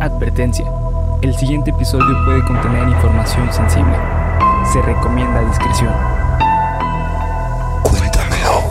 Advertencia. 0.00 0.64
El 1.22 1.34
siguiente 1.34 1.70
episodio 1.70 2.24
puede 2.24 2.44
contener 2.44 2.86
información 2.86 3.52
sensible. 3.52 3.96
Se 4.72 4.80
recomienda 4.82 5.40
discreción. 5.48 5.92
Cuéntamelo 7.82 8.62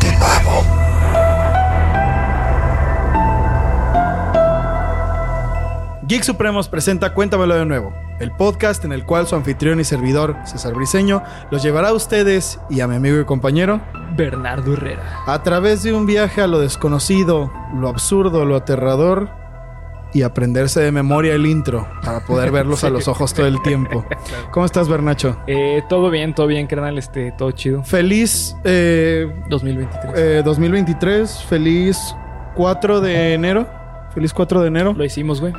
de 0.00 0.12
nuevo. 0.16 0.64
Geek 6.08 6.22
Supremos 6.22 6.68
presenta 6.68 7.12
Cuéntamelo 7.12 7.54
de 7.54 7.66
nuevo, 7.66 7.92
el 8.18 8.32
podcast 8.32 8.86
en 8.86 8.92
el 8.92 9.04
cual 9.04 9.26
su 9.26 9.36
anfitrión 9.36 9.80
y 9.80 9.84
servidor, 9.84 10.36
César 10.46 10.72
Briseño, 10.72 11.22
los 11.50 11.62
llevará 11.62 11.88
a 11.88 11.92
ustedes 11.92 12.58
y 12.70 12.80
a 12.80 12.88
mi 12.88 12.96
amigo 12.96 13.20
y 13.20 13.26
compañero 13.26 13.82
Bernardo 14.16 14.72
Herrera. 14.72 15.02
a 15.26 15.42
través 15.42 15.82
de 15.82 15.92
un 15.92 16.06
viaje 16.06 16.40
a 16.40 16.46
lo 16.46 16.58
desconocido, 16.58 17.52
lo 17.74 17.90
absurdo, 17.90 18.46
lo 18.46 18.56
aterrador 18.56 19.41
y 20.14 20.22
aprenderse 20.22 20.80
de 20.80 20.92
memoria 20.92 21.34
el 21.34 21.46
intro 21.46 21.86
para 22.04 22.20
poder 22.20 22.50
verlos 22.52 22.84
a 22.84 22.90
los 22.90 23.08
ojos 23.08 23.32
todo 23.34 23.46
el 23.46 23.60
tiempo. 23.62 24.04
¿Cómo 24.50 24.66
estás, 24.66 24.88
Bernacho? 24.88 25.36
Eh, 25.46 25.82
todo 25.88 26.10
bien, 26.10 26.34
todo 26.34 26.46
bien, 26.46 26.66
carnal. 26.66 26.98
Este, 26.98 27.32
todo 27.32 27.50
chido. 27.52 27.82
Feliz 27.84 28.54
eh, 28.64 29.26
2023. 29.48 30.12
eh, 30.16 30.42
2023, 30.44 31.44
feliz 31.48 31.98
4 32.54 33.00
de 33.00 33.34
enero. 33.34 33.66
Feliz 34.14 34.32
4 34.34 34.60
de 34.60 34.68
enero. 34.68 34.92
Lo 34.96 35.04
hicimos, 35.04 35.40
güey. 35.40 35.52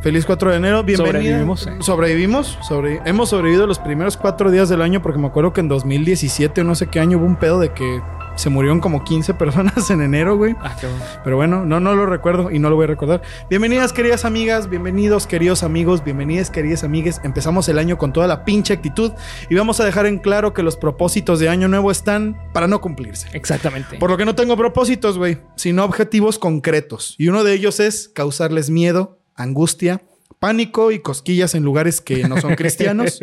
Feliz 0.00 0.24
4 0.24 0.52
de 0.52 0.56
enero, 0.58 0.84
bienvenido. 0.84 1.16
Sobrevivimos, 1.18 1.66
eh. 1.66 1.76
Sobrevivimos. 1.80 2.58
sobre- 2.62 3.00
hemos 3.04 3.30
sobrevivido 3.30 3.66
los 3.66 3.80
primeros 3.80 4.16
cuatro 4.16 4.52
días 4.52 4.68
del 4.68 4.80
año 4.80 5.02
porque 5.02 5.18
me 5.18 5.26
acuerdo 5.26 5.52
que 5.52 5.60
en 5.60 5.66
2017 5.68 6.60
o 6.60 6.64
no 6.64 6.76
sé 6.76 6.86
qué 6.86 7.00
año 7.00 7.18
hubo 7.18 7.26
un 7.26 7.34
pedo 7.34 7.58
de 7.58 7.72
que 7.72 8.00
se 8.38 8.50
murieron 8.50 8.80
como 8.80 9.02
15 9.02 9.34
personas 9.34 9.90
en 9.90 10.00
enero, 10.00 10.36
güey. 10.36 10.54
Ah, 10.60 10.76
cabrón. 10.80 11.00
Pero 11.24 11.36
bueno, 11.36 11.66
no, 11.66 11.80
no 11.80 11.94
lo 11.94 12.06
recuerdo 12.06 12.52
y 12.52 12.60
no 12.60 12.70
lo 12.70 12.76
voy 12.76 12.84
a 12.84 12.86
recordar. 12.86 13.20
Bienvenidas, 13.50 13.92
queridas 13.92 14.24
amigas, 14.24 14.70
bienvenidos, 14.70 15.26
queridos 15.26 15.64
amigos, 15.64 16.04
bienvenidas, 16.04 16.48
queridas 16.48 16.84
amigues. 16.84 17.20
Empezamos 17.24 17.68
el 17.68 17.78
año 17.78 17.98
con 17.98 18.12
toda 18.12 18.28
la 18.28 18.44
pinche 18.44 18.72
actitud 18.72 19.12
y 19.50 19.56
vamos 19.56 19.80
a 19.80 19.84
dejar 19.84 20.06
en 20.06 20.18
claro 20.18 20.54
que 20.54 20.62
los 20.62 20.76
propósitos 20.76 21.40
de 21.40 21.48
año 21.48 21.66
nuevo 21.66 21.90
están 21.90 22.40
para 22.52 22.68
no 22.68 22.80
cumplirse. 22.80 23.28
Exactamente. 23.32 23.98
Por 23.98 24.08
lo 24.08 24.16
que 24.16 24.24
no 24.24 24.36
tengo 24.36 24.56
propósitos, 24.56 25.18
güey, 25.18 25.38
sino 25.56 25.84
objetivos 25.84 26.38
concretos. 26.38 27.16
Y 27.18 27.28
uno 27.28 27.42
de 27.42 27.54
ellos 27.54 27.80
es 27.80 28.08
causarles 28.08 28.70
miedo, 28.70 29.18
angustia, 29.34 30.00
pánico 30.38 30.92
y 30.92 31.00
cosquillas 31.00 31.54
en 31.54 31.64
lugares 31.64 32.00
que 32.00 32.28
no 32.28 32.40
son 32.40 32.54
cristianos. 32.56 33.18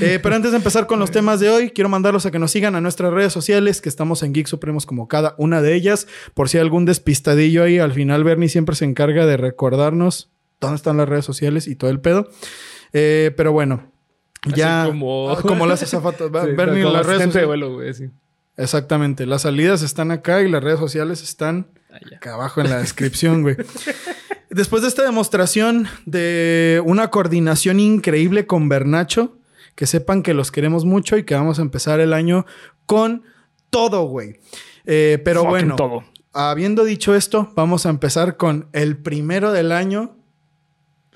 Eh, 0.00 0.18
pero 0.22 0.34
antes 0.34 0.50
de 0.50 0.56
empezar 0.56 0.86
con 0.86 0.98
los 0.98 1.10
temas 1.10 1.38
de 1.40 1.48
hoy, 1.50 1.70
quiero 1.70 1.88
mandarlos 1.88 2.26
a 2.26 2.30
que 2.30 2.38
nos 2.38 2.50
sigan 2.50 2.74
a 2.74 2.80
nuestras 2.80 3.12
redes 3.12 3.32
sociales, 3.32 3.80
que 3.80 3.88
estamos 3.88 4.22
en 4.22 4.32
Geek 4.32 4.46
Supremos 4.48 4.84
como 4.86 5.06
cada 5.08 5.34
una 5.38 5.62
de 5.62 5.74
ellas. 5.74 6.08
Por 6.34 6.48
si 6.48 6.56
hay 6.58 6.62
algún 6.62 6.84
despistadillo 6.84 7.62
ahí, 7.62 7.78
al 7.78 7.92
final 7.92 8.24
Bernie 8.24 8.48
siempre 8.48 8.74
se 8.74 8.84
encarga 8.84 9.24
de 9.26 9.36
recordarnos 9.36 10.30
dónde 10.60 10.76
están 10.76 10.96
las 10.96 11.08
redes 11.08 11.24
sociales 11.24 11.66
y 11.68 11.76
todo 11.76 11.90
el 11.90 12.00
pedo. 12.00 12.28
Eh, 12.92 13.32
pero 13.36 13.52
bueno, 13.52 13.90
Así 14.42 14.56
ya 14.56 14.84
como- 14.86 15.36
como 15.42 15.66
las 15.66 15.82
azafatas. 15.82 16.28
Sí, 16.44 16.50
Bernie, 16.56 16.82
las 16.84 17.06
redes 17.06 17.22
sociales- 17.24 17.46
vuelo, 17.46 17.74
güey, 17.74 17.94
sí. 17.94 18.10
Exactamente. 18.56 19.26
Las 19.26 19.42
salidas 19.42 19.82
están 19.82 20.10
acá 20.10 20.42
y 20.42 20.48
las 20.50 20.62
redes 20.62 20.78
sociales 20.78 21.22
están 21.22 21.68
acá 22.14 22.34
abajo 22.34 22.60
en 22.60 22.68
la 22.70 22.78
descripción, 22.78 23.42
güey. 23.42 23.56
Después 24.52 24.82
de 24.82 24.88
esta 24.88 25.02
demostración 25.02 25.88
de 26.04 26.82
una 26.84 27.08
coordinación 27.08 27.80
increíble 27.80 28.46
con 28.46 28.68
Bernacho, 28.68 29.38
que 29.74 29.86
sepan 29.86 30.22
que 30.22 30.34
los 30.34 30.52
queremos 30.52 30.84
mucho 30.84 31.16
y 31.16 31.24
que 31.24 31.34
vamos 31.34 31.58
a 31.58 31.62
empezar 31.62 32.00
el 32.00 32.12
año 32.12 32.44
con 32.84 33.22
todo, 33.70 34.04
güey. 34.04 34.40
Eh, 34.84 35.22
pero 35.24 35.40
Fucking 35.40 35.50
bueno, 35.50 35.76
todo. 35.76 36.04
habiendo 36.34 36.84
dicho 36.84 37.14
esto, 37.14 37.50
vamos 37.56 37.86
a 37.86 37.88
empezar 37.88 38.36
con 38.36 38.68
el 38.74 38.98
primero 38.98 39.52
del 39.52 39.72
año. 39.72 40.16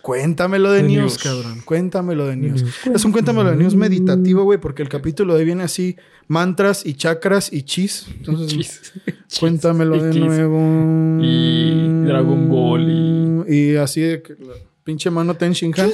Cuéntamelo 0.07 0.71
de 0.71 0.83
De 0.85 0.89
news, 0.89 0.99
news. 0.99 1.19
cabrón. 1.19 1.63
Cuéntamelo 1.65 2.29
de 2.29 2.37
news. 2.37 2.63
news. 2.63 2.75
Es 2.95 3.05
un 3.05 3.11
cuéntamelo 3.11 3.51
de 3.51 3.57
news 3.57 3.75
meditativo, 3.75 4.45
güey, 4.45 4.61
porque 4.61 4.83
el 4.83 4.89
capítulo 4.89 5.35
de 5.35 5.41
hoy 5.41 5.47
viene 5.47 5.65
así: 5.65 5.97
mantras 6.29 6.87
y 6.87 6.95
chakras 6.95 7.53
y 7.53 7.65
chis. 7.65 8.07
Entonces, 8.19 8.47
Chis. 8.47 8.93
Cuéntamelo 9.41 10.01
de 10.01 10.17
nuevo. 10.21 11.19
Y 11.21 12.05
Dragon 12.07 12.49
Ball 12.49 13.45
Y 13.49 13.75
así 13.75 14.01
de 14.01 14.23
que 14.23 14.35
la 14.35 14.53
pinche 14.85 15.11
mano 15.11 15.35
Ten 15.35 15.51
Shinhan. 15.51 15.91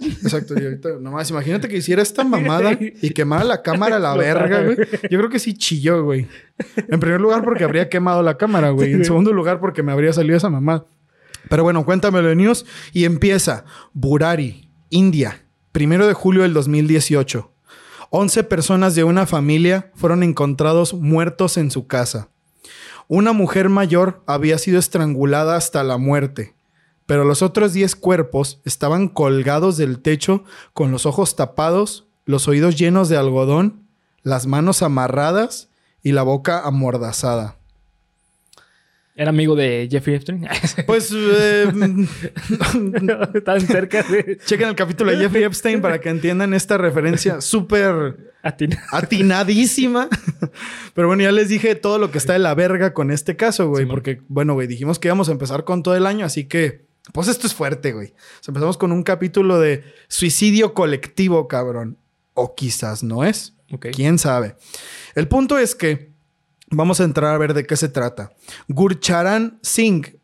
Exacto. 0.00 0.52
Y 0.60 0.64
ahorita, 0.64 0.90
nomás 1.00 1.30
imagínate 1.30 1.68
que 1.68 1.78
hiciera 1.78 2.02
esta 2.02 2.24
mamada 2.24 2.78
y 3.00 3.10
quemara 3.14 3.44
la 3.44 3.62
cámara 3.62 3.96
a 3.96 3.98
la 3.98 4.14
verga, 4.14 4.62
güey. 4.62 4.76
Yo 5.10 5.18
creo 5.20 5.30
que 5.30 5.38
sí 5.38 5.54
chilló, 5.54 6.04
güey. 6.04 6.26
En 6.76 7.00
primer 7.00 7.18
lugar, 7.18 7.42
porque 7.42 7.64
habría 7.64 7.88
quemado 7.88 8.22
la 8.22 8.36
cámara, 8.36 8.72
güey. 8.72 8.92
En 8.92 9.06
segundo 9.06 9.32
lugar, 9.32 9.58
porque 9.58 9.82
me 9.82 9.90
habría 9.90 10.12
salido 10.12 10.36
esa 10.36 10.50
mamada. 10.50 10.84
Pero 11.48 11.62
bueno, 11.62 11.84
cuéntamelo 11.84 12.28
de 12.28 12.36
news. 12.36 12.66
Y 12.92 13.04
empieza. 13.04 13.64
Burari, 13.92 14.70
India. 14.90 15.44
Primero 15.72 16.06
de 16.06 16.14
julio 16.14 16.42
del 16.42 16.54
2018. 16.54 17.52
11 18.10 18.44
personas 18.44 18.94
de 18.94 19.04
una 19.04 19.26
familia 19.26 19.90
fueron 19.94 20.22
encontrados 20.22 20.94
muertos 20.94 21.58
en 21.58 21.70
su 21.70 21.86
casa. 21.86 22.30
Una 23.06 23.32
mujer 23.32 23.68
mayor 23.68 24.22
había 24.26 24.58
sido 24.58 24.78
estrangulada 24.78 25.56
hasta 25.56 25.82
la 25.82 25.98
muerte, 25.98 26.54
pero 27.06 27.24
los 27.24 27.42
otros 27.42 27.72
10 27.72 27.96
cuerpos 27.96 28.60
estaban 28.64 29.08
colgados 29.08 29.76
del 29.76 30.00
techo 30.00 30.44
con 30.72 30.90
los 30.90 31.06
ojos 31.06 31.36
tapados, 31.36 32.06
los 32.24 32.48
oídos 32.48 32.76
llenos 32.76 33.08
de 33.08 33.16
algodón, 33.16 33.88
las 34.22 34.46
manos 34.46 34.82
amarradas 34.82 35.70
y 36.02 36.12
la 36.12 36.22
boca 36.22 36.66
amordazada. 36.66 37.56
Era 39.18 39.30
amigo 39.30 39.56
de 39.56 39.88
Jeffrey 39.90 40.14
Epstein. 40.14 40.46
Pues 40.86 41.12
eh, 41.12 41.66
Tan 43.44 43.60
cerca 43.62 44.04
de 44.04 44.38
chequen 44.46 44.68
el 44.68 44.76
capítulo 44.76 45.10
de 45.10 45.16
Jeffrey 45.16 45.42
Epstein 45.42 45.80
para 45.80 46.00
que 46.00 46.08
entiendan 46.08 46.54
esta 46.54 46.78
referencia 46.78 47.40
súper 47.40 48.32
Atina. 48.44 48.80
atinadísima. 48.92 50.08
Pero 50.94 51.08
bueno, 51.08 51.24
ya 51.24 51.32
les 51.32 51.48
dije 51.48 51.74
todo 51.74 51.98
lo 51.98 52.12
que 52.12 52.18
está 52.18 52.34
de 52.34 52.38
la 52.38 52.54
verga 52.54 52.94
con 52.94 53.10
este 53.10 53.34
caso, 53.34 53.68
güey. 53.68 53.86
Porque, 53.86 54.22
bueno, 54.28 54.54
güey, 54.54 54.68
dijimos 54.68 55.00
que 55.00 55.08
íbamos 55.08 55.28
a 55.28 55.32
empezar 55.32 55.64
con 55.64 55.82
todo 55.82 55.96
el 55.96 56.06
año, 56.06 56.24
así 56.24 56.44
que, 56.44 56.86
pues 57.12 57.26
esto 57.26 57.48
es 57.48 57.54
fuerte, 57.54 57.92
güey. 57.92 58.10
O 58.10 58.42
sea, 58.42 58.52
empezamos 58.52 58.78
con 58.78 58.92
un 58.92 59.02
capítulo 59.02 59.58
de 59.58 59.82
suicidio 60.06 60.74
colectivo, 60.74 61.48
cabrón. 61.48 61.98
O 62.34 62.54
quizás 62.54 63.02
no 63.02 63.24
es. 63.24 63.56
¿Quién 63.92 64.18
sabe? 64.18 64.54
El 65.16 65.26
punto 65.26 65.58
es 65.58 65.74
que 65.74 66.12
vamos 66.70 67.00
a 67.00 67.04
entrar 67.04 67.34
a 67.34 67.38
ver 67.38 67.54
de 67.54 67.66
qué 67.66 67.76
se 67.76 67.88
trata. 67.88 68.32
Gurcharan 68.68 69.58
Singh, 69.62 70.18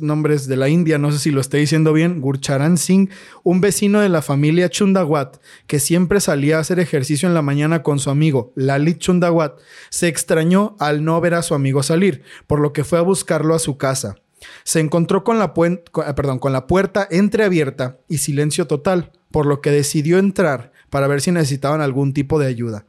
nombres 0.00 0.46
de 0.48 0.56
la 0.56 0.68
India, 0.68 0.98
no 0.98 1.12
sé 1.12 1.18
si 1.18 1.30
lo 1.30 1.40
estoy 1.40 1.60
diciendo 1.60 1.92
bien. 1.92 2.20
Gurcharan 2.20 2.76
Singh, 2.78 3.10
un 3.42 3.60
vecino 3.60 4.00
de 4.00 4.08
la 4.08 4.22
familia 4.22 4.68
Chundawat, 4.68 5.36
que 5.66 5.80
siempre 5.80 6.20
salía 6.20 6.56
a 6.56 6.60
hacer 6.60 6.80
ejercicio 6.80 7.28
en 7.28 7.34
la 7.34 7.42
mañana 7.42 7.82
con 7.82 7.98
su 7.98 8.10
amigo 8.10 8.52
Lalit 8.56 8.98
Chundawat, 8.98 9.58
se 9.90 10.08
extrañó 10.08 10.76
al 10.78 11.04
no 11.04 11.20
ver 11.20 11.34
a 11.34 11.42
su 11.42 11.54
amigo 11.54 11.82
salir, 11.82 12.22
por 12.46 12.60
lo 12.60 12.72
que 12.72 12.84
fue 12.84 12.98
a 12.98 13.02
buscarlo 13.02 13.54
a 13.54 13.58
su 13.58 13.76
casa. 13.76 14.16
Se 14.64 14.80
encontró 14.80 15.24
con 15.24 15.38
la, 15.38 15.54
ah, 15.54 16.38
con 16.38 16.52
la 16.52 16.66
puerta 16.66 17.06
entreabierta 17.10 17.98
y 18.08 18.18
silencio 18.18 18.66
total, 18.66 19.12
por 19.30 19.46
lo 19.46 19.60
que 19.60 19.70
decidió 19.70 20.18
entrar 20.18 20.72
para 20.90 21.06
ver 21.06 21.20
si 21.20 21.32
necesitaban 21.32 21.80
algún 21.80 22.12
tipo 22.12 22.38
de 22.38 22.46
ayuda. 22.46 22.86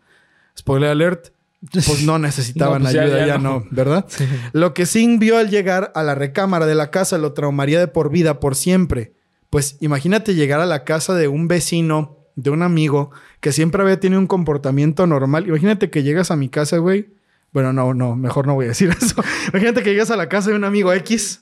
Spoiler 0.58 0.90
alert, 0.90 1.35
pues 1.72 2.04
no 2.04 2.20
necesitaban 2.20 2.84
No, 2.84 2.90
pues 2.90 2.96
ayuda, 2.96 3.20
ya, 3.20 3.28
ya 3.28 3.38
no. 3.38 3.60
no. 3.60 3.68
¿verdad? 3.72 4.06
Lo 4.54 4.74
que 4.74 4.86
Singh 4.86 5.20
vio 5.20 5.38
al 5.38 5.50
llegar 5.50 5.92
a 5.96 6.04
la 6.04 6.16
recámara 6.16 6.66
de 6.66 6.76
la 6.76 6.92
casa 6.92 7.18
lo 7.18 7.34
traumaría 7.34 7.80
de 7.80 7.88
por 7.88 8.10
vida, 8.10 8.40
por 8.40 8.56
siempre. 8.56 9.14
Pues 9.50 9.78
imagínate 9.80 10.36
llegar 10.36 10.60
a 10.60 10.66
la 10.66 10.84
casa 10.84 11.14
de 11.14 11.28
un 11.28 11.48
vecino, 11.48 12.18
de 12.36 12.50
un 12.50 12.62
amigo, 12.62 13.12
que 13.40 13.52
siempre 13.52 13.82
había 13.82 14.00
tenido 14.00 14.20
un 14.20 14.28
comportamiento 14.28 15.08
normal. 15.08 15.48
Imagínate 15.48 15.90
que 15.90 16.04
llegas 16.04 16.32
a 16.32 16.36
mi 16.36 16.50
casa, 16.50 16.78
güey. 16.78 17.14
Bueno, 17.54 17.72
no, 17.72 17.94
no, 17.94 18.18
mejor 18.18 18.48
no 18.48 18.56
voy 18.56 18.66
a 18.66 18.70
decir 18.70 18.90
eso. 19.02 19.24
Imagínate 19.50 19.82
que 19.82 19.92
llegas 19.92 20.12
a 20.12 20.18
la 20.18 20.28
casa 20.28 20.50
de 20.50 20.58
un 20.58 20.66
amigo 20.66 20.92
X, 20.92 21.42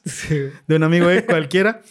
de 0.68 0.76
un 0.76 0.84
amigo 0.84 1.10
X 1.10 1.26
cualquiera, 1.28 1.82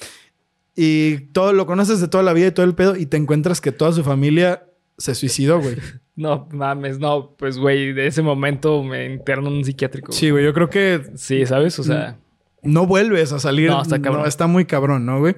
y 0.77 1.17
todo 1.33 1.53
lo 1.53 1.67
conoces 1.67 2.01
de 2.01 2.07
toda 2.07 2.23
la 2.23 2.33
vida 2.33 2.47
y 2.47 2.53
todo 2.53 2.65
el 2.65 2.77
pedo, 2.77 2.95
y 2.95 3.07
te 3.07 3.17
encuentras 3.17 3.61
que 3.61 3.73
toda 3.73 3.91
su 3.93 4.05
familia 4.05 4.63
se 4.99 5.15
suicidó, 5.15 5.61
güey. 5.61 5.77
No 6.15 6.47
mames, 6.53 6.99
no, 6.99 7.35
pues 7.39 7.57
güey, 7.57 7.95
de 7.95 8.07
ese 8.07 8.21
momento 8.21 8.83
me 8.83 9.07
interno 9.07 9.49
en 9.49 9.55
un 9.55 9.65
psiquiátrico. 9.65 10.13
Sí, 10.13 10.29
güey, 10.29 10.45
yo 10.45 10.53
creo 10.53 10.69
que 10.69 11.01
Sí, 11.17 11.47
¿sabes? 11.47 11.79
O 11.79 11.83
sea, 11.85 12.19
no 12.63 12.87
vuelves 12.87 13.33
a 13.33 13.39
salir. 13.41 13.71
No, 13.71 13.81
está 13.81 14.03
cabrón. 14.03 14.27
está 14.29 14.47
muy 14.47 14.67
cabrón, 14.67 15.07
¿no, 15.07 15.21
güey? 15.21 15.35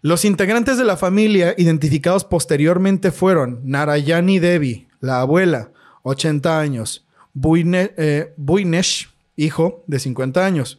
Los 0.00 0.24
integrantes 0.24 0.78
de 0.78 0.84
la 0.84 0.96
familia 0.96 1.52
identificados 1.58 2.22
posteriormente 2.24 3.10
fueron 3.10 3.60
Narayani 3.64 4.38
Devi, 4.38 4.86
la 5.00 5.20
abuela, 5.20 5.72
80 6.04 6.60
años, 6.60 7.04
Buine- 7.34 7.92
eh, 7.96 8.32
Buinesh, 8.36 9.08
hijo, 9.34 9.82
de 9.88 9.98
50 9.98 10.46
años, 10.46 10.78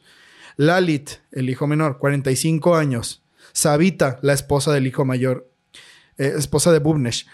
Lalit, 0.56 1.10
el 1.34 1.50
hijo 1.50 1.68
menor, 1.68 1.98
45 1.98 2.78
años, 2.78 3.22
Savita, 3.52 4.18
la 4.22 4.32
esposa 4.32 4.72
del 4.72 4.88
hijo 4.88 5.04
mayor, 5.04 5.52
eh, 6.18 6.32
esposa 6.38 6.72
de 6.72 6.80
Bubnesh, 6.80 7.28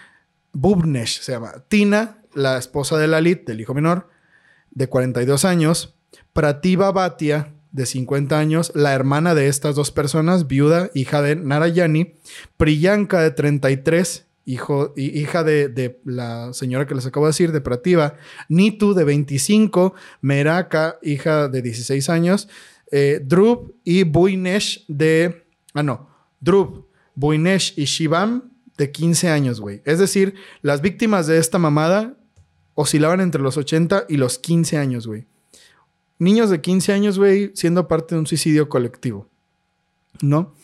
Bubnesh 0.58 1.20
se 1.20 1.32
llama, 1.32 1.52
Tina, 1.68 2.22
la 2.32 2.56
esposa 2.56 2.96
de 2.96 3.06
Lalit, 3.06 3.46
del 3.46 3.60
hijo 3.60 3.74
menor, 3.74 4.08
de 4.70 4.88
42 4.88 5.44
años, 5.44 5.94
Prativa 6.32 6.90
Bhatia, 6.92 7.52
de 7.72 7.84
50 7.84 8.38
años, 8.38 8.72
la 8.74 8.94
hermana 8.94 9.34
de 9.34 9.48
estas 9.48 9.74
dos 9.74 9.90
personas, 9.90 10.46
viuda, 10.48 10.90
hija 10.94 11.20
de 11.20 11.36
Narayani, 11.36 12.14
Priyanka, 12.56 13.20
de 13.20 13.32
33, 13.32 14.24
hijo, 14.46 14.94
hija 14.96 15.44
de, 15.44 16.00
la 16.06 16.54
señora 16.54 16.86
que 16.86 16.94
les 16.94 17.04
acabo 17.04 17.26
de 17.26 17.30
decir, 17.30 17.52
de 17.52 17.60
Prativa, 17.60 18.14
Nitu, 18.48 18.94
de 18.94 19.04
25, 19.04 19.92
Meraka, 20.22 20.98
hija 21.02 21.48
de 21.48 21.60
16 21.60 22.08
años, 22.08 22.48
eh, 22.92 23.22
y 23.84 24.04
Buinesh, 24.04 24.86
de... 24.88 25.44
Ah, 25.74 25.82
no. 25.82 26.08
Drub, 26.40 26.88
Buinesh 27.14 27.74
y 27.76 27.84
Shivam, 27.84 28.55
de 28.76 28.90
15 28.90 29.28
años, 29.28 29.60
güey. 29.60 29.82
Es 29.84 29.98
decir, 29.98 30.34
las 30.62 30.80
víctimas 30.80 31.26
de 31.26 31.38
esta 31.38 31.58
mamada 31.58 32.16
oscilaban 32.74 33.20
entre 33.20 33.40
los 33.40 33.56
80 33.56 34.06
y 34.08 34.16
los 34.16 34.38
15 34.38 34.76
años, 34.76 35.06
güey. 35.06 35.26
Niños 36.18 36.50
de 36.50 36.60
15 36.60 36.92
años, 36.92 37.18
güey, 37.18 37.50
siendo 37.54 37.88
parte 37.88 38.14
de 38.14 38.20
un 38.20 38.26
suicidio 38.26 38.68
colectivo. 38.68 39.28
¿No? 40.22 40.54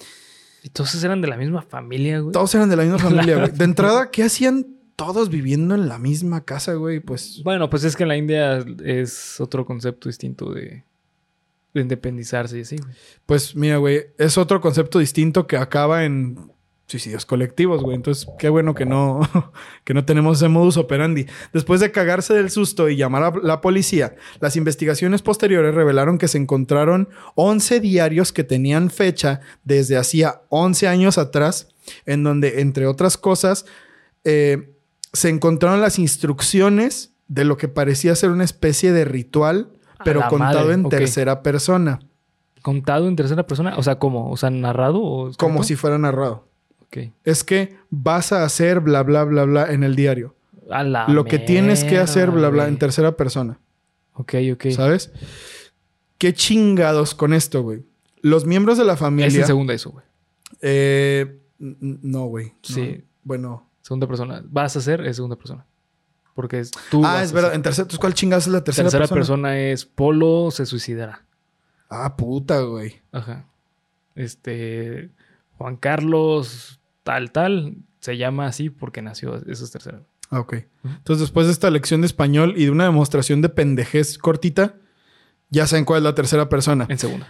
Y 0.63 0.69
todos 0.69 1.03
eran 1.03 1.21
de 1.21 1.29
la 1.29 1.37
misma 1.37 1.63
familia, 1.63 2.21
güey. 2.21 2.33
Todos 2.33 2.55
eran 2.55 2.71
de 2.71 2.77
la 2.77 2.85
misma 2.85 2.99
familia, 3.11 3.39
güey. 3.39 3.51
De 3.51 3.65
entrada, 3.65 4.11
¿qué 4.11 4.23
hacían 4.23 4.67
todos 4.97 5.29
viviendo 5.29 5.75
en 5.75 5.89
la 5.89 5.99
misma 5.99 6.45
casa, 6.45 6.75
güey? 6.75 7.01
Pues. 7.01 7.43
Bueno, 7.43 7.69
pues 7.69 7.85
es 7.85 7.97
que 7.97 8.05
en 8.05 8.09
la 8.09 8.17
India 8.17 8.65
es 8.85 9.41
otro 9.41 9.65
concepto 9.67 10.09
distinto 10.09 10.53
de, 10.53 10.85
de 11.75 11.81
independizarse 11.81 12.59
y 12.59 12.63
así, 12.63 12.77
güey. 12.77 12.95
Pues 13.27 13.57
mira, 13.57 13.79
güey, 13.79 14.07
es 14.19 14.39
otro 14.39 14.61
concepto 14.61 14.99
distinto 14.99 15.47
que 15.47 15.57
acaba 15.57 16.05
en 16.05 16.53
suicidios 16.93 17.27
colectivos, 17.27 17.83
güey. 17.83 17.97
Entonces, 17.97 18.29
qué 18.39 18.49
bueno 18.49 18.75
que 18.75 18.87
no, 18.87 19.21
que 19.85 19.95
no 19.95 20.05
tenemos 20.05 20.39
ese 20.39 20.49
modus 20.49 20.77
operandi. 20.77 21.27
Después 21.53 21.81
de 21.81 21.91
cagarse 21.91 22.35
del 22.35 22.51
susto 22.51 22.89
y 22.89 22.97
llamar 22.97 23.23
a 23.23 23.33
la 23.43 23.61
policía, 23.61 24.15
las 24.41 24.57
investigaciones 24.57 25.23
posteriores 25.23 25.75
revelaron 25.75 26.19
que 26.19 26.29
se 26.29 26.39
encontraron 26.39 27.09
11 27.35 27.81
diarios 27.81 28.33
que 28.33 28.45
tenían 28.45 28.91
fecha 28.91 29.41
desde 29.65 29.97
hacía 29.97 30.43
11 30.51 30.87
años 30.87 31.19
atrás, 31.19 31.69
en 32.07 32.23
donde, 32.23 32.61
entre 32.61 32.87
otras 32.87 33.17
cosas, 33.17 33.65
eh, 34.25 34.77
se 35.13 35.29
encontraron 35.31 35.81
las 35.81 35.99
instrucciones 35.99 37.15
de 37.27 37.45
lo 37.45 37.57
que 37.57 37.69
parecía 37.69 38.15
ser 38.15 38.31
una 38.31 38.45
especie 38.45 38.93
de 38.93 39.05
ritual, 39.05 39.73
pero 40.05 40.23
contado 40.29 40.73
en 40.73 40.89
tercera 40.89 41.43
persona. 41.43 42.01
¿Contado 42.61 43.09
en 43.09 43.17
tercera 43.17 43.47
persona? 43.47 43.75
O 43.77 43.83
sea, 43.83 43.99
¿cómo? 43.99 44.31
O 44.31 44.37
sea, 44.37 44.51
narrado 44.51 45.03
o 45.03 45.33
Como 45.37 45.65
si 45.65 45.75
fuera 45.75 45.99
narrado. 45.99 46.52
Es 47.25 47.45
que 47.45 47.77
vas 47.91 48.33
a 48.33 48.45
hacer 48.45 48.81
bla, 48.81 49.03
bla, 49.03 49.25
bla, 49.25 49.45
bla 49.45 49.73
en 49.73 49.83
el 49.83 49.97
diario. 49.97 50.35
Lo 51.09 51.25
que 51.25 51.39
tienes 51.39 51.85
que 51.85 51.99
hacer, 51.99 52.31
bla, 52.31 52.49
bla, 52.49 52.69
en 52.69 52.79
tercera 52.79 53.17
persona. 53.17 53.59
Ok, 54.15 54.35
ok. 54.53 54.67
¿Sabes? 54.71 55.11
Qué 56.19 56.33
chingados 56.35 57.15
con 57.15 57.33
esto, 57.33 57.63
güey. 57.63 57.85
Los 58.21 58.47
miembros 58.47 58.79
de 58.79 58.85
la 58.85 58.97
familia. 58.97 59.29
Es 59.29 59.35
en 59.35 59.47
segunda 59.47 59.75
eso, 59.75 59.91
güey. 59.91 60.05
Eh, 60.61 61.41
no, 61.59 62.27
güey. 62.27 62.53
Sí. 62.63 63.05
Bueno. 63.25 63.69
Segunda 63.81 64.07
persona. 64.07 64.43
Vas 64.45 64.77
a 64.77 64.79
hacer 64.79 65.05
es 65.07 65.17
segunda 65.17 65.37
persona. 65.37 65.67
Porque 66.35 66.61
es 66.61 66.71
tú. 66.91 67.03
Ah, 67.05 67.23
es 67.23 67.33
verdad. 67.33 67.55
En 67.55 67.63
tercera, 67.63 67.89
¿cuál 67.99 68.15
chingados 68.15 68.47
es 68.47 68.53
la 68.53 68.63
tercera, 68.63 68.87
persona? 68.87 69.01
Tercera 69.01 69.15
persona 69.15 69.59
es 69.59 69.85
Polo 69.85 70.51
se 70.51 70.67
suicidará. 70.67 71.25
Ah, 71.89 72.17
puta, 72.17 72.61
güey. 72.61 73.03
Ajá. 73.11 73.47
Este. 74.15 75.11
Juan 75.59 75.77
Carlos 75.77 76.81
tal, 77.03 77.33
tal, 77.33 77.77
se 78.01 78.17
llama 78.17 78.47
así 78.47 78.71
porque 78.71 79.03
nació, 79.03 79.37
eso 79.47 79.65
es 79.65 79.71
tercera. 79.71 80.03
Ah, 80.31 80.41
ok. 80.41 80.55
Entonces, 80.85 81.21
después 81.21 81.47
de 81.47 81.53
esta 81.53 81.71
lección 81.71 82.01
de 82.01 82.07
español 82.07 82.55
y 82.57 82.65
de 82.65 82.71
una 82.71 82.85
demostración 82.85 83.43
de 83.43 83.51
pendejez 83.51 84.17
cortita, 84.17 84.77
ya 85.51 85.67
saben 85.67 85.85
cuál 85.85 85.99
es 85.99 86.05
la 86.05 86.15
tercera 86.15 86.49
persona. 86.49 86.87
En 86.89 86.99
segunda. 86.99 87.29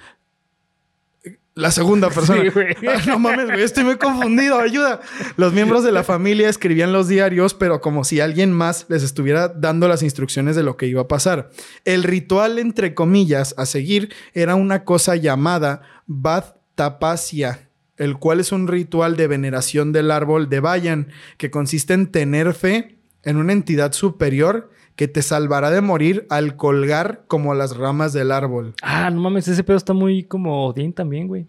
La 1.55 1.71
segunda 1.73 2.11
persona. 2.15 2.43
Ah, 2.89 3.03
no 3.07 3.19
mames, 3.19 3.47
güey, 3.47 3.63
estoy 3.63 3.85
muy 3.85 3.97
confundido, 3.97 4.59
ayuda. 4.59 5.01
Los 5.37 5.53
miembros 5.53 5.83
de 5.83 5.93
la 5.93 6.05
familia 6.05 6.49
escribían 6.49 6.93
los 6.93 7.09
diarios, 7.09 7.55
pero 7.55 7.81
como 7.81 8.05
si 8.05 8.21
alguien 8.21 8.53
más 8.53 8.87
les 8.89 9.03
estuviera 9.03 9.49
dando 9.49 9.89
las 9.89 10.03
instrucciones 10.03 10.57
de 10.57 10.63
lo 10.63 10.77
que 10.77 10.87
iba 10.87 11.03
a 11.03 11.09
pasar. 11.09 11.51
El 11.85 12.05
ritual, 12.05 12.59
entre 12.59 12.95
comillas, 12.95 13.55
a 13.59 13.67
seguir 13.67 14.15
era 14.33 14.55
una 14.55 14.85
cosa 14.85 15.17
llamada 15.17 15.83
Bad 16.07 16.55
Tapasia 16.77 17.69
el 17.97 18.19
cual 18.19 18.41
es 18.41 18.53
un 18.53 18.69
ritual 18.69 19.17
de 19.17 19.27
veneración 19.27 19.93
del 19.93 20.11
árbol 20.11 20.49
de 20.49 20.61
Bayan, 20.61 21.09
que 21.37 21.51
consiste 21.51 21.95
en 21.95 22.09
tener 22.09 22.55
fe 22.55 22.99
en 23.23 23.37
una 23.37 23.53
entidad 23.53 23.93
superior 23.93 24.71
que 24.97 25.09
te 25.09 25.23
salvará 25.23 25.71
de 25.71 25.81
morir 25.81 26.27
al 26.29 26.57
colgar 26.57 27.25
como 27.27 27.55
las 27.55 27.77
ramas 27.77 28.13
del 28.13 28.31
árbol. 28.31 28.75
Ah, 28.83 29.11
no 29.11 29.21
mames, 29.21 29.49
ese 29.49 29.65
pedo 29.65 29.77
está 29.77 29.93
muy 29.93 30.25
como 30.25 30.67
Odín 30.67 30.93
también, 30.93 31.29
güey. 31.29 31.47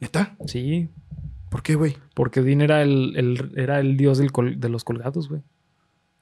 ¿Neta? 0.00 0.36
Sí. 0.46 0.88
¿Por 1.50 1.62
qué, 1.62 1.76
güey? 1.76 1.96
Porque 2.14 2.40
Odín 2.40 2.60
era 2.60 2.82
el, 2.82 3.52
era 3.56 3.78
el 3.80 3.96
dios 3.96 4.18
de 4.18 4.68
los 4.68 4.84
colgados, 4.84 5.28
güey. 5.28 5.42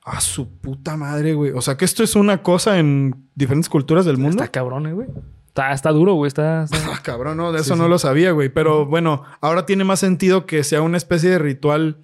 Ah, 0.05 0.21
su 0.21 0.49
puta 0.59 0.97
madre, 0.97 1.35
güey. 1.35 1.53
O 1.53 1.61
sea, 1.61 1.77
que 1.77 1.85
esto 1.85 2.03
es 2.03 2.17
una 2.17 2.43
cosa 2.43 2.79
en 2.79 3.29
diferentes 3.35 3.69
culturas 3.69 4.05
del 4.05 4.19
mundo. 4.19 4.43
Está 4.43 4.49
cabrón, 4.49 4.87
eh, 4.87 4.93
güey. 4.93 5.09
Está, 5.55 5.91
duro, 5.91 6.15
güey. 6.15 6.29
Está, 6.29 6.63
ah, 6.73 7.01
cabrón, 7.03 7.37
no, 7.37 7.53
de 7.53 7.61
eso 7.61 7.77
no 7.77 7.89
lo 7.89 7.99
sabía, 7.99 8.33
güey. 8.33 8.49
Pero 8.49 8.87
bueno, 8.87 9.25
ahora 9.41 9.67
tiene 9.67 9.85
más 9.85 10.01
sentido 10.01 10.47
que 10.47 10.65
sea 10.65 10.83
una 10.83 10.97
especie 10.97 11.31
de 11.31 11.39
ritual 11.39 11.99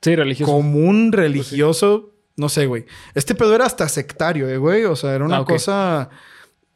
sí, 0.00 0.16
religioso. 0.16 0.52
común, 0.52 1.10
pues 1.10 1.20
religioso. 1.20 2.12
No 2.36 2.48
sé, 2.48 2.66
güey. 2.66 2.86
Este 3.14 3.34
pedo 3.34 3.54
era 3.54 3.66
hasta 3.66 3.88
sectario, 3.88 4.48
eh, 4.48 4.56
güey. 4.56 4.84
O 4.84 4.96
sea, 4.96 5.14
era 5.14 5.24
una 5.24 5.38
ah, 5.38 5.44
cosa. 5.44 6.08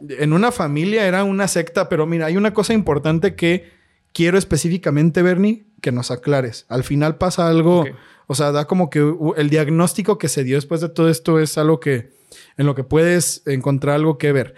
En 0.01 0.33
una 0.33 0.53
familia 0.53 1.07
era 1.07 1.25
una 1.25 1.49
secta, 1.49 1.89
pero 1.89 2.07
mira, 2.07 2.27
hay 2.27 2.37
una 2.37 2.55
cosa 2.55 2.75
importante 2.75 3.35
que 3.35 3.73
quiero 4.13 4.39
específicamente, 4.39 5.23
Bernie, 5.23 5.67
que 5.81 5.93
nos 5.93 6.11
aclares. 6.11 6.67
Al 6.69 6.85
final 6.85 7.17
pasa 7.17 7.49
algo. 7.49 7.85
O 8.27 8.35
sea, 8.35 8.53
da 8.53 8.67
como 8.67 8.91
que 8.91 9.15
el 9.37 9.49
diagnóstico 9.49 10.19
que 10.19 10.29
se 10.29 10.45
dio 10.45 10.57
después 10.57 10.83
de 10.83 10.91
todo 10.91 11.09
esto 11.09 11.41
es 11.41 11.57
algo 11.57 11.81
que 11.81 12.11
en 12.59 12.67
lo 12.67 12.75
que 12.75 12.85
puedes 12.85 13.43
encontrar 13.47 13.97
algo 13.97 14.19
que 14.19 14.33
ver. 14.33 14.55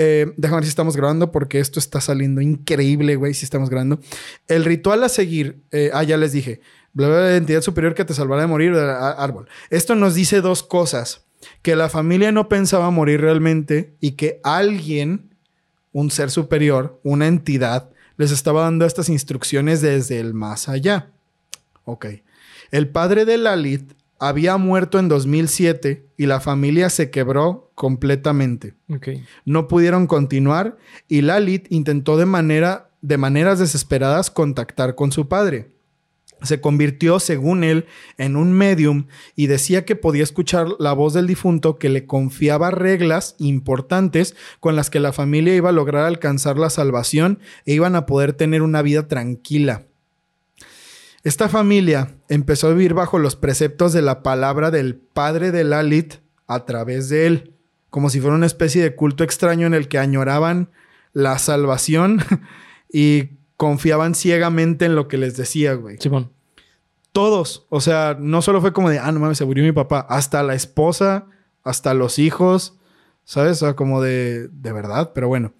Eh, 0.00 0.32
déjame 0.36 0.60
ver 0.60 0.64
si 0.64 0.70
estamos 0.70 0.96
grabando 0.96 1.32
porque 1.32 1.58
esto 1.58 1.80
está 1.80 2.00
saliendo 2.00 2.40
increíble, 2.40 3.16
güey, 3.16 3.34
si 3.34 3.44
estamos 3.44 3.68
grabando. 3.68 3.98
El 4.46 4.64
ritual 4.64 5.02
a 5.02 5.08
seguir, 5.08 5.60
eh, 5.72 5.90
ah, 5.92 6.04
ya 6.04 6.16
les 6.16 6.30
dije, 6.30 6.60
bla, 6.92 7.08
bla, 7.08 7.36
entidad 7.36 7.62
superior 7.62 7.94
que 7.94 8.04
te 8.04 8.14
salvará 8.14 8.42
de 8.42 8.46
morir, 8.46 8.74
árbol. 8.74 9.48
Esto 9.70 9.96
nos 9.96 10.14
dice 10.14 10.40
dos 10.40 10.62
cosas. 10.62 11.24
Que 11.62 11.76
la 11.76 11.88
familia 11.88 12.32
no 12.32 12.48
pensaba 12.48 12.90
morir 12.90 13.20
realmente 13.20 13.94
y 14.00 14.12
que 14.12 14.40
alguien, 14.42 15.34
un 15.92 16.10
ser 16.10 16.30
superior, 16.30 17.00
una 17.02 17.26
entidad, 17.26 17.90
les 18.16 18.32
estaba 18.32 18.62
dando 18.62 18.86
estas 18.86 19.08
instrucciones 19.08 19.80
desde 19.80 20.20
el 20.20 20.34
más 20.34 20.68
allá. 20.68 21.10
Ok. 21.84 22.06
El 22.70 22.88
padre 22.88 23.24
de 23.24 23.38
Lalit 23.38 23.92
había 24.18 24.56
muerto 24.56 24.98
en 24.98 25.08
2007 25.08 26.06
y 26.16 26.26
la 26.26 26.40
familia 26.40 26.90
se 26.90 27.10
quebró 27.10 27.70
completamente. 27.74 28.74
No 29.44 29.68
pudieron 29.68 30.06
continuar 30.06 30.76
y 31.08 31.22
Lalit 31.22 31.66
intentó 31.70 32.16
de, 32.16 32.26
manera, 32.26 32.90
de 33.00 33.18
maneras 33.18 33.58
desesperadas 33.58 34.30
contactar 34.30 34.94
con 34.94 35.12
su 35.12 35.28
padre. 35.28 35.76
Se 36.42 36.60
convirtió, 36.60 37.18
según 37.18 37.64
él, 37.64 37.86
en 38.16 38.36
un 38.36 38.52
medium 38.52 39.06
y 39.34 39.48
decía 39.48 39.84
que 39.84 39.96
podía 39.96 40.22
escuchar 40.22 40.68
la 40.78 40.92
voz 40.92 41.12
del 41.12 41.26
difunto 41.26 41.78
que 41.78 41.88
le 41.88 42.06
confiaba 42.06 42.70
reglas 42.70 43.34
importantes 43.38 44.36
con 44.60 44.76
las 44.76 44.88
que 44.88 45.00
la 45.00 45.12
familia 45.12 45.56
iba 45.56 45.70
a 45.70 45.72
lograr 45.72 46.04
alcanzar 46.04 46.56
la 46.56 46.70
salvación 46.70 47.40
e 47.64 47.74
iban 47.74 47.96
a 47.96 48.06
poder 48.06 48.34
tener 48.34 48.62
una 48.62 48.82
vida 48.82 49.08
tranquila. 49.08 49.87
Esta 51.28 51.50
familia 51.50 52.14
empezó 52.30 52.68
a 52.68 52.70
vivir 52.70 52.94
bajo 52.94 53.18
los 53.18 53.36
preceptos 53.36 53.92
de 53.92 54.00
la 54.00 54.22
palabra 54.22 54.70
del 54.70 54.94
padre 54.94 55.50
de 55.52 55.62
Lalit 55.62 56.14
a 56.46 56.64
través 56.64 57.10
de 57.10 57.26
él, 57.26 57.54
como 57.90 58.08
si 58.08 58.18
fuera 58.18 58.34
una 58.34 58.46
especie 58.46 58.82
de 58.82 58.94
culto 58.94 59.24
extraño 59.24 59.66
en 59.66 59.74
el 59.74 59.88
que 59.88 59.98
añoraban 59.98 60.70
la 61.12 61.38
salvación 61.38 62.24
y 62.90 63.32
confiaban 63.58 64.14
ciegamente 64.14 64.86
en 64.86 64.94
lo 64.94 65.06
que 65.06 65.18
les 65.18 65.36
decía, 65.36 65.74
güey. 65.74 65.98
Simón. 65.98 66.32
Todos, 67.12 67.66
o 67.68 67.82
sea, 67.82 68.16
no 68.18 68.40
solo 68.40 68.62
fue 68.62 68.72
como 68.72 68.88
de, 68.88 68.98
ah, 68.98 69.12
no 69.12 69.20
mames, 69.20 69.36
se 69.36 69.44
murió 69.44 69.62
mi 69.62 69.72
papá, 69.72 70.06
hasta 70.08 70.42
la 70.42 70.54
esposa, 70.54 71.26
hasta 71.62 71.92
los 71.92 72.18
hijos, 72.18 72.78
¿sabes? 73.24 73.62
O 73.62 73.66
sea, 73.66 73.76
como 73.76 74.00
de, 74.00 74.48
de 74.48 74.72
verdad, 74.72 75.12
pero 75.14 75.28
bueno. 75.28 75.52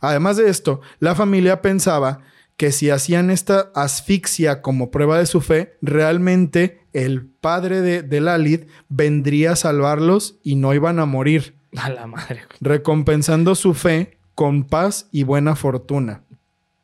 Además 0.00 0.36
de 0.36 0.48
esto, 0.50 0.82
la 1.00 1.16
familia 1.16 1.62
pensaba 1.62 2.20
que 2.56 2.72
si 2.72 2.90
hacían 2.90 3.30
esta 3.30 3.70
asfixia 3.74 4.62
como 4.62 4.90
prueba 4.90 5.18
de 5.18 5.26
su 5.26 5.40
fe, 5.40 5.76
realmente 5.82 6.80
el 6.92 7.26
padre 7.26 7.82
de, 7.82 8.02
de 8.02 8.20
Lalit 8.20 8.68
vendría 8.88 9.52
a 9.52 9.56
salvarlos 9.56 10.38
y 10.42 10.56
no 10.56 10.72
iban 10.72 10.98
a 10.98 11.06
morir. 11.06 11.56
A 11.76 11.90
la 11.90 12.06
madre. 12.06 12.42
Recompensando 12.60 13.54
su 13.54 13.74
fe 13.74 14.18
con 14.34 14.64
paz 14.64 15.08
y 15.12 15.24
buena 15.24 15.56
fortuna. 15.56 16.22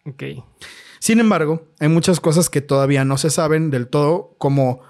Ok. 0.05 0.23
Sin 0.99 1.21
embargo, 1.21 1.67
hay 1.81 1.89
muchas 1.89 2.21
cosas 2.21 2.51
que 2.51 2.61
todavía 2.61 3.05
no 3.05 3.19
se 3.19 3.31
saben 3.31 3.71
del 3.71 3.89
todo, 3.89 4.35
como 4.39 4.83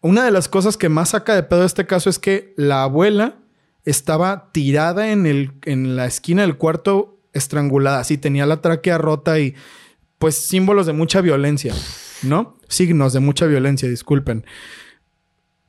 una 0.00 0.24
de 0.24 0.30
las 0.30 0.48
cosas 0.48 0.76
que 0.76 0.88
más 0.88 1.10
saca 1.10 1.34
de 1.34 1.42
pedo 1.42 1.64
este 1.64 1.86
caso 1.86 2.08
es 2.08 2.18
que 2.18 2.54
la 2.56 2.84
abuela 2.84 3.36
estaba 3.84 4.50
tirada 4.52 5.10
en, 5.10 5.26
el, 5.26 5.52
en 5.64 5.96
la 5.96 6.06
esquina 6.06 6.42
del 6.42 6.56
cuarto 6.56 7.17
estrangulada. 7.32 8.02
Sí, 8.04 8.18
tenía 8.18 8.46
la 8.46 8.60
tráquea 8.60 8.98
rota 8.98 9.38
y 9.38 9.54
pues 10.18 10.36
símbolos 10.36 10.86
de 10.86 10.92
mucha 10.92 11.20
violencia, 11.20 11.74
¿no? 12.22 12.58
Signos 12.68 13.12
de 13.12 13.20
mucha 13.20 13.46
violencia, 13.46 13.88
disculpen. 13.88 14.44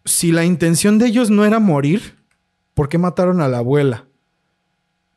Si 0.05 0.31
la 0.31 0.43
intención 0.45 0.97
de 0.97 1.07
ellos 1.07 1.29
no 1.29 1.45
era 1.45 1.59
morir, 1.59 2.15
¿por 2.73 2.89
qué 2.89 2.97
mataron 2.97 3.41
a 3.41 3.47
la 3.47 3.59
abuela? 3.59 4.05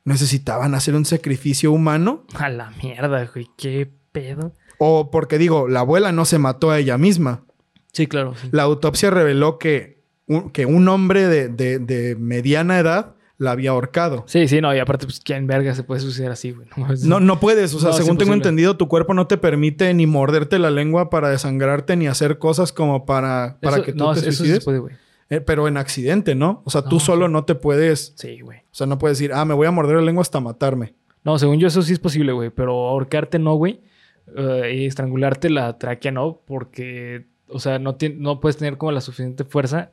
¿Necesitaban 0.04 0.74
hacer 0.74 0.94
un 0.94 1.04
sacrificio 1.04 1.70
humano? 1.72 2.24
A 2.34 2.48
la 2.48 2.70
mierda, 2.82 3.30
güey. 3.32 3.48
¿Qué 3.56 3.88
pedo? 4.10 4.52
O 4.78 5.10
porque 5.12 5.38
digo, 5.38 5.68
la 5.68 5.80
abuela 5.80 6.10
no 6.10 6.24
se 6.24 6.38
mató 6.38 6.70
a 6.72 6.78
ella 6.78 6.98
misma. 6.98 7.44
Sí, 7.92 8.06
claro. 8.08 8.34
sí. 8.34 8.48
La 8.50 8.64
autopsia 8.64 9.10
reveló 9.10 9.58
que 9.58 10.02
un, 10.26 10.50
que 10.50 10.66
un 10.66 10.88
hombre 10.88 11.28
de, 11.28 11.48
de- 11.48 11.78
de 11.78 12.16
mediana 12.16 12.78
edad 12.78 13.14
la 13.42 13.50
había 13.52 13.70
ahorcado. 13.70 14.24
Sí, 14.26 14.48
sí, 14.48 14.60
no. 14.60 14.74
Y 14.74 14.78
aparte, 14.78 15.06
pues, 15.06 15.20
¿quién 15.20 15.46
verga 15.46 15.74
se 15.74 15.82
puede 15.82 16.00
suicidar 16.00 16.32
así, 16.32 16.52
güey? 16.52 16.68
No. 16.76 16.86
No, 17.04 17.20
no 17.20 17.40
puedes, 17.40 17.74
o 17.74 17.78
sea, 17.80 17.90
No, 17.90 17.96
según 17.96 18.16
tengo 18.18 18.32
entendido, 18.34 18.76
tu 18.76 18.88
cuerpo 18.88 19.14
no 19.14 19.26
te 19.26 19.36
permite 19.36 19.92
ni 19.94 20.06
morderte 20.06 20.58
la 20.58 20.70
lengua 20.70 21.10
para 21.10 21.28
desangrarte 21.28 21.96
ni 21.96 22.06
hacer 22.06 22.38
cosas 22.38 22.72
como 22.72 23.04
para, 23.04 23.58
para 23.60 23.76
Eso- 23.76 23.84
que 23.84 23.92
tú 23.92 23.98
no, 23.98 24.14
te 24.14 24.20
eso 24.20 24.44
sí 24.44 24.50
se 24.52 24.60
puede, 24.60 24.78
güey. 24.78 24.94
Eh, 25.30 25.40
pero 25.40 25.66
en 25.66 25.76
accidente, 25.78 26.34
¿no? 26.34 26.62
O 26.66 26.70
sea, 26.70 26.82
tú 26.82 27.00
solo 27.00 27.26
no 27.28 27.44
te 27.44 27.54
puedes, 27.54 28.12
Sí, 28.16 28.40
güey. 28.40 28.58
o 28.60 28.74
sea, 28.74 28.86
no 28.86 28.98
puedes 28.98 29.18
decir, 29.18 29.32
ah, 29.34 29.44
me 29.46 29.54
voy 29.54 29.66
a 29.66 29.70
morder 29.70 29.96
la 29.96 30.02
lengua 30.02 30.20
hasta 30.22 30.40
matarme. 30.40 30.94
No, 31.24 31.38
según 31.38 31.58
yo, 31.58 31.68
eso 31.68 31.80
sí 31.82 31.92
es 31.94 31.98
posible, 31.98 32.32
güey. 32.32 32.50
Pero 32.50 32.72
ahorcarte 32.88 33.38
no, 33.38 33.54
güey. 33.54 33.80
Eh, 34.36 34.74
y 34.76 34.86
estrangularte 34.86 35.48
la 35.50 35.78
tráquea 35.78 36.12
no, 36.12 36.42
porque, 36.46 37.26
o 37.48 37.58
sea, 37.60 37.78
no, 37.78 37.96
no 38.18 38.40
puedes 38.40 38.56
tener 38.56 38.78
como 38.78 38.92
la 38.92 39.00
suficiente 39.00 39.44
fuerza. 39.44 39.90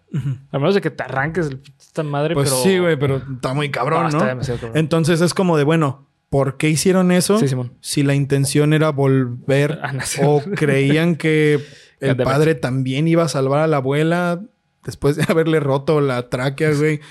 A 0.51 0.59
menos 0.59 0.75
de 0.75 0.81
que 0.81 0.89
te 0.91 1.03
arranques 1.03 1.47
el 1.47 1.61
esta 1.79 2.03
madre, 2.03 2.33
Pues 2.33 2.49
pero. 2.49 2.63
sí, 2.63 2.77
güey, 2.79 2.97
pero 2.97 3.17
está 3.35 3.53
muy 3.53 3.69
cabrón, 3.69 4.03
No, 4.03 4.09
¿no? 4.11 4.17
está 4.17 4.27
demasiado 4.27 4.59
cabrón. 4.61 4.77
Entonces 4.77 5.21
es 5.21 5.33
como 5.33 5.57
de, 5.57 5.63
bueno, 5.65 6.07
¿por 6.29 6.57
qué 6.57 6.69
hicieron 6.69 7.11
eso? 7.11 7.37
Sí, 7.39 7.47
Simón. 7.49 7.73
Si 7.81 8.03
la 8.03 8.15
intención 8.15 8.73
era 8.73 8.89
volver 8.91 9.79
A 9.83 9.91
nacer. 9.93 10.23
o 10.27 10.41
creían 10.55 11.15
que 11.15 11.59
el 11.99 12.15
padre 12.17 12.55
también 12.55 13.07
iba 13.07 13.23
a 13.23 13.27
salvar 13.29 13.59
a 13.59 13.67
la 13.67 13.77
abuela 13.77 14.41
después 14.85 15.15
de 15.17 15.23
haberle 15.27 15.59
roto 15.59 15.99
la 16.01 16.29
tráquea, 16.29 16.71
güey. 16.75 17.01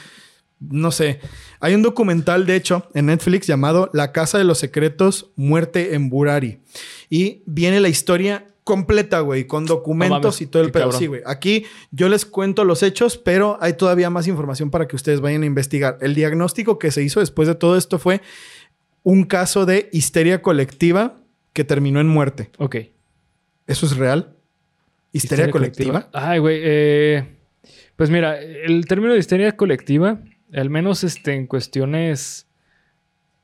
No 0.61 0.91
sé. 0.91 1.21
Hay 1.61 1.75
un 1.75 1.83
documental, 1.83 2.45
de 2.47 2.57
hecho, 2.57 2.89
en 2.95 3.07
Netflix 3.07 3.47
llamado 3.47 3.91
La 3.93 4.11
Casa 4.13 4.39
de 4.39 4.45
los 4.45 4.59
Secretos, 4.59 5.31
Muerte 5.37 5.95
en 5.95 6.09
Burari. 6.11 6.59
Y 7.11 7.43
viene 7.47 7.79
la 7.81 7.89
historia 7.89 8.47
completa, 8.69 9.21
güey, 9.21 9.47
con 9.47 9.65
documentos 9.65 10.21
mames, 10.21 10.41
y 10.43 10.47
todo 10.47 10.63
el 10.63 10.71
pedo. 10.71 10.93
Sí, 10.93 11.07
güey. 11.07 11.23
Aquí 11.25 11.65
yo 11.91 12.11
les 12.11 12.27
cuento 12.27 12.65
los 12.65 12.83
hechos, 12.83 13.17
pero 13.17 13.57
hay 13.63 13.73
todavía 13.73 14.11
más 14.11 14.29
información 14.29 14.71
para 14.71 14.87
que 14.87 14.95
ustedes 14.95 15.23
vayan 15.23 15.43
a 15.43 15.47
investigar. 15.47 15.97
El 16.03 16.15
diagnóstico 16.15 16.79
que 16.79 16.91
se 16.91 17.03
hizo 17.03 17.21
después 17.21 17.49
de 17.49 17.55
todo 17.55 17.79
esto 17.79 17.99
fue 17.99 18.21
un 19.05 19.25
caso 19.25 19.65
de 19.65 19.89
histeria 19.91 20.43
colectiva 20.43 21.17
que 21.55 21.65
terminó 21.65 21.99
en 21.99 22.09
muerte. 22.09 22.51
Ok. 22.59 22.77
¿Eso 23.67 23.87
es 23.87 23.97
real? 23.97 24.37
¿Histeria, 25.13 25.51
colectiva? 25.51 26.11
Ay, 26.13 26.39
güey. 26.39 26.61
eh, 26.63 27.39
pues 27.97 28.11
mira, 28.11 28.39
el 28.39 28.85
término 28.85 29.15
de 29.15 29.19
histeria 29.19 29.57
colectiva, 29.57 30.21
al 30.53 30.69
menos 30.69 31.05
este, 31.05 31.33
en 31.33 31.47
cuestiones 31.47 32.49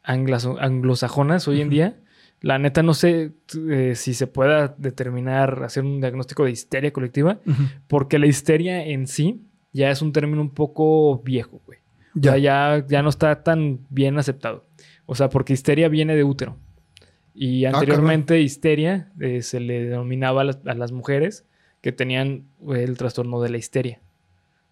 anglosajonas 0.03 1.49
hoy 1.49 1.63
en 1.63 1.71
día, 1.71 1.97
la 2.45 2.59
neta 2.59 2.83
no 2.83 2.93
sé 2.93 3.33
eh, 3.71 3.95
si 3.95 4.13
se 4.13 4.27
pueda 4.27 4.75
determinar, 4.77 5.63
hacer 5.65 5.83
un 5.83 6.03
diagnóstico 6.03 6.45
de 6.45 6.51
histeria 6.51 6.93
colectiva, 6.93 7.39
porque 7.89 8.19
la 8.19 8.27
histeria 8.27 8.85
en 8.85 9.07
sí 9.07 9.47
ya 9.73 9.91
es 9.91 10.03
un 10.03 10.13
término 10.13 10.43
un 10.43 10.51
poco 10.51 11.23
viejo, 11.25 11.63
güey. 11.65 11.79
Ya. 12.15 12.37
Ya, 12.37 12.77
ya, 12.77 12.87
ya 12.87 13.03
no 13.03 13.09
está 13.09 13.43
tan 13.43 13.81
bien 13.89 14.19
aceptado. 14.19 14.67
O 15.07 15.15
sea, 15.15 15.31
porque 15.31 15.55
histeria 15.55 15.89
viene 15.89 16.15
de 16.17 16.23
útero. 16.23 16.59
Y 17.35 17.65
Ah, 17.65 17.71
anteriormente 17.71 18.39
histeria 18.43 19.11
eh, 19.21 19.41
se 19.41 19.59
le 19.59 19.87
denominaba 19.87 20.43
a 20.43 20.45
las, 20.45 20.59
a 20.67 20.75
las 20.75 20.93
mujeres 20.93 21.47
que 21.81 21.93
tenían 21.93 22.45
eh, 22.69 22.85
el 22.85 22.99
trastorno 22.99 23.41
de 23.41 23.49
la 23.49 23.57
histeria. 23.57 24.03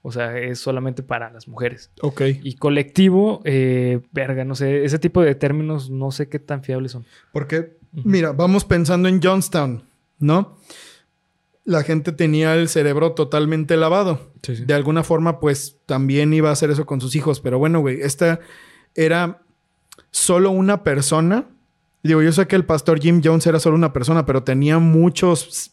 O 0.04 0.10
sea, 0.10 0.36
es 0.36 0.58
solamente 0.58 1.04
para 1.04 1.30
las 1.30 1.46
mujeres. 1.46 1.92
Ok. 2.00 2.22
Y 2.42 2.56
colectivo, 2.56 3.40
eh, 3.44 4.00
verga, 4.10 4.44
no 4.44 4.56
sé, 4.56 4.84
ese 4.84 4.98
tipo 4.98 5.22
de 5.22 5.36
términos 5.36 5.90
no 5.90 6.10
sé 6.10 6.28
qué 6.28 6.40
tan 6.40 6.64
fiables 6.64 6.92
son. 6.92 7.06
Porque, 7.32 7.78
mira, 7.92 8.32
vamos 8.32 8.64
pensando 8.64 9.08
en 9.08 9.22
Johnstown, 9.22 9.84
¿no? 10.18 10.56
La 11.64 11.84
gente 11.84 12.10
tenía 12.10 12.56
el 12.56 12.68
cerebro 12.68 13.12
totalmente 13.12 13.76
lavado. 13.76 14.32
De 14.66 14.74
alguna 14.74 15.04
forma, 15.04 15.38
pues 15.38 15.78
también 15.86 16.32
iba 16.32 16.48
a 16.48 16.52
hacer 16.52 16.70
eso 16.70 16.84
con 16.84 17.00
sus 17.00 17.14
hijos. 17.14 17.38
Pero 17.38 17.60
bueno, 17.60 17.78
güey, 17.78 18.00
esta 18.00 18.40
era 18.96 19.42
solo 20.10 20.50
una 20.50 20.82
persona. 20.82 21.46
Digo, 22.02 22.20
yo 22.22 22.32
sé 22.32 22.48
que 22.48 22.56
el 22.56 22.64
pastor 22.64 23.00
Jim 23.00 23.20
Jones 23.22 23.46
era 23.46 23.60
solo 23.60 23.76
una 23.76 23.92
persona, 23.92 24.26
pero 24.26 24.42
tenía 24.42 24.80
muchos 24.80 25.72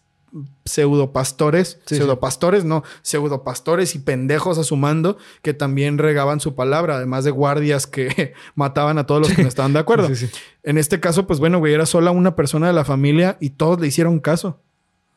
pseudopastores, 0.66 1.80
Sí, 1.86 1.96
sí. 1.96 1.96
pseudopastores, 1.98 2.64
no, 2.66 2.84
pseudopastores 3.02 3.96
y 3.96 4.00
pendejos 4.00 4.58
a 4.58 4.64
su 4.64 4.76
mando 4.76 5.18
que 5.42 5.54
también 5.54 5.98
regaban 5.98 6.40
su 6.40 6.56
palabra, 6.56 6.96
además 6.98 7.24
de 7.24 7.32
guardias 7.32 7.88
que 7.88 8.34
mataban 8.56 8.98
a 8.98 9.06
todos 9.06 9.22
los 9.22 9.32
que 9.36 9.42
no 9.44 9.48
estaban 9.48 9.74
de 9.74 9.80
acuerdo. 9.80 10.14
Sí. 10.16 10.30
En 10.64 10.78
este 10.78 11.00
caso, 11.00 11.28
pues 11.28 11.40
bueno, 11.40 11.60
güey, 11.60 11.74
era 11.74 11.86
sola 11.86 12.12
una 12.12 12.36
persona 12.36 12.68
de 12.68 12.74
la 12.74 12.86
familia 12.86 13.38
y 13.40 13.52
todos 13.52 13.80
le 13.80 13.88
hicieron 13.88 14.20
caso. 14.20 14.60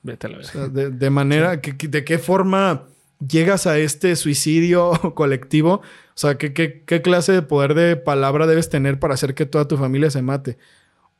Vete 0.03 0.27
a 0.27 0.31
la 0.31 0.37
O 0.37 0.41
verga. 0.41 0.53
sea, 0.53 0.69
de, 0.69 0.91
de 0.91 1.11
manera, 1.11 1.61
que, 1.61 1.77
que- 1.77 1.89
¿de 1.89 2.05
qué 2.05 2.19
forma 2.19 2.85
llegas 3.27 3.67
a 3.67 3.79
este 3.79 4.17
suicidio 4.17 4.93
colectivo? 5.15 5.75
O 6.15 6.19
sea, 6.19 6.37
¿qué, 6.39 6.53
qué, 6.53 6.83
qué 6.87 7.03
clase 7.03 7.33
de 7.33 7.43
poder 7.43 7.75
de 7.75 7.97
palabra 7.97 8.47
debes 8.47 8.69
tener 8.69 8.99
para 8.99 9.15
hacer 9.15 9.35
que 9.35 9.47
toda 9.47 9.67
tu 9.69 9.77
familia 9.77 10.11
se 10.11 10.23
mate? 10.23 10.59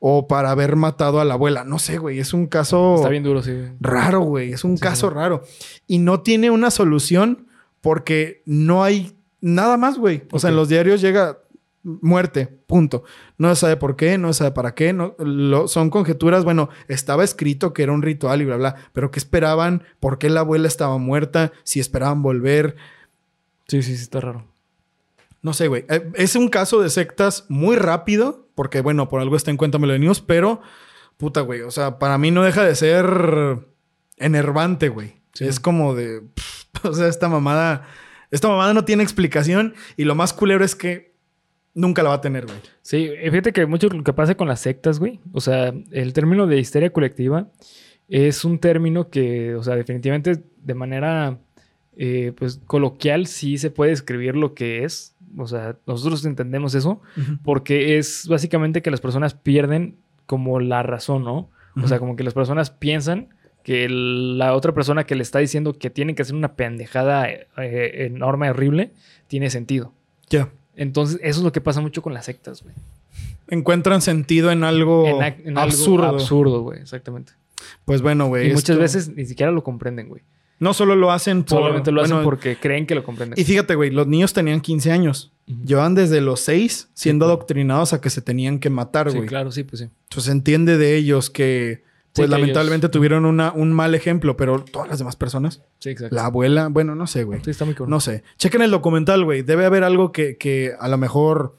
O 0.05 0.27
para 0.27 0.51
haber 0.51 0.75
matado 0.75 1.21
a 1.21 1.25
la 1.25 1.35
abuela. 1.35 1.63
No 1.63 1.79
sé, 1.79 1.97
güey, 1.97 2.19
es 2.19 2.33
un 2.33 2.47
caso 2.47 2.95
Está 2.95 3.07
bien 3.07 3.23
duro, 3.23 3.41
sí. 3.41 3.53
raro, 3.79 4.19
güey, 4.21 4.51
es 4.51 4.65
un 4.65 4.75
Sí, 4.77 4.83
caso 4.83 5.07
sí. 5.07 5.13
raro. 5.15 5.43
Y 5.87 5.99
no 5.99 6.19
tiene 6.21 6.49
una 6.51 6.71
solución 6.71 7.47
porque 7.79 8.41
no 8.45 8.83
hay 8.83 9.15
nada 9.39 9.77
más, 9.77 9.97
güey. 9.97 10.23
O 10.31 10.39
sea, 10.39 10.49
en 10.49 10.57
los 10.57 10.67
diarios 10.67 10.99
llega 10.99 11.37
muerte, 11.83 12.47
punto. 12.67 13.03
No 13.37 13.53
se 13.55 13.61
sabe 13.61 13.77
por 13.77 13.95
qué, 13.95 14.17
no 14.17 14.33
se 14.33 14.39
sabe 14.39 14.51
para 14.51 14.75
qué, 14.75 14.91
no, 14.91 15.15
lo- 15.19 15.67
son 15.69 15.89
conjeturas, 15.89 16.43
bueno, 16.43 16.67
estaba 16.89 17.23
escrito 17.23 17.73
que 17.73 17.83
era 17.83 17.91
un 17.93 18.01
ritual 18.01 18.41
y 18.41 18.45
bla, 18.45 18.57
bla, 18.57 18.75
pero 18.91 19.09
¿qué 19.11 19.19
esperaban? 19.19 19.83
¿Por 20.01 20.17
qué 20.17 20.29
la 20.29 20.41
abuela 20.41 20.67
estaba 20.67 20.97
muerta? 20.97 21.51
Si 21.63 21.79
esperaban 21.79 22.21
volver. 22.21 22.75
Sí, 23.67 23.81
sí, 23.81 23.95
sí, 23.95 24.03
está 24.03 24.19
raro. 24.19 24.45
No 25.43 25.53
sé, 25.53 25.67
güey. 25.67 25.85
Eh, 25.89 26.09
Es 26.15 26.35
un 26.35 26.47
caso 26.47 26.81
de 26.81 26.89
sectas 26.89 27.45
muy 27.49 27.75
rápido, 27.75 28.49
porque 28.55 28.81
bueno, 28.81 29.07
por 29.09 29.21
algo 29.21 29.35
está 29.35 29.51
en 29.51 29.57
cuenta 29.57 29.77
News, 29.77 30.21
pero 30.21 30.61
puta, 31.17 31.41
güey. 31.41 31.61
O 31.61 31.69
sea, 31.69 31.99
para 31.99 32.17
mí 32.17 32.31
no 32.31 32.43
deja 32.43 32.63
de 32.63 32.75
ser 32.75 33.59
enervante, 34.17 34.89
güey. 34.89 35.21
Sí. 35.33 35.45
Es 35.45 35.59
como 35.59 35.93
de. 35.93 36.21
pff, 36.21 36.65
o 36.85 36.93
sea, 36.93 37.07
esta 37.07 37.29
mamada. 37.29 37.85
Esta 38.31 38.47
mamada 38.47 38.73
no 38.73 38.83
tiene 38.83 39.03
explicación. 39.03 39.75
Y 39.95 40.05
lo 40.05 40.15
más 40.15 40.33
culero 40.33 40.65
es 40.65 40.75
que 40.75 41.13
nunca 41.75 42.01
la 42.03 42.09
va 42.09 42.15
a 42.15 42.21
tener, 42.21 42.45
güey. 42.45 42.57
Sí, 42.81 43.11
fíjate 43.21 43.53
que 43.53 43.65
mucho 43.65 43.89
lo 43.89 44.03
que 44.03 44.13
pasa 44.13 44.35
con 44.35 44.47
las 44.47 44.61
sectas, 44.61 44.99
güey. 44.99 45.19
O 45.33 45.41
sea, 45.41 45.73
el 45.91 46.13
término 46.13 46.47
de 46.47 46.59
histeria 46.59 46.91
colectiva 46.91 47.51
es 48.07 48.43
un 48.45 48.59
término 48.59 49.09
que, 49.09 49.55
o 49.55 49.63
sea, 49.63 49.75
definitivamente 49.75 50.43
de 50.57 50.73
manera, 50.73 51.39
eh, 51.97 52.33
pues, 52.37 52.59
coloquial 52.65 53.27
sí 53.27 53.57
se 53.57 53.69
puede 53.69 53.91
describir 53.91 54.35
lo 54.35 54.53
que 54.53 54.83
es. 54.83 55.15
O 55.37 55.47
sea, 55.47 55.77
nosotros 55.87 56.23
entendemos 56.25 56.75
eso 56.75 57.01
porque 57.43 57.97
es 57.97 58.27
básicamente 58.27 58.83
que 58.83 58.91
las 58.91 59.01
personas 59.01 59.33
pierden 59.33 59.95
como 60.27 60.59
la 60.59 60.83
razón, 60.83 61.23
¿no? 61.23 61.49
O 61.81 61.87
sea, 61.87 61.97
como 61.97 62.15
que 62.15 62.23
las 62.23 62.35
personas 62.35 62.69
piensan 62.69 63.29
que 63.63 63.87
la 63.89 64.53
otra 64.53 64.73
persona 64.73 65.05
que 65.05 65.15
le 65.15 65.23
está 65.23 65.39
diciendo 65.39 65.73
que 65.73 65.89
tienen 65.89 66.15
que 66.15 66.21
hacer 66.21 66.35
una 66.35 66.55
pendejada 66.55 67.27
eh, 67.29 67.47
enorme, 68.05 68.49
horrible, 68.49 68.91
tiene 69.27 69.49
sentido. 69.49 69.91
Ya. 70.29 70.49
Entonces, 70.75 71.19
eso 71.23 71.39
es 71.39 71.43
lo 71.43 71.51
que 71.51 71.61
pasa 71.61 71.81
mucho 71.81 72.01
con 72.01 72.13
las 72.13 72.25
sectas, 72.25 72.61
güey. 72.61 72.75
Encuentran 73.47 74.01
sentido 74.01 74.51
en 74.51 74.63
algo 74.63 75.21
en, 75.21 75.57
algo 75.57 75.59
absurdo. 75.59 76.05
absurdo, 76.05 76.61
güey, 76.61 76.79
exactamente. 76.79 77.33
Pues 77.85 78.01
bueno, 78.01 78.27
güey. 78.27 78.49
y 78.49 78.53
muchas 78.53 78.77
veces 78.77 79.09
ni 79.09 79.25
siquiera 79.25 79.51
lo 79.51 79.63
comprenden, 79.63 80.09
güey. 80.09 80.23
No 80.59 80.73
solo 80.73 80.95
lo 80.95 81.11
hacen 81.11 81.43
por. 81.43 81.59
Solamente 81.59 81.91
lo 81.91 82.01
hacen 82.01 82.23
porque 82.23 82.55
creen 82.57 82.85
que 82.85 82.95
lo 82.95 83.03
comprenden. 83.03 83.37
Y 83.39 83.43
fíjate, 83.43 83.75
güey, 83.75 83.89
los 83.91 84.07
niños 84.07 84.33
tenían 84.33 84.61
15 84.61 84.91
años. 84.91 85.31
Ujú. 85.47 85.63
Llevan 85.65 85.93
desde 85.95 86.21
los 86.21 86.39
6 86.41 86.89
siendo 86.93 87.25
adoctrinados 87.25 87.91
a 87.93 87.99
que 87.99 88.09
se 88.09 88.21
tenían 88.21 88.59
que 88.59 88.69
matar, 88.69 89.09
sí, 89.11 89.17
güey. 89.17 89.27
claro, 89.27 89.51
sí, 89.51 89.63
pues 89.63 89.81
sí. 89.81 89.89
Entonces 90.09 90.31
entiende 90.31 90.77
de 90.77 90.95
ellos 90.95 91.29
que, 91.29 91.83
pues 92.13 92.29
lamentablemente 92.29 92.85
ellos- 92.85 92.91
tuvieron 92.93 93.25
una, 93.25 93.51
un 93.51 93.73
mal 93.73 93.93
ejemplo, 93.95 94.37
pero 94.37 94.63
todas 94.63 94.87
las 94.87 94.99
demás 94.99 95.15
personas, 95.17 95.61
Sí, 95.79 95.89
exacto. 95.89 96.15
la 96.15 96.25
abuela, 96.27 96.69
bueno, 96.69 96.95
no 96.95 97.07
sé, 97.07 97.23
güey. 97.25 97.41
Sí, 97.43 97.49
está 97.51 97.65
muy 97.65 97.73
cabrón. 97.73 97.89
No 97.89 97.99
sé. 97.99 98.23
Chequen 98.37 98.61
el 98.61 98.71
documental, 98.71 99.25
güey. 99.25 99.41
Debe 99.41 99.65
haber 99.65 99.83
algo 99.83 100.11
que, 100.13 100.37
que 100.37 100.71
a 100.79 100.87
lo 100.87 100.97
mejor 100.97 101.57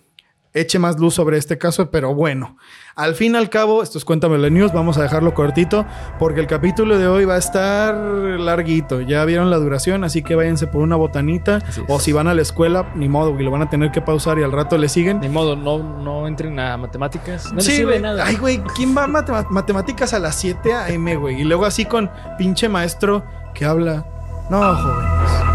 eche 0.55 0.79
más 0.79 0.99
luz 0.99 1.15
sobre 1.15 1.37
este 1.37 1.59
caso, 1.59 1.91
pero 1.91 2.15
bueno, 2.15 2.57
al 2.95 3.17
fin 3.17 3.35
y 3.35 3.37
al 3.37 3.51
cabo, 3.51 3.83
esto 3.83 3.99
es 3.99 4.05
Cuéntame 4.05 4.39
la 4.39 4.49
News, 4.51 4.73
vamos 4.73 4.97
a 4.97 5.03
dejarlo 5.03 5.35
cortito 5.35 5.85
porque 6.19 6.41
el 6.41 6.47
capítulo 6.47 6.97
de 6.97 7.09
hoy 7.09 7.25
va 7.25 7.35
a 7.35 7.39
estar 7.39 7.95
larguito, 7.95 9.01
ya 9.01 9.25
vieron 9.25 9.51
la 9.51 9.57
duración, 9.57 10.05
así 10.05 10.23
que 10.23 10.37
váyanse 10.37 10.69
por 10.69 10.81
una 10.81 10.95
botanita 10.95 11.59
o 11.89 11.99
si 11.99 12.13
van 12.13 12.29
a 12.29 12.35
la 12.35 12.43
escuela, 12.43 12.93
ni 12.95 13.09
modo, 13.09 13.37
que 13.37 13.43
lo 13.43 13.51
van 13.51 13.63
a 13.63 13.69
tener 13.69 13.91
que 13.91 14.01
pausar 14.01 14.39
y 14.39 14.45
al 14.45 14.53
rato 14.53 14.79
le 14.79 14.89
siguen. 14.89 15.21
Ni 15.21 15.29
modo, 15.29 15.57
no, 15.57 15.79
no 15.79 16.29
entren 16.29 16.59
a 16.61 16.77
matemáticas. 16.77 17.53
No 17.53 17.61
sí, 17.61 17.83
güey. 17.83 18.03
Ay, 18.05 18.37
güey, 18.37 18.63
¿quién 18.77 18.97
va 18.97 19.05
a 19.05 19.45
matemáticas 19.51 20.15
a 20.15 20.21
las 20.21 20.37
7 20.37 20.73
a.m., 20.73 21.17
güey? 21.17 21.41
Y 21.41 21.45
luego 21.45 21.67
así 21.67 21.85
con 21.85 22.11
pinche 22.39 22.69
maestro 22.69 23.25
que 23.55 23.65
habla. 23.65 24.07
No, 24.51 24.75
jóvenes. 24.77 25.54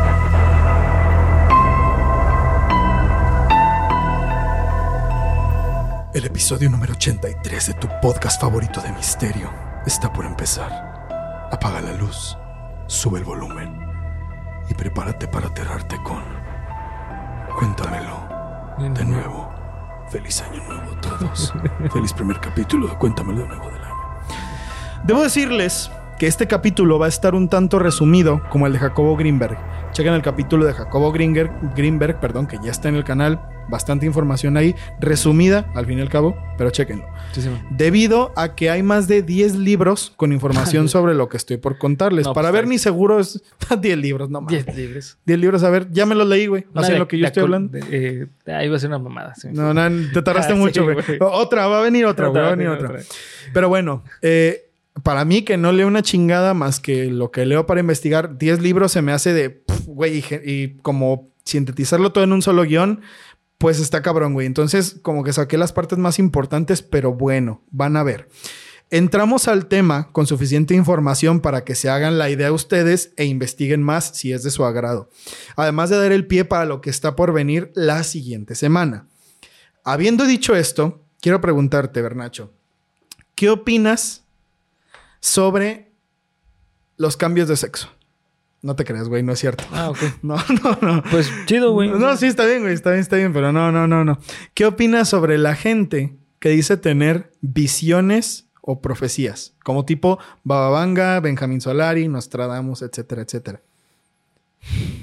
El 6.12 6.26
episodio 6.26 6.72
número 6.72 6.94
83 6.94 7.68
de 7.68 7.74
tu 7.76 7.88
podcast 8.02 8.42
favorito 8.42 8.82
de 8.82 8.92
misterio 8.94 9.54
está 9.86 10.12
por 10.12 10.26
empezar. 10.26 10.72
Apaga 11.52 11.82
la 11.82 11.94
luz, 11.94 12.36
sube 12.88 13.20
el 13.20 13.26
volumen 13.26 13.80
y 14.68 14.74
prepárate 14.74 15.28
para 15.28 15.50
aterrarte 15.50 15.98
con... 16.02 16.24
Cuéntamelo 17.60 18.28
de 18.80 19.06
nuevo. 19.06 19.54
Feliz 20.10 20.42
año 20.42 20.64
nuevo 20.64 20.94
a 20.94 21.02
todos. 21.02 21.54
Feliz 21.94 22.12
primer 22.14 22.40
capítulo 22.40 22.88
de 22.88 22.96
Cuéntamelo 22.96 23.44
de 23.44 23.48
nuevo 23.48 23.70
del 23.70 23.84
año. 23.84 23.96
Debo 25.04 25.22
decirles 25.22 25.92
que 26.20 26.28
este 26.28 26.48
capítulo 26.48 27.00
va 27.00 27.06
a 27.06 27.10
estar 27.10 27.34
un 27.34 27.48
tanto 27.48 27.80
resumido 27.80 28.44
como 28.50 28.68
el 28.68 28.74
de 28.74 28.80
Jacobo 28.80 29.16
Greenberg. 29.16 29.58
Chequen 29.94 30.14
el 30.14 30.22
capítulo 30.22 30.66
de 30.66 30.74
Jacobo 30.74 31.14
Greenberg, 31.14 31.50
Greenberg 31.78 32.20
perdón, 32.20 32.46
que 32.46 32.58
ya 32.62 32.72
está 32.72 32.90
en 32.90 32.96
el 32.96 33.06
canal 33.06 33.40
bastante 33.70 34.06
información 34.06 34.58
ahí, 34.58 34.76
resumida 35.00 35.72
al 35.76 35.86
fin 35.86 35.98
y 35.98 36.02
al 36.02 36.10
cabo, 36.10 36.36
pero 36.58 36.72
chéquenlo. 36.72 37.06
Debido 37.70 38.34
a 38.36 38.54
que 38.54 38.70
hay 38.70 38.84
más 38.84 39.08
de 39.08 39.22
10 39.22 39.56
libros 39.56 40.12
con 40.18 40.34
información 40.34 40.90
sobre 40.90 41.14
lo 41.14 41.30
que 41.30 41.38
estoy 41.38 41.56
por 41.56 41.78
contarles. 41.78 42.28
Para 42.28 42.50
pues 42.50 42.54
ver, 42.54 42.68
ni 42.68 42.80
seguro 42.80 43.22
es 43.22 43.42
10 43.82 43.98
libros, 43.98 44.30
no 44.30 44.42
más. 44.42 44.52
10 44.52 44.76
libros. 44.76 45.18
10 45.26 45.40
libros, 45.40 45.64
a 45.64 45.70
ver, 45.70 45.90
ya 45.90 46.06
me 46.06 46.16
los 46.16 46.28
leí, 46.28 46.48
güey. 46.48 46.66
No 46.74 46.84
sé 46.84 46.98
lo 46.98 47.08
que 47.08 47.18
yo 47.18 47.28
estoy 47.28 47.44
hablando. 47.44 47.78
Eh, 47.90 48.28
ahí 48.46 48.68
va 48.68 48.76
a 48.76 48.80
ser 48.80 48.90
una 48.90 49.00
mamada. 49.00 49.34
No, 49.54 49.74
no, 49.74 50.12
te 50.12 50.22
tardaste 50.22 50.52
ah, 50.54 50.58
mucho, 50.58 50.84
güey. 50.84 50.98
Otra, 51.22 51.68
va 51.68 51.80
a 51.80 51.82
venir 51.82 52.06
otra, 52.06 52.28
va 52.28 52.50
a 52.50 52.56
venir 52.56 52.68
otra. 52.68 52.92
Pero 53.54 53.70
bueno, 53.70 54.04
eh, 54.22 54.69
para 55.04 55.26
mí 55.26 55.44
que 55.44 55.58
no 55.58 55.72
leo 55.72 55.88
una 55.88 56.02
chingada 56.02 56.54
más 56.54 56.80
que 56.80 57.06
lo 57.06 57.32
que 57.32 57.46
leo 57.46 57.66
para 57.66 57.80
investigar, 57.80 58.38
10 58.38 58.62
libros 58.62 58.92
se 58.92 59.02
me 59.02 59.12
hace 59.12 59.34
de, 59.34 59.64
güey, 59.86 60.24
y 60.46 60.78
como 60.82 61.30
sintetizarlo 61.44 62.12
todo 62.12 62.24
en 62.24 62.34
un 62.34 62.42
solo 62.42 62.64
guion 62.64 63.02
pues 63.60 63.80
está 63.82 64.02
cabrón, 64.02 64.34
güey. 64.34 64.48
Entonces, 64.48 64.98
como 65.04 65.24
que 65.24 65.34
saqué 65.34 65.58
las 65.58 65.74
partes 65.74 66.00
más 66.00 66.18
importantes, 66.18 66.82
pero 66.82 67.14
bueno, 67.14 67.62
van 67.70 67.98
a 67.98 68.04
ver. 68.04 68.30
Entramos 68.90 69.48
al 69.48 69.68
tema 69.68 70.12
con 70.14 70.26
suficiente 70.26 70.74
información 70.74 71.42
para 71.42 71.64
que 71.64 71.76
se 71.76 71.90
hagan 71.90 72.18
la 72.18 72.30
idea 72.30 72.52
ustedes 72.52 73.12
e 73.18 73.26
investiguen 73.26 73.84
más 73.84 74.16
si 74.16 74.32
es 74.32 74.44
de 74.44 74.50
su 74.50 74.64
agrado. 74.64 75.10
Además 75.58 75.92
de 75.92 75.98
dar 75.98 76.12
el 76.12 76.26
pie 76.26 76.46
para 76.46 76.66
lo 76.66 76.80
que 76.82 76.90
está 76.90 77.16
por 77.16 77.34
venir 77.34 77.72
la 77.76 78.04
siguiente 78.04 78.56
semana. 78.56 79.08
Habiendo 79.84 80.26
dicho 80.26 80.56
esto, 80.56 81.04
quiero 81.22 81.42
preguntarte, 81.42 82.02
Bernacho, 82.02 82.54
¿qué 83.36 83.50
opinas 83.50 84.24
sobre 85.20 85.92
los 86.98 87.18
cambios 87.18 87.48
de 87.48 87.58
sexo? 87.58 87.90
No 88.62 88.76
te 88.76 88.84
creas, 88.84 89.08
güey, 89.08 89.24
no 89.24 89.32
es 89.32 89.40
cierto. 89.40 89.64
Ah, 89.72 89.90
ok. 89.90 90.00
No, 90.22 90.36
no, 90.64 90.78
no. 90.82 91.04
Pues 91.10 91.32
chido, 91.46 91.72
güey. 91.72 91.90
No, 91.90 92.18
sí, 92.18 92.28
está 92.28 92.46
bien, 92.46 92.62
güey, 92.62 92.74
está 92.74 92.92
bien, 92.92 93.02
está 93.02 93.16
bien, 93.16 93.32
pero 93.32 93.52
no, 93.52 93.72
no, 93.72 93.88
no, 93.88 94.04
no. 94.04 94.20
¿Qué 94.54 94.66
opinas 94.66 95.08
sobre 95.10 95.38
la 95.38 95.56
gente 95.56 96.16
que 96.40 96.50
dice 96.50 96.78
tener 96.78 97.32
visiones 97.42 98.50
o 98.62 98.82
profecías? 98.82 99.56
Como 99.64 99.86
tipo 99.86 100.20
Bababanga, 100.44 101.20
Benjamín 101.22 101.62
Solari, 101.62 102.08
Nostradamus, 102.08 102.82
etcétera, 102.82 103.22
etcétera. 103.22 103.62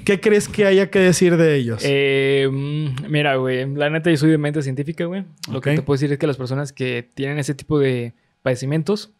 ¿Qué 0.05 0.21
crees 0.21 0.47
que 0.47 0.65
haya 0.65 0.89
que 0.89 0.99
decir 0.99 1.35
de 1.35 1.55
ellos? 1.55 1.81
Eh, 1.83 2.47
mm, 2.49 3.09
mira, 3.09 3.35
güey, 3.35 3.65
la 3.73 3.89
neta 3.89 4.09
yo 4.09 4.17
soy 4.17 4.29
de 4.29 4.37
mente 4.37 4.61
científica, 4.61 5.05
güey. 5.05 5.25
Lo 5.51 5.61
que 5.61 5.75
te 5.75 5.81
puedo 5.81 5.95
decir 5.95 6.11
es 6.11 6.19
que 6.19 6.27
las 6.27 6.37
personas 6.37 6.71
que 6.71 7.09
tienen 7.13 7.39
ese 7.39 7.55
tipo 7.55 7.79
de 7.79 8.13
padecimientos, 8.43 9.11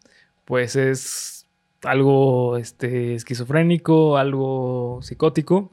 pues 0.48 0.76
es 0.76 1.46
algo 1.82 2.56
este, 2.56 3.14
esquizofrénico, 3.14 4.16
algo 4.16 4.98
psicótico, 5.02 5.72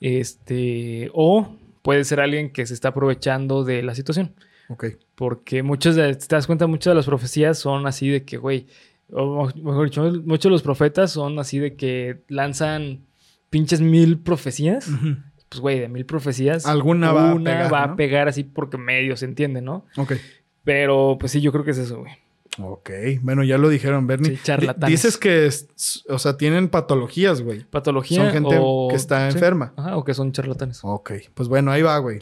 este, 0.00 1.08
o 1.14 1.54
puede 1.82 2.02
ser 2.02 2.18
alguien 2.18 2.50
que 2.50 2.66
se 2.66 2.74
está 2.74 2.88
aprovechando 2.88 3.62
de 3.62 3.80
la 3.84 3.94
situación. 3.94 4.34
Ok. 4.68 4.86
Porque 5.14 5.62
muchas 5.62 5.94
de, 5.94 6.16
te 6.16 6.26
das 6.34 6.48
cuenta, 6.48 6.66
muchas 6.66 6.90
de 6.90 6.96
las 6.96 7.06
profecías 7.06 7.60
son 7.60 7.86
así 7.86 8.08
de 8.08 8.24
que, 8.24 8.38
güey, 8.38 8.66
o 9.12 9.48
mejor 9.62 9.84
dicho, 9.84 10.02
muchos 10.24 10.44
de 10.44 10.50
los 10.50 10.62
profetas 10.64 11.12
son 11.12 11.38
así 11.38 11.60
de 11.60 11.76
que 11.76 12.24
lanzan 12.26 13.06
pinches 13.50 13.80
mil 13.80 14.18
profecías. 14.18 14.90
Pues, 15.48 15.60
güey, 15.60 15.78
de 15.78 15.88
mil 15.88 16.06
profecías. 16.06 16.66
Alguna 16.66 17.12
va 17.12 17.30
a 17.30 17.36
pegar. 17.36 17.72
va 17.72 17.82
a 17.84 17.94
pegar 17.94 18.26
así 18.26 18.42
porque 18.42 18.78
medio 18.78 19.16
se 19.16 19.26
entiende, 19.26 19.62
¿no? 19.62 19.86
Ok. 19.96 20.14
Pero, 20.64 21.18
pues 21.20 21.30
sí, 21.30 21.40
yo 21.40 21.52
creo 21.52 21.64
que 21.64 21.70
es 21.70 21.78
eso, 21.78 22.00
güey. 22.00 22.21
Ok, 22.58 22.90
bueno, 23.22 23.42
ya 23.44 23.56
lo 23.56 23.70
dijeron, 23.70 24.06
Bernie. 24.06 24.38
Sí, 24.42 24.52
Dices 24.86 25.16
que, 25.16 25.48
o 26.08 26.18
sea, 26.18 26.36
tienen 26.36 26.68
patologías, 26.68 27.40
güey. 27.40 27.64
Patología. 27.64 28.24
Son 28.24 28.30
gente 28.30 28.60
que 28.90 28.96
está 28.96 29.28
enferma. 29.28 29.72
Ajá, 29.76 29.96
o 29.96 30.04
que 30.04 30.12
son 30.12 30.32
charlatanes. 30.32 30.80
Ok, 30.82 31.12
pues 31.34 31.48
bueno, 31.48 31.70
ahí 31.70 31.82
va, 31.82 31.96
güey. 31.98 32.18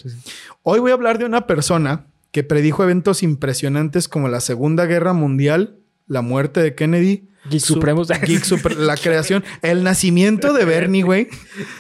Hoy 0.62 0.78
voy 0.78 0.92
a 0.92 0.94
hablar 0.94 1.18
de 1.18 1.24
una 1.24 1.46
persona 1.46 2.06
que 2.30 2.44
predijo 2.44 2.84
eventos 2.84 3.24
impresionantes 3.24 4.06
como 4.06 4.28
la 4.28 4.40
Segunda 4.40 4.86
Guerra 4.86 5.12
Mundial, 5.12 5.78
la 6.06 6.22
muerte 6.22 6.62
de 6.62 6.74
Kennedy. 6.76 7.28
Geek 7.48 7.60
Supremos. 7.60 8.08
la 8.78 8.96
creación, 9.02 9.42
el 9.62 9.82
nacimiento 9.82 10.52
de 10.52 10.64
Bernie, 10.64 11.02
güey. 11.02 11.28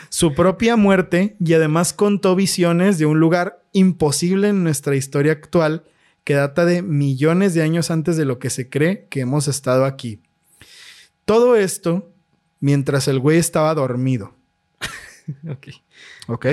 Su 0.08 0.34
propia 0.34 0.74
muerte 0.74 1.36
y 1.38 1.52
además 1.52 1.92
contó 1.92 2.34
visiones 2.34 2.98
de 2.98 3.06
un 3.06 3.20
lugar 3.20 3.62
imposible 3.72 4.48
en 4.48 4.64
nuestra 4.64 4.96
historia 4.96 5.32
actual 5.32 5.84
que 6.24 6.34
data 6.34 6.64
de 6.64 6.82
millones 6.82 7.54
de 7.54 7.62
años 7.62 7.90
antes 7.90 8.16
de 8.16 8.24
lo 8.24 8.38
que 8.38 8.50
se 8.50 8.68
cree 8.68 9.06
que 9.10 9.20
hemos 9.20 9.48
estado 9.48 9.84
aquí. 9.84 10.20
Todo 11.24 11.56
esto 11.56 12.10
mientras 12.60 13.08
el 13.08 13.18
güey 13.18 13.38
estaba 13.38 13.74
dormido. 13.74 14.34
ok. 15.48 15.68
¿Ok? 16.26 16.46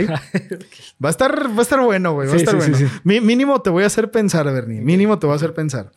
Va 1.03 1.09
a 1.09 1.09
estar, 1.09 1.49
va 1.49 1.59
a 1.59 1.61
estar 1.61 1.79
bueno, 1.81 2.13
güey. 2.13 2.27
Va 2.27 2.33
a 2.33 2.37
estar 2.37 2.55
bueno. 2.55 2.77
mínimo 3.03 3.61
te 3.61 3.69
voy 3.69 3.83
a 3.83 3.87
hacer 3.87 4.09
pensar, 4.11 4.51
Bernie. 4.51 4.81
Mínimo 4.81 5.19
te 5.19 5.27
voy 5.27 5.33
a 5.33 5.35
hacer 5.37 5.53
pensar. 5.53 5.91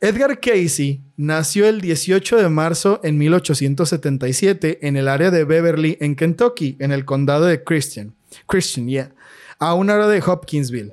Edgar 0.00 0.40
Casey 0.40 1.00
nació 1.16 1.66
el 1.66 1.80
18 1.80 2.36
de 2.36 2.48
marzo 2.48 3.00
en 3.02 3.16
1877 3.16 4.86
en 4.86 4.96
el 4.96 5.08
área 5.08 5.30
de 5.30 5.44
Beverly, 5.44 5.96
en 6.00 6.16
Kentucky, 6.16 6.76
en 6.80 6.92
el 6.92 7.04
condado 7.04 7.46
de 7.46 7.64
Christian. 7.64 8.14
Christian, 8.46 8.88
yeah. 8.88 9.12
A 9.58 9.72
una 9.74 9.94
hora 9.94 10.08
de 10.08 10.20
Hopkinsville. 10.20 10.92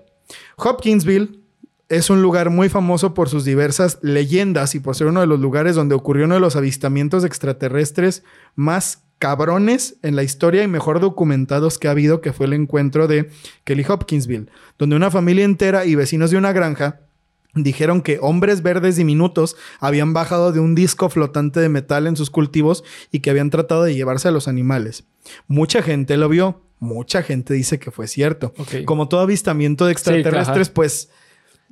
Hopkinsville 0.56 1.43
es 1.90 2.10
un 2.10 2.22
lugar 2.22 2.50
muy 2.50 2.70
famoso 2.70 3.14
por 3.14 3.30
sus 3.30 3.46
diversas 3.46 4.00
leyendas 4.02 4.76
y 4.76 4.80
por 4.80 4.96
ser 4.96 5.08
uno 5.08 5.22
de 5.22 5.28
los 5.28 5.40
lugares 5.40 5.76
donde 5.76 5.96
ocurrió 5.96 6.26
uno 6.26 6.36
de 6.36 6.42
los 6.42 6.56
avistamientos 6.56 7.24
extraterrestres 7.24 8.24
más 8.56 9.04
cabrones 9.20 9.96
en 10.02 10.16
la 10.16 10.24
historia 10.24 10.64
y 10.64 10.68
mejor 10.68 11.00
documentados 11.00 11.80
que 11.80 11.88
ha 11.88 11.92
habido, 11.92 12.20
que 12.20 12.34
fue 12.34 12.46
el 12.46 12.54
encuentro 12.54 13.08
de 13.08 13.30
Kelly 13.64 13.86
Hopkinsville, 13.88 14.50
donde 14.78 14.96
una 14.96 15.12
familia 15.12 15.46
entera 15.46 15.86
y 15.86 15.96
vecinos 15.96 16.32
de 16.32 16.38
una 16.38 16.52
granja 16.52 17.00
dijeron 17.56 18.02
que 18.02 18.18
hombres 18.22 18.64
verdes 18.64 18.96
diminutos 18.96 19.56
habían 19.80 20.14
bajado 20.14 20.52
de 20.52 20.60
un 20.60 20.76
disco 20.76 21.10
flotante 21.10 21.60
de 21.60 21.70
metal 21.70 22.08
en 22.08 22.16
sus 22.16 22.30
cultivos 22.30 22.84
y 23.12 23.20
que 23.20 23.30
habían 23.30 23.50
tratado 23.50 23.84
de 23.84 23.94
llevarse 23.94 24.28
a 24.28 24.32
los 24.32 24.48
animales. 24.48 25.06
Mucha 25.48 25.82
gente 25.84 26.18
lo 26.18 26.30
vio, 26.30 26.62
mucha 26.80 27.22
gente 27.22 27.54
dice 27.54 27.80
que 27.80 27.92
fue 27.92 28.08
cierto. 28.08 28.54
Como 28.86 29.08
todo 29.08 29.22
avistamiento 29.22 29.86
de 29.86 29.92
extraterrestres, 29.92 30.70
pues 30.70 31.10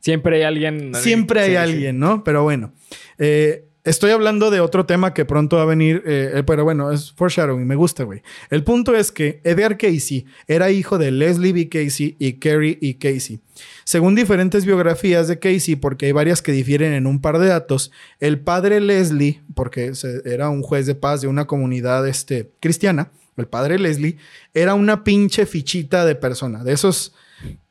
Siempre 0.02 0.38
hay 0.38 0.44
alguien. 0.44 0.94
Siempre 0.96 1.42
hay 1.42 1.56
alguien, 1.56 2.00
¿no? 2.00 2.24
Pero 2.24 2.44
bueno. 2.44 2.74
Eh, 3.18 3.68
estoy 3.84 4.12
hablando 4.12 4.50
de 4.50 4.60
otro 4.60 4.86
tema 4.86 5.14
que 5.14 5.26
pronto 5.26 5.58
va 5.58 5.64
a 5.64 5.66
venir, 5.66 6.04
eh, 6.06 6.32
eh, 6.36 6.44
pero 6.44 6.64
bueno, 6.64 6.92
es 6.92 7.12
foreshadowing, 7.12 7.68
me 7.68 7.76
gusta, 7.76 8.04
güey. 8.04 8.24
El 8.50 8.64
punto 8.64 8.96
es 8.96 9.12
que 9.12 9.42
Edgar 9.44 9.78
Casey 9.78 10.26
era 10.48 10.72
hijo 10.72 10.98
de 10.98 11.12
Leslie 11.12 11.54
B. 11.54 11.70
Casey 11.70 12.16
y 12.20 12.34
Carrie 12.34 12.80
E. 12.82 12.98
Casey. 12.98 13.40
Según 13.84 14.16
diferentes 14.16 14.66
biografías 14.66 15.28
de 15.28 15.38
Casey, 15.38 15.76
porque 15.76 16.08
hay 16.08 16.12
varias 16.12 16.42
que 16.42 16.52
difieren 16.52 16.94
en 16.94 17.06
un 17.06 17.22
par 17.22 17.38
de 17.38 17.48
datos, 17.48 17.92
el 18.20 18.40
padre 18.40 18.82
Leslie, 18.82 19.42
porque 19.54 19.92
era 20.26 20.50
un 20.50 20.64
juez 20.64 20.88
de 20.88 20.96
paz 20.96 21.22
de 21.22 21.28
una 21.28 21.46
comunidad 21.46 22.08
este, 22.08 22.50
cristiana, 22.60 23.12
el 23.38 23.48
padre 23.48 23.78
Leslie, 23.78 24.18
era 24.54 24.74
una 24.74 25.04
pinche 25.04 25.46
fichita 25.46 26.06
de 26.06 26.16
persona, 26.16 26.64
de 26.64 26.74
esos 26.74 27.14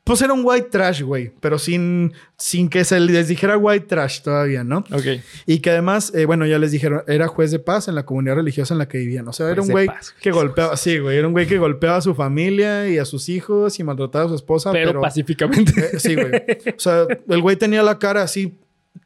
Pues 0.03 0.21
era 0.23 0.33
un 0.33 0.41
white 0.43 0.69
trash, 0.71 1.03
güey, 1.03 1.31
pero 1.39 1.59
sin, 1.59 2.13
sin 2.35 2.69
que 2.69 2.83
se 2.83 2.99
les 2.99 3.27
dijera 3.27 3.55
white 3.55 3.85
trash 3.85 4.21
todavía, 4.21 4.63
¿no? 4.63 4.79
Ok. 4.91 5.21
Y 5.45 5.59
que 5.59 5.69
además, 5.69 6.11
eh, 6.15 6.25
bueno, 6.25 6.45
ya 6.47 6.57
les 6.57 6.71
dijeron, 6.71 7.03
era 7.07 7.27
juez 7.27 7.51
de 7.51 7.59
paz 7.59 7.87
en 7.87 7.93
la 7.93 8.03
comunidad 8.03 8.35
religiosa 8.35 8.73
en 8.73 8.79
la 8.79 8.87
que 8.87 8.97
vivían. 8.97 9.27
O 9.27 9.33
sea, 9.33 9.49
era 9.49 9.61
un 9.61 9.69
güey 9.69 9.85
paz, 9.85 10.15
que 10.19 10.31
golpeaba, 10.31 10.75
sí, 10.75 10.97
güey, 10.97 11.17
era 11.17 11.27
un 11.27 11.33
güey 11.33 11.45
que 11.45 11.59
golpeaba 11.59 11.97
a 11.97 12.01
su 12.01 12.15
familia 12.15 12.89
y 12.89 12.97
a 12.97 13.05
sus 13.05 13.29
hijos 13.29 13.79
y 13.79 13.83
maltrataba 13.83 14.25
a 14.25 14.29
su 14.29 14.35
esposa. 14.35 14.71
Pero, 14.71 14.89
Pero, 14.89 15.01
pacíficamente. 15.01 15.71
eh, 15.79 15.99
sí, 15.99 16.15
güey. 16.15 16.31
O 16.75 16.79
sea, 16.79 17.05
el 17.29 17.41
güey 17.41 17.55
tenía 17.55 17.83
la 17.83 17.99
cara 17.99 18.23
así 18.23 18.57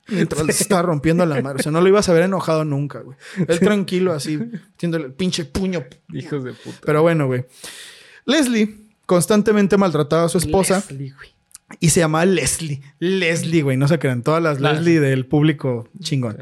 mientras 0.08 0.46
le 0.46 0.54
estaba 0.54 0.82
rompiendo 0.82 1.26
la 1.26 1.42
madre. 1.42 1.60
O 1.60 1.64
sea, 1.64 1.74
no 1.74 1.82
lo 1.82 1.90
ibas 1.90 2.08
a 2.08 2.14
ver 2.14 2.24
enojado 2.24 2.64
nunca, 2.64 3.02
güey. 3.02 3.18
Él 3.48 3.60
tranquilo, 3.60 4.14
así, 4.14 4.38
metiéndole 4.38 5.06
el 5.08 5.14
pinche 5.14 5.44
puño. 5.44 5.84
Hijos 6.14 6.44
de 6.46 6.54
puta. 6.54 6.80
Pero 6.86 7.02
bueno, 7.02 7.28
güey. 7.28 7.46
Leslie 8.26 8.85
constantemente 9.06 9.78
maltrataba 9.78 10.26
a 10.26 10.30
su 10.30 10.38
esposa. 10.38 10.84
Leslie, 10.90 11.12
güey. 11.12 11.36
Y 11.80 11.90
se 11.90 12.00
llamaba 12.00 12.26
Leslie. 12.26 12.82
Leslie, 13.00 13.64
güey. 13.64 13.76
No 13.76 13.88
se 13.88 13.98
crean. 13.98 14.22
Todas 14.22 14.42
las 14.42 14.60
Claro. 14.60 14.76
Leslie 14.76 15.00
del 15.00 15.26
público 15.26 15.90
chingón. 16.00 16.38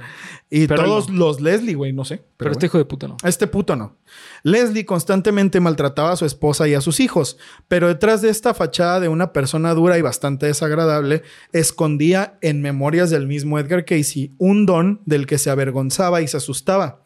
Y 0.49 0.67
Pero 0.67 0.84
todos 0.84 1.10
no. 1.10 1.17
los 1.17 1.39
Leslie, 1.39 1.76
güey. 1.76 1.93
No 1.93 2.04
sé. 2.04 2.17
Pero, 2.17 2.28
Pero, 2.38 2.52
este 2.52 2.65
hijo 2.65 2.78
de 2.78 2.84
puta 2.84 3.08
no. 3.08 3.15
Este 3.23 3.47
puto 3.47 3.78
no. 3.78 3.95
Leslie 4.43 4.86
constantemente 4.86 5.62
maltrataba 5.62 6.12
a 6.12 6.15
su 6.17 6.26
esposa 6.26 6.67
y 6.67 6.73
a 6.73 6.82
sus 6.82 6.99
hijos. 6.99 7.38
Pero 7.69 7.88
detrás 7.88 8.21
de 8.21 8.30
esta 8.30 8.54
fachada 8.54 8.99
de 8.99 9.08
una 9.08 9.32
persona 9.32 9.73
dura 9.73 9.97
y 9.97 10.02
bastante 10.02 10.47
desagradable, 10.47 11.23
escondía 11.54 12.38
en 12.41 12.62
memorias 12.62 13.10
del 13.10 13.26
mismo 13.26 13.58
Edgar 13.60 13.86
Casey 13.86 14.34
un 14.38 14.65
don 14.65 14.99
del 15.06 15.26
que 15.26 15.38
se 15.38 15.49
avergonzaba 15.49 16.21
y 16.21 16.28
se 16.28 16.36
asustaba. 16.38 17.03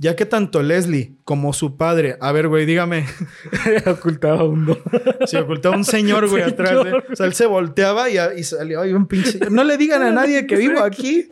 Ya 0.00 0.14
que 0.14 0.26
tanto 0.26 0.62
Leslie 0.62 1.14
como 1.24 1.52
su 1.52 1.76
padre, 1.76 2.16
a 2.20 2.30
ver, 2.30 2.46
güey, 2.46 2.66
dígame, 2.66 3.04
Ocultaba 3.86 4.44
un 4.44 4.64
don. 4.64 4.78
Se 5.26 5.38
ocultaba 5.38 5.76
un 5.76 5.84
señor, 5.84 6.28
güey, 6.28 6.42
atrás. 6.44 6.86
O 7.10 7.16
sea, 7.16 7.26
él 7.26 7.34
se 7.34 7.46
volteaba 7.46 8.08
y, 8.08 8.16
y 8.38 8.44
salió 8.44 8.80
ahí 8.80 8.92
un 8.92 9.06
pinche... 9.06 9.38
No 9.50 9.64
le 9.64 9.76
digan 9.76 10.02
a 10.02 10.12
nadie 10.12 10.46
que 10.46 10.56
vivo 10.56 10.82
aquí. 10.82 11.28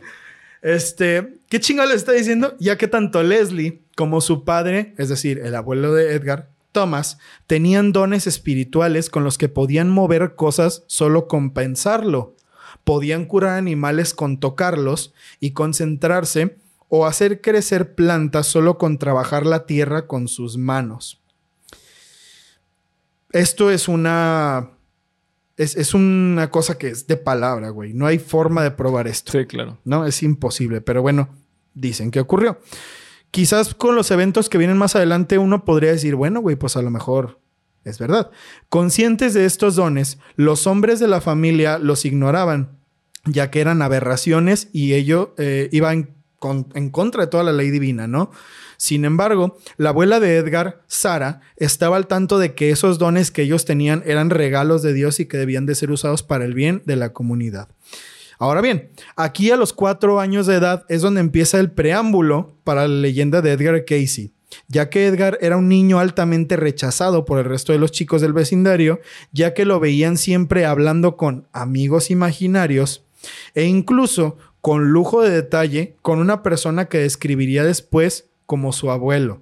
Este... 0.61 1.37
¿Qué 1.47 1.61
chingada 1.61 1.87
le 1.87 1.95
está 1.95 2.11
diciendo? 2.11 2.55
Ya 2.59 2.77
que 2.77 2.89
tanto 2.89 3.23
Leslie 3.23 3.79
como 3.95 4.19
su 4.19 4.43
padre, 4.43 4.93
es 4.97 5.07
decir, 5.07 5.39
el 5.39 5.55
abuelo 5.55 5.93
de 5.93 6.13
Edgar, 6.13 6.49
Thomas, 6.73 7.17
tenían 7.47 7.93
dones 7.93 8.27
espirituales 8.27 9.09
con 9.09 9.23
los 9.23 9.37
que 9.37 9.47
podían 9.47 9.89
mover 9.89 10.35
cosas 10.35 10.83
solo 10.87 11.27
con 11.27 11.51
pensarlo. 11.51 12.35
Podían 12.83 13.25
curar 13.25 13.57
animales 13.57 14.13
con 14.13 14.39
tocarlos 14.39 15.13
y 15.39 15.51
concentrarse 15.51 16.57
o 16.89 17.05
hacer 17.05 17.41
crecer 17.41 17.95
plantas 17.95 18.47
solo 18.47 18.77
con 18.77 18.97
trabajar 18.97 19.45
la 19.45 19.65
tierra 19.65 20.07
con 20.07 20.27
sus 20.27 20.57
manos. 20.57 21.21
Esto 23.31 23.71
es 23.71 23.87
una. 23.87 24.71
Es, 25.57 25.75
es 25.75 25.93
una 25.93 26.49
cosa 26.51 26.77
que 26.77 26.89
es 26.89 27.07
de 27.07 27.17
palabra, 27.17 27.69
güey. 27.69 27.93
No 27.93 28.05
hay 28.05 28.19
forma 28.19 28.63
de 28.63 28.71
probar 28.71 29.07
esto. 29.07 29.31
Sí, 29.31 29.45
claro. 29.45 29.79
No, 29.83 30.05
es 30.05 30.21
imposible. 30.21 30.81
Pero 30.81 31.01
bueno, 31.01 31.29
dicen 31.73 32.11
que 32.11 32.19
ocurrió. 32.19 32.59
Quizás 33.31 33.73
con 33.73 33.95
los 33.95 34.11
eventos 34.11 34.49
que 34.49 34.57
vienen 34.57 34.77
más 34.77 34.95
adelante 34.95 35.37
uno 35.37 35.65
podría 35.65 35.91
decir, 35.91 36.15
bueno, 36.15 36.41
güey, 36.41 36.55
pues 36.55 36.77
a 36.77 36.81
lo 36.81 36.89
mejor 36.89 37.39
es 37.83 37.99
verdad. 37.99 38.31
Conscientes 38.69 39.33
de 39.33 39.45
estos 39.45 39.75
dones, 39.75 40.19
los 40.35 40.67
hombres 40.67 40.99
de 40.99 41.07
la 41.07 41.21
familia 41.21 41.77
los 41.77 42.05
ignoraban, 42.05 42.79
ya 43.25 43.51
que 43.51 43.61
eran 43.61 43.81
aberraciones 43.81 44.69
y 44.73 44.93
ello 44.93 45.33
eh, 45.37 45.69
iba 45.71 45.93
en, 45.93 46.16
en 46.73 46.89
contra 46.89 47.23
de 47.23 47.27
toda 47.27 47.43
la 47.43 47.53
ley 47.53 47.69
divina, 47.71 48.07
¿no? 48.07 48.31
Sin 48.77 49.05
embargo, 49.05 49.57
la 49.77 49.89
abuela 49.89 50.19
de 50.19 50.37
Edgar, 50.37 50.83
Sara, 50.87 51.41
estaba 51.55 51.97
al 51.97 52.07
tanto 52.07 52.37
de 52.37 52.53
que 52.53 52.69
esos 52.69 52.99
dones 52.99 53.31
que 53.31 53.41
ellos 53.41 53.65
tenían 53.65 54.03
eran 54.05 54.29
regalos 54.29 54.83
de 54.83 54.93
Dios 54.93 55.19
y 55.19 55.25
que 55.25 55.37
debían 55.37 55.65
de 55.65 55.75
ser 55.75 55.89
usados 55.89 56.21
para 56.21 56.45
el 56.45 56.53
bien 56.53 56.83
de 56.85 56.95
la 56.95 57.11
comunidad. 57.11 57.69
Ahora 58.39 58.61
bien, 58.61 58.91
aquí 59.15 59.49
a 59.49 59.57
los 59.57 59.73
cuatro 59.73 60.19
años 60.19 60.45
de 60.45 60.55
edad 60.55 60.85
es 60.89 61.01
donde 61.01 61.21
empieza 61.21 61.59
el 61.59 61.71
preámbulo 61.71 62.55
para 62.63 62.87
la 62.87 63.01
leyenda 63.01 63.41
de 63.41 63.53
Edgar 63.53 63.83
Casey, 63.83 64.31
ya 64.67 64.91
que 64.91 65.07
Edgar 65.07 65.39
era 65.41 65.57
un 65.57 65.67
niño 65.67 65.97
altamente 65.97 66.55
rechazado 66.55 67.25
por 67.25 67.39
el 67.39 67.45
resto 67.45 67.73
de 67.73 67.79
los 67.79 67.91
chicos 67.91 68.21
del 68.21 68.33
vecindario, 68.33 68.99
ya 69.31 69.55
que 69.55 69.65
lo 69.65 69.79
veían 69.79 70.17
siempre 70.17 70.67
hablando 70.67 71.17
con 71.17 71.47
amigos 71.51 72.11
imaginarios 72.11 73.03
e 73.55 73.63
incluso 73.63 74.37
con 74.67 74.89
lujo 74.91 75.21
de 75.21 75.29
detalle 75.29 75.95
con 76.01 76.19
una 76.19 76.43
persona 76.43 76.89
que 76.89 76.97
describiría 76.97 77.63
después 77.63 78.25
como 78.45 78.73
su 78.73 78.91
abuelo. 78.91 79.41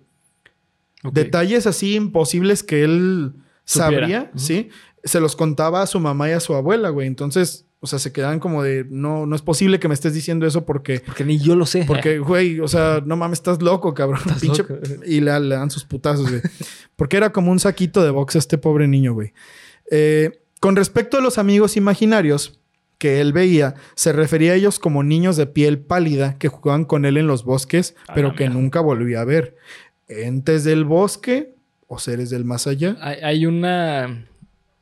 Detalles 1.02 1.66
así 1.66 1.96
imposibles 1.96 2.62
que 2.62 2.84
él 2.84 3.34
Supiera. 3.64 3.90
sabría. 4.00 4.32
¿sí? 4.36 4.70
Se 5.04 5.20
los 5.20 5.36
contaba 5.36 5.82
a 5.82 5.88
su 5.88 6.00
mamá 6.00 6.30
y 6.30 6.34
a 6.34 6.40
su 6.40 6.54
abuela, 6.54 6.90
güey. 6.90 7.08
Entonces, 7.08 7.66
o 7.80 7.88
sea, 7.88 7.98
se 7.98 8.12
quedaban 8.12 8.40
como 8.40 8.62
de, 8.62 8.86
no, 8.90 9.26
no 9.26 9.36
es 9.36 9.42
posible 9.42 9.80
que 9.80 9.88
me 9.88 9.96
estés 9.96 10.14
diciendo 10.14 10.46
eso 10.46 10.64
porque, 10.64 11.00
Porque 11.00 11.26
ni 11.26 11.40
yo 11.40 11.56
lo 11.56 11.66
sé. 11.66 11.86
porque, 11.88 12.20
güey, 12.20 12.60
o 12.60 12.68
sea, 12.68 13.02
no 13.04 13.16
mames, 13.18 13.40
estás 13.40 13.62
loco, 13.64 13.96
cabrón. 13.96 14.20
Estás 14.28 14.44
Pinche- 14.44 14.68
loco. 14.68 14.76
Y 15.08 15.22
le, 15.22 15.40
le 15.40 15.56
dan 15.56 15.72
sus 15.72 15.86
putazos, 15.86 16.30
güey. 16.30 16.42
Porque 16.96 17.18
era 17.18 17.32
como 17.32 17.52
un 17.52 17.60
saquito 17.60 18.04
de 18.04 18.12
box 18.12 18.36
este 18.36 18.60
pobre 18.60 18.88
niño, 18.88 19.14
güey. 19.16 19.34
Eh, 19.90 20.40
con 20.60 20.76
respecto 20.76 21.18
a 21.18 21.22
los 21.22 21.40
amigos 21.40 21.78
imaginarios 21.78 22.60
que 23.06 23.22
él 23.22 23.34
veía, 23.34 23.76
se 23.94 24.13
refería 24.13 24.54
a 24.54 24.56
ellos 24.56 24.80
como 24.80 25.04
niños 25.04 25.38
de 25.38 25.46
piel 25.46 25.78
pálida 25.78 26.39
que 26.39 26.48
jugaban 26.48 26.86
con 26.86 27.06
él 27.06 27.18
en 27.18 27.28
los 27.28 27.46
bosques, 27.46 27.96
A 28.08 28.15
pero 28.15 28.34
que 28.34 28.50
nunca 28.50 28.80
volvía 28.80 29.22
a 29.22 29.26
ver. 29.26 29.56
Entes 30.08 30.63
del 30.63 30.86
bosque 30.86 31.54
o 31.86 32.00
seres 32.00 32.32
del 32.32 32.46
más 32.46 32.65
allá. 32.65 32.98
Hay, 33.02 33.20
hay 33.22 33.46
una. 33.46 34.26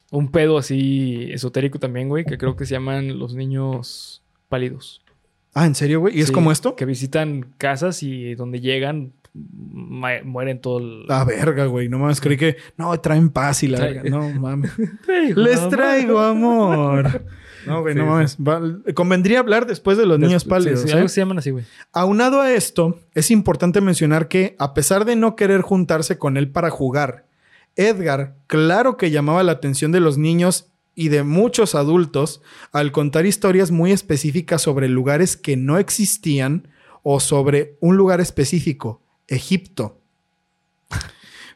Un 0.09 0.31
pedo 0.31 0.57
así 0.57 1.27
esotérico 1.33 1.79
también, 1.79 2.07
güey, 2.07 2.23
que 2.23 2.38
creo 2.38 2.55
que 2.55 2.65
se 2.65 2.75
llaman 2.75 3.19
los 3.19 3.36
niños 3.36 4.23
pálidos. 4.47 5.03
Ah, 5.53 5.65
¿en 5.65 5.75
serio, 5.75 5.99
güey? 5.99 6.17
¿Y 6.17 6.21
es 6.21 6.31
como 6.31 6.53
esto? 6.53 6.77
Que 6.77 6.86
visitan 6.86 7.53
casas 7.57 8.03
y 8.03 8.36
donde 8.36 8.62
llegan 8.62 9.12
mueren 9.33 10.62
todo 10.62 10.77
el... 10.77 11.07
La 11.07 11.25
verga, 11.25 11.65
güey. 11.65 11.89
No 11.89 11.99
mames, 11.99 12.21
creí 12.21 12.38
que... 12.38 12.55
No, 12.77 12.97
traen 12.99 13.31
paz 13.31 13.63
y 13.63 13.67
la 13.67 13.79
verga. 13.79 14.03
No 14.03 14.29
mames. 14.29 14.71
Les 15.36 15.67
traigo 15.69 16.19
amor. 16.19 17.25
No, 17.65 17.82
güey, 17.82 17.93
Sí, 17.93 17.99
no 17.99 18.06
mames. 18.08 18.38
Convendría 18.93 19.39
hablar 19.39 19.65
después 19.67 19.97
de 19.97 20.06
los 20.06 20.19
Des- 20.19 20.28
niños 20.28 20.45
pálidos. 20.45 20.82
sí, 20.82 20.89
¿eh? 20.89 20.93
algo 20.93 21.08
se 21.08 21.21
llaman 21.21 21.38
así, 21.39 21.52
güey. 21.52 21.65
Aunado 21.91 22.41
a 22.41 22.52
esto, 22.52 22.99
es 23.13 23.32
importante 23.32 23.80
mencionar 23.82 24.28
que, 24.28 24.56
a 24.60 24.73
pesar 24.73 25.06
de 25.06 25.15
no 25.15 25.36
querer 25.36 25.62
juntarse 25.62 26.17
con 26.17 26.38
él 26.38 26.49
para 26.49 26.69
jugar, 26.69 27.26
Edgar, 27.76 28.36
claro 28.47 28.97
que 28.97 29.10
llamaba 29.12 29.41
la 29.43 29.54
atención 29.54 29.91
de 29.91 29.99
los 29.99 30.17
niños 30.17 30.67
y 30.95 31.10
de 31.10 31.23
muchos 31.23 31.73
adultos 31.73 32.41
al 32.71 32.91
contar 32.91 33.26
historias 33.26 33.71
muy 33.71 33.91
específicas 33.91 34.62
sobre 34.62 34.88
lugares 34.89 35.38
que 35.38 35.58
no 35.58 35.80
existían 35.80 36.67
o 37.02 37.19
sobre 37.19 37.76
un 37.80 37.97
lugar 37.97 38.21
específico, 38.21 39.02
Egipto. 39.28 39.97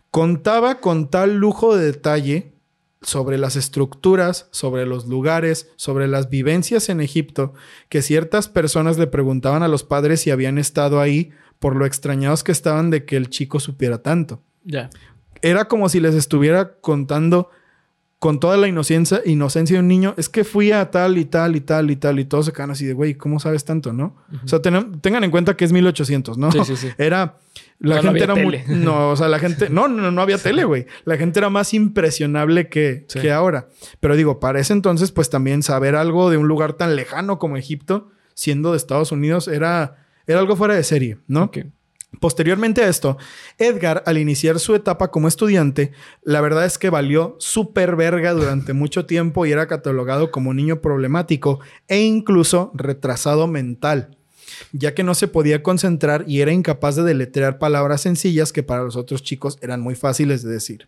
Contaba 0.10 0.80
con 0.80 1.10
tal 1.10 1.36
lujo 1.38 1.76
de 1.76 1.86
detalle 1.86 2.52
sobre 3.02 3.38
las 3.38 3.56
estructuras, 3.56 4.48
sobre 4.52 4.86
los 4.86 5.08
lugares, 5.08 5.70
sobre 5.76 6.08
las 6.08 6.30
vivencias 6.30 6.90
en 6.90 7.02
Egipto, 7.02 7.54
que 7.90 8.02
ciertas 8.02 8.50
personas 8.50 8.98
le 8.98 9.08
preguntaban 9.08 9.64
a 9.64 9.68
los 9.68 9.84
padres 9.84 10.22
si 10.22 10.32
habían 10.32 10.58
estado 10.58 11.00
ahí 11.00 11.32
por 11.60 11.76
lo 11.76 11.86
extrañados 11.86 12.44
que 12.44 12.52
estaban 12.52 12.90
de 12.90 13.06
que 13.06 13.18
el 13.18 13.30
chico 13.30 13.60
supiera 13.60 14.02
tanto. 14.02 14.42
Ya. 14.64 14.90
Era 15.42 15.66
como 15.66 15.90
si 15.90 16.00
les 16.00 16.16
estuviera 16.16 16.80
contando 16.80 17.50
con 18.20 18.40
toda 18.40 18.58
la 18.58 18.68
inocencia, 18.68 19.22
inocencia 19.26 19.76
de 19.76 19.82
un 19.82 19.88
niño, 19.88 20.16
es 20.18 20.28
que 20.28 20.44
fui 20.44 20.72
a 20.72 20.90
tal 20.90 21.20
y 21.20 21.26
tal 21.26 21.56
y 21.56 21.62
tal 21.62 21.92
y 21.92 21.96
tal 21.98 22.20
y 22.20 22.26
todos 22.26 22.48
se 22.48 22.52
quedan 22.54 22.72
así 22.72 22.86
de, 22.86 22.94
güey, 22.94 23.14
¿cómo 23.14 23.40
sabes 23.40 23.64
tanto, 23.64 23.94
no? 23.94 24.16
O 24.44 24.48
sea, 24.48 24.60
tengan 24.60 25.24
en 25.24 25.30
cuenta 25.30 25.56
que 25.56 25.66
es 25.66 25.72
1800, 25.72 26.36
¿no? 26.38 26.52
Sí, 26.52 26.60
sí, 26.66 26.76
sí. 26.76 26.90
Era... 26.98 27.38
La 27.80 27.98
No, 27.98 28.02
no 28.02 28.12
gente 28.14 28.24
había 28.24 28.42
era 28.42 28.64
muy... 28.66 28.76
No, 28.84 29.10
o 29.10 29.16
sea, 29.16 29.28
la 29.28 29.38
gente... 29.38 29.70
No, 29.70 29.88
no, 29.88 30.10
no 30.10 30.22
había 30.22 30.40
tele, 30.40 30.64
güey. 30.64 30.88
La 31.06 31.18
gente 31.18 31.40
era 31.40 31.52
más 31.52 31.76
impresionable 31.76 32.70
que, 32.70 33.06
que 33.22 33.32
ahora. 33.32 33.70
Pero 34.00 34.16
digo, 34.16 34.40
para 34.40 34.60
ese 34.60 34.74
entonces, 34.74 35.12
pues 35.12 35.30
también 35.30 35.62
saber 35.62 35.96
algo 35.96 36.32
de 36.32 36.38
un 36.38 36.48
lugar 36.48 36.74
tan 36.74 36.96
lejano 36.96 37.38
como 37.38 37.56
Egipto, 37.56 38.10
siendo 38.34 38.72
de 38.72 38.78
Estados 38.78 39.12
Unidos, 39.12 39.48
era, 39.48 39.98
era 40.26 40.40
algo 40.40 40.56
fuera 40.56 40.74
de 40.74 40.84
serie, 40.84 41.20
¿no? 41.28 41.44
Ok. 41.44 41.60
Posteriormente 42.20 42.84
a 42.84 42.88
esto, 42.88 43.18
Edgar, 43.58 44.04
al 44.06 44.18
iniciar 44.18 44.60
su 44.60 44.74
etapa 44.74 45.10
como 45.10 45.28
estudiante, 45.28 45.92
la 46.24 46.42
verdad 46.42 46.66
es 46.66 46.78
que 46.78 46.90
valió 46.90 47.36
súper 47.40 47.96
verga 47.96 48.34
durante 48.34 48.74
mucho 48.74 49.06
tiempo 49.06 49.46
y 49.46 49.52
era 49.52 49.68
catalogado 49.68 50.32
como 50.32 50.54
niño 50.54 50.82
problemático 50.82 51.60
e 51.88 52.02
incluso 52.02 52.72
retrasado 52.74 53.48
mental, 53.48 54.18
ya 54.72 54.96
que 54.96 55.04
no 55.04 55.14
se 55.14 55.28
podía 55.28 55.62
concentrar 55.62 56.24
y 56.28 56.42
era 56.42 56.52
incapaz 56.52 56.96
de 56.96 57.04
deletrear 57.04 57.60
palabras 57.60 58.02
sencillas 58.02 58.52
que 58.52 58.64
para 58.64 58.84
los 58.84 58.96
otros 58.96 59.22
chicos 59.22 59.60
eran 59.62 59.82
muy 59.82 59.94
fáciles 59.94 60.42
de 60.42 60.52
decir. 60.52 60.88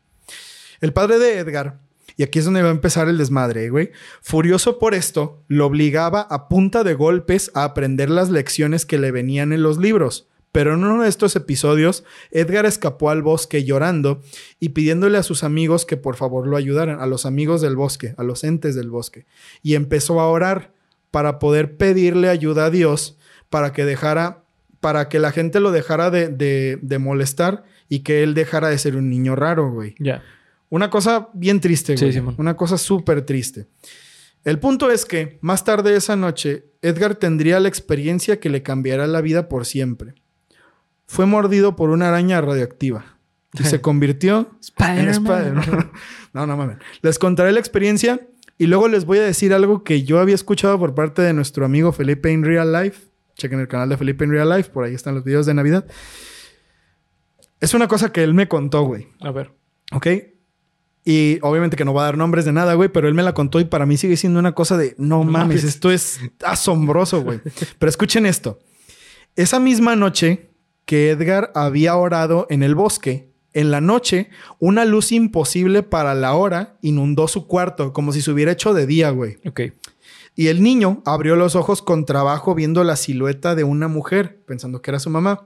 El 0.81 0.93
padre 0.93 1.19
de 1.19 1.37
Edgar, 1.37 1.79
y 2.17 2.23
aquí 2.23 2.39
es 2.39 2.45
donde 2.45 2.63
va 2.63 2.69
a 2.69 2.71
empezar 2.71 3.07
el 3.07 3.17
desmadre, 3.17 3.65
¿eh, 3.65 3.69
güey. 3.69 3.91
Furioso 4.21 4.79
por 4.79 4.93
esto, 4.93 5.43
lo 5.47 5.67
obligaba 5.67 6.21
a 6.21 6.49
punta 6.49 6.83
de 6.83 6.93
golpes 6.93 7.51
a 7.53 7.63
aprender 7.63 8.09
las 8.09 8.29
lecciones 8.29 8.85
que 8.85 8.97
le 8.97 9.11
venían 9.11 9.53
en 9.53 9.61
los 9.61 9.77
libros, 9.77 10.28
Pero 10.51 10.73
en 10.73 10.83
uno 10.83 11.03
de 11.03 11.09
estos 11.09 11.35
episodios, 11.35 12.03
Edgar 12.31 12.65
escapó 12.65 13.11
al 13.11 13.21
bosque 13.21 13.63
llorando 13.63 14.21
y 14.59 14.69
pidiéndole 14.69 15.17
a 15.17 15.23
sus 15.23 15.43
amigos 15.43 15.85
que 15.85 15.95
por 15.97 16.15
favor 16.15 16.47
lo 16.47 16.57
ayudaran, 16.57 16.99
a 16.99 17.05
los 17.05 17.25
amigos 17.25 17.61
del 17.61 17.75
bosque, 17.75 18.15
a 18.17 18.23
los 18.23 18.43
entes 18.43 18.75
del 18.75 18.89
bosque. 18.89 19.25
Y 19.61 19.75
empezó 19.75 20.19
a 20.19 20.27
orar 20.27 20.73
para 21.11 21.37
poder 21.39 21.77
pedirle 21.77 22.29
ayuda 22.29 22.65
a 22.65 22.69
Dios 22.71 23.17
para 23.49 23.73
que 23.73 23.85
dejara, 23.85 24.43
para 24.79 25.07
que 25.09 25.19
la 25.19 25.31
gente 25.31 25.59
lo 25.59 25.71
dejara 25.71 26.09
de, 26.09 26.29
de, 26.29 26.79
de 26.81 26.99
molestar 26.99 27.63
y 27.87 27.99
que 27.99 28.23
él 28.23 28.33
dejara 28.33 28.69
de 28.69 28.77
ser 28.77 28.95
un 28.95 29.09
niño 29.09 29.35
raro, 29.35 29.71
güey. 29.71 29.95
Ya. 29.99 30.23
Una 30.69 30.89
cosa 30.89 31.29
bien 31.33 31.59
triste, 31.59 31.97
Sí, 31.97 32.05
güey. 32.05 32.13
Simón. 32.13 32.35
Una 32.37 32.55
cosa 32.55 32.77
súper 32.77 33.23
triste. 33.23 33.67
El 34.45 34.59
punto 34.59 34.89
es 34.89 35.05
que 35.05 35.37
más 35.41 35.63
tarde 35.63 35.95
esa 35.95 36.15
noche, 36.15 36.65
Edgar 36.81 37.15
tendría 37.15 37.59
la 37.59 37.67
experiencia 37.67 38.39
que 38.39 38.49
le 38.49 38.63
cambiará 38.63 39.05
la 39.05 39.21
vida 39.21 39.49
por 39.49 39.65
siempre. 39.65 40.13
Fue 41.09 41.25
mordido 41.25 41.75
por 41.75 41.89
una 41.89 42.09
araña 42.09 42.39
radioactiva 42.39 43.17
y 43.59 43.63
se 43.63 43.81
convirtió 43.81 44.59
en 44.77 45.09
Spider-Man. 45.09 45.91
no, 46.33 46.45
no 46.45 46.55
mames. 46.55 46.77
Les 47.01 47.17
contaré 47.17 47.51
la 47.51 47.59
experiencia 47.59 48.27
y 48.59 48.67
luego 48.67 48.87
les 48.87 49.05
voy 49.05 49.17
a 49.17 49.23
decir 49.23 49.55
algo 49.55 49.83
que 49.83 50.03
yo 50.03 50.19
había 50.19 50.35
escuchado 50.35 50.77
por 50.77 50.93
parte 50.93 51.23
de 51.23 51.33
nuestro 51.33 51.65
amigo 51.65 51.91
Felipe 51.93 52.31
in 52.31 52.43
Real 52.43 52.71
Life. 52.71 53.07
Chequen 53.33 53.59
el 53.59 53.67
canal 53.67 53.89
de 53.89 53.97
Felipe 53.97 54.23
in 54.23 54.29
Real 54.29 54.55
Life, 54.55 54.69
por 54.69 54.83
ahí 54.83 54.93
están 54.93 55.15
los 55.15 55.23
videos 55.23 55.47
de 55.47 55.55
Navidad. 55.55 55.87
Es 57.59 57.73
una 57.73 57.87
cosa 57.87 58.11
que 58.11 58.21
él 58.21 58.35
me 58.35 58.47
contó, 58.47 58.83
güey. 58.83 59.07
A 59.21 59.31
ver. 59.31 59.51
¿Ok? 59.91 60.05
Y 61.05 61.39
obviamente 61.41 61.75
que 61.75 61.85
no 61.85 61.93
va 61.95 62.03
a 62.03 62.05
dar 62.05 62.17
nombres 62.17 62.45
de 62.45 62.51
nada, 62.51 62.75
güey, 62.75 62.89
pero 62.89 63.07
él 63.07 63.15
me 63.15 63.23
la 63.23 63.33
contó 63.33 63.59
y 63.59 63.65
para 63.65 63.87
mí 63.87 63.97
sigue 63.97 64.15
siendo 64.15 64.37
una 64.37 64.53
cosa 64.53 64.77
de 64.77 64.93
no 64.99 65.23
mames, 65.23 65.33
mames. 65.33 65.63
esto 65.63 65.89
es 65.89 66.19
asombroso, 66.45 67.23
güey. 67.23 67.41
Pero 67.79 67.89
escuchen 67.89 68.27
esto. 68.27 68.59
Esa 69.35 69.59
misma 69.59 69.95
noche 69.95 70.48
que 70.89 71.11
Edgar 71.11 71.51
había 71.53 71.95
orado 71.95 72.47
en 72.49 72.63
el 72.63 72.73
bosque, 72.73 73.29
en 73.53 73.69
la 73.69 73.79
noche, 73.79 74.31
una 74.57 74.85
luz 74.85 75.11
imposible 75.11 75.83
para 75.83 76.15
la 76.15 76.33
hora 76.33 76.77
inundó 76.81 77.27
su 77.27 77.45
cuarto, 77.45 77.93
como 77.93 78.11
si 78.11 78.23
se 78.23 78.31
hubiera 78.31 78.53
hecho 78.53 78.73
de 78.73 78.87
día, 78.87 79.11
güey. 79.11 79.37
Ok. 79.45 79.61
Y 80.35 80.47
el 80.47 80.63
niño 80.63 81.03
abrió 81.05 81.35
los 81.35 81.55
ojos 81.55 81.83
con 81.83 82.05
trabajo 82.05 82.55
viendo 82.55 82.83
la 82.83 82.95
silueta 82.95 83.53
de 83.53 83.63
una 83.63 83.87
mujer, 83.87 84.41
pensando 84.47 84.81
que 84.81 84.89
era 84.89 84.97
su 84.97 85.11
mamá. 85.11 85.45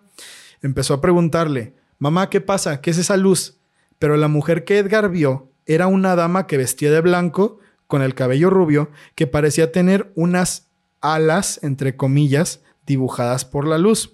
Empezó 0.61 0.93
a 0.93 1.01
preguntarle, 1.01 1.73
mamá, 1.99 2.29
¿qué 2.29 2.39
pasa? 2.39 2.79
¿Qué 2.79 2.91
es 2.91 2.97
esa 2.97 3.17
luz? 3.17 3.57
Pero 3.99 4.15
la 4.15 4.29
mujer 4.29 4.63
que 4.63 4.77
Edgar 4.77 5.09
vio 5.09 5.49
era 5.65 5.87
una 5.87 6.15
dama 6.15 6.47
que 6.47 6.55
vestía 6.55 6.89
de 6.89 7.01
blanco, 7.01 7.59
con 7.87 8.01
el 8.01 8.15
cabello 8.15 8.49
rubio, 8.49 8.91
que 9.15 9.27
parecía 9.27 9.73
tener 9.73 10.09
unas 10.15 10.69
alas, 11.01 11.59
entre 11.63 11.97
comillas, 11.97 12.61
dibujadas 12.85 13.43
por 13.43 13.67
la 13.67 13.77
luz. 13.77 14.13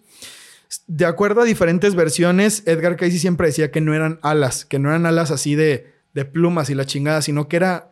De 0.87 1.05
acuerdo 1.05 1.41
a 1.41 1.45
diferentes 1.45 1.95
versiones, 1.95 2.63
Edgar 2.67 2.95
Casey 2.95 3.17
siempre 3.19 3.47
decía 3.47 3.71
que 3.71 3.81
no 3.81 3.93
eran 3.93 4.19
alas, 4.21 4.65
que 4.65 4.77
no 4.79 4.89
eran 4.89 5.05
alas 5.05 5.31
así 5.31 5.55
de, 5.55 5.91
de 6.13 6.25
plumas 6.25 6.69
y 6.69 6.75
la 6.75 6.85
chingada, 6.85 7.21
sino 7.23 7.47
que 7.47 7.55
era, 7.57 7.91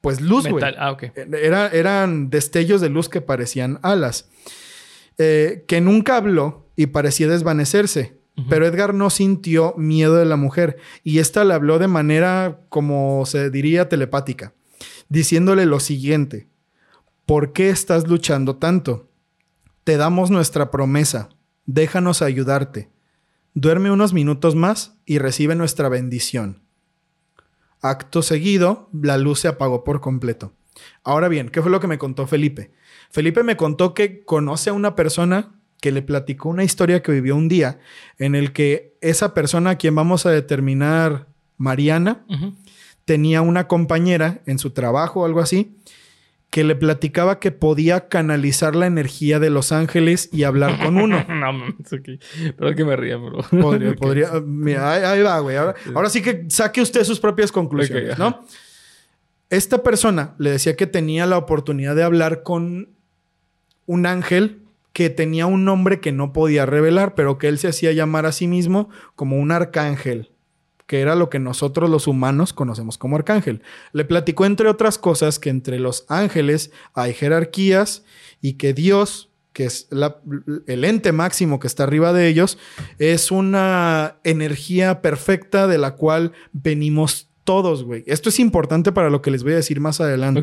pues, 0.00 0.20
luz, 0.20 0.44
güey. 0.52 0.62
Ah, 0.78 0.92
ok. 0.92 1.04
Era- 1.16 1.68
eran 1.68 2.30
destellos 2.30 2.80
de 2.80 2.88
luz 2.90 3.08
que 3.08 3.20
parecían 3.20 3.80
alas. 3.82 4.28
Eh, 5.18 5.64
que 5.66 5.80
nunca 5.80 6.16
habló 6.16 6.68
y 6.76 6.86
parecía 6.86 7.26
desvanecerse. 7.28 8.16
Pero 8.48 8.64
Edgar 8.68 8.94
no 8.94 9.10
sintió 9.10 9.74
miedo 9.76 10.14
de 10.14 10.24
la 10.24 10.36
mujer 10.36 10.76
y 11.02 11.18
esta 11.18 11.42
le 11.42 11.54
habló 11.54 11.80
de 11.80 11.88
manera, 11.88 12.60
como 12.68 13.26
se 13.26 13.50
diría, 13.50 13.88
telepática, 13.88 14.52
diciéndole 15.08 15.66
lo 15.66 15.80
siguiente. 15.80 16.46
¿Por 17.26 17.52
qué 17.52 17.68
estás 17.68 18.06
luchando 18.06 18.54
tanto? 18.54 19.08
Te 19.82 19.96
damos 19.96 20.30
nuestra 20.30 20.70
promesa. 20.70 21.30
Déjanos 21.68 22.22
ayudarte. 22.22 22.88
Duerme 23.52 23.90
unos 23.90 24.14
minutos 24.14 24.54
más 24.54 24.96
y 25.04 25.18
recibe 25.18 25.54
nuestra 25.54 25.90
bendición. 25.90 26.62
Acto 27.82 28.22
seguido, 28.22 28.88
la 28.94 29.18
luz 29.18 29.40
se 29.40 29.48
apagó 29.48 29.84
por 29.84 30.00
completo. 30.00 30.54
Ahora 31.04 31.28
bien, 31.28 31.50
¿qué 31.50 31.60
fue 31.60 31.70
lo 31.70 31.78
que 31.78 31.86
me 31.86 31.98
contó 31.98 32.26
Felipe? 32.26 32.72
Felipe 33.10 33.42
me 33.42 33.58
contó 33.58 33.92
que 33.92 34.24
conoce 34.24 34.70
a 34.70 34.72
una 34.72 34.96
persona 34.96 35.60
que 35.82 35.92
le 35.92 36.00
platicó 36.00 36.48
una 36.48 36.64
historia 36.64 37.02
que 37.02 37.12
vivió 37.12 37.36
un 37.36 37.48
día 37.48 37.78
en 38.16 38.34
el 38.34 38.54
que 38.54 38.96
esa 39.02 39.34
persona 39.34 39.70
a 39.70 39.76
quien 39.76 39.94
vamos 39.94 40.24
a 40.24 40.30
determinar 40.30 41.28
Mariana 41.58 42.24
tenía 43.04 43.42
una 43.42 43.68
compañera 43.68 44.40
en 44.46 44.58
su 44.58 44.70
trabajo 44.70 45.20
o 45.20 45.26
algo 45.26 45.40
así 45.40 45.76
que 46.50 46.64
le 46.64 46.74
platicaba 46.74 47.40
que 47.40 47.50
podía 47.50 48.08
canalizar 48.08 48.74
la 48.74 48.86
energía 48.86 49.38
de 49.38 49.50
los 49.50 49.70
ángeles 49.70 50.30
y 50.32 50.44
hablar 50.44 50.78
con 50.82 50.96
uno. 50.96 51.24
no 51.28 51.34
mames. 51.34 51.74
Perdón 52.56 52.74
que 52.74 52.84
me 52.84 52.96
ría, 52.96 53.16
bro. 53.16 53.42
Podría, 53.60 53.94
podría. 53.96 54.30
Mira, 54.44 54.92
ahí, 54.92 55.02
ahí 55.02 55.22
va, 55.22 55.38
güey. 55.40 55.56
Ahora, 55.56 55.74
ahora 55.94 56.08
sí 56.08 56.22
que 56.22 56.46
saque 56.48 56.80
usted 56.80 57.04
sus 57.04 57.20
propias 57.20 57.52
conclusiones, 57.52 58.18
¿no? 58.18 58.44
Esta 59.50 59.82
persona 59.82 60.34
le 60.38 60.50
decía 60.50 60.76
que 60.76 60.86
tenía 60.86 61.26
la 61.26 61.38
oportunidad 61.38 61.94
de 61.94 62.02
hablar 62.02 62.42
con 62.42 62.90
un 63.86 64.06
ángel 64.06 64.62
que 64.92 65.10
tenía 65.10 65.46
un 65.46 65.64
nombre 65.64 66.00
que 66.00 66.12
no 66.12 66.32
podía 66.32 66.66
revelar, 66.66 67.14
pero 67.14 67.38
que 67.38 67.48
él 67.48 67.58
se 67.58 67.68
hacía 67.68 67.92
llamar 67.92 68.26
a 68.26 68.32
sí 68.32 68.46
mismo 68.46 68.90
como 69.14 69.38
un 69.38 69.52
arcángel, 69.52 70.32
que 70.88 71.00
era 71.00 71.14
lo 71.14 71.28
que 71.30 71.38
nosotros 71.38 71.88
los 71.88 72.08
humanos 72.08 72.52
conocemos 72.52 72.98
como 72.98 73.14
arcángel. 73.14 73.62
Le 73.92 74.04
platicó, 74.04 74.44
entre 74.46 74.68
otras 74.68 74.98
cosas, 74.98 75.38
que 75.38 75.50
entre 75.50 75.78
los 75.78 76.04
ángeles 76.08 76.72
hay 76.94 77.12
jerarquías 77.14 78.04
y 78.40 78.54
que 78.54 78.72
Dios, 78.72 79.28
que 79.52 79.66
es 79.66 79.86
la- 79.90 80.16
el 80.66 80.84
ente 80.84 81.12
máximo 81.12 81.60
que 81.60 81.66
está 81.66 81.82
arriba 81.84 82.12
de 82.12 82.26
ellos, 82.26 82.58
es 82.98 83.30
una 83.30 84.16
energía 84.24 85.02
perfecta 85.02 85.66
de 85.66 85.76
la 85.78 85.94
cual 85.94 86.32
venimos 86.52 87.28
todos, 87.44 87.84
güey. 87.84 88.02
Esto 88.06 88.30
es 88.30 88.40
importante 88.40 88.90
para 88.90 89.10
lo 89.10 89.20
que 89.22 89.30
les 89.30 89.42
voy 89.42 89.52
a 89.52 89.56
decir 89.56 89.80
más 89.80 90.00
adelante. 90.00 90.40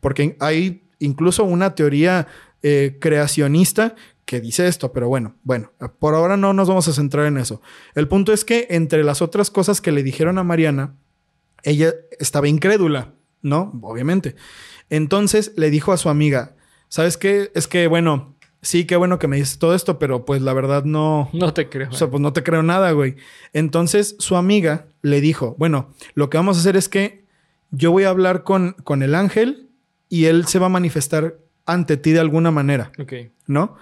Porque 0.00 0.36
hay 0.38 0.82
incluso 0.98 1.44
una 1.44 1.74
teoría 1.74 2.26
eh, 2.62 2.96
creacionista 3.00 3.94
que 4.28 4.42
dice 4.42 4.68
esto, 4.68 4.92
pero 4.92 5.08
bueno, 5.08 5.36
bueno, 5.42 5.72
por 5.98 6.14
ahora 6.14 6.36
no 6.36 6.52
nos 6.52 6.68
vamos 6.68 6.86
a 6.86 6.92
centrar 6.92 7.24
en 7.24 7.38
eso. 7.38 7.62
El 7.94 8.08
punto 8.08 8.34
es 8.34 8.44
que 8.44 8.66
entre 8.68 9.02
las 9.02 9.22
otras 9.22 9.50
cosas 9.50 9.80
que 9.80 9.90
le 9.90 10.02
dijeron 10.02 10.36
a 10.36 10.44
Mariana, 10.44 10.96
ella 11.62 11.94
estaba 12.18 12.46
incrédula, 12.46 13.14
¿no? 13.40 13.72
Obviamente. 13.80 14.36
Entonces 14.90 15.54
le 15.56 15.70
dijo 15.70 15.92
a 15.92 15.96
su 15.96 16.10
amiga, 16.10 16.56
¿sabes 16.90 17.16
qué? 17.16 17.50
Es 17.54 17.68
que, 17.68 17.86
bueno, 17.86 18.36
sí, 18.60 18.84
qué 18.84 18.96
bueno 18.96 19.18
que 19.18 19.28
me 19.28 19.38
dices 19.38 19.58
todo 19.58 19.74
esto, 19.74 19.98
pero 19.98 20.26
pues 20.26 20.42
la 20.42 20.52
verdad 20.52 20.84
no, 20.84 21.30
No 21.32 21.54
te 21.54 21.70
creo. 21.70 21.88
o 21.88 21.94
sea, 21.94 22.10
pues 22.10 22.20
no 22.20 22.34
te 22.34 22.42
creo 22.42 22.62
nada, 22.62 22.90
güey. 22.90 23.16
Entonces 23.54 24.14
su 24.18 24.36
amiga 24.36 24.88
le 25.00 25.22
dijo, 25.22 25.56
bueno, 25.58 25.88
lo 26.12 26.28
que 26.28 26.36
vamos 26.36 26.58
a 26.58 26.60
hacer 26.60 26.76
es 26.76 26.90
que 26.90 27.24
yo 27.70 27.92
voy 27.92 28.04
a 28.04 28.10
hablar 28.10 28.44
con, 28.44 28.72
con 28.84 29.02
el 29.02 29.14
ángel 29.14 29.70
y 30.10 30.26
él 30.26 30.44
se 30.46 30.58
va 30.58 30.66
a 30.66 30.68
manifestar 30.68 31.38
ante 31.64 31.96
ti 31.96 32.12
de 32.12 32.20
alguna 32.20 32.50
manera, 32.50 32.92
ok. 32.98 33.12
¿no? 33.46 33.76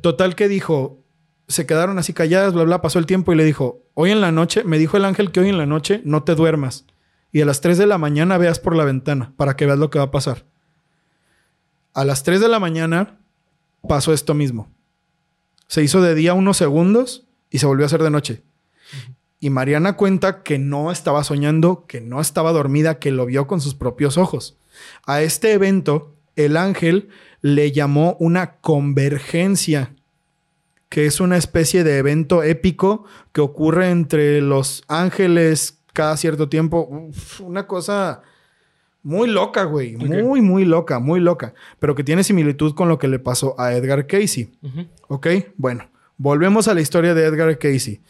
Total 0.00 0.34
que 0.34 0.48
dijo, 0.48 1.04
se 1.48 1.66
quedaron 1.66 1.98
así 1.98 2.12
calladas, 2.12 2.54
bla, 2.54 2.64
bla, 2.64 2.82
pasó 2.82 2.98
el 2.98 3.06
tiempo 3.06 3.32
y 3.32 3.36
le 3.36 3.44
dijo, 3.44 3.82
hoy 3.94 4.10
en 4.10 4.20
la 4.20 4.32
noche, 4.32 4.64
me 4.64 4.78
dijo 4.78 4.96
el 4.96 5.04
ángel 5.04 5.32
que 5.32 5.40
hoy 5.40 5.48
en 5.48 5.58
la 5.58 5.66
noche 5.66 6.02
no 6.04 6.22
te 6.22 6.34
duermas 6.34 6.86
y 7.32 7.40
a 7.40 7.46
las 7.46 7.60
3 7.60 7.78
de 7.78 7.86
la 7.86 7.98
mañana 7.98 8.38
veas 8.38 8.58
por 8.58 8.74
la 8.74 8.84
ventana 8.84 9.32
para 9.36 9.56
que 9.56 9.66
veas 9.66 9.78
lo 9.78 9.90
que 9.90 9.98
va 9.98 10.06
a 10.06 10.10
pasar. 10.10 10.46
A 11.94 12.04
las 12.04 12.22
3 12.22 12.40
de 12.40 12.48
la 12.48 12.58
mañana 12.58 13.18
pasó 13.86 14.12
esto 14.12 14.34
mismo. 14.34 14.70
Se 15.66 15.82
hizo 15.82 16.00
de 16.00 16.14
día 16.14 16.34
unos 16.34 16.56
segundos 16.56 17.26
y 17.50 17.58
se 17.58 17.66
volvió 17.66 17.84
a 17.84 17.86
hacer 17.86 18.02
de 18.02 18.10
noche. 18.10 18.42
Y 19.40 19.50
Mariana 19.50 19.96
cuenta 19.96 20.42
que 20.42 20.58
no 20.58 20.90
estaba 20.90 21.22
soñando, 21.22 21.84
que 21.86 22.00
no 22.00 22.20
estaba 22.20 22.52
dormida, 22.52 22.98
que 22.98 23.10
lo 23.10 23.26
vio 23.26 23.46
con 23.46 23.60
sus 23.60 23.74
propios 23.74 24.16
ojos. 24.16 24.58
A 25.06 25.22
este 25.22 25.52
evento, 25.52 26.16
el 26.34 26.56
ángel 26.56 27.08
le 27.40 27.72
llamó 27.72 28.16
una 28.18 28.56
convergencia, 28.56 29.94
que 30.88 31.06
es 31.06 31.20
una 31.20 31.36
especie 31.36 31.84
de 31.84 31.98
evento 31.98 32.42
épico 32.42 33.04
que 33.32 33.40
ocurre 33.40 33.90
entre 33.90 34.40
los 34.40 34.84
ángeles 34.88 35.78
cada 35.92 36.16
cierto 36.16 36.48
tiempo. 36.48 36.88
Uf, 36.90 37.40
una 37.40 37.66
cosa 37.66 38.22
muy 39.02 39.28
loca, 39.28 39.64
güey. 39.64 39.96
Muy, 39.96 40.40
muy 40.40 40.64
loca, 40.64 40.98
muy 40.98 41.20
loca. 41.20 41.54
Pero 41.78 41.94
que 41.94 42.04
tiene 42.04 42.24
similitud 42.24 42.74
con 42.74 42.88
lo 42.88 42.98
que 42.98 43.08
le 43.08 43.18
pasó 43.18 43.58
a 43.58 43.72
Edgar 43.74 44.06
Casey. 44.06 44.50
¿Ok? 45.08 45.26
Bueno, 45.56 45.88
volvemos 46.16 46.68
a 46.68 46.74
la 46.74 46.80
historia 46.80 47.14
de 47.14 47.24
Edgar 47.24 47.58
Casey. 47.58 48.00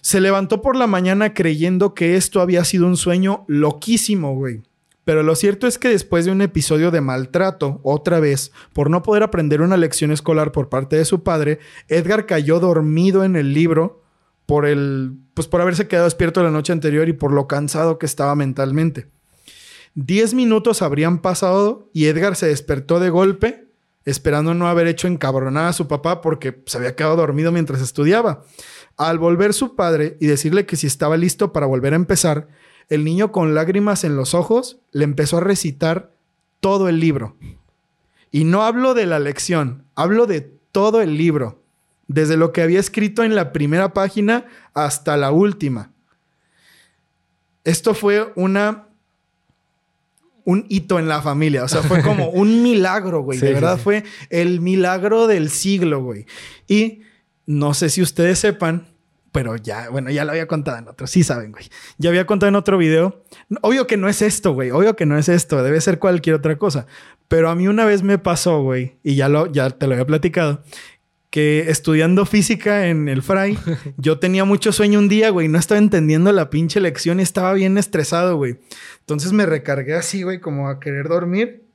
Se 0.00 0.20
levantó 0.20 0.62
por 0.62 0.76
la 0.76 0.86
mañana 0.86 1.34
creyendo 1.34 1.94
que 1.94 2.16
esto 2.16 2.40
había 2.40 2.64
sido 2.64 2.86
un 2.86 2.96
sueño 2.96 3.44
loquísimo, 3.48 4.34
güey. 4.34 4.62
Pero 5.08 5.22
lo 5.22 5.36
cierto 5.36 5.66
es 5.66 5.78
que 5.78 5.88
después 5.88 6.26
de 6.26 6.32
un 6.32 6.42
episodio 6.42 6.90
de 6.90 7.00
maltrato, 7.00 7.80
otra 7.82 8.20
vez, 8.20 8.52
por 8.74 8.90
no 8.90 9.02
poder 9.02 9.22
aprender 9.22 9.62
una 9.62 9.78
lección 9.78 10.12
escolar 10.12 10.52
por 10.52 10.68
parte 10.68 10.96
de 10.96 11.06
su 11.06 11.22
padre, 11.22 11.60
Edgar 11.88 12.26
cayó 12.26 12.60
dormido 12.60 13.24
en 13.24 13.34
el 13.34 13.54
libro 13.54 14.02
por 14.44 14.66
el 14.66 15.14
pues 15.32 15.48
por 15.48 15.62
haberse 15.62 15.88
quedado 15.88 16.04
despierto 16.04 16.42
la 16.42 16.50
noche 16.50 16.74
anterior 16.74 17.08
y 17.08 17.14
por 17.14 17.32
lo 17.32 17.48
cansado 17.48 17.98
que 17.98 18.04
estaba 18.04 18.34
mentalmente. 18.34 19.06
Diez 19.94 20.34
minutos 20.34 20.82
habrían 20.82 21.22
pasado 21.22 21.88
y 21.94 22.04
Edgar 22.04 22.36
se 22.36 22.48
despertó 22.48 23.00
de 23.00 23.08
golpe 23.08 23.66
esperando 24.04 24.52
no 24.52 24.68
haber 24.68 24.88
hecho 24.88 25.08
encabronar 25.08 25.68
a 25.68 25.72
su 25.72 25.88
papá 25.88 26.20
porque 26.20 26.62
se 26.66 26.76
había 26.76 26.96
quedado 26.96 27.16
dormido 27.16 27.50
mientras 27.50 27.80
estudiaba. 27.80 28.44
Al 28.98 29.18
volver 29.18 29.54
su 29.54 29.74
padre 29.74 30.18
y 30.20 30.26
decirle 30.26 30.66
que 30.66 30.76
si 30.76 30.86
estaba 30.86 31.16
listo 31.16 31.50
para 31.54 31.64
volver 31.64 31.94
a 31.94 31.96
empezar, 31.96 32.48
el 32.88 33.04
niño 33.04 33.32
con 33.32 33.54
lágrimas 33.54 34.04
en 34.04 34.16
los 34.16 34.34
ojos 34.34 34.78
le 34.92 35.04
empezó 35.04 35.38
a 35.38 35.40
recitar 35.40 36.12
todo 36.60 36.88
el 36.88 37.00
libro. 37.00 37.36
Y 38.30 38.44
no 38.44 38.62
hablo 38.62 38.94
de 38.94 39.06
la 39.06 39.18
lección, 39.18 39.84
hablo 39.94 40.26
de 40.26 40.40
todo 40.72 41.00
el 41.00 41.16
libro, 41.16 41.62
desde 42.06 42.36
lo 42.36 42.52
que 42.52 42.62
había 42.62 42.80
escrito 42.80 43.24
en 43.24 43.34
la 43.34 43.52
primera 43.52 43.92
página 43.94 44.46
hasta 44.74 45.16
la 45.16 45.30
última. 45.30 45.92
Esto 47.64 47.94
fue 47.94 48.32
una 48.34 48.88
un 50.48 50.64
hito 50.70 50.98
en 50.98 51.08
la 51.08 51.20
familia. 51.20 51.62
O 51.62 51.68
sea, 51.68 51.82
fue 51.82 52.02
como 52.02 52.30
un 52.30 52.62
milagro, 52.62 53.20
güey. 53.20 53.38
de 53.38 53.52
verdad 53.52 53.76
fue 53.76 54.04
el 54.30 54.62
milagro 54.62 55.26
del 55.26 55.50
siglo, 55.50 56.02
güey. 56.02 56.24
Y 56.66 57.02
no 57.44 57.74
sé 57.74 57.90
si 57.90 58.00
ustedes 58.00 58.38
sepan, 58.38 58.88
pero 59.38 59.54
ya, 59.54 59.88
bueno, 59.88 60.10
ya 60.10 60.24
lo 60.24 60.32
había 60.32 60.48
contado 60.48 60.78
en 60.78 60.88
otro. 60.88 61.06
Sí 61.06 61.22
saben, 61.22 61.52
güey. 61.52 61.66
Ya 61.96 62.10
había 62.10 62.26
contado 62.26 62.48
en 62.48 62.56
otro 62.56 62.76
video. 62.76 63.22
Obvio 63.62 63.86
que 63.86 63.96
no 63.96 64.08
es 64.08 64.20
esto, 64.20 64.52
güey. 64.52 64.72
Obvio 64.72 64.96
que 64.96 65.06
no 65.06 65.16
es 65.16 65.28
esto. 65.28 65.62
Debe 65.62 65.80
ser 65.80 66.00
cualquier 66.00 66.34
otra 66.34 66.58
cosa. 66.58 66.88
Pero 67.28 67.48
a 67.48 67.54
mí 67.54 67.68
una 67.68 67.84
vez 67.84 68.02
me 68.02 68.18
pasó, 68.18 68.62
güey, 68.62 68.96
y 69.04 69.14
ya, 69.14 69.28
lo, 69.28 69.46
ya 69.46 69.70
te 69.70 69.86
lo 69.86 69.92
había 69.92 70.08
platicado, 70.08 70.64
que 71.30 71.70
estudiando 71.70 72.26
física 72.26 72.88
en 72.88 73.08
el 73.08 73.22
Fray, 73.22 73.56
yo 73.96 74.18
tenía 74.18 74.44
mucho 74.44 74.72
sueño 74.72 74.98
un 74.98 75.08
día, 75.08 75.30
güey, 75.30 75.46
no 75.46 75.60
estaba 75.60 75.78
entendiendo 75.78 76.32
la 76.32 76.50
pinche 76.50 76.80
lección 76.80 77.20
y 77.20 77.22
estaba 77.22 77.52
bien 77.52 77.78
estresado, 77.78 78.36
güey. 78.36 78.58
Entonces 78.98 79.32
me 79.32 79.46
recargué 79.46 79.94
así, 79.94 80.24
güey, 80.24 80.40
como 80.40 80.68
a 80.68 80.80
querer 80.80 81.06
dormir 81.06 81.67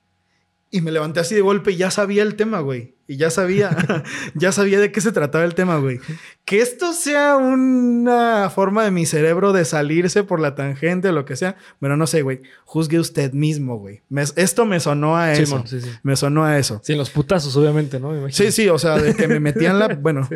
y 0.74 0.82
me 0.82 0.92
levanté 0.92 1.20
así 1.20 1.36
de 1.36 1.42
golpe 1.42 1.72
y 1.72 1.76
ya 1.76 1.92
sabía 1.92 2.24
el 2.24 2.34
tema, 2.34 2.60
güey. 2.60 2.96
Y 3.08 3.18
ya 3.18 3.30
sabía, 3.30 3.78
ya 4.34 4.52
sabía 4.52 4.80
de 4.80 4.92
qué 4.92 5.02
se 5.02 5.12
trataba 5.12 5.46
el 5.46 5.54
tema, 5.54 5.78
güey. 5.78 6.00
Que 6.46 6.62
esto 6.62 6.94
sea 6.94 7.38
una 7.38 8.50
forma 8.50 8.84
de 8.84 8.90
mi 8.90 9.06
cerebro 9.06 9.54
de 9.54 9.66
salirse 9.66 10.24
por 10.24 10.40
la 10.40 10.56
tangente 10.56 11.10
o 11.10 11.12
lo 11.12 11.26
que 11.26 11.36
sea. 11.36 11.58
Bueno, 11.80 11.96
no 11.96 12.08
sé, 12.08 12.24
güey. 12.24 12.42
Juzgue 12.66 13.00
usted 13.00 13.34
mismo, 13.34 13.78
güey. 13.78 14.02
esto 14.36 14.66
me 14.66 14.80
sonó 14.80 15.16
a 15.16 15.34
eso. 15.34 15.64
Sí, 15.68 15.80
sí, 15.80 15.92
Me 16.02 16.16
sonó 16.16 16.44
a 16.44 16.58
eso. 16.58 16.82
Sí, 16.84 16.96
los 16.96 17.12
putazos, 17.12 17.56
obviamente, 17.56 18.00
¿no? 18.00 18.28
Sí, 18.32 18.52
sí, 18.52 18.68
o 18.68 18.80
sea, 18.80 18.98
de 18.98 19.16
que 19.16 19.28
me 19.28 19.40
metían 19.40 19.78
la... 19.78 19.88
Bueno, 20.04 20.28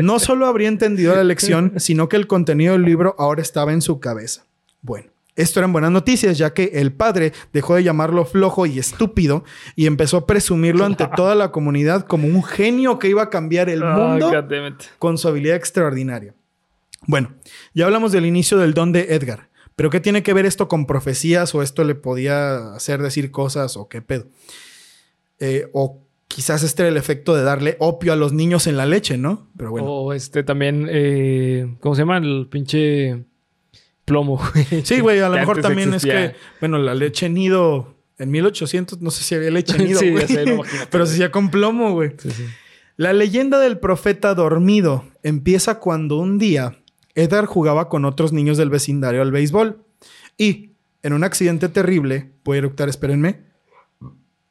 no 0.00 0.18
solo 0.18 0.46
habría 0.46 0.68
entendido 0.68 1.14
la 1.14 1.22
lección, 1.22 1.74
sino 1.76 2.08
que 2.08 2.16
el 2.16 2.26
contenido 2.26 2.72
del 2.72 2.82
libro 2.82 3.14
ahora 3.18 3.42
estaba 3.42 3.74
en 3.74 3.82
su 3.82 4.00
cabeza. 4.00 4.46
Bueno. 4.80 5.11
Esto 5.34 5.60
eran 5.60 5.72
buenas 5.72 5.90
noticias, 5.90 6.36
ya 6.36 6.52
que 6.52 6.72
el 6.74 6.92
padre 6.92 7.32
dejó 7.52 7.76
de 7.76 7.82
llamarlo 7.82 8.26
flojo 8.26 8.66
y 8.66 8.78
estúpido 8.78 9.44
y 9.76 9.86
empezó 9.86 10.18
a 10.18 10.26
presumirlo 10.26 10.84
ante 10.84 11.08
toda 11.16 11.34
la 11.34 11.50
comunidad 11.50 12.06
como 12.06 12.28
un 12.28 12.44
genio 12.44 12.98
que 12.98 13.08
iba 13.08 13.22
a 13.22 13.30
cambiar 13.30 13.70
el 13.70 13.82
mundo 13.82 14.30
con 14.98 15.16
su 15.16 15.28
habilidad 15.28 15.56
extraordinaria. 15.56 16.34
Bueno, 17.06 17.34
ya 17.72 17.86
hablamos 17.86 18.12
del 18.12 18.26
inicio 18.26 18.58
del 18.58 18.74
don 18.74 18.92
de 18.92 19.14
Edgar, 19.14 19.48
pero 19.74 19.88
¿qué 19.88 20.00
tiene 20.00 20.22
que 20.22 20.34
ver 20.34 20.44
esto 20.44 20.68
con 20.68 20.86
profecías 20.86 21.54
o 21.54 21.62
esto 21.62 21.82
le 21.82 21.94
podía 21.94 22.74
hacer 22.74 23.00
decir 23.00 23.30
cosas 23.30 23.78
o 23.78 23.88
qué 23.88 24.02
pedo? 24.02 24.26
Eh, 25.40 25.68
o 25.72 26.02
quizás 26.28 26.62
este 26.62 26.82
era 26.82 26.90
el 26.90 26.98
efecto 26.98 27.34
de 27.34 27.42
darle 27.42 27.76
opio 27.80 28.12
a 28.12 28.16
los 28.16 28.34
niños 28.34 28.66
en 28.66 28.76
la 28.76 28.84
leche, 28.84 29.16
¿no? 29.16 29.48
Pero 29.56 29.70
bueno. 29.70 29.86
O 29.88 30.12
este 30.12 30.42
también, 30.42 30.86
eh, 30.90 31.74
¿cómo 31.80 31.94
se 31.94 32.02
llama? 32.02 32.18
El 32.18 32.48
pinche 32.50 33.24
plomo, 34.04 34.40
güey. 34.52 34.84
Sí, 34.84 35.00
güey, 35.00 35.20
a 35.20 35.28
lo 35.28 35.36
mejor 35.36 35.60
también 35.60 35.94
es 35.94 36.02
que, 36.04 36.34
bueno, 36.60 36.78
la 36.78 36.94
leche 36.94 37.28
nido 37.28 37.94
en 38.18 38.30
1800, 38.30 39.00
no 39.00 39.10
sé 39.10 39.24
si 39.24 39.34
había 39.34 39.50
leche 39.50 39.78
nido, 39.78 40.00
güey. 40.00 40.26
pero 40.90 41.06
se 41.06 41.14
hacía 41.14 41.30
con 41.30 41.50
plomo, 41.50 41.92
güey. 41.92 42.12
La 42.96 43.12
leyenda 43.12 43.58
del 43.58 43.78
profeta 43.78 44.34
dormido 44.34 45.04
empieza 45.22 45.78
cuando 45.78 46.18
un 46.18 46.38
día 46.38 46.78
Edgar 47.14 47.46
jugaba 47.46 47.88
con 47.88 48.04
otros 48.04 48.32
niños 48.32 48.58
del 48.58 48.70
vecindario 48.70 49.22
al 49.22 49.32
béisbol 49.32 49.82
y 50.36 50.72
en 51.02 51.12
un 51.12 51.24
accidente 51.24 51.68
terrible, 51.68 52.30
puede 52.42 52.58
eructar, 52.58 52.88
espérenme. 52.88 53.50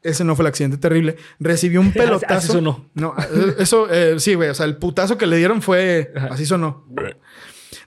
Ese 0.02 0.24
no 0.24 0.34
fue 0.34 0.42
el 0.42 0.48
accidente 0.48 0.78
terrible. 0.78 1.16
Recibió 1.38 1.80
un 1.80 1.92
pelotazo. 1.94 2.34
así 2.34 2.48
sonó. 2.48 2.90
No, 2.94 3.14
eso, 3.58 3.88
eh, 3.90 4.18
sí, 4.18 4.34
güey. 4.34 4.48
O 4.50 4.54
sea, 4.54 4.66
el 4.66 4.76
putazo 4.76 5.16
que 5.16 5.26
le 5.26 5.36
dieron 5.36 5.62
fue. 5.62 6.12
Así 6.30 6.44
sonó 6.44 6.86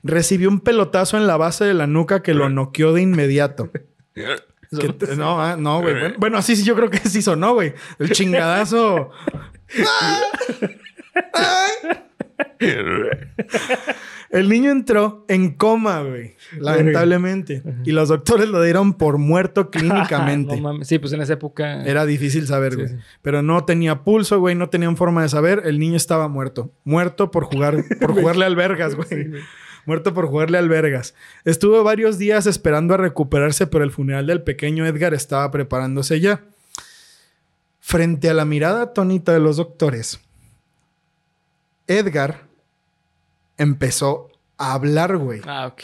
recibió 0.05 0.49
un 0.49 0.59
pelotazo 0.59 1.17
en 1.17 1.27
la 1.27 1.35
base 1.35 1.65
de 1.65 1.73
la 1.73 1.87
nuca 1.87 2.21
que 2.21 2.33
lo 2.33 2.49
noqueó 2.49 2.93
de 2.93 3.01
inmediato. 3.01 3.71
no, 5.17 5.41
ah, 5.41 5.57
no, 5.57 5.81
güey. 5.81 6.13
Bueno, 6.17 6.37
así 6.37 6.55
sí 6.55 6.63
yo 6.63 6.75
creo 6.75 6.89
que 6.89 6.99
sí 6.99 7.21
sonó, 7.21 7.55
güey. 7.55 7.73
El 7.99 8.11
chingadazo. 8.11 9.09
El 14.29 14.49
niño 14.49 14.69
entró 14.69 15.25
en 15.27 15.53
coma, 15.53 16.01
güey. 16.01 16.35
Lamentablemente. 16.59 17.63
Y 17.85 17.91
los 17.91 18.09
doctores 18.09 18.49
lo 18.49 18.61
dieron 18.61 18.93
por 18.93 19.17
muerto 19.17 19.69
clínicamente. 19.71 20.61
Sí, 20.83 20.99
pues 20.99 21.13
en 21.13 21.21
esa 21.21 21.33
época. 21.33 21.83
Era 21.85 22.05
difícil 22.05 22.45
saber, 22.45 22.75
güey. 22.75 22.89
Pero 23.21 23.41
no 23.41 23.65
tenía 23.65 24.03
pulso, 24.03 24.39
güey. 24.39 24.53
No 24.53 24.69
tenían 24.69 24.97
forma 24.97 25.23
de 25.23 25.29
saber. 25.29 25.63
El 25.65 25.79
niño 25.79 25.95
estaba 25.95 26.27
muerto. 26.27 26.71
Muerto 26.83 27.31
por 27.31 27.45
jugar, 27.45 27.77
por 27.99 28.13
jugarle 28.13 28.45
albergas, 28.45 28.95
güey 28.95 29.31
muerto 29.85 30.13
por 30.13 30.27
jugarle 30.27 30.57
albergas. 30.57 31.13
Estuvo 31.43 31.83
varios 31.83 32.17
días 32.17 32.47
esperando 32.47 32.93
a 32.93 32.97
recuperarse, 32.97 33.67
pero 33.67 33.83
el 33.83 33.91
funeral 33.91 34.27
del 34.27 34.43
pequeño 34.43 34.85
Edgar 34.85 35.13
estaba 35.13 35.49
preparándose 35.51 36.19
ya. 36.19 36.43
Frente 37.79 38.29
a 38.29 38.33
la 38.33 38.45
mirada 38.45 38.81
atónita 38.81 39.31
de 39.31 39.39
los 39.39 39.57
doctores, 39.57 40.19
Edgar 41.87 42.47
empezó 43.57 44.29
a 44.57 44.73
hablar, 44.73 45.17
güey. 45.17 45.41
Ah, 45.45 45.67
ok. 45.67 45.83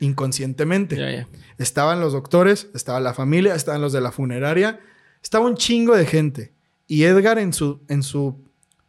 Inconscientemente. 0.00 1.26
Estaban 1.56 2.00
los 2.00 2.12
doctores, 2.12 2.68
estaba 2.74 3.00
la 3.00 3.14
familia, 3.14 3.54
estaban 3.54 3.80
los 3.80 3.92
de 3.92 4.00
la 4.00 4.12
funeraria, 4.12 4.80
estaba 5.22 5.46
un 5.46 5.56
chingo 5.56 5.96
de 5.96 6.06
gente. 6.06 6.52
Y 6.86 7.04
Edgar 7.04 7.38
en 7.38 7.52
su, 7.52 7.80
en 7.88 8.02
su 8.02 8.36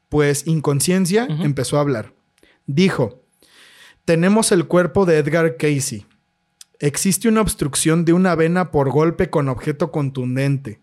pues, 0.09 0.45
inconsciencia 0.47 1.25
empezó 1.29 1.77
a 1.77 1.81
hablar. 1.81 2.13
Dijo, 2.65 3.23
tenemos 4.09 4.51
el 4.51 4.65
cuerpo 4.65 5.05
de 5.05 5.19
Edgar 5.19 5.55
Casey. 5.55 6.07
Existe 6.79 7.29
una 7.29 7.41
obstrucción 7.41 8.05
de 8.05 8.13
una 8.13 8.33
vena 8.33 8.71
por 8.71 8.89
golpe 8.89 9.29
con 9.29 9.47
objeto 9.49 9.91
contundente. 9.91 10.81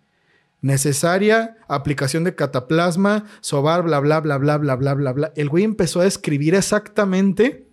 Necesaria 0.60 1.56
aplicación 1.66 2.22
de 2.22 2.36
cataplasma, 2.36 3.24
sobar, 3.40 3.82
bla, 3.82 3.98
bla, 3.98 4.20
bla, 4.20 4.38
bla, 4.38 4.58
bla, 4.58 4.76
bla, 4.76 4.94
bla, 4.94 5.12
bla. 5.12 5.32
El 5.34 5.48
güey 5.48 5.64
empezó 5.64 6.02
a 6.02 6.06
escribir 6.06 6.54
exactamente 6.54 7.66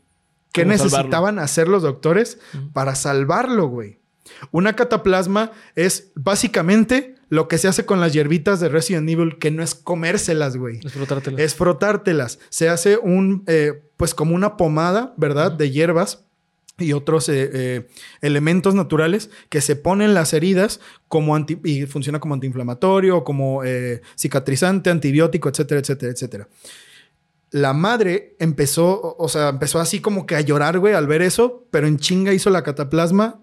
qué 0.51 0.65
necesitaban 0.65 1.37
hacer 1.37 1.67
los 1.67 1.83
doctores 1.83 2.39
para 2.73 2.95
salvarlo, 2.95 3.67
güey. 3.67 3.99
Una 4.49 4.75
cataplasma 4.75 5.51
es 5.75 6.13
básicamente 6.15 7.12
lo 7.33 7.47
que 7.47 7.57
se 7.57 7.67
hace 7.67 7.83
con 7.83 7.99
las 7.99 8.13
hierbitas 8.13 8.59
de 8.59 8.69
Resident 8.69 9.09
Evil, 9.09 9.39
que 9.39 9.49
no 9.49 9.63
es 9.63 9.73
comérselas, 9.73 10.55
güey. 10.55 10.79
Es 10.85 10.93
frotártelas. 10.93 11.41
Es 11.41 11.55
frotártelas. 11.55 12.39
Se 12.49 12.69
hace 12.69 12.97
un, 12.97 13.43
eh, 13.47 13.81
pues 13.97 14.13
como 14.13 14.35
una 14.35 14.55
pomada, 14.55 15.15
¿verdad? 15.17 15.51
De 15.51 15.71
hierbas 15.71 16.25
y 16.77 16.93
otros 16.93 17.29
eh, 17.29 17.49
eh, 17.51 17.87
elementos 18.21 18.75
naturales 18.75 19.31
que 19.49 19.61
se 19.61 19.75
ponen 19.75 20.13
las 20.13 20.33
heridas 20.33 20.79
como 21.07 21.35
anti 21.35 21.57
y 21.63 21.87
funciona 21.87 22.19
como 22.19 22.35
antiinflamatorio, 22.35 23.23
como 23.23 23.63
cicatrizante, 24.15 24.91
antibiótico, 24.91 25.49
etcétera, 25.49 25.81
etcétera, 25.81 26.11
etcétera. 26.11 26.49
La 27.49 27.73
madre 27.73 28.35
empezó, 28.37 29.15
o 29.17 29.27
sea, 29.27 29.49
empezó 29.49 29.79
así 29.79 30.01
como 30.01 30.27
que 30.27 30.35
a 30.35 30.41
llorar, 30.41 30.77
güey, 30.77 30.93
al 30.93 31.07
ver 31.07 31.23
eso, 31.23 31.65
pero 31.71 31.87
en 31.87 31.97
chinga 31.97 32.31
hizo 32.31 32.51
la 32.51 32.61
cataplasma 32.61 33.41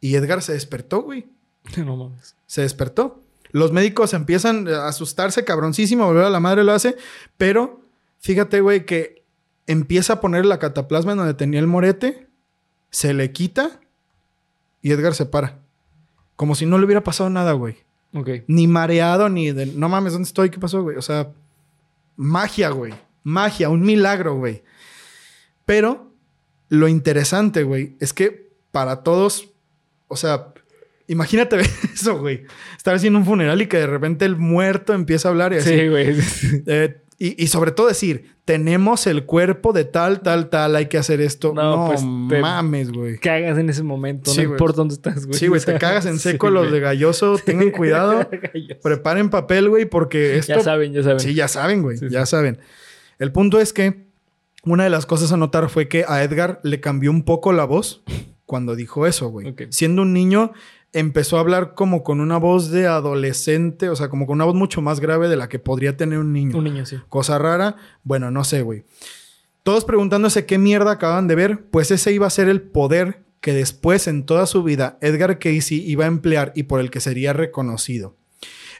y 0.00 0.14
Edgar 0.14 0.40
se 0.40 0.54
despertó, 0.54 1.02
güey. 1.02 1.26
No 1.84 1.96
mames. 1.96 2.36
Se 2.46 2.62
despertó. 2.62 3.22
Los 3.52 3.72
médicos 3.72 4.14
empiezan 4.14 4.68
a 4.68 4.86
asustarse, 4.86 5.44
cabroncísimo, 5.44 6.06
volver 6.06 6.24
a 6.24 6.30
la 6.30 6.40
madre 6.40 6.62
lo 6.62 6.72
hace, 6.72 6.96
pero 7.36 7.80
fíjate, 8.20 8.60
güey, 8.60 8.86
que 8.86 9.24
empieza 9.66 10.14
a 10.14 10.20
poner 10.20 10.46
la 10.46 10.60
cataplasma 10.60 11.12
en 11.12 11.18
donde 11.18 11.34
tenía 11.34 11.58
el 11.58 11.66
morete, 11.66 12.28
se 12.90 13.12
le 13.12 13.32
quita 13.32 13.80
y 14.82 14.92
Edgar 14.92 15.14
se 15.14 15.26
para. 15.26 15.58
Como 16.36 16.54
si 16.54 16.64
no 16.64 16.78
le 16.78 16.84
hubiera 16.84 17.02
pasado 17.02 17.28
nada, 17.28 17.52
güey. 17.52 17.78
Ok. 18.14 18.28
Ni 18.46 18.68
mareado, 18.68 19.28
ni 19.28 19.50
de, 19.50 19.66
no 19.66 19.88
mames, 19.88 20.12
¿dónde 20.12 20.28
estoy? 20.28 20.50
¿Qué 20.50 20.58
pasó, 20.58 20.82
güey? 20.82 20.96
O 20.96 21.02
sea, 21.02 21.32
magia, 22.16 22.70
güey. 22.70 22.94
Magia, 23.24 23.68
un 23.68 23.82
milagro, 23.82 24.36
güey. 24.36 24.62
Pero 25.66 26.12
lo 26.68 26.86
interesante, 26.86 27.64
güey, 27.64 27.96
es 27.98 28.12
que 28.12 28.52
para 28.70 29.02
todos 29.02 29.50
o 30.10 30.16
sea, 30.16 30.52
imagínate 31.12 31.58
eso, 31.94 32.18
güey. 32.18 32.44
Estar 32.76 32.94
haciendo 32.94 33.18
un 33.18 33.24
funeral 33.26 33.60
y 33.60 33.66
que 33.66 33.78
de 33.78 33.86
repente 33.86 34.24
el 34.24 34.36
muerto 34.36 34.92
empieza 34.94 35.28
a 35.28 35.32
hablar 35.32 35.52
y 35.52 35.56
así. 35.56 35.70
Sí, 35.78 35.88
güey. 35.88 36.16
Eh, 36.66 36.96
Y, 37.22 37.42
y 37.44 37.48
sobre 37.48 37.70
todo 37.72 37.88
decir, 37.88 38.34
tenemos 38.46 39.06
el 39.06 39.26
cuerpo 39.26 39.74
de 39.74 39.84
tal, 39.84 40.22
tal, 40.22 40.48
tal, 40.48 40.74
hay 40.74 40.86
que 40.86 40.96
hacer 40.96 41.20
esto. 41.20 41.52
No, 41.52 41.76
No, 41.76 41.86
pues, 41.88 42.02
mames, 42.02 42.90
güey. 42.90 43.18
Cagas 43.18 43.58
en 43.58 43.68
ese 43.68 43.82
momento, 43.82 44.30
Sí, 44.30 44.38
no 44.44 44.52
importa 44.52 44.76
dónde 44.78 44.94
estás, 44.94 45.26
güey. 45.26 45.38
Sí, 45.38 45.46
güey, 45.48 45.60
te 45.60 45.76
cagas 45.76 46.06
en 46.06 46.18
seco 46.26 46.46
sí, 46.46 46.54
los 46.54 46.72
de 46.72 46.80
galloso. 46.80 47.36
Tengan 47.44 47.72
cuidado. 47.72 48.26
Preparen 48.82 49.28
papel, 49.28 49.68
güey, 49.68 49.84
porque 49.84 50.38
esto... 50.38 50.54
Ya 50.54 50.62
saben, 50.62 50.94
ya 50.94 51.02
saben. 51.02 51.20
Sí, 51.20 51.34
ya 51.34 51.46
saben, 51.48 51.82
güey. 51.82 51.98
Sí, 51.98 52.06
ya 52.08 52.24
saben. 52.24 52.58
El 53.18 53.32
punto 53.32 53.60
es 53.60 53.74
que 53.74 54.06
una 54.64 54.84
de 54.84 54.90
las 54.90 55.04
cosas 55.04 55.30
a 55.32 55.36
notar 55.36 55.68
fue 55.68 55.88
que 55.88 56.06
a 56.08 56.22
Edgar 56.22 56.58
le 56.62 56.80
cambió 56.80 57.10
un 57.10 57.24
poco 57.24 57.52
la 57.52 57.64
voz 57.66 58.02
cuando 58.46 58.74
dijo 58.76 59.06
eso, 59.06 59.28
güey. 59.28 59.54
Siendo 59.68 60.00
un 60.02 60.14
niño, 60.14 60.52
empezó 60.92 61.36
a 61.36 61.40
hablar 61.40 61.74
como 61.74 62.02
con 62.02 62.20
una 62.20 62.36
voz 62.36 62.70
de 62.70 62.86
adolescente, 62.86 63.88
o 63.88 63.96
sea, 63.96 64.08
como 64.08 64.26
con 64.26 64.34
una 64.36 64.44
voz 64.44 64.54
mucho 64.54 64.82
más 64.82 65.00
grave 65.00 65.28
de 65.28 65.36
la 65.36 65.48
que 65.48 65.58
podría 65.58 65.96
tener 65.96 66.18
un 66.18 66.32
niño. 66.32 66.56
Un 66.58 66.64
niño, 66.64 66.86
sí. 66.86 66.96
Cosa 67.08 67.38
rara, 67.38 67.76
bueno, 68.02 68.30
no 68.30 68.44
sé, 68.44 68.62
güey. 68.62 68.84
Todos 69.62 69.84
preguntándose 69.84 70.46
qué 70.46 70.58
mierda 70.58 70.92
acaban 70.92 71.28
de 71.28 71.34
ver, 71.34 71.64
pues 71.70 71.90
ese 71.90 72.12
iba 72.12 72.26
a 72.26 72.30
ser 72.30 72.48
el 72.48 72.62
poder 72.62 73.22
que 73.40 73.52
después 73.52 74.06
en 74.06 74.24
toda 74.24 74.46
su 74.46 74.62
vida 74.62 74.98
Edgar 75.00 75.38
Casey 75.38 75.82
iba 75.86 76.04
a 76.04 76.08
emplear 76.08 76.52
y 76.54 76.64
por 76.64 76.80
el 76.80 76.90
que 76.90 77.00
sería 77.00 77.32
reconocido. 77.32 78.16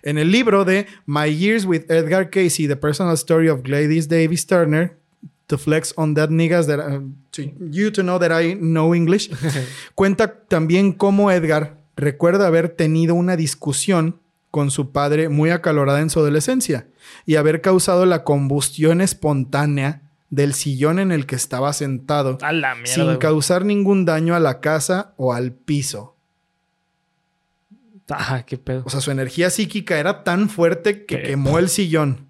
En 0.02 0.16
el 0.16 0.30
libro 0.30 0.64
de 0.64 0.86
My 1.06 1.34
Years 1.34 1.66
with 1.66 1.90
Edgar 1.90 2.30
Casey, 2.30 2.66
The 2.66 2.76
Personal 2.76 3.14
Story 3.14 3.48
of 3.48 3.62
Gladys 3.62 4.08
Davis 4.08 4.46
Turner, 4.46 4.96
to 5.46 5.58
flex 5.58 5.92
on 5.96 6.14
that 6.14 6.30
niggas 6.30 6.66
that 6.66 7.02
to 7.32 7.42
you 7.70 7.90
to 7.90 8.02
know 8.02 8.18
that 8.18 8.30
I 8.30 8.54
know 8.54 8.94
English, 8.94 9.30
cuenta 9.94 10.46
también 10.48 10.92
cómo 10.92 11.30
Edgar 11.30 11.79
recuerda 12.00 12.46
haber 12.46 12.68
tenido 12.70 13.14
una 13.14 13.36
discusión 13.36 14.18
con 14.50 14.70
su 14.70 14.90
padre 14.90 15.28
muy 15.28 15.50
acalorada 15.50 16.00
en 16.00 16.10
su 16.10 16.18
adolescencia 16.18 16.86
y 17.26 17.36
haber 17.36 17.60
causado 17.60 18.04
la 18.06 18.24
combustión 18.24 19.00
espontánea 19.00 20.02
del 20.28 20.54
sillón 20.54 20.98
en 20.98 21.12
el 21.12 21.26
que 21.26 21.34
estaba 21.36 21.72
sentado 21.72 22.38
A 22.42 22.52
la 22.52 22.74
mierda. 22.74 22.92
sin 22.92 23.16
causar 23.18 23.64
ningún 23.64 24.04
daño 24.04 24.34
a 24.34 24.40
la 24.40 24.60
casa 24.60 25.12
o 25.16 25.32
al 25.32 25.52
piso. 25.52 26.16
Ah, 28.08 28.42
qué 28.44 28.58
pedo. 28.58 28.82
O 28.86 28.90
sea, 28.90 29.00
su 29.00 29.10
energía 29.12 29.50
psíquica 29.50 29.98
era 29.98 30.24
tan 30.24 30.48
fuerte 30.48 31.04
que 31.04 31.16
¿Qué? 31.18 31.22
quemó 31.22 31.58
el 31.58 31.68
sillón. 31.68 32.26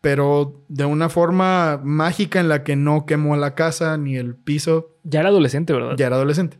Pero 0.00 0.60
de 0.68 0.84
una 0.84 1.08
forma 1.08 1.80
mágica 1.82 2.40
en 2.40 2.48
la 2.48 2.62
que 2.64 2.76
no 2.76 3.06
quemó 3.06 3.36
la 3.36 3.54
casa 3.54 3.96
ni 3.96 4.16
el 4.16 4.34
piso. 4.34 4.90
Ya 5.04 5.20
era 5.20 5.28
adolescente, 5.30 5.72
¿verdad? 5.72 5.94
Ya 5.96 6.06
era 6.06 6.16
adolescente. 6.16 6.58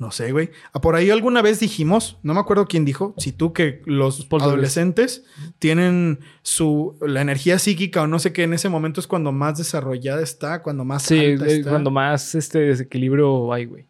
No 0.00 0.10
sé, 0.10 0.32
güey. 0.32 0.50
Ah, 0.72 0.80
Por 0.80 0.96
ahí 0.96 1.10
alguna 1.10 1.42
vez 1.42 1.60
dijimos, 1.60 2.18
no 2.22 2.32
me 2.34 2.40
acuerdo 2.40 2.66
quién 2.66 2.86
dijo, 2.86 3.14
si 3.18 3.32
tú 3.32 3.52
que 3.52 3.82
los 3.84 4.26
adolescentes 4.40 5.24
tienen 5.58 6.20
su 6.42 6.96
la 7.06 7.20
energía 7.20 7.58
psíquica 7.58 8.00
o 8.02 8.06
no 8.06 8.18
sé 8.18 8.32
qué 8.32 8.44
en 8.44 8.54
ese 8.54 8.70
momento 8.70 8.98
es 9.00 9.06
cuando 9.06 9.30
más 9.30 9.58
desarrollada 9.58 10.22
está, 10.22 10.62
cuando 10.62 10.86
más 10.86 11.02
Sí, 11.02 11.18
alta 11.18 11.46
es 11.46 11.52
está. 11.58 11.70
cuando 11.70 11.90
más 11.90 12.34
este 12.34 12.60
desequilibrio 12.60 13.52
hay, 13.52 13.66
güey. 13.66 13.86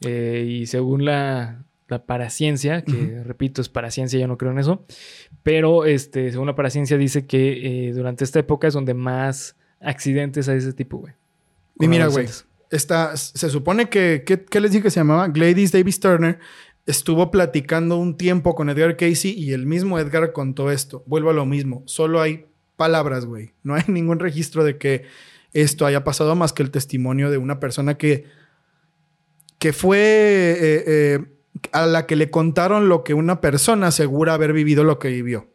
Eh, 0.00 0.46
y 0.48 0.66
según 0.66 1.04
la, 1.04 1.62
la 1.86 2.02
paraciencia, 2.06 2.82
que 2.82 3.22
repito, 3.22 3.60
es 3.60 3.68
paraciencia, 3.68 4.18
yo 4.18 4.26
no 4.26 4.38
creo 4.38 4.52
en 4.52 4.58
eso, 4.58 4.86
pero 5.42 5.84
este, 5.84 6.30
según 6.30 6.46
la 6.46 6.54
paraciencia 6.54 6.96
dice 6.96 7.26
que 7.26 7.88
eh, 7.88 7.92
durante 7.92 8.24
esta 8.24 8.38
época 8.38 8.68
es 8.68 8.74
donde 8.74 8.94
más 8.94 9.54
accidentes 9.80 10.48
hay 10.48 10.54
de 10.54 10.60
ese 10.60 10.72
tipo, 10.72 10.96
güey. 10.96 11.12
Y 11.78 11.88
mira, 11.88 12.06
güey. 12.06 12.26
Está, 12.72 13.16
se 13.16 13.48
supone 13.48 13.88
que, 13.88 14.24
¿qué 14.24 14.60
les 14.60 14.72
dije 14.72 14.82
que 14.82 14.90
se 14.90 15.00
llamaba? 15.00 15.28
Gladys 15.28 15.72
Davis 15.72 16.00
Turner 16.00 16.38
estuvo 16.86 17.30
platicando 17.30 17.96
un 17.96 18.16
tiempo 18.16 18.54
con 18.54 18.68
Edgar 18.68 18.96
Casey 18.96 19.32
y 19.32 19.52
el 19.52 19.66
mismo 19.66 19.98
Edgar 19.98 20.32
contó 20.32 20.70
esto. 20.70 21.04
Vuelvo 21.06 21.30
a 21.30 21.34
lo 21.34 21.46
mismo, 21.46 21.82
solo 21.86 22.20
hay 22.20 22.46
palabras, 22.76 23.26
güey. 23.26 23.52
No 23.62 23.74
hay 23.74 23.84
ningún 23.88 24.18
registro 24.18 24.64
de 24.64 24.78
que 24.78 25.04
esto 25.52 25.86
haya 25.86 26.02
pasado 26.04 26.34
más 26.34 26.52
que 26.52 26.62
el 26.62 26.70
testimonio 26.70 27.30
de 27.30 27.38
una 27.38 27.60
persona 27.60 27.98
que, 27.98 28.24
que 29.58 29.72
fue 29.72 29.98
eh, 29.98 30.84
eh, 30.86 31.18
a 31.72 31.86
la 31.86 32.06
que 32.06 32.16
le 32.16 32.30
contaron 32.30 32.88
lo 32.88 33.04
que 33.04 33.14
una 33.14 33.40
persona 33.40 33.88
asegura 33.88 34.34
haber 34.34 34.52
vivido 34.52 34.82
lo 34.82 34.98
que 34.98 35.08
vivió. 35.08 35.48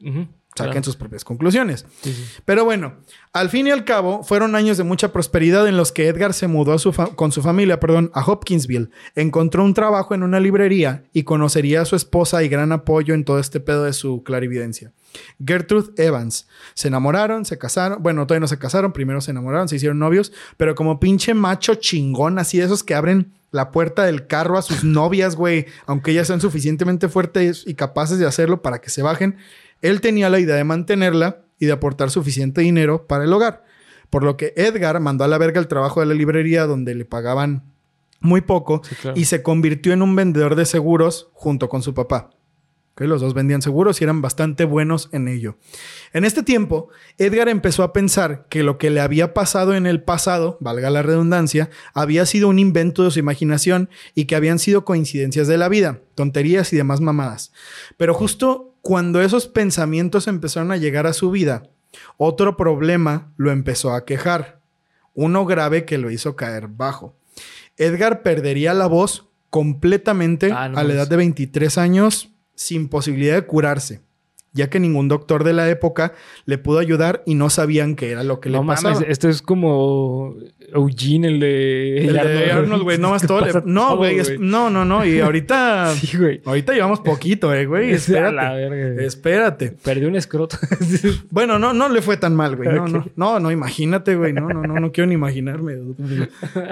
Ujú, 0.00 0.26
Saquen 0.56 0.72
claro. 0.72 0.84
sus 0.84 0.96
propias 0.96 1.24
conclusiones. 1.24 1.84
Sí, 2.02 2.12
sí. 2.12 2.24
Pero 2.44 2.64
bueno, 2.64 2.94
al 3.32 3.50
fin 3.50 3.66
y 3.66 3.70
al 3.72 3.84
cabo, 3.84 4.22
fueron 4.22 4.54
años 4.54 4.76
de 4.76 4.84
mucha 4.84 5.12
prosperidad 5.12 5.66
en 5.66 5.76
los 5.76 5.90
que 5.90 6.06
Edgar 6.06 6.32
se 6.32 6.46
mudó 6.46 6.72
a 6.72 6.78
su 6.78 6.92
con 6.92 7.32
su 7.32 7.42
familia 7.42 7.80
perdón, 7.80 8.10
a 8.14 8.24
Hopkinsville, 8.24 8.90
encontró 9.16 9.64
un 9.64 9.74
trabajo 9.74 10.14
en 10.14 10.22
una 10.22 10.38
librería 10.38 11.04
y 11.12 11.24
conocería 11.24 11.82
a 11.82 11.84
su 11.84 11.96
esposa 11.96 12.42
y 12.44 12.48
gran 12.48 12.70
apoyo 12.70 13.14
en 13.14 13.24
todo 13.24 13.40
este 13.40 13.58
pedo 13.58 13.84
de 13.84 13.92
su 13.92 14.22
clarividencia. 14.22 14.92
Gertrude 15.44 15.92
Evans. 15.96 16.46
Se 16.74 16.88
enamoraron, 16.88 17.44
se 17.44 17.58
casaron. 17.58 18.02
Bueno, 18.02 18.26
todavía 18.26 18.40
no 18.40 18.48
se 18.48 18.58
casaron, 18.58 18.92
primero 18.92 19.20
se 19.20 19.30
enamoraron, 19.30 19.68
se 19.68 19.76
hicieron 19.76 19.98
novios, 19.98 20.32
pero 20.56 20.74
como 20.74 21.00
pinche 21.00 21.34
macho 21.34 21.74
chingón, 21.74 22.38
así 22.38 22.58
de 22.58 22.64
esos 22.64 22.82
que 22.82 22.94
abren 22.94 23.32
la 23.50 23.70
puerta 23.70 24.04
del 24.04 24.26
carro 24.26 24.58
a 24.58 24.62
sus 24.62 24.84
novias, 24.84 25.36
güey, 25.36 25.66
aunque 25.86 26.10
ellas 26.10 26.26
sean 26.26 26.40
suficientemente 26.40 27.08
fuertes 27.08 27.64
y 27.66 27.74
capaces 27.74 28.18
de 28.18 28.26
hacerlo 28.26 28.62
para 28.62 28.80
que 28.80 28.90
se 28.90 29.02
bajen. 29.02 29.36
Él 29.84 30.00
tenía 30.00 30.30
la 30.30 30.40
idea 30.40 30.56
de 30.56 30.64
mantenerla 30.64 31.44
y 31.58 31.66
de 31.66 31.72
aportar 31.72 32.10
suficiente 32.10 32.62
dinero 32.62 33.06
para 33.06 33.24
el 33.24 33.32
hogar. 33.32 33.64
Por 34.08 34.22
lo 34.22 34.36
que 34.38 34.54
Edgar 34.56 34.98
mandó 35.00 35.24
a 35.24 35.28
la 35.28 35.36
verga 35.38 35.60
el 35.60 35.68
trabajo 35.68 36.00
de 36.00 36.06
la 36.06 36.14
librería 36.14 36.66
donde 36.66 36.94
le 36.94 37.04
pagaban 37.04 37.64
muy 38.20 38.40
poco 38.40 38.80
Sí, 38.88 38.94
claro. 38.94 39.20
y 39.20 39.26
se 39.26 39.42
convirtió 39.42 39.92
en 39.92 40.00
un 40.00 40.16
vendedor 40.16 40.54
de 40.56 40.64
seguros 40.64 41.28
junto 41.34 41.68
con 41.68 41.82
su 41.82 41.92
papá. 41.92 42.30
Ok, 42.94 43.02
Los 43.02 43.20
dos 43.20 43.34
vendían 43.34 43.60
seguros 43.60 44.00
y 44.00 44.04
eran 44.04 44.22
bastante 44.22 44.64
buenos 44.64 45.10
en 45.12 45.28
ello. 45.28 45.58
En 46.12 46.24
este 46.24 46.42
tiempo, 46.42 46.88
Edgar 47.18 47.48
empezó 47.50 47.82
a 47.82 47.92
pensar 47.92 48.46
que 48.48 48.62
lo 48.62 48.78
que 48.78 48.88
le 48.88 49.00
había 49.00 49.34
pasado 49.34 49.74
en 49.74 49.84
el 49.84 50.00
pasado, 50.02 50.56
valga 50.60 50.88
la 50.90 51.02
redundancia, 51.02 51.68
había 51.92 52.24
sido 52.24 52.48
un 52.48 52.58
invento 52.58 53.02
de 53.04 53.10
su 53.10 53.18
imaginación 53.18 53.90
y 54.14 54.24
que 54.24 54.36
habían 54.36 54.58
sido 54.60 54.84
coincidencias 54.86 55.46
de 55.48 55.58
la 55.58 55.68
vida, 55.68 55.98
tonterías 56.14 56.72
y 56.72 56.76
demás 56.76 57.00
mamadas. 57.00 57.52
Pero 57.98 58.14
justo 58.14 58.73
cuando 58.84 59.22
esos 59.22 59.48
pensamientos 59.48 60.28
empezaron 60.28 60.70
a 60.70 60.76
llegar 60.76 61.06
a 61.06 61.14
su 61.14 61.30
vida, 61.30 61.62
otro 62.18 62.58
problema 62.58 63.32
lo 63.38 63.50
empezó 63.50 63.94
a 63.94 64.04
quejar. 64.04 64.60
Uno 65.14 65.46
grave 65.46 65.86
que 65.86 65.96
lo 65.96 66.10
hizo 66.10 66.36
caer 66.36 66.68
bajo. 66.68 67.16
Edgar 67.78 68.22
perdería 68.22 68.74
la 68.74 68.86
voz 68.86 69.26
completamente 69.48 70.52
Ah, 70.52 70.68
no 70.68 70.76
a 70.76 70.84
la 70.84 70.92
edad 70.92 71.08
de 71.08 71.16
23 71.16 71.78
años 71.78 72.28
sin 72.56 72.90
posibilidad 72.90 73.36
de 73.36 73.46
curarse, 73.46 74.02
ya 74.54 74.70
que 74.70 74.80
ningún 74.80 75.08
doctor 75.08 75.44
de 75.44 75.52
la 75.52 75.68
época 75.68 76.14
le 76.46 76.56
pudo 76.58 76.78
ayudar 76.78 77.22
y 77.26 77.34
no 77.34 77.50
sabían 77.50 77.94
qué 77.96 78.10
era 78.12 78.22
lo 78.24 78.40
que 78.40 78.48
no 78.50 78.62
le 78.62 78.68
pasaba. 78.68 78.94
mames, 78.94 79.08
esto 79.10 79.28
es 79.28 79.42
como 79.42 80.34
Eugene, 80.72 81.28
el 81.28 81.40
de, 81.40 82.06
El 82.06 82.12
de 82.14 82.52
Arnold, 82.52 82.82
güey, 82.84 82.98
no 82.98 83.10
más 83.10 83.22
todo. 83.26 83.40
le- 83.40 83.52
No, 83.66 83.96
güey, 83.96 84.18
es- 84.18 84.38
no, 84.40 84.70
no, 84.70 84.84
no. 84.84 85.04
Y 85.04 85.20
ahorita, 85.20 85.92
Sí, 86.00 86.16
güey. 86.16 86.40
ahorita 86.44 86.72
llevamos 86.72 87.00
poquito, 87.00 87.52
eh, 87.52 87.66
güey. 87.66 87.90
Es 87.94 88.08
a 88.10 88.30
la 88.32 88.56
Espérate. 88.56 88.68
verga. 88.76 89.02
Espérate. 89.04 89.70
Perdió 89.82 90.08
un 90.08 90.16
escroto. 90.16 90.56
Bueno, 91.30 91.58
no, 91.58 91.72
no 91.72 91.88
le 91.88 92.00
fue 92.00 92.16
tan 92.16 92.34
mal, 92.34 92.56
güey. 92.56 92.68
No, 92.68 92.86
no, 92.88 93.04
no, 93.16 93.40
no, 93.40 93.50
imagínate, 93.50 94.16
güey. 94.16 94.32
No, 94.32 94.48
no, 94.48 94.62
no, 94.62 94.78
no 94.80 94.92
quiero 94.92 95.08
ni 95.08 95.14
imaginarme. 95.14 95.76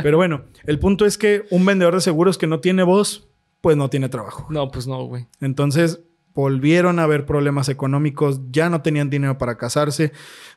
Pero 0.02 0.16
bueno, 0.16 0.42
el 0.64 0.78
punto 0.78 1.04
es 1.04 1.18
que 1.18 1.42
un 1.50 1.64
vendedor 1.66 1.94
de 1.94 2.00
seguros 2.00 2.38
que 2.38 2.46
no 2.46 2.60
tiene 2.60 2.82
voz, 2.84 3.28
pues 3.60 3.76
no 3.76 3.90
tiene 3.90 4.08
trabajo. 4.08 4.46
no, 4.50 4.70
pues 4.70 4.86
no, 4.86 5.04
güey. 5.06 5.26
Entonces 5.40 6.00
volvieron 6.34 6.98
a 6.98 7.04
haber 7.04 7.26
problemas 7.26 7.68
económicos, 7.68 8.40
ya 8.50 8.70
no 8.70 8.82
tenían 8.82 9.10
dinero 9.10 9.38
para 9.38 9.56
casarse, 9.56 10.12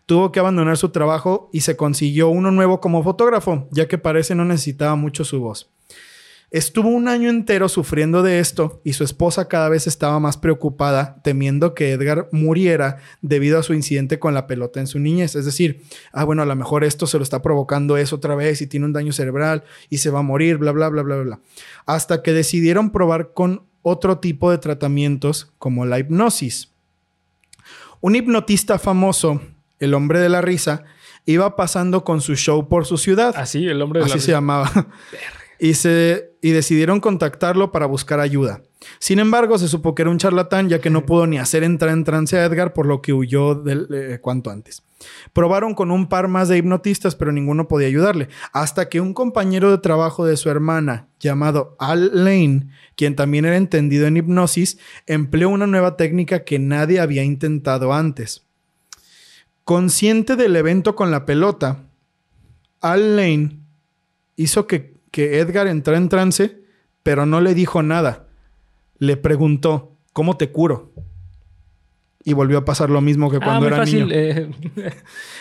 tuvo 0.05 0.31
que 0.31 0.39
abandonar 0.39 0.77
su 0.77 0.89
trabajo 0.89 1.49
y 1.51 1.61
se 1.61 1.75
consiguió 1.75 2.29
uno 2.29 2.51
nuevo 2.51 2.79
como 2.79 3.03
fotógrafo, 3.03 3.67
ya 3.71 3.87
que 3.87 3.97
parece 3.97 4.35
no 4.35 4.45
necesitaba 4.45 4.95
mucho 4.95 5.23
su 5.23 5.39
voz. 5.39 5.69
Estuvo 6.51 6.87
un 6.87 7.07
año 7.07 7.29
entero 7.29 7.67
sufriendo 7.67 8.23
de 8.23 8.39
esto 8.39 8.79
y 8.85 8.93
su 8.93 9.03
esposa 9.03 9.49
cada 9.49 9.67
vez 9.67 9.87
estaba 9.87 10.19
más 10.19 10.37
preocupada, 10.37 11.19
temiendo 11.23 11.73
que 11.73 11.91
Edgar 11.91 12.29
muriera 12.31 12.99
debido 13.21 13.59
a 13.59 13.63
su 13.63 13.73
incidente 13.73 14.19
con 14.19 14.33
la 14.33 14.47
pelota 14.47 14.79
en 14.79 14.87
su 14.87 14.99
niñez. 14.99 15.35
Es 15.35 15.43
decir, 15.43 15.81
ah, 16.13 16.23
bueno, 16.23 16.43
a 16.43 16.45
lo 16.45 16.55
mejor 16.55 16.83
esto 16.83 17.07
se 17.07 17.17
lo 17.17 17.23
está 17.23 17.41
provocando 17.41 17.97
eso 17.97 18.15
otra 18.15 18.35
vez 18.35 18.61
y 18.61 18.67
tiene 18.67 18.85
un 18.85 18.93
daño 18.93 19.11
cerebral 19.11 19.63
y 19.89 19.97
se 19.97 20.11
va 20.11 20.19
a 20.19 20.21
morir, 20.21 20.57
bla, 20.57 20.71
bla, 20.71 20.87
bla, 20.87 21.01
bla, 21.01 21.17
bla. 21.17 21.39
Hasta 21.87 22.21
que 22.21 22.31
decidieron 22.31 22.91
probar 22.91 23.33
con 23.33 23.63
otro 23.87 24.17
tipo 24.17 24.49
de 24.49 24.57
tratamientos 24.57 25.53
como 25.59 25.85
la 25.85 25.99
hipnosis. 25.99 26.71
Un 28.01 28.15
hipnotista 28.15 28.79
famoso, 28.79 29.41
el 29.77 29.93
hombre 29.93 30.19
de 30.19 30.27
la 30.27 30.41
risa, 30.41 30.85
iba 31.27 31.55
pasando 31.55 32.03
con 32.03 32.19
su 32.19 32.35
show 32.35 32.67
por 32.67 32.87
su 32.87 32.97
ciudad. 32.97 33.35
Así, 33.37 33.67
el 33.67 33.79
hombre 33.83 33.99
de 33.99 34.07
Así 34.07 34.15
la 34.15 34.21
se 34.21 34.31
llamaba. 34.31 34.71
Y, 35.57 35.75
se, 35.75 36.31
y 36.41 36.51
decidieron 36.51 36.99
contactarlo 36.99 37.71
para 37.71 37.85
buscar 37.85 38.19
ayuda. 38.19 38.61
Sin 38.99 39.19
embargo, 39.19 39.57
se 39.57 39.67
supo 39.67 39.95
que 39.95 40.01
era 40.03 40.11
un 40.11 40.17
charlatán 40.17 40.69
ya 40.69 40.79
que 40.79 40.89
no 40.89 41.05
pudo 41.05 41.27
ni 41.27 41.37
hacer 41.37 41.63
entrar 41.63 41.91
en 41.91 42.03
trance 42.03 42.37
a 42.37 42.45
Edgar, 42.45 42.73
por 42.73 42.85
lo 42.85 43.01
que 43.01 43.13
huyó 43.13 43.55
del, 43.55 43.87
eh, 43.91 44.19
cuanto 44.21 44.49
antes. 44.49 44.83
Probaron 45.33 45.75
con 45.75 45.91
un 45.91 46.07
par 46.07 46.27
más 46.27 46.47
de 46.47 46.57
hipnotistas, 46.57 47.15
pero 47.15 47.31
ninguno 47.31 47.67
podía 47.67 47.87
ayudarle. 47.87 48.29
Hasta 48.53 48.89
que 48.89 49.01
un 49.01 49.13
compañero 49.13 49.71
de 49.71 49.77
trabajo 49.77 50.25
de 50.25 50.37
su 50.37 50.49
hermana, 50.49 51.07
llamado 51.19 51.75
Al 51.79 52.23
Lane, 52.23 52.69
quien 52.95 53.15
también 53.15 53.45
era 53.45 53.57
entendido 53.57 54.07
en 54.07 54.17
hipnosis, 54.17 54.77
empleó 55.05 55.49
una 55.49 55.67
nueva 55.67 55.97
técnica 55.97 56.43
que 56.43 56.59
nadie 56.59 56.99
había 56.99 57.23
intentado 57.23 57.93
antes. 57.93 58.45
Consciente 59.63 60.35
del 60.35 60.55
evento 60.55 60.95
con 60.95 61.11
la 61.11 61.25
pelota, 61.25 61.83
Al 62.81 63.15
Lane 63.15 63.59
hizo 64.35 64.67
que, 64.67 64.95
que 65.11 65.39
Edgar 65.39 65.67
entrara 65.67 65.97
en 65.97 66.09
trance, 66.09 66.61
pero 67.03 67.25
no 67.25 67.41
le 67.41 67.53
dijo 67.53 67.83
nada. 67.83 68.24
Le 68.97 69.17
preguntó, 69.17 69.97
¿cómo 70.13 70.37
te 70.37 70.51
curo? 70.51 70.93
Y 72.23 72.33
volvió 72.33 72.57
a 72.57 72.65
pasar 72.65 72.89
lo 72.89 73.01
mismo 73.01 73.29
que 73.29 73.37
Ah, 73.37 73.41
cuando 73.43 73.59
muy 73.61 73.67
era 73.67 73.77
fácil. 73.77 73.99
niño. 74.07 74.11
eh, 74.13 74.49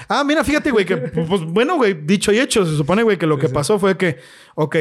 Ah, 0.08 0.22
mira, 0.24 0.44
fíjate, 0.44 0.70
güey, 0.70 0.84
que, 0.84 0.96
pues 0.98 1.42
bueno, 1.46 1.76
güey, 1.76 1.94
dicho 1.94 2.32
y 2.32 2.38
hecho, 2.38 2.66
se 2.66 2.76
supone, 2.76 3.02
güey, 3.02 3.16
que 3.16 3.26
lo 3.26 3.38
que 3.38 3.48
pasó 3.48 3.78
fue 3.78 3.96
que, 3.96 4.18
ok, 4.54 4.76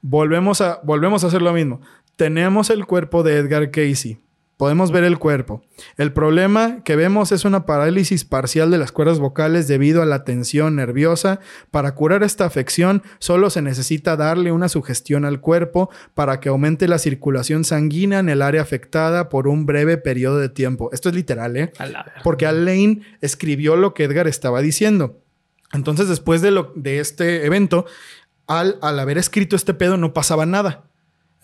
volvemos 0.00 0.60
a, 0.60 0.80
volvemos 0.84 1.22
a 1.22 1.26
hacer 1.26 1.42
lo 1.42 1.52
mismo. 1.52 1.80
Tenemos 2.16 2.70
el 2.70 2.86
cuerpo 2.86 3.22
de 3.22 3.36
Edgar 3.36 3.70
Casey. 3.70 4.18
Podemos 4.56 4.92
ver 4.92 5.02
el 5.02 5.18
cuerpo. 5.18 5.62
El 5.96 6.12
problema 6.12 6.84
que 6.84 6.94
vemos 6.94 7.32
es 7.32 7.44
una 7.44 7.66
parálisis 7.66 8.24
parcial 8.24 8.70
de 8.70 8.78
las 8.78 8.92
cuerdas 8.92 9.18
vocales 9.18 9.66
debido 9.66 10.00
a 10.00 10.06
la 10.06 10.22
tensión 10.22 10.76
nerviosa. 10.76 11.40
Para 11.72 11.96
curar 11.96 12.22
esta 12.22 12.44
afección, 12.44 13.02
solo 13.18 13.50
se 13.50 13.62
necesita 13.62 14.16
darle 14.16 14.52
una 14.52 14.68
sugestión 14.68 15.24
al 15.24 15.40
cuerpo 15.40 15.90
para 16.14 16.38
que 16.38 16.50
aumente 16.50 16.86
la 16.86 16.98
circulación 16.98 17.64
sanguínea 17.64 18.20
en 18.20 18.28
el 18.28 18.42
área 18.42 18.62
afectada 18.62 19.28
por 19.28 19.48
un 19.48 19.66
breve 19.66 19.98
periodo 19.98 20.38
de 20.38 20.48
tiempo. 20.48 20.88
Esto 20.92 21.08
es 21.08 21.16
literal, 21.16 21.56
¿eh? 21.56 21.72
Porque 22.22 22.46
Al 22.46 22.64
Lane 22.64 23.00
escribió 23.20 23.74
lo 23.74 23.92
que 23.92 24.04
Edgar 24.04 24.28
estaba 24.28 24.60
diciendo. 24.60 25.20
Entonces, 25.72 26.08
después 26.08 26.42
de, 26.42 26.52
lo, 26.52 26.72
de 26.76 27.00
este 27.00 27.44
evento, 27.44 27.86
Al, 28.46 28.78
al 28.82 29.00
haber 29.00 29.18
escrito 29.18 29.56
este 29.56 29.74
pedo, 29.74 29.96
no 29.96 30.12
pasaba 30.12 30.46
nada. 30.46 30.84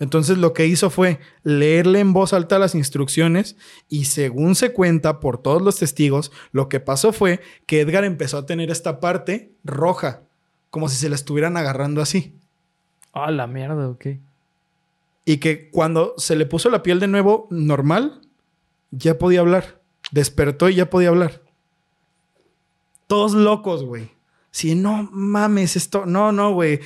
Entonces, 0.01 0.39
lo 0.39 0.53
que 0.53 0.65
hizo 0.65 0.89
fue 0.89 1.19
leerle 1.43 1.99
en 1.99 2.11
voz 2.11 2.33
alta 2.33 2.57
las 2.57 2.73
instrucciones 2.73 3.55
y 3.87 4.05
según 4.05 4.55
se 4.55 4.73
cuenta 4.73 5.19
por 5.19 5.37
todos 5.37 5.61
los 5.61 5.77
testigos, 5.77 6.31
lo 6.51 6.69
que 6.69 6.79
pasó 6.79 7.13
fue 7.13 7.39
que 7.67 7.81
Edgar 7.81 8.03
empezó 8.03 8.39
a 8.39 8.47
tener 8.47 8.71
esta 8.71 8.99
parte 8.99 9.53
roja, 9.63 10.23
como 10.71 10.89
si 10.89 10.95
se 10.95 11.07
la 11.07 11.13
estuvieran 11.13 11.55
agarrando 11.55 12.01
así. 12.01 12.33
Ah, 13.13 13.29
la 13.29 13.45
mierda, 13.45 13.89
ok. 13.89 14.07
Y 15.23 15.37
que 15.37 15.69
cuando 15.69 16.15
se 16.17 16.35
le 16.35 16.47
puso 16.47 16.71
la 16.71 16.81
piel 16.81 16.99
de 16.99 17.07
nuevo 17.07 17.47
normal, 17.51 18.21
ya 18.89 19.19
podía 19.19 19.41
hablar. 19.41 19.81
Despertó 20.11 20.67
y 20.67 20.75
ya 20.75 20.89
podía 20.89 21.09
hablar. 21.09 21.43
Todos 23.05 23.33
locos, 23.33 23.83
güey. 23.83 24.09
Sí, 24.49 24.73
no 24.73 25.07
mames, 25.11 25.75
esto. 25.75 26.07
No, 26.07 26.31
no, 26.31 26.53
güey. 26.53 26.79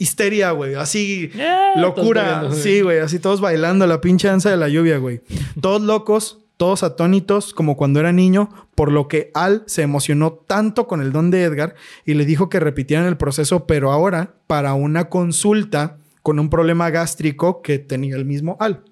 Histeria, 0.00 0.50
güey. 0.52 0.74
Así. 0.74 1.30
Locura. 1.76 2.50
Sí, 2.52 2.80
güey. 2.80 3.00
Así 3.00 3.18
todos 3.18 3.40
bailando 3.42 3.86
la 3.86 4.00
pinche 4.00 4.28
danza 4.28 4.50
de 4.50 4.56
la 4.56 4.68
lluvia, 4.68 4.96
güey. 4.96 5.20
Todos 5.60 5.82
locos, 5.82 6.38
todos 6.56 6.82
atónitos, 6.82 7.52
como 7.52 7.76
cuando 7.76 8.00
era 8.00 8.10
niño, 8.10 8.48
por 8.74 8.90
lo 8.90 9.08
que 9.08 9.30
Al 9.34 9.62
se 9.66 9.82
emocionó 9.82 10.32
tanto 10.32 10.86
con 10.86 11.02
el 11.02 11.12
don 11.12 11.30
de 11.30 11.44
Edgar 11.44 11.74
y 12.06 12.14
le 12.14 12.24
dijo 12.24 12.48
que 12.48 12.60
repitieran 12.60 13.06
el 13.06 13.18
proceso, 13.18 13.66
pero 13.66 13.92
ahora 13.92 14.36
para 14.46 14.72
una 14.72 15.10
consulta 15.10 15.98
con 16.22 16.38
un 16.38 16.48
problema 16.48 16.88
gástrico 16.88 17.60
que 17.60 17.78
tenía 17.78 18.16
el 18.16 18.24
mismo 18.24 18.56
Al. 18.58 18.82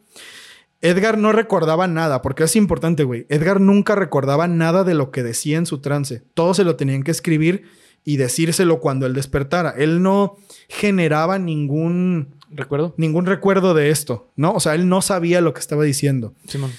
Edgar 0.82 1.16
no 1.16 1.32
recordaba 1.32 1.88
nada, 1.88 2.20
porque 2.20 2.44
es 2.44 2.54
importante, 2.54 3.02
güey. 3.02 3.24
Edgar 3.30 3.62
nunca 3.62 3.94
recordaba 3.94 4.46
nada 4.46 4.84
de 4.84 4.94
lo 4.94 5.10
que 5.10 5.22
decía 5.22 5.56
en 5.56 5.66
su 5.66 5.78
trance. 5.78 6.22
Todo 6.34 6.52
se 6.52 6.64
lo 6.64 6.76
tenían 6.76 7.02
que 7.02 7.10
escribir 7.10 7.64
y 8.04 8.16
decírselo 8.16 8.80
cuando 8.80 9.06
él 9.06 9.14
despertara. 9.14 9.70
Él 9.70 10.02
no 10.02 10.36
generaba 10.68 11.38
ningún, 11.38 12.34
¿Recuerdo? 12.50 12.94
ningún 12.96 13.26
recuerdo 13.26 13.74
de 13.74 13.90
esto, 13.90 14.30
¿no? 14.36 14.52
O 14.52 14.60
sea, 14.60 14.74
él 14.74 14.88
no 14.88 15.02
sabía 15.02 15.40
lo 15.40 15.52
que 15.52 15.60
estaba 15.60 15.84
diciendo. 15.84 16.34
Simón. 16.46 16.70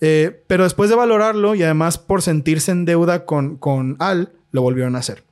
Eh, 0.00 0.42
pero 0.46 0.64
después 0.64 0.90
de 0.90 0.96
valorarlo 0.96 1.54
y 1.54 1.62
además 1.62 1.98
por 1.98 2.22
sentirse 2.22 2.70
en 2.70 2.84
deuda 2.84 3.24
con, 3.24 3.56
con 3.56 3.96
Al, 3.98 4.32
lo 4.52 4.62
volvieron 4.62 4.94
a 4.94 4.98
hacer. 4.98 5.24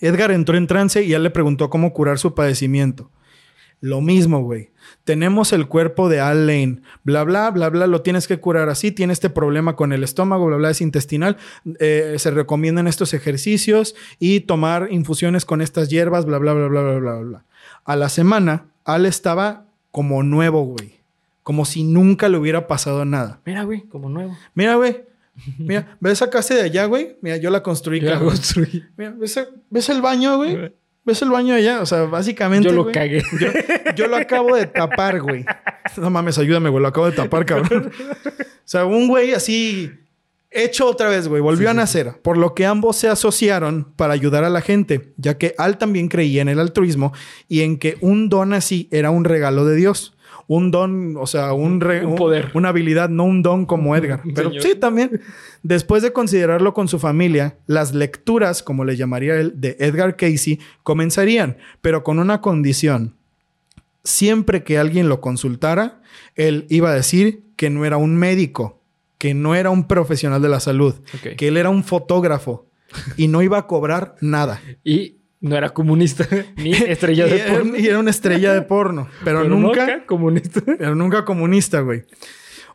Edgar 0.00 0.30
entró 0.30 0.56
en 0.56 0.66
trance 0.68 1.02
y 1.02 1.14
Al 1.14 1.22
le 1.24 1.30
preguntó 1.30 1.70
cómo 1.70 1.92
curar 1.92 2.18
su 2.18 2.34
padecimiento. 2.34 3.10
Lo 3.80 4.00
mismo, 4.00 4.42
güey. 4.42 4.70
Tenemos 5.04 5.52
el 5.52 5.68
cuerpo 5.68 6.08
de 6.08 6.20
Al 6.20 6.46
Lane. 6.46 6.80
Bla, 7.04 7.22
bla, 7.22 7.50
bla, 7.50 7.68
bla. 7.68 7.86
Lo 7.86 8.02
tienes 8.02 8.26
que 8.26 8.38
curar 8.38 8.68
así. 8.68 8.90
Tiene 8.90 9.12
este 9.12 9.30
problema 9.30 9.76
con 9.76 9.92
el 9.92 10.02
estómago, 10.02 10.46
bla, 10.46 10.56
bla, 10.56 10.70
es 10.70 10.80
intestinal. 10.80 11.36
Eh, 11.78 12.16
se 12.18 12.30
recomiendan 12.30 12.88
estos 12.88 13.14
ejercicios 13.14 13.94
y 14.18 14.40
tomar 14.40 14.88
infusiones 14.90 15.44
con 15.44 15.60
estas 15.60 15.88
hierbas, 15.88 16.24
bla, 16.24 16.38
bla, 16.38 16.54
bla, 16.54 16.66
bla, 16.68 16.82
bla, 16.82 16.98
bla, 16.98 17.14
bla. 17.18 17.44
A 17.84 17.96
la 17.96 18.08
semana, 18.08 18.66
Al 18.84 19.06
estaba 19.06 19.66
como 19.90 20.22
nuevo, 20.22 20.62
güey. 20.64 20.98
Como 21.42 21.64
si 21.64 21.84
nunca 21.84 22.28
le 22.28 22.36
hubiera 22.36 22.66
pasado 22.66 23.04
nada. 23.04 23.40
Mira, 23.46 23.62
güey, 23.62 23.82
como 23.82 24.08
nuevo. 24.08 24.36
Mira, 24.54 24.74
güey. 24.74 25.04
Mira, 25.56 25.96
¿ves 26.00 26.14
esa 26.14 26.30
casa 26.30 26.54
de 26.54 26.62
allá, 26.62 26.84
güey? 26.86 27.16
Mira, 27.20 27.36
yo 27.36 27.50
la 27.50 27.62
construí, 27.62 28.00
cabrón. 28.00 28.30
construí. 28.30 28.84
Mira, 28.96 29.14
¿ves, 29.16 29.38
¿ves 29.70 29.88
el 29.88 30.02
baño, 30.02 30.36
güey? 30.36 30.72
¿Ves 31.08 31.22
el 31.22 31.30
baño 31.30 31.54
allá? 31.54 31.80
O 31.80 31.86
sea, 31.86 32.02
básicamente. 32.02 32.68
Yo 32.68 32.74
lo 32.74 32.82
güey, 32.82 32.92
cagué. 32.92 33.22
Yo, 33.40 33.48
yo 33.96 34.08
lo 34.08 34.16
acabo 34.18 34.54
de 34.54 34.66
tapar, 34.66 35.22
güey. 35.22 35.42
No 35.96 36.10
mames, 36.10 36.36
ayúdame, 36.36 36.68
güey. 36.68 36.82
Lo 36.82 36.88
acabo 36.88 37.06
de 37.06 37.16
tapar, 37.16 37.46
cabrón. 37.46 37.90
O 37.96 38.42
sea, 38.66 38.84
un 38.84 39.08
güey 39.08 39.32
así 39.32 39.90
hecho 40.50 40.86
otra 40.86 41.08
vez, 41.08 41.26
güey. 41.26 41.40
Volvió 41.40 41.70
a 41.70 41.72
nacer. 41.72 42.20
Por 42.20 42.36
lo 42.36 42.54
que 42.54 42.66
ambos 42.66 42.96
se 42.96 43.08
asociaron 43.08 43.90
para 43.96 44.12
ayudar 44.12 44.44
a 44.44 44.50
la 44.50 44.60
gente, 44.60 45.14
ya 45.16 45.38
que 45.38 45.54
Al 45.56 45.78
también 45.78 46.08
creía 46.08 46.42
en 46.42 46.50
el 46.50 46.60
altruismo 46.60 47.14
y 47.48 47.62
en 47.62 47.78
que 47.78 47.96
un 48.02 48.28
don 48.28 48.52
así 48.52 48.86
era 48.90 49.10
un 49.10 49.24
regalo 49.24 49.64
de 49.64 49.76
Dios. 49.76 50.14
Un 50.48 50.70
don, 50.70 51.16
o 51.18 51.26
sea, 51.26 51.52
un, 51.52 51.80
re- 51.80 52.04
Un 52.04 52.16
poder. 52.16 52.50
Una 52.54 52.70
habilidad, 52.70 53.08
no 53.10 53.24
un 53.24 53.42
don 53.42 53.66
como 53.66 53.94
Edgar. 53.94 54.22
Pero 54.34 54.48
señor. 54.48 54.62
sí, 54.62 54.74
también. 54.74 55.20
Después 55.62 56.02
de 56.02 56.12
considerarlo 56.12 56.72
con 56.74 56.88
su 56.88 56.98
familia, 56.98 57.58
las 57.66 57.94
lecturas, 57.94 58.62
como 58.62 58.84
le 58.84 58.96
llamaría 58.96 59.36
él, 59.36 59.52
de 59.56 59.76
Edgar 59.78 60.16
Casey, 60.16 60.58
comenzarían, 60.82 61.58
pero 61.82 62.02
con 62.02 62.18
una 62.18 62.40
condición. 62.40 63.14
Siempre 64.04 64.64
que 64.64 64.78
alguien 64.78 65.08
lo 65.08 65.20
consultara, 65.20 66.00
él 66.34 66.64
iba 66.70 66.90
a 66.90 66.94
decir 66.94 67.42
que 67.56 67.68
no 67.68 67.84
era 67.84 67.96
un 67.98 68.16
médico, 68.16 68.80
que 69.18 69.34
no 69.34 69.54
era 69.54 69.68
un 69.70 69.86
profesional 69.86 70.40
de 70.40 70.48
la 70.48 70.60
salud, 70.60 70.94
que 71.36 71.48
él 71.48 71.56
era 71.58 71.68
un 71.68 71.84
fotógrafo 71.84 72.66
y 73.18 73.28
no 73.28 73.42
iba 73.42 73.58
a 73.58 73.66
cobrar 73.66 74.14
nada. 74.22 74.62
Y 74.82 75.17
no 75.40 75.56
era 75.56 75.70
comunista 75.70 76.26
ni 76.56 76.72
estrella 76.72 77.26
de 77.26 77.40
era, 77.40 77.52
porno. 77.52 77.76
y 77.76 77.86
era 77.86 77.98
una 77.98 78.10
estrella 78.10 78.52
de 78.52 78.62
porno, 78.62 79.08
pero, 79.24 79.44
nunca, 79.44 79.86
nunca 79.86 80.06
comunista. 80.06 80.62
pero 80.64 80.94
nunca 80.94 81.24
comunista, 81.24 81.80
güey. 81.80 82.04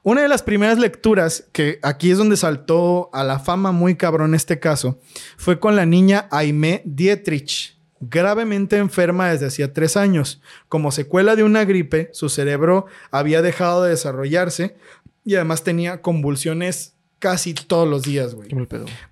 Una 0.06 0.22
de 0.22 0.28
las 0.28 0.44
primeras 0.44 0.80
lecturas, 0.80 1.46
que 1.54 1.80
aquí 1.82 2.12
es 2.12 2.18
donde 2.18 2.36
saltó 2.36 3.10
a 3.14 3.24
la 3.24 3.40
fama 3.40 3.72
muy 3.72 3.96
cabrón 3.96 4.36
este 4.36 4.60
caso, 4.60 5.00
fue 5.38 5.60
con 5.60 5.78
la 5.78 5.86
niña 5.86 6.28
Aimee 6.30 6.82
Dietrich, 6.84 7.78
gravemente 8.02 8.78
enferma 8.78 9.30
desde 9.30 9.46
hacía 9.46 9.72
tres 9.72 9.96
años. 9.96 10.42
Como 10.68 10.92
secuela 10.92 11.38
de 11.38 11.44
una 11.46 11.64
gripe, 11.64 12.10
su 12.12 12.28
cerebro 12.28 12.86
había 13.12 13.42
dejado 13.42 13.84
de 13.84 13.92
desarrollarse 13.92 14.76
y 15.24 15.36
además 15.36 15.64
tenía 15.64 16.02
convulsiones 16.02 16.96
casi 17.24 17.54
todos 17.54 17.88
los 17.88 18.02
días, 18.04 18.36
güey. 18.36 18.50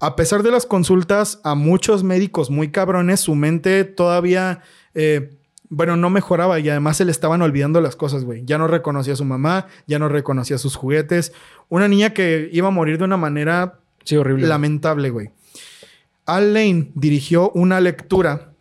A 0.02 0.18
pesar 0.18 0.44
de 0.44 0.52
las 0.52 0.66
consultas 0.66 1.40
a 1.46 1.56
muchos 1.56 2.04
médicos 2.04 2.50
muy 2.50 2.70
cabrones, 2.70 3.22
su 3.22 3.36
mente 3.36 3.86
todavía, 3.86 4.60
eh, 4.94 5.38
bueno, 5.70 5.96
no 5.96 6.10
mejoraba 6.10 6.60
y 6.60 6.68
además 6.68 6.98
se 6.98 7.06
le 7.06 7.12
estaban 7.12 7.42
olvidando 7.42 7.80
las 7.80 7.96
cosas, 7.96 8.26
güey. 8.26 8.44
Ya 8.44 8.58
no 8.58 8.68
reconocía 8.68 9.14
a 9.14 9.16
su 9.16 9.24
mamá, 9.24 9.68
ya 9.88 9.98
no 9.98 10.10
reconocía 10.10 10.58
sus 10.58 10.76
juguetes. 10.76 11.32
Una 11.70 11.88
niña 11.88 12.14
que 12.14 12.50
iba 12.52 12.68
a 12.68 12.72
morir 12.72 12.98
de 12.98 13.06
una 13.06 13.16
manera 13.16 13.80
Sí, 14.04 14.18
horrible. 14.18 14.46
lamentable, 14.46 15.10
güey. 15.10 15.30
Al 16.26 16.54
Lane 16.54 16.92
dirigió 16.96 17.50
una 17.52 17.80
lectura 17.80 18.52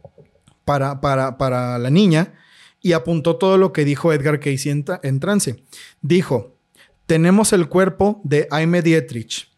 para, 0.64 1.01
para, 1.01 1.38
para 1.38 1.76
la 1.80 1.90
niña 1.90 2.34
y 2.80 2.92
apuntó 2.92 3.34
todo 3.34 3.59
lo 3.59 3.72
que 3.72 3.84
dijo 3.84 4.12
Edgar 4.12 4.38
Casey 4.38 4.70
en, 4.70 4.84
en 5.03 5.18
trance. 5.18 5.64
Dijo, 6.03 6.55
tenemos 7.11 7.52
el 7.52 7.68
cuerpo 7.68 8.20
de 8.22 8.46
Aime 8.52 8.82
Dietrich. 8.82 9.48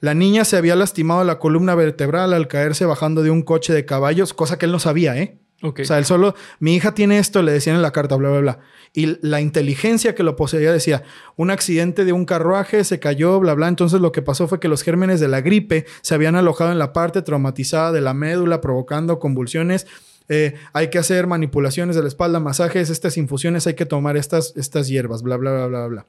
La 0.00 0.14
niña 0.14 0.46
se 0.46 0.56
había 0.56 0.74
lastimado 0.74 1.22
la 1.22 1.38
columna 1.38 1.74
vertebral 1.74 2.32
al 2.32 2.48
caerse 2.48 2.86
bajando 2.86 3.22
de 3.22 3.30
un 3.30 3.42
coche 3.42 3.74
de 3.74 3.84
caballos, 3.84 4.32
cosa 4.32 4.56
que 4.56 4.64
él 4.64 4.72
no 4.72 4.78
sabía, 4.78 5.14
¿eh? 5.18 5.38
Ok. 5.60 5.80
O 5.80 5.84
sea, 5.84 5.98
él 5.98 6.06
solo, 6.06 6.34
mi 6.60 6.74
hija 6.74 6.94
tiene 6.94 7.18
esto, 7.18 7.42
le 7.42 7.52
decían 7.52 7.76
en 7.76 7.82
la 7.82 7.90
carta, 7.90 8.16
bla, 8.16 8.30
bla, 8.30 8.40
bla. 8.40 8.58
Y 8.94 9.18
la 9.20 9.42
inteligencia 9.42 10.14
que 10.14 10.22
lo 10.22 10.34
poseía 10.34 10.72
decía, 10.72 11.02
un 11.36 11.50
accidente 11.50 12.06
de 12.06 12.14
un 12.14 12.24
carruaje, 12.24 12.84
se 12.84 12.98
cayó, 12.98 13.38
bla, 13.38 13.52
bla. 13.52 13.68
Entonces 13.68 14.00
lo 14.00 14.10
que 14.10 14.22
pasó 14.22 14.48
fue 14.48 14.58
que 14.58 14.68
los 14.68 14.82
gérmenes 14.82 15.20
de 15.20 15.28
la 15.28 15.42
gripe 15.42 15.84
se 16.00 16.14
habían 16.14 16.36
alojado 16.36 16.72
en 16.72 16.78
la 16.78 16.94
parte 16.94 17.20
traumatizada 17.20 17.92
de 17.92 18.00
la 18.00 18.14
médula, 18.14 18.62
provocando 18.62 19.18
convulsiones. 19.18 19.86
Eh, 20.30 20.54
hay 20.72 20.88
que 20.88 20.96
hacer 20.96 21.26
manipulaciones 21.26 21.96
de 21.96 22.00
la 22.00 22.08
espalda, 22.08 22.40
masajes, 22.40 22.88
estas 22.88 23.18
infusiones, 23.18 23.66
hay 23.66 23.74
que 23.74 23.84
tomar 23.84 24.16
estas, 24.16 24.54
estas 24.56 24.88
hierbas, 24.88 25.22
bla, 25.22 25.36
bla, 25.36 25.52
bla, 25.52 25.66
bla, 25.66 25.86
bla. 25.86 26.06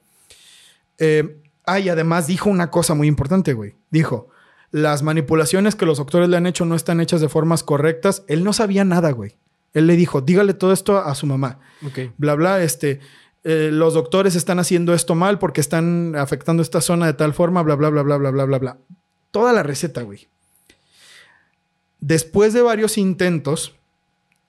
Eh, 0.98 1.40
ah, 1.66 1.80
y 1.80 1.88
además 1.88 2.26
dijo 2.26 2.50
una 2.50 2.70
cosa 2.70 2.94
muy 2.94 3.08
importante, 3.08 3.52
güey. 3.52 3.74
Dijo, 3.90 4.28
las 4.70 5.02
manipulaciones 5.02 5.74
que 5.74 5.86
los 5.86 5.98
doctores 5.98 6.28
le 6.28 6.36
han 6.36 6.46
hecho 6.46 6.64
no 6.64 6.74
están 6.74 7.00
hechas 7.00 7.20
de 7.20 7.28
formas 7.28 7.62
correctas. 7.62 8.24
Él 8.28 8.44
no 8.44 8.52
sabía 8.52 8.84
nada, 8.84 9.10
güey. 9.12 9.36
Él 9.72 9.86
le 9.86 9.96
dijo, 9.96 10.20
dígale 10.20 10.54
todo 10.54 10.72
esto 10.72 10.96
a, 10.96 11.10
a 11.10 11.14
su 11.14 11.26
mamá. 11.26 11.58
ok. 11.86 12.12
Bla, 12.16 12.34
bla, 12.34 12.62
este... 12.62 13.00
eh, 13.44 13.70
los 13.72 13.92
doctores 13.94 14.36
están 14.36 14.58
haciendo 14.58 14.94
esto 14.94 15.14
mal 15.14 15.38
porque 15.38 15.60
están 15.60 16.16
afectando 16.16 16.62
esta 16.62 16.80
zona 16.80 17.06
de 17.06 17.12
tal 17.14 17.34
forma, 17.34 17.62
bla, 17.62 17.74
bla, 17.74 17.90
bla, 17.90 18.02
bla, 18.02 18.16
bla, 18.16 18.30
bla, 18.30 18.44
bla, 18.44 18.58
bla. 18.58 18.78
Toda 19.30 19.52
la 19.52 19.62
receta, 19.62 20.02
güey. 20.02 20.28
Después 22.00 22.52
de 22.52 22.62
varios 22.62 22.98
intentos 22.98 23.74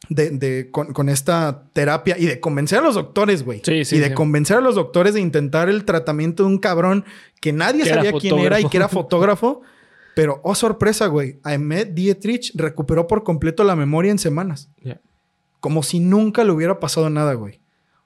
de, 0.10 0.30
de- 0.32 0.70
con, 0.72 0.94
con 0.94 1.10
esta 1.10 1.64
terapia 1.74 2.18
y 2.18 2.26
de 2.26 2.40
convencer 2.40 2.80
a 2.80 2.82
los 2.82 2.96
doctores, 2.96 3.44
güey. 3.44 3.62
Sí, 3.64 3.86
sí, 3.86 3.96
y 3.96 4.00
de 4.00 4.10
sí. 4.10 4.14
convencer 4.14 4.58
a 4.58 4.62
los 4.62 4.76
doctores 4.76 5.14
de 5.14 5.22
intentar 5.22 5.70
el 5.70 5.86
tratamiento 5.86 6.44
de 6.44 6.50
un 6.50 6.58
cabrón 6.60 7.06
que 7.42 7.54
nadie 7.54 7.84
Que 7.84 7.90
sabía 7.90 8.14
quién 8.14 8.40
era 8.40 8.60
y 8.60 8.68
que 8.68 8.78
era 8.78 8.88
fotógrafo. 8.88 9.62
Pero, 10.16 10.40
oh 10.44 10.56
sorpresa, 10.56 11.08
güey. 11.08 11.40
Ahmed 11.44 11.88
Dietrich 11.88 12.52
recuperó 12.56 13.06
por 13.08 13.24
completo 13.24 13.64
la 13.64 13.76
memoria 13.76 14.12
en 14.12 14.20
semanas. 14.20 14.70
Como 15.60 15.84
si 15.84 16.00
nunca 16.00 16.44
le 16.44 16.52
hubiera 16.52 16.80
pasado 16.80 17.10
nada, 17.10 17.34
güey. 17.34 17.60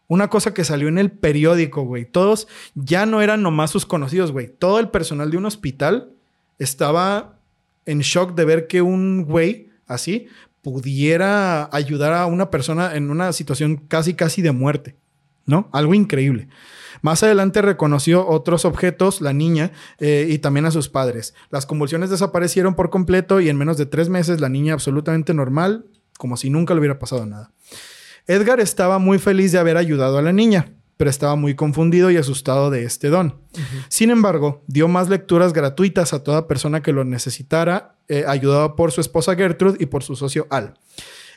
Una 0.07 0.27
cosa 0.27 0.53
que 0.55 0.63
salió 0.63 0.87
en 0.87 0.97
el 0.97 1.11
periódico, 1.11 1.83
güey. 1.83 2.05
Todos 2.05 2.47
ya 2.73 3.05
no 3.05 3.21
eran 3.21 3.43
nomás 3.43 3.69
sus 3.69 3.85
conocidos, 3.85 4.31
güey. 4.31 4.47
Todo 4.47 4.79
el 4.79 4.89
personal 4.89 5.29
de 5.29 5.37
un 5.37 5.45
hospital 5.45 6.09
estaba 6.57 7.37
en 7.85 7.99
shock 7.99 8.33
de 8.35 8.45
ver 8.45 8.67
que 8.67 8.81
un 8.81 9.23
güey 9.25 9.69
así 9.85 10.27
pudiera 10.61 11.69
ayudar 11.71 12.13
a 12.13 12.25
una 12.25 12.49
persona 12.49 12.95
en 12.95 13.09
una 13.09 13.33
situación 13.33 13.77
casi, 13.77 14.13
casi 14.13 14.41
de 14.41 14.51
muerte. 14.51 14.95
¿No? 15.45 15.67
Algo 15.71 15.95
increíble. 15.95 16.47
Más 17.01 17.23
adelante 17.23 17.61
reconoció 17.63 18.27
otros 18.27 18.65
objetos, 18.65 19.19
la 19.19 19.33
niña, 19.33 19.71
eh, 19.99 20.27
y 20.29 20.37
también 20.39 20.65
a 20.65 20.71
sus 20.71 20.89
padres. 20.89 21.33
Las 21.49 21.65
convulsiones 21.65 22.11
desaparecieron 22.11 22.75
por 22.75 22.91
completo 22.91 23.39
y 23.39 23.49
en 23.49 23.57
menos 23.57 23.77
de 23.77 23.87
tres 23.87 24.09
meses 24.09 24.41
la 24.41 24.49
niña 24.49 24.73
absolutamente 24.73 25.33
normal, 25.33 25.85
como 26.19 26.37
si 26.37 26.51
nunca 26.51 26.73
le 26.75 26.81
hubiera 26.81 26.99
pasado 26.99 27.25
nada. 27.25 27.51
Edgar 28.27 28.59
estaba 28.59 28.99
muy 28.99 29.17
feliz 29.17 29.51
de 29.51 29.57
haber 29.57 29.77
ayudado 29.77 30.19
a 30.19 30.21
la 30.21 30.33
niña, 30.33 30.73
pero 30.97 31.09
estaba 31.09 31.35
muy 31.35 31.55
confundido 31.55 32.11
y 32.11 32.17
asustado 32.17 32.69
de 32.69 32.83
este 32.83 33.09
don. 33.09 33.41
Sin 33.87 34.11
embargo, 34.11 34.63
dio 34.67 34.87
más 34.87 35.09
lecturas 35.09 35.53
gratuitas 35.53 36.13
a 36.13 36.23
toda 36.23 36.47
persona 36.47 36.81
que 36.83 36.93
lo 36.93 37.05
necesitara, 37.05 37.95
eh, 38.09 38.25
ayudado 38.27 38.75
por 38.75 38.91
su 38.91 39.01
esposa 39.01 39.35
Gertrude 39.35 39.77
y 39.79 39.85
por 39.85 40.03
su 40.03 40.15
socio 40.15 40.47
Al. 40.49 40.73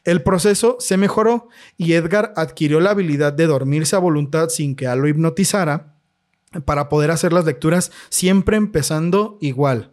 El 0.04 0.22
proceso 0.22 0.76
se 0.80 0.96
mejoró 0.96 1.48
y 1.76 1.92
Edgar 1.92 2.32
adquirió 2.34 2.80
la 2.80 2.90
habilidad 2.90 3.32
de 3.32 3.46
dormirse 3.46 3.94
a 3.94 4.00
voluntad 4.00 4.48
sin 4.48 4.74
que 4.74 4.86
Al 4.86 4.98
lo 4.98 5.08
hipnotizara 5.08 5.94
para 6.64 6.88
poder 6.88 7.10
hacer 7.10 7.32
las 7.32 7.44
lecturas 7.44 7.92
siempre 8.08 8.56
empezando 8.56 9.38
igual. 9.40 9.92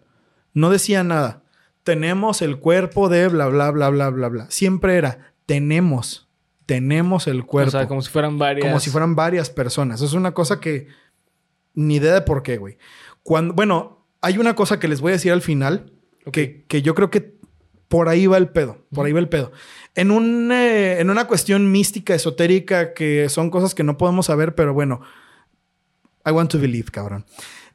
No 0.54 0.70
decía 0.70 1.04
nada. 1.04 1.44
Tenemos 1.84 2.42
el 2.42 2.60
cuerpo 2.60 3.08
de 3.10 3.28
bla, 3.28 3.48
bla, 3.48 3.72
bla, 3.72 3.90
bla, 3.90 4.10
bla, 4.10 4.28
bla. 4.30 4.52
Siempre 4.52 4.98
era, 4.98 5.34
tenemos, 5.46 6.28
tenemos 6.66 7.28
el 7.28 7.46
cuerpo. 7.46 7.70
O 7.70 7.72
sea, 7.72 7.88
como 7.88 8.02
si 8.02 8.10
fueran 8.10 8.38
varias. 8.38 8.68
Como 8.68 8.80
si 8.80 8.90
fueran 8.90 9.16
varias 9.16 9.50
personas. 9.50 10.02
Es 10.02 10.14
una 10.14 10.34
cosa 10.34 10.60
que 10.60 10.88
ni 11.74 11.96
idea 11.96 12.14
de 12.14 12.22
por 12.22 12.42
qué, 12.42 12.58
güey. 12.58 12.78
Cuando, 13.24 13.54
bueno, 13.54 14.06
hay 14.22 14.38
una 14.38 14.56
cosa 14.56 14.80
que 14.80 14.88
les 14.88 15.02
voy 15.02 15.12
a 15.12 15.14
decir 15.14 15.32
al 15.32 15.42
final 15.42 15.94
Que, 16.32 16.64
que 16.68 16.82
yo 16.82 16.96
creo 16.96 17.10
que 17.10 17.40
por 17.90 18.08
ahí 18.08 18.28
va 18.28 18.38
el 18.38 18.50
pedo. 18.50 18.78
Por 18.94 19.06
ahí 19.06 19.12
va 19.12 19.20
el 19.20 19.30
pedo. 19.30 19.52
En, 19.96 20.12
un, 20.12 20.52
eh, 20.52 21.00
en 21.00 21.10
una 21.10 21.28
cuestión 21.28 21.72
mística, 21.72 22.14
esotérica, 22.16 22.94
que 22.94 23.28
son 23.30 23.50
cosas 23.50 23.76
que 23.76 23.84
no 23.84 23.98
podemos 23.98 24.28
saber, 24.28 24.56
pero 24.56 24.74
bueno, 24.74 25.02
I 26.26 26.32
want 26.32 26.52
to 26.52 26.60
believe, 26.60 26.90
cabrón. 26.92 27.26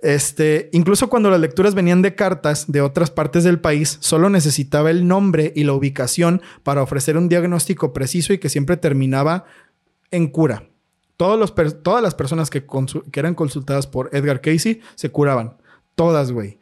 Este, 0.01 0.69
incluso 0.73 1.09
cuando 1.09 1.31
las 1.31 1.41
lecturas 1.41 1.75
venían 1.75 2.03
de 2.03 2.15
cartas 2.15 2.71
de 2.71 2.81
otras 2.81 3.11
partes 3.11 3.43
del 3.43 3.59
país, 3.59 3.97
solo 4.01 4.31
necesitaba 4.31 4.91
el 4.91 5.09
nombre 5.09 5.53
y 5.57 5.65
la 5.65 5.73
ubicación 5.73 6.43
para 6.63 6.83
ofrecer 6.83 7.17
un 7.17 7.29
diagnóstico 7.29 7.93
preciso 7.93 8.33
y 8.33 8.39
que 8.39 8.51
siempre 8.51 8.77
terminaba 8.77 9.47
en 10.11 10.29
cura. 10.29 10.69
Todos 11.17 11.39
los 11.39 11.55
todas 11.83 12.03
las 12.03 12.15
personas 12.15 12.51
que, 12.51 12.65
que 13.11 13.21
eran 13.21 13.35
consultadas 13.35 13.87
por 13.87 14.11
Edgar 14.13 14.41
Casey 14.41 14.81
se 14.95 15.11
curaban. 15.11 15.57
Todas, 15.95 16.33
güey. 16.33 16.59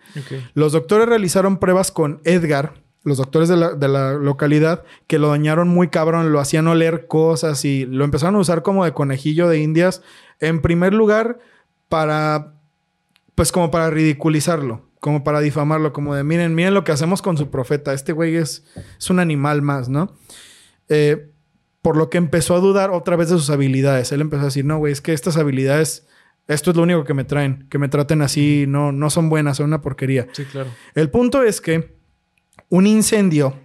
Los 0.55 0.73
doctores 0.73 1.09
realizaron 1.09 1.59
pruebas 1.59 1.91
con 1.91 2.21
Edgar, 2.25 2.75
los 3.05 3.19
doctores 3.19 3.49
de 3.49 3.57
la, 3.57 3.75
de 3.75 3.89
la 3.89 4.13
localidad, 4.13 4.85
que 5.07 5.19
lo 5.19 5.29
dañaron 5.29 5.69
muy 5.69 5.89
cabrón, 5.89 6.33
lo 6.33 6.41
hacían 6.41 6.69
oler 6.69 7.07
cosas 7.07 7.65
y 7.65 7.87
lo 7.87 8.05
empezaron 8.05 8.37
a 8.37 8.41
usar 8.41 8.63
como 8.63 8.85
de 8.85 8.93
conejillo 8.93 9.49
de 9.49 9.61
indias. 9.61 10.03
En 10.39 10.61
primer 10.61 10.93
lugar, 10.93 11.39
para, 11.89 12.55
pues 13.35 13.53
como 13.53 13.71
para 13.71 13.91
ridiculizarlo, 13.91 14.83
como 15.01 15.25
para 15.25 15.41
difamarlo, 15.41 15.93
como 15.93 16.15
de, 16.15 16.25
miren, 16.25 16.55
miren 16.55 16.75
lo 16.75 16.85
que 16.85 16.93
hacemos 16.93 17.23
con 17.23 17.37
su 17.37 17.51
profeta, 17.51 17.93
este 17.93 18.13
güey 18.13 18.37
es, 18.37 18.65
es 18.99 19.11
un 19.11 19.19
animal 19.19 19.63
más, 19.63 19.89
¿no? 19.89 20.15
Eh, 20.89 21.29
por 21.83 21.97
lo 21.97 22.09
que 22.09 22.19
empezó 22.19 22.55
a 22.55 22.61
dudar 22.61 22.91
otra 22.93 23.17
vez 23.17 23.29
de 23.29 23.37
sus 23.37 23.51
habilidades. 23.51 24.13
Él 24.13 24.21
empezó 24.21 24.43
a 24.43 24.47
decir, 24.47 24.65
no, 24.65 24.79
güey, 24.79 24.93
es 24.93 25.01
que 25.01 25.13
estas 25.13 25.37
habilidades, 25.37 26.07
esto 26.53 26.71
es 26.71 26.77
lo 26.77 26.83
único 26.83 27.05
que 27.05 27.15
me 27.15 27.25
traen, 27.25 27.67
que 27.69 27.79
me 27.79 27.89
traten 27.89 28.23
así, 28.23 28.65
no, 28.67 28.93
no 28.93 29.11
son 29.11 29.29
buenas, 29.29 29.59
son 29.59 29.67
una 29.67 29.81
porquería. 29.81 30.27
Sí, 30.33 30.45
claro. 30.45 30.71
El 30.95 31.11
punto 31.11 31.43
es 31.43 31.61
que 31.61 31.97
un 32.69 32.87
incendio 32.87 33.59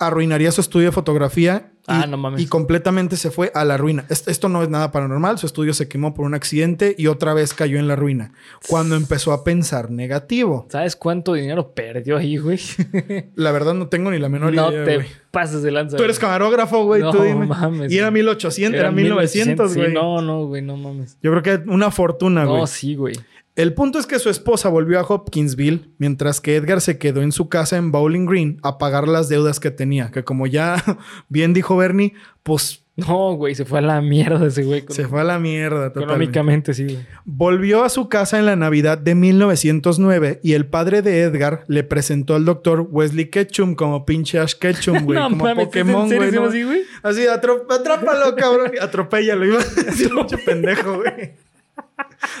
arruinaría 0.00 0.50
su 0.50 0.60
estudio 0.60 0.86
de 0.86 0.92
fotografía 0.92 1.70
y, 1.82 1.92
Ah, 1.92 2.06
no 2.08 2.16
mames. 2.16 2.40
y 2.40 2.46
completamente 2.46 3.16
se 3.16 3.30
fue 3.30 3.50
a 3.54 3.64
la 3.64 3.76
ruina. 3.76 4.04
Es- 4.08 4.26
Esto 4.28 4.48
no 4.48 4.62
es 4.62 4.68
nada 4.68 4.90
paranormal, 4.92 5.38
su 5.38 5.46
estudio 5.46 5.74
se 5.74 5.88
quemó 5.88 6.14
por 6.14 6.24
un 6.26 6.34
accidente 6.34 6.94
y 6.98 7.06
otra 7.06 7.34
vez 7.34 7.52
cayó 7.54 7.78
en 7.78 7.86
la 7.88 7.96
ruina. 7.96 8.32
Cuando 8.68 8.96
empezó 8.96 9.32
a 9.32 9.44
pensar 9.44 9.90
negativo. 9.90 10.66
¿Sabes 10.70 10.96
cuánto 10.96 11.34
dinero 11.34 11.72
perdió 11.74 12.16
ahí, 12.16 12.36
güey? 12.38 12.58
La 13.34 13.52
verdad 13.52 13.74
no 13.74 13.88
tengo 13.88 14.10
ni 14.10 14.18
la 14.18 14.28
menor 14.28 14.52
no 14.52 14.70
idea, 14.70 14.84
te 14.84 14.94
güey. 14.96 15.06
pases 15.30 15.62
de 15.62 15.70
lanza. 15.70 15.96
Tú 15.96 16.02
eres 16.04 16.18
camarógrafo, 16.18 16.84
güey, 16.84 17.02
No 17.02 17.10
tú 17.12 17.22
dime. 17.22 17.46
mames, 17.46 17.92
y 17.92 17.98
era 17.98 18.08
güey. 18.08 18.22
1800, 18.22 18.78
era, 18.80 18.90
1900, 18.90 19.72
sí, 19.72 19.78
güey. 19.80 19.92
no, 19.92 20.20
no, 20.22 20.46
güey, 20.46 20.62
no 20.62 20.76
mames. 20.76 21.18
Yo 21.22 21.30
creo 21.30 21.42
que 21.42 21.70
una 21.70 21.90
fortuna, 21.90 22.44
güey. 22.44 22.60
No, 22.60 22.66
sí, 22.66 22.94
güey. 22.94 23.14
El 23.56 23.74
punto 23.74 23.98
es 23.98 24.06
que 24.06 24.18
su 24.18 24.30
esposa 24.30 24.68
volvió 24.68 24.98
a 25.00 25.02
Hopkinsville, 25.02 25.90
mientras 25.98 26.40
que 26.40 26.56
Edgar 26.56 26.80
se 26.80 26.98
quedó 26.98 27.20
en 27.20 27.32
su 27.32 27.48
casa 27.48 27.76
en 27.76 27.90
Bowling 27.90 28.26
Green 28.26 28.58
a 28.62 28.78
pagar 28.78 29.08
las 29.08 29.28
deudas 29.28 29.60
que 29.60 29.70
tenía, 29.70 30.10
que 30.10 30.24
como 30.24 30.46
ya 30.46 30.82
bien 31.28 31.52
dijo 31.52 31.76
Bernie, 31.76 32.14
pues 32.42 32.84
No, 32.96 33.34
güey, 33.34 33.54
se 33.54 33.64
fue 33.64 33.80
a 33.80 33.82
la 33.82 34.00
mierda 34.00 34.46
ese 34.46 34.62
güey. 34.62 34.84
se 34.88 35.08
fue 35.08 35.20
a 35.20 35.24
la 35.24 35.38
mierda 35.38 35.88
totalmente. 35.92 36.00
Económicamente, 36.00 36.74
sí, 36.74 36.84
güey. 36.84 36.98
Volvió 37.24 37.82
a 37.82 37.88
su 37.88 38.08
casa 38.08 38.38
en 38.38 38.46
la 38.46 38.56
Navidad 38.56 38.98
de 38.98 39.14
1909 39.14 40.40
y 40.42 40.52
el 40.52 40.66
padre 40.66 41.02
de 41.02 41.22
Edgar 41.22 41.64
le 41.66 41.82
presentó 41.82 42.36
al 42.36 42.44
doctor 42.44 42.86
Wesley 42.90 43.30
Ketchum 43.30 43.74
como 43.74 44.06
pinche 44.06 44.38
Ash 44.38 44.54
Ketchum, 44.54 44.98
güey, 45.04 45.18
no 45.18 45.28
como 45.28 45.44
mames, 45.44 45.66
Pokémon, 45.66 46.04
¿en 46.04 46.08
serio 46.08 46.26
güey. 46.28 46.40
¿no? 46.40 46.48
así, 46.48 46.62
güey? 46.62 46.82
Así, 47.02 47.26
atrápalo, 47.26 48.36
cabrón. 48.36 48.72
Atropéllalo. 48.80 49.44
Iba 49.44 49.60
a 49.60 49.82
decir 49.84 50.12
mucho 50.14 50.36
pendejo, 50.44 50.98
güey. 50.98 51.32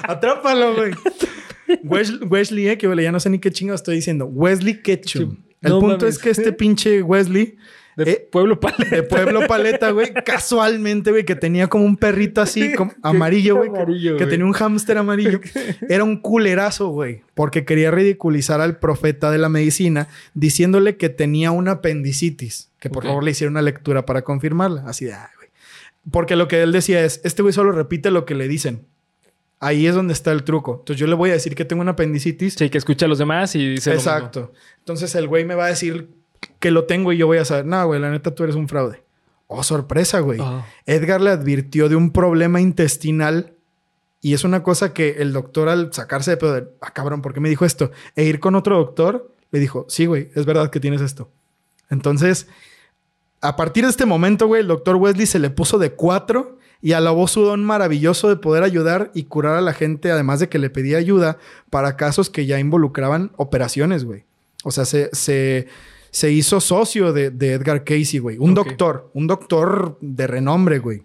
Atrápalo, 0.02 0.74
güey. 0.74 0.92
Wes- 1.84 2.20
Wesley, 2.28 2.68
eh, 2.68 2.78
que 2.78 2.86
güey, 2.86 3.02
ya 3.02 3.12
no 3.12 3.20
sé 3.20 3.30
ni 3.30 3.38
qué 3.38 3.50
chingo 3.50 3.74
estoy 3.74 3.96
diciendo. 3.96 4.26
Wesley 4.26 4.82
Ketchum. 4.82 5.36
El 5.62 5.70
No 5.72 5.80
punto 5.80 5.98
mames. 5.98 6.16
es 6.16 6.18
que 6.22 6.30
este 6.30 6.52
pinche 6.52 7.02
Wesley 7.02 7.56
De 7.96 8.10
eh, 8.12 8.28
Pueblo 8.32 8.58
Paleta. 8.58 8.96
de 8.96 9.02
Pueblo 9.02 9.46
Paleta, 9.46 9.90
güey, 9.90 10.12
casualmente, 10.24 11.10
güey, 11.10 11.24
que 11.26 11.34
tenía 11.36 11.66
como 11.68 11.84
un 11.84 11.96
perrito 11.98 12.40
así, 12.40 12.72
como 12.76 12.92
amarillo, 13.02 13.56
güey, 13.56 13.70
que- 14.16 14.26
tenía 14.26 14.46
un 14.46 14.52
hámster 14.52 14.96
amarillo. 14.96 15.38
Era 15.88 16.02
un 16.04 16.16
culerazo, 16.16 16.88
güey, 16.88 17.22
porque 17.34 17.64
quería 17.66 17.90
ridiculizar 17.90 18.60
al 18.62 18.78
profeta 18.78 19.30
de 19.30 19.36
la 19.38 19.48
medicina 19.50 20.08
diciéndole 20.34 20.96
que 20.96 21.10
tenía 21.10 21.50
una 21.50 21.72
apendicitis, 21.72 22.70
que 22.80 22.88
por 22.88 23.02
Ok. 23.04 23.08
favor 23.08 23.24
le 23.24 23.32
hiciera 23.32 23.50
una 23.50 23.62
lectura 23.62 24.06
para 24.06 24.22
confirmarla. 24.22 24.84
Así 24.86 25.04
de, 25.04 25.12
ah, 25.12 25.30
güey. 25.36 25.50
Porque 26.10 26.36
lo 26.36 26.48
que 26.48 26.62
él 26.62 26.72
decía 26.72 27.04
es, 27.04 27.20
este 27.24 27.42
güey 27.42 27.52
solo 27.52 27.70
repite 27.72 28.10
lo 28.10 28.24
que 28.24 28.34
le 28.34 28.48
dicen. 28.48 28.86
Ahí 29.60 29.86
es 29.86 29.94
donde 29.94 30.14
está 30.14 30.32
el 30.32 30.42
truco. 30.42 30.78
Entonces 30.80 30.98
yo 30.98 31.06
le 31.06 31.14
voy 31.14 31.30
a 31.30 31.34
decir 31.34 31.54
que 31.54 31.66
tengo 31.66 31.82
una 31.82 31.92
apendicitis 31.92 32.54
Sí, 32.54 32.70
que 32.70 32.78
escucha 32.78 33.04
a 33.04 33.08
los 33.08 33.18
demás 33.18 33.54
y 33.54 33.68
dice 33.68 33.90
lo 33.90 33.96
mismo. 33.96 34.10
Exacto. 34.10 34.52
Entonces 34.78 35.14
el 35.14 35.28
güey 35.28 35.44
me 35.44 35.54
va 35.54 35.66
a 35.66 35.68
decir 35.68 36.08
que 36.58 36.70
lo 36.70 36.84
tengo 36.84 37.12
y 37.12 37.18
yo 37.18 37.26
voy 37.26 37.38
a 37.38 37.44
saber, 37.44 37.66
no, 37.66 37.86
güey, 37.86 38.00
la 38.00 38.10
neta 38.10 38.34
tú 38.34 38.42
eres 38.44 38.56
un 38.56 38.68
fraude. 38.68 39.02
Oh, 39.46 39.62
sorpresa, 39.62 40.20
güey. 40.20 40.38
Ah. 40.40 40.64
Edgar 40.86 41.20
le 41.20 41.30
advirtió 41.30 41.88
de 41.90 41.96
un 41.96 42.10
problema 42.10 42.60
intestinal 42.60 43.52
y 44.22 44.34
es 44.34 44.44
una 44.44 44.62
cosa 44.62 44.94
que 44.94 45.16
el 45.18 45.32
doctor 45.32 45.68
al 45.68 45.92
sacarse 45.92 46.30
de 46.30 46.36
pedo 46.38 46.54
de, 46.54 46.68
ah, 46.80 46.92
cabrón, 46.92 47.20
¿por 47.20 47.34
qué 47.34 47.40
me 47.40 47.48
dijo 47.48 47.64
esto? 47.64 47.90
E 48.16 48.24
ir 48.24 48.40
con 48.40 48.54
otro 48.54 48.76
doctor, 48.76 49.32
le 49.50 49.58
dijo, 49.58 49.86
sí, 49.88 50.06
güey, 50.06 50.30
es 50.34 50.46
verdad 50.46 50.70
que 50.70 50.80
tienes 50.80 51.00
esto. 51.00 51.30
Entonces, 51.90 52.46
a 53.40 53.56
partir 53.56 53.84
de 53.84 53.90
este 53.90 54.06
momento, 54.06 54.46
güey, 54.46 54.62
el 54.62 54.68
doctor 54.68 54.96
Wesley 54.96 55.26
se 55.26 55.38
le 55.38 55.50
puso 55.50 55.78
de 55.78 55.92
cuatro 55.92 56.58
y 56.82 56.92
alabó 56.92 57.28
su 57.28 57.42
don 57.42 57.64
maravilloso 57.64 58.28
de 58.28 58.36
poder 58.36 58.62
ayudar 58.62 59.10
y 59.14 59.24
curar 59.24 59.56
a 59.56 59.60
la 59.60 59.74
gente, 59.74 60.10
además 60.10 60.40
de 60.40 60.48
que 60.48 60.58
le 60.58 60.70
pedía 60.70 60.98
ayuda 60.98 61.38
para 61.68 61.96
casos 61.96 62.30
que 62.30 62.46
ya 62.46 62.58
involucraban 62.58 63.32
operaciones, 63.36 64.04
güey. 64.04 64.24
O 64.64 64.70
sea, 64.70 64.84
se, 64.84 65.10
se, 65.12 65.68
se 66.10 66.32
hizo 66.32 66.60
socio 66.60 67.12
de, 67.12 67.30
de 67.30 67.52
Edgar 67.52 67.84
Casey, 67.84 68.18
güey. 68.18 68.36
Un 68.38 68.54
doctor, 68.54 69.10
un 69.14 69.26
doctor 69.26 69.98
de 70.00 70.26
renombre, 70.26 70.78
güey. 70.78 71.02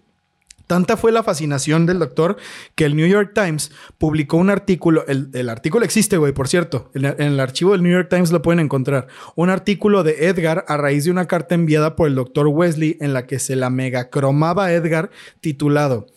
Tanta 0.67 0.97
fue 0.97 1.11
la 1.11 1.23
fascinación 1.23 1.85
del 1.85 1.99
doctor 1.99 2.37
que 2.75 2.85
el 2.85 2.95
New 2.95 3.07
York 3.07 3.31
Times 3.33 3.71
publicó 3.97 4.37
un 4.37 4.49
artículo. 4.49 5.05
El, 5.07 5.49
artículo 5.49 5.85
existe, 5.85 6.17
güey, 6.17 6.33
por 6.33 6.47
cierto. 6.47 6.89
En, 6.93 7.05
en 7.05 7.21
el 7.21 7.39
archivo 7.39 7.73
del 7.73 7.83
New 7.83 7.91
York 7.91 8.09
Times 8.09 8.31
lo 8.31 8.41
pueden 8.41 8.59
encontrar. 8.59 9.07
Un 9.35 9.49
artículo 9.49 10.03
de 10.03 10.27
Edgar 10.27 10.65
a 10.67 10.77
raíz 10.77 11.05
de 11.05 11.11
una 11.11 11.27
carta 11.27 11.55
enviada 11.55 11.95
por 11.95 12.07
el 12.07 12.15
doctor 12.15 12.47
Wesley 12.47 12.97
en 12.99 13.13
la 13.13 13.27
que 13.27 13.39
se 13.39 13.55
la 13.55 13.69
megacromaba 13.69 14.65
a 14.65 14.73
Edgar, 14.73 15.11
titulado 15.41 16.07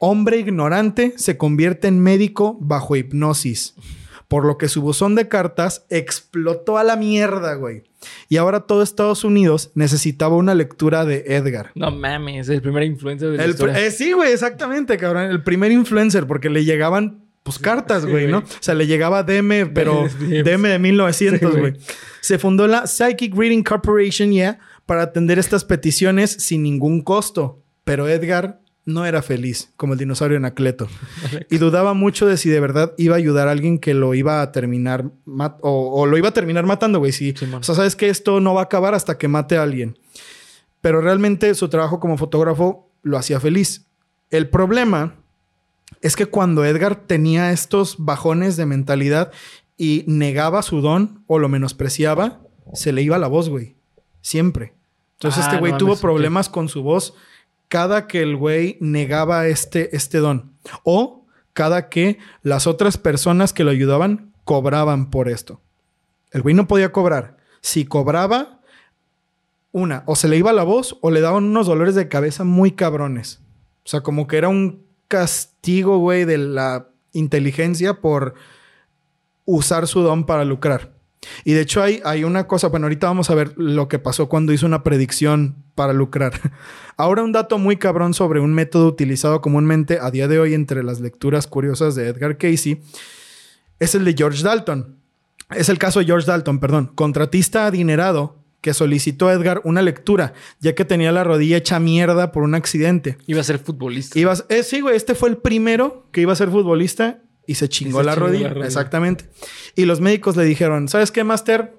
Hombre 0.00 0.38
ignorante 0.38 1.14
se 1.16 1.36
convierte 1.36 1.88
en 1.88 2.00
médico 2.00 2.56
bajo 2.60 2.94
hipnosis. 2.94 3.74
Por 4.28 4.44
lo 4.44 4.58
que 4.58 4.68
su 4.68 4.82
buzón 4.82 5.14
de 5.14 5.26
cartas 5.28 5.84
explotó 5.88 6.76
a 6.78 6.84
la 6.84 6.96
mierda, 6.96 7.54
güey. 7.54 7.82
Y 8.28 8.36
ahora 8.36 8.60
todo 8.60 8.82
Estados 8.82 9.24
Unidos 9.24 9.70
necesitaba 9.74 10.36
una 10.36 10.54
lectura 10.54 11.04
de 11.04 11.24
Edgar. 11.28 11.70
No 11.74 11.90
mames, 11.90 12.48
el 12.50 12.60
primer 12.62 12.82
influencer 12.84 13.30
de 13.30 13.36
la 13.38 13.44
El 13.44 13.50
historia. 13.50 13.78
eh, 13.86 13.90
sí, 13.90 14.12
güey, 14.12 14.32
exactamente, 14.32 14.96
cabrón. 14.98 15.30
El 15.30 15.42
primer 15.42 15.72
influencer, 15.72 16.26
porque 16.26 16.50
le 16.50 16.64
llegaban, 16.64 17.24
pues, 17.42 17.58
cartas, 17.58 18.02
Sí, 18.04 18.10
güey, 18.10 18.26
¿no? 18.28 18.38
O 18.38 18.44
sea, 18.60 18.74
le 18.74 18.86
llegaba 18.86 19.22
DM, 19.22 19.72
pero. 19.72 20.06
DM 20.20 20.68
de 20.68 20.78
1900, 20.78 21.40
Sí, 21.40 21.46
güey. 21.58 21.72
güey. 21.72 21.84
Se 22.20 22.38
fundó 22.38 22.66
la 22.66 22.86
Psychic 22.86 23.34
Reading 23.34 23.62
Corporation, 23.62 24.30
ya, 24.32 24.58
para 24.84 25.02
atender 25.02 25.38
estas 25.38 25.64
peticiones 25.64 26.30
sin 26.30 26.62
ningún 26.62 27.00
costo. 27.00 27.62
Pero 27.84 28.06
Edgar 28.08 28.60
no 28.88 29.04
era 29.04 29.20
feliz, 29.22 29.70
como 29.76 29.92
el 29.92 29.98
dinosaurio 29.98 30.36
Anacleto. 30.38 30.88
y 31.50 31.58
dudaba 31.58 31.94
mucho 31.94 32.26
de 32.26 32.36
si 32.36 32.48
de 32.48 32.58
verdad 32.60 32.94
iba 32.96 33.14
a 33.14 33.18
ayudar 33.18 33.46
a 33.48 33.50
alguien 33.50 33.78
que 33.78 33.92
lo 33.94 34.14
iba 34.14 34.40
a 34.42 34.50
terminar 34.50 35.04
mat- 35.26 35.58
o, 35.62 36.00
o 36.00 36.06
lo 36.06 36.16
iba 36.16 36.28
a 36.28 36.32
terminar 36.32 36.64
matando, 36.66 36.98
güey. 36.98 37.12
Si, 37.12 37.32
Simón. 37.32 37.60
o 37.60 37.62
sea, 37.64 37.74
sabes 37.74 37.94
que 37.96 38.08
esto 38.08 38.40
no 38.40 38.54
va 38.54 38.62
a 38.62 38.64
acabar 38.64 38.94
hasta 38.94 39.18
que 39.18 39.28
mate 39.28 39.56
a 39.58 39.62
alguien. 39.62 39.98
Pero 40.80 41.00
realmente 41.00 41.54
su 41.54 41.68
trabajo 41.68 42.00
como 42.00 42.16
fotógrafo 42.16 42.88
lo 43.02 43.18
hacía 43.18 43.40
feliz. 43.40 43.86
El 44.30 44.48
problema 44.48 45.14
es 46.00 46.16
que 46.16 46.26
cuando 46.26 46.64
Edgar 46.64 46.96
tenía 46.96 47.50
estos 47.52 47.96
bajones 47.98 48.56
de 48.56 48.66
mentalidad 48.66 49.32
y 49.76 50.04
negaba 50.06 50.62
su 50.62 50.80
don 50.80 51.22
o 51.26 51.38
lo 51.38 51.48
menospreciaba, 51.48 52.40
se 52.74 52.92
le 52.92 53.02
iba 53.02 53.18
la 53.18 53.26
voz, 53.26 53.48
güey. 53.48 53.74
Siempre. 54.20 54.74
Entonces 55.14 55.42
Ah, 55.44 55.48
este 55.48 55.58
güey 55.58 55.72
no 55.72 55.78
tuvo 55.78 55.96
problemas 55.96 56.48
con 56.48 56.68
su 56.68 56.82
voz 56.82 57.14
cada 57.68 58.06
que 58.06 58.22
el 58.22 58.36
güey 58.36 58.78
negaba 58.80 59.46
este, 59.46 59.94
este 59.96 60.18
don. 60.18 60.52
O 60.84 61.26
cada 61.52 61.88
que 61.88 62.18
las 62.42 62.66
otras 62.66 62.98
personas 62.98 63.52
que 63.52 63.64
lo 63.64 63.70
ayudaban 63.70 64.32
cobraban 64.44 65.10
por 65.10 65.28
esto. 65.28 65.60
El 66.30 66.42
güey 66.42 66.54
no 66.54 66.66
podía 66.66 66.92
cobrar. 66.92 67.36
Si 67.60 67.84
cobraba, 67.84 68.60
una, 69.72 70.02
o 70.06 70.16
se 70.16 70.28
le 70.28 70.36
iba 70.36 70.52
la 70.52 70.62
voz 70.62 70.98
o 71.02 71.10
le 71.10 71.20
daban 71.20 71.44
unos 71.44 71.66
dolores 71.66 71.94
de 71.94 72.08
cabeza 72.08 72.44
muy 72.44 72.72
cabrones. 72.72 73.40
O 73.84 73.88
sea, 73.88 74.00
como 74.00 74.26
que 74.26 74.38
era 74.38 74.48
un 74.48 74.86
castigo, 75.08 75.98
güey, 75.98 76.24
de 76.24 76.38
la 76.38 76.88
inteligencia 77.12 78.00
por 78.00 78.34
usar 79.44 79.86
su 79.86 80.00
don 80.00 80.24
para 80.24 80.44
lucrar. 80.44 80.97
Y 81.44 81.52
de 81.52 81.60
hecho 81.60 81.82
hay, 81.82 82.00
hay 82.04 82.24
una 82.24 82.46
cosa, 82.46 82.68
bueno, 82.68 82.86
ahorita 82.86 83.06
vamos 83.06 83.30
a 83.30 83.34
ver 83.34 83.52
lo 83.56 83.88
que 83.88 83.98
pasó 83.98 84.28
cuando 84.28 84.52
hizo 84.52 84.66
una 84.66 84.82
predicción 84.82 85.56
para 85.74 85.92
lucrar. 85.92 86.32
Ahora 86.96 87.22
un 87.22 87.32
dato 87.32 87.58
muy 87.58 87.76
cabrón 87.76 88.14
sobre 88.14 88.40
un 88.40 88.54
método 88.54 88.86
utilizado 88.86 89.40
comúnmente 89.40 89.98
a 90.00 90.10
día 90.10 90.28
de 90.28 90.38
hoy 90.38 90.54
entre 90.54 90.82
las 90.82 91.00
lecturas 91.00 91.46
curiosas 91.46 91.94
de 91.94 92.08
Edgar 92.08 92.36
Casey 92.38 92.82
es 93.78 93.94
el 93.94 94.04
de 94.04 94.14
George 94.16 94.42
Dalton. 94.42 94.96
Es 95.50 95.68
el 95.68 95.78
caso 95.78 96.00
de 96.00 96.06
George 96.06 96.26
Dalton, 96.26 96.58
perdón, 96.58 96.90
contratista 96.94 97.66
adinerado 97.66 98.36
que 98.60 98.74
solicitó 98.74 99.28
a 99.28 99.32
Edgar 99.34 99.60
una 99.64 99.82
lectura, 99.82 100.34
ya 100.60 100.74
que 100.74 100.84
tenía 100.84 101.12
la 101.12 101.24
rodilla 101.24 101.56
hecha 101.56 101.78
mierda 101.78 102.32
por 102.32 102.42
un 102.42 102.54
accidente. 102.54 103.16
Iba 103.26 103.40
a 103.40 103.44
ser 103.44 103.58
futbolista. 103.60 104.18
Ibas, 104.18 104.44
eh, 104.48 104.64
sí, 104.64 104.80
güey, 104.80 104.96
este 104.96 105.14
fue 105.14 105.28
el 105.28 105.36
primero 105.36 106.08
que 106.10 106.20
iba 106.20 106.32
a 106.32 106.36
ser 106.36 106.50
futbolista 106.50 107.22
y 107.48 107.54
se 107.56 107.68
chingó, 107.68 107.98
se 107.98 108.04
la, 108.04 108.12
chingó 108.12 108.26
la 108.26 108.30
rodilla. 108.30 108.48
rodilla. 108.50 108.66
Exactamente. 108.66 109.24
Y 109.74 109.86
los 109.86 110.00
médicos 110.00 110.36
le 110.36 110.44
dijeron, 110.44 110.86
¿sabes 110.88 111.10
qué, 111.10 111.24
Master? 111.24 111.74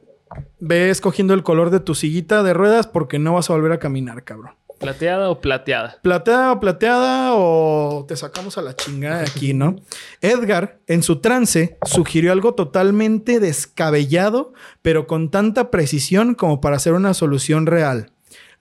Ve 0.59 0.89
escogiendo 0.89 1.34
el 1.34 1.43
color 1.43 1.70
de 1.70 1.80
tu 1.80 1.95
sillita 1.95 2.43
de 2.43 2.53
ruedas 2.53 2.88
porque 2.88 3.20
no 3.20 3.36
vas 3.36 3.49
a 3.49 3.53
volver 3.53 3.72
a 3.72 3.80
caminar, 3.80 4.24
cabrón. 4.24 4.51
¿Plateada 4.80 5.30
o 5.30 5.41
plateada? 5.41 5.99
Plateada 6.01 6.53
o 6.53 6.59
plateada 6.59 7.34
o 7.36 8.05
te 8.07 8.15
sacamos 8.15 8.57
a 8.57 8.61
la 8.61 8.76
chingada 8.76 9.17
de 9.20 9.24
aquí, 9.26 9.53
¿no? 9.53 9.76
Edgar, 10.22 10.80
en 10.88 11.03
su 11.03 11.17
trance, 11.20 11.78
sugirió 11.86 12.32
algo 12.32 12.53
totalmente 12.55 13.39
descabellado, 13.39 14.53
pero 14.82 15.05
con 15.05 15.30
tanta 15.32 15.70
precisión 15.70 16.34
como 16.34 16.61
para 16.61 16.78
hacer 16.78 16.93
una 16.93 17.13
solución 17.13 17.65
real. 17.65 18.11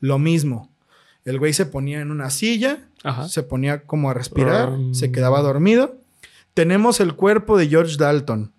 Lo 0.01 0.19
mismo. 0.19 0.71
El 1.25 1.39
güey 1.39 1.53
se 1.53 1.67
ponía 1.67 2.01
en 2.01 2.11
una 2.11 2.31
silla, 2.31 2.89
Ajá. 3.05 3.29
se 3.29 3.43
ponía 3.45 3.85
como 3.85 4.11
a 4.11 4.15
respirar, 4.15 4.71
Um. 4.71 4.95
se 4.95 5.13
quedaba 5.13 5.41
dormido. 5.41 5.97
Tenemos 6.59 6.99
el 6.99 7.15
cuerpo 7.15 7.57
de 7.57 7.69
George 7.69 7.95
Dalton. 7.99 8.51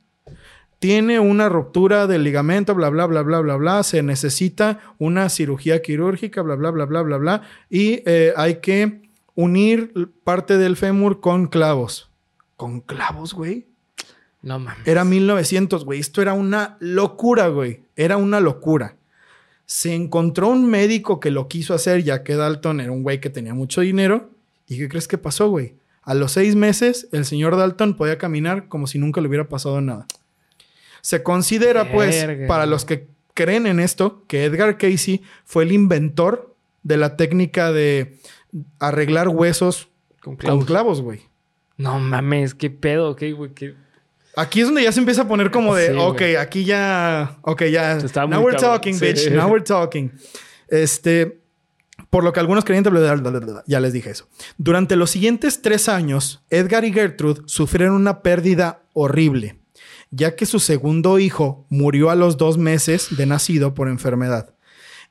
Tiene 0.79 1.19
una 1.19 1.49
ruptura 1.49 2.07
del 2.07 2.23
ligamento, 2.23 2.73
bla, 2.73 2.87
bla, 2.89 3.05
bla, 3.07 3.23
bla, 3.23 3.41
bla, 3.41 3.57
bla. 3.57 3.83
Se 3.83 4.01
necesita 4.03 4.79
una 4.99 5.27
cirugía 5.27 5.81
quirúrgica, 5.81 6.41
bla, 6.41 6.55
bla, 6.55 6.71
bla, 6.71 6.85
bla, 6.85 7.01
bla, 7.01 7.17
bla. 7.17 7.41
Y 7.69 8.01
eh, 8.05 8.31
hay 8.37 8.61
que 8.61 9.01
unir 9.35 9.91
parte 10.23 10.57
del 10.57 10.77
fémur 10.77 11.19
con 11.19 11.47
clavos. 11.47 12.09
¿Con 12.55 12.79
clavos, 12.79 13.33
güey? 13.33 13.65
No 14.43 14.59
mames. 14.59 14.87
Era 14.87 15.03
1900, 15.03 15.83
güey. 15.83 15.99
Esto 15.99 16.21
era 16.21 16.31
una 16.31 16.77
locura, 16.79 17.49
güey. 17.49 17.81
Era 17.97 18.15
una 18.15 18.39
locura. 18.39 18.95
Se 19.65 19.93
encontró 19.93 20.47
un 20.47 20.69
médico 20.69 21.19
que 21.19 21.31
lo 21.31 21.49
quiso 21.49 21.73
hacer, 21.73 22.05
ya 22.05 22.23
que 22.23 22.35
Dalton 22.35 22.79
era 22.79 22.93
un 22.93 23.03
güey 23.03 23.19
que 23.19 23.29
tenía 23.29 23.53
mucho 23.53 23.81
dinero. 23.81 24.29
¿Y 24.69 24.77
qué 24.77 24.87
crees 24.87 25.09
que 25.09 25.17
pasó, 25.17 25.49
güey? 25.49 25.73
A 26.09 26.15
los 26.15 26.31
seis 26.31 26.55
meses, 26.55 27.07
el 27.11 27.23
señor 27.23 27.55
Dalton 27.55 27.95
podía 27.95 28.17
caminar 28.17 28.67
como 28.67 28.87
si 28.87 28.97
nunca 28.97 29.21
le 29.21 29.27
hubiera 29.27 29.47
pasado 29.47 29.79
nada. 29.79 30.07
Se 31.01 31.21
considera, 31.21 31.91
pues, 31.91 32.27
para 32.47 32.65
los 32.65 32.83
que 32.83 33.07
creen 33.35 33.67
en 33.67 33.79
esto, 33.79 34.23
que 34.27 34.43
Edgar 34.45 34.79
Casey 34.79 35.21
fue 35.45 35.65
el 35.65 35.71
inventor 35.71 36.55
de 36.81 36.97
la 36.97 37.15
técnica 37.15 37.71
de 37.71 38.17
arreglar 38.79 39.27
huesos 39.29 39.89
Con 40.21 40.35
clavos. 40.35 41.01
güey. 41.01 41.21
No 41.77 41.99
mames, 41.99 42.55
qué 42.55 42.71
pedo, 42.71 43.15
qué, 43.15 43.31
güey, 43.33 43.53
qué. 43.53 43.75
Aquí 44.35 44.61
es 44.61 44.65
donde 44.65 44.81
ya 44.81 44.91
se 44.91 44.99
empieza 45.01 45.21
a 45.21 45.27
poner 45.27 45.51
como 45.51 45.75
de, 45.75 45.89
Sí, 45.89 45.95
ok, 45.95 46.21
aquí 46.39 46.65
ya, 46.65 47.37
ok, 47.43 47.65
ya. 47.65 47.95
Now 47.97 48.41
we're 48.41 48.57
cabrón. 48.57 48.57
talking, 48.57 48.95
Sí. 48.95 49.05
bitch. 49.05 49.31
Now 49.31 49.47
we're 49.51 49.63
talking. 49.63 50.11
Este, 50.69 51.39
por 52.09 52.23
lo 52.23 52.33
que 52.33 52.39
algunos 52.39 52.65
creyentes, 52.65 52.93
ya 53.65 53.79
les 53.79 53.93
dije 53.93 54.11
eso. 54.11 54.27
Durante 54.57 54.95
los 54.95 55.11
siguientes 55.11 55.61
tres 55.61 55.89
años, 55.89 56.43
Edgar 56.49 56.85
y 56.85 56.93
Gertrude 56.93 57.41
sufrieron 57.45 57.95
una 57.95 58.21
pérdida 58.21 58.83
horrible, 58.93 59.59
ya 60.11 60.35
que 60.35 60.45
su 60.45 60.59
segundo 60.59 61.19
hijo 61.19 61.65
murió 61.69 62.09
a 62.09 62.15
los 62.15 62.37
dos 62.37 62.57
meses 62.57 63.15
de 63.15 63.25
nacido 63.25 63.73
por 63.73 63.87
enfermedad. 63.87 64.53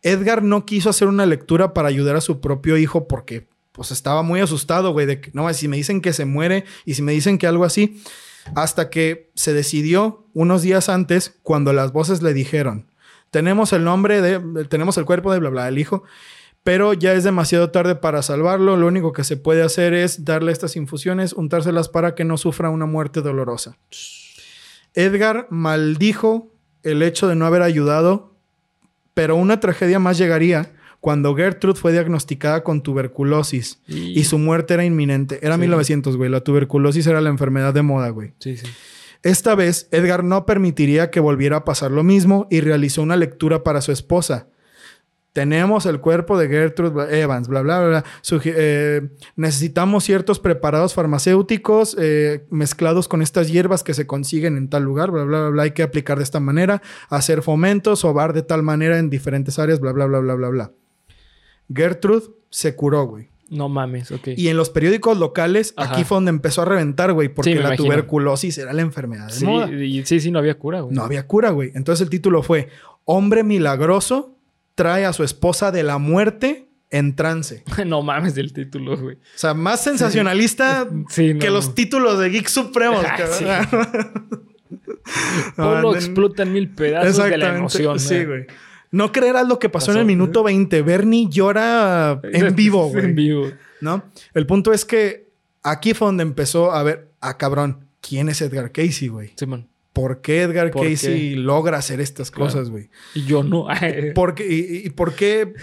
Edgar 0.03 0.43
no 0.43 0.64
quiso 0.64 0.91
hacer 0.91 1.09
una 1.09 1.26
lectura 1.26 1.74
para 1.74 1.89
ayudar 1.89 2.16
a 2.16 2.20
su 2.20 2.41
propio 2.41 2.76
hijo 2.76 3.09
porque 3.09 3.49
pues 3.72 3.91
estaba 3.93 4.22
muy 4.22 4.41
asustado, 4.41 4.93
güey, 4.93 5.07
de 5.07 5.20
que 5.20 5.30
no, 5.34 5.53
si 5.55 5.68
me 5.68 5.76
dicen 5.76 6.01
que 6.01 6.12
se 6.12 6.24
muere 6.24 6.64
y 6.84 6.95
si 6.95 7.03
me 7.03 7.12
dicen 7.12 7.39
que 7.39 7.47
algo 7.47 7.64
así, 7.64 8.03
hasta 8.55 8.91
que 8.91 9.30
se 9.34 9.53
decidió 9.53 10.26
unos 10.34 10.62
días 10.62 10.89
antes 10.89 11.39
cuando 11.43 11.72
las 11.72 11.93
voces 11.93 12.22
le 12.22 12.34
dijeron, 12.34 12.86
tenemos 13.30 13.72
el 13.72 13.84
nombre 13.84 14.20
de, 14.20 14.64
tenemos 14.64 14.97
el 14.99 15.05
cuerpo 15.05 15.32
de 15.32 15.39
bla, 15.39 15.51
bla, 15.51 15.68
el 15.68 15.78
hijo, 15.78 16.03
pero 16.69 16.93
ya 16.93 17.14
es 17.14 17.25
demasiado 17.25 17.71
tarde 17.71 17.95
para 17.95 18.21
salvarlo, 18.21 18.77
lo 18.77 18.87
único 18.89 19.14
que 19.14 19.25
se 19.25 19.39
puede 19.39 19.62
hacer 19.62 19.95
es 19.95 20.27
darle 20.27 20.53
estas 20.53 20.77
infusiones, 20.77 21.33
untárselas 21.33 21.89
para 21.89 22.14
que 22.14 22.25
no 22.25 22.37
sufra 22.37 22.69
una 22.69 22.85
muerte 22.85 23.23
dolorosa. 23.23 23.79
Edgar 24.93 25.47
maldijo 25.49 26.53
el 26.83 27.03
hecho 27.03 27.27
de 27.27 27.37
no 27.37 27.47
haber 27.47 27.62
ayudado, 27.62 28.35
pero 29.14 29.35
una 29.37 29.61
tragedia 29.61 29.99
más 29.99 30.19
llegaría 30.19 30.75
cuando 31.01 31.35
Gertrude 31.35 31.81
fue 31.81 31.93
diagnosticada 31.93 32.62
con 32.62 32.83
tuberculosis 32.83 33.81
y 33.87 34.25
su 34.25 34.39
muerte 34.39 34.75
era 34.75 34.85
inminente. 34.85 35.39
Era 35.41 35.55
Sí. 35.55 35.61
1900, 35.62 36.19
güey. 36.19 36.29
La 36.29 36.43
tuberculosis 36.43 37.07
era 37.07 37.23
la 37.23 37.31
enfermedad 37.31 37.73
de 37.73 37.81
moda, 37.81 38.11
güey. 38.11 38.35
Sí, 38.41 38.59
sí. 38.59 38.66
Esta 39.23 39.55
vez, 39.55 39.89
Edgar 39.91 40.23
no 40.23 40.45
permitiría 40.45 41.11
que 41.11 41.21
volviera 41.21 41.57
a 41.57 41.64
pasar 41.64 41.93
lo 41.93 42.03
mismo 42.03 42.47
y 42.51 42.61
realizó 42.61 43.01
una 43.01 43.16
lectura 43.16 43.64
para 43.64 43.81
su 43.81 43.91
esposa. 43.91 44.49
Tenemos 45.39 45.86
el 45.86 46.01
cuerpo 46.01 46.36
de 46.36 46.49
Gertrude 46.49 47.20
Evans, 47.20 47.47
bla, 47.47 47.62
bla, 47.62 47.78
bla. 47.78 47.89
bla. 47.89 48.05
Sugi- 48.22 48.53
eh, 48.57 49.09
necesitamos 49.36 50.03
ciertos 50.03 50.41
preparados 50.41 50.95
farmacéuticos 50.95 51.97
eh, 51.99 52.45
mezclados 52.51 53.07
con 53.07 53.22
estas 53.22 53.49
hierbas 53.51 53.84
que 53.84 53.95
se 53.95 54.07
consiguen 54.07 54.57
en 54.57 54.68
tal 54.68 54.82
lugar, 54.82 55.11
bla, 55.12 55.22
bla, 55.24 55.41
bla, 55.43 55.49
bla. 55.51 55.62
Hay 55.62 55.70
que 55.70 55.82
aplicar 55.84 56.18
de 56.18 56.24
esta 56.24 56.41
manera, 56.41 56.82
hacer 57.09 57.43
fomentos, 57.43 58.01
sobar 58.01 58.32
de 58.32 58.43
tal 58.43 58.62
manera 58.62 58.99
en 58.99 59.11
diferentes 59.11 59.59
áreas, 59.61 59.78
bla, 59.78 59.93
bla, 59.93 60.07
bla, 60.07 60.18
bla, 60.18 60.34
bla, 60.34 60.49
bla. 60.49 60.72
Gertrude 61.72 62.26
se 62.51 62.74
curó, 62.74 63.07
güey. 63.07 63.28
No 63.51 63.68
mames, 63.68 64.11
ok. 64.12 64.28
Y 64.36 64.49
en 64.49 64.57
los 64.57 64.68
periódicos 64.70 65.18
locales, 65.18 65.72
Ajá. 65.76 65.95
aquí 65.95 66.05
fue 66.05 66.16
donde 66.16 66.30
empezó 66.30 66.62
a 66.62 66.64
reventar, 66.66 67.12
güey, 67.14 67.28
porque 67.28 67.51
Sí, 67.53 67.55
la 67.55 67.68
imagino. 67.68 67.84
tuberculosis 67.84 68.59
era 68.59 68.72
la 68.74 68.82
enfermedad 68.82 69.28
de 69.28 69.32
sí, 69.32 69.47
moda. 69.47 69.70
y- 69.70 70.05
sí, 70.05 70.20
sí, 70.20 70.30
no 70.30 70.39
había 70.39 70.59
cura, 70.59 70.80
güey. 70.82 70.95
No 70.95 71.03
había 71.03 71.26
cura, 71.26 71.51
güey. 71.51 71.70
Entonces 71.74 72.03
el 72.05 72.11
título 72.11 72.43
fue 72.43 72.68
Hombre 73.05 73.43
milagroso 73.45 74.34
trae 74.79 75.05
a 75.05 75.12
su 75.12 75.24
esposa 75.24 75.72
de 75.72 75.83
la 75.83 75.99
muerte 75.99 76.68
en 76.91 77.16
trance. 77.16 77.64
no 77.85 78.01
mames 78.03 78.37
el 78.37 78.53
título, 78.53 78.97
güey. 78.97 79.16
O 79.16 79.18
sea, 79.35 79.53
más 79.53 79.83
sensacionalista 79.83 80.89
Sí, 81.09 81.35
no. 81.35 81.41
que 81.41 81.51
los 81.51 81.74
títulos 81.74 82.20
de 82.20 82.31
Geek 82.31 82.47
Supremos. 82.47 83.05
Ah, 85.11 85.57
cabrón. 85.57 85.83
Polo 85.83 85.95
explota 85.97 86.43
en 86.45 86.53
mil 86.53 86.68
pedazos 86.68 87.24
de 87.29 87.39
la 87.39 87.57
emoción. 87.57 87.99
Sí, 87.99 88.14
¿eh? 88.14 88.26
güey. 88.26 88.47
No 88.93 89.11
creerás 89.11 89.49
lo 89.49 89.59
que 89.59 89.68
pasó, 89.68 89.91
en 89.91 89.99
el 89.99 90.05
minuto 90.05 90.43
20. 90.45 90.83
Bernie 90.83 91.29
llora 91.31 92.20
en 92.22 92.55
vivo, 92.55 92.87
en 92.89 92.93
güey. 92.93 93.12
vivo. 93.14 93.51
¿No? 93.81 94.05
El 94.35 94.47
punto 94.47 94.72
es 94.72 94.85
que 94.85 95.31
aquí 95.62 95.95
fue 95.95 96.09
donde 96.09 96.22
empezó 96.22 96.72
a 96.72 96.83
ver, 96.83 97.11
ah, 97.20 97.39
cabrón, 97.39 97.87
¿quién 98.03 98.29
es 98.29 98.43
Edgar 98.43 98.70
Casey, 98.70 99.09
güey? 99.09 99.33
Simón. 99.37 99.66
Por 100.01 100.20
qué 100.20 100.42
Edgar 100.42 100.70
¿Por 100.70 100.88
Casey 100.88 101.34
logra 101.34 101.78
hacer 101.78 102.01
estas 102.01 102.30
Claro. 102.30 102.53
cosas, 102.53 102.70
güey. 102.70 102.88
Y 103.14 103.24
yo 103.24 103.42
no. 103.42 103.66
¿Por 104.14 104.34
qué- 104.36 104.46
y, 104.46 104.86
y 104.86 104.90
por 104.90 105.14
qué 105.14 105.55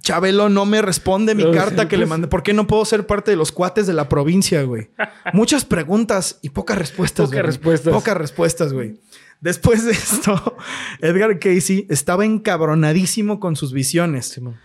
Chabelo 0.00 0.48
no 0.48 0.64
me 0.64 0.80
responde 0.80 1.34
mi 1.34 1.50
carta 1.52 1.82
sí, 1.82 1.88
que 1.88 1.96
le 1.98 2.04
pues. 2.04 2.08
mandé? 2.08 2.28
¿Por 2.28 2.42
qué 2.42 2.54
no 2.54 2.66
puedo 2.66 2.84
ser 2.86 3.06
parte 3.06 3.30
de 3.30 3.36
los 3.36 3.52
cuates 3.52 3.86
de 3.86 3.92
la 3.92 4.08
provincia, 4.08 4.62
güey? 4.62 4.88
Muchas 5.34 5.66
preguntas 5.66 6.38
y 6.40 6.48
pocas 6.48 6.78
respuestas. 6.78 7.26
Pocas 7.28 7.44
respuestas. 7.44 7.92
Pocas 7.92 8.16
respuestas, 8.16 8.72
güey. 8.72 8.98
Después 9.42 9.84
de 9.84 9.92
esto, 9.92 10.56
Edgar 11.00 11.38
Casey 11.38 11.86
estaba 11.90 12.24
encabronadísimo 12.24 13.40
con 13.40 13.56
sus 13.56 13.72
visiones. 13.72 14.26
Simón. 14.26 14.56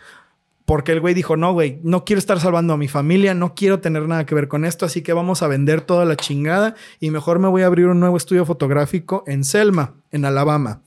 Porque 0.67 0.91
el 0.91 0.99
güey 0.99 1.13
dijo, 1.13 1.37
no, 1.37 1.53
güey, 1.53 1.79
no 1.81 2.03
quiero 2.03 2.19
estar 2.19 2.41
salvando 2.41 2.73
a 2.73 2.77
mi 2.77 2.89
familia, 2.89 3.33
no 3.33 3.55
quiero 3.55 3.79
tener 3.79 4.05
nada 4.05 4.25
que 4.25 4.35
ver 4.35 4.49
con 4.49 4.65
esto, 4.65 4.85
así 4.85 5.01
que 5.01 5.13
vamos 5.13 5.41
a 5.41 5.47
vender 5.47 5.79
toda 5.79 6.03
la 6.03 6.17
chingada 6.17 6.75
y 6.99 7.09
mejor 7.09 7.39
me 7.39 7.47
voy 7.47 7.61
a 7.61 7.67
abrir 7.67 7.85
un 7.85 8.01
nuevo 8.01 8.17
estudio 8.17 8.45
fotográfico 8.45 9.23
en 9.27 9.45
Selma, 9.45 9.93
en 10.11 10.25
Alabama. 10.25 10.81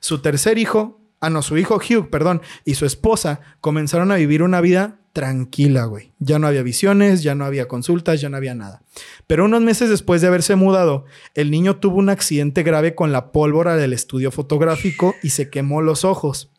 Su 0.00 0.22
tercer 0.22 0.56
hijo, 0.56 1.02
ah, 1.20 1.28
no, 1.28 1.42
su 1.42 1.58
hijo 1.58 1.76
Hugh, 1.76 2.08
perdón, 2.08 2.40
y 2.64 2.76
su 2.76 2.86
esposa 2.86 3.42
comenzaron 3.60 4.10
a 4.10 4.14
vivir 4.14 4.42
una 4.42 4.62
vida 4.62 5.00
tranquila, 5.12 5.84
güey. 5.84 6.14
Ya 6.18 6.38
no 6.38 6.46
había 6.46 6.62
visiones, 6.62 7.22
ya 7.22 7.34
no 7.34 7.44
había 7.44 7.68
consultas, 7.68 8.22
ya 8.22 8.30
no 8.30 8.38
había 8.38 8.54
nada. 8.54 8.80
Pero 9.26 9.44
unos 9.44 9.60
meses 9.60 9.90
después 9.90 10.22
de 10.22 10.28
haberse 10.28 10.56
mudado, 10.56 11.04
el 11.34 11.50
niño 11.50 11.76
tuvo 11.76 11.98
un 11.98 12.08
accidente 12.08 12.62
grave 12.62 12.94
con 12.94 13.12
la 13.12 13.32
pólvora 13.32 13.76
del 13.76 13.92
estudio 13.92 14.30
fotográfico 14.30 15.14
y 15.22 15.28
se 15.28 15.50
quemó 15.50 15.82
los 15.82 16.06
ojos. 16.06 16.50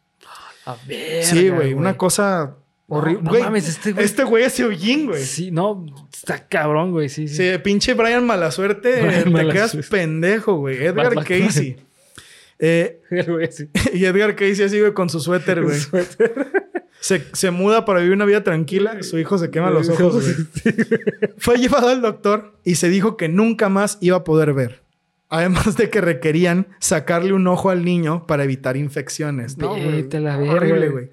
A 0.64 0.76
ver. 0.86 1.24
sí, 1.24 1.50
güey, 1.50 1.74
una 1.74 1.98
cosa 1.98 2.57
horrible. 2.88 3.24
no 3.24 3.30
Güey, 3.30 3.44
mames, 3.44 3.68
este 3.70 3.94
güey- 3.94 4.02
Este 4.04 4.24
güey 4.24 4.44
es 4.44 4.60
Eugene, 4.60 5.06
güey. 5.06 5.22
Sí. 5.24 5.46
Sí, 5.46 5.52
no, 5.52 5.86
está 6.14 6.48
cabrón, 6.48 6.92
güey. 6.92 7.10
Sí, 7.10 7.28
sí. 7.28 7.44
pinche 7.64 7.94
Brian 7.94 8.26
Malasuerte, 8.26 9.02
Brian 9.02 9.24
te 9.26 9.30
Malasuerte. 9.30 9.72
quedas 9.78 9.88
pendejo, 9.90 10.56
güey. 10.56 10.78
Edgar 10.84 11.14
Bad 11.16 11.26
Casey. 11.26 11.78
Eh, 12.60 13.02
güey, 13.28 13.52
sí. 13.52 13.70
y 13.94 14.06
Edgar 14.06 14.36
Casey 14.36 14.64
así, 14.66 14.80
güey, 14.80 14.94
con 14.94 15.10
su 15.10 15.20
suéter, 15.20 15.62
güey. 15.64 15.78
Se, 17.00 17.24
se 17.34 17.52
muda 17.52 17.86
para 17.86 18.00
vivir 18.00 18.16
una 18.16 18.26
vida 18.26 18.44
tranquila. 18.44 19.04
Su 19.04 19.20
hijo 19.20 19.38
se 19.38 19.52
quema 19.52 19.70
los 19.70 19.88
ojos, 19.90 20.16
güey. 20.64 20.76
Fue 21.38 21.58
llevado 21.58 21.90
al 21.90 22.02
doctor 22.02 22.58
y 22.64 22.76
se 22.76 22.90
dijo 22.90 23.16
que 23.18 23.30
nunca 23.30 23.70
más 23.70 23.98
iba 24.02 24.18
a 24.18 24.24
poder 24.24 24.54
ver. 24.54 24.82
Además 25.30 25.76
de 25.78 25.90
que 25.90 26.00
requerían 26.02 26.68
sacarle 26.80 27.34
un 27.34 27.46
ojo 27.48 27.70
al 27.70 27.84
niño 27.86 28.26
para 28.26 28.46
evitar 28.46 28.78
infecciones. 28.78 29.58
No, 29.58 29.70
güey. 29.76 30.08
La 30.12 30.38
Horrible, 30.40 30.90
güey. 30.90 31.10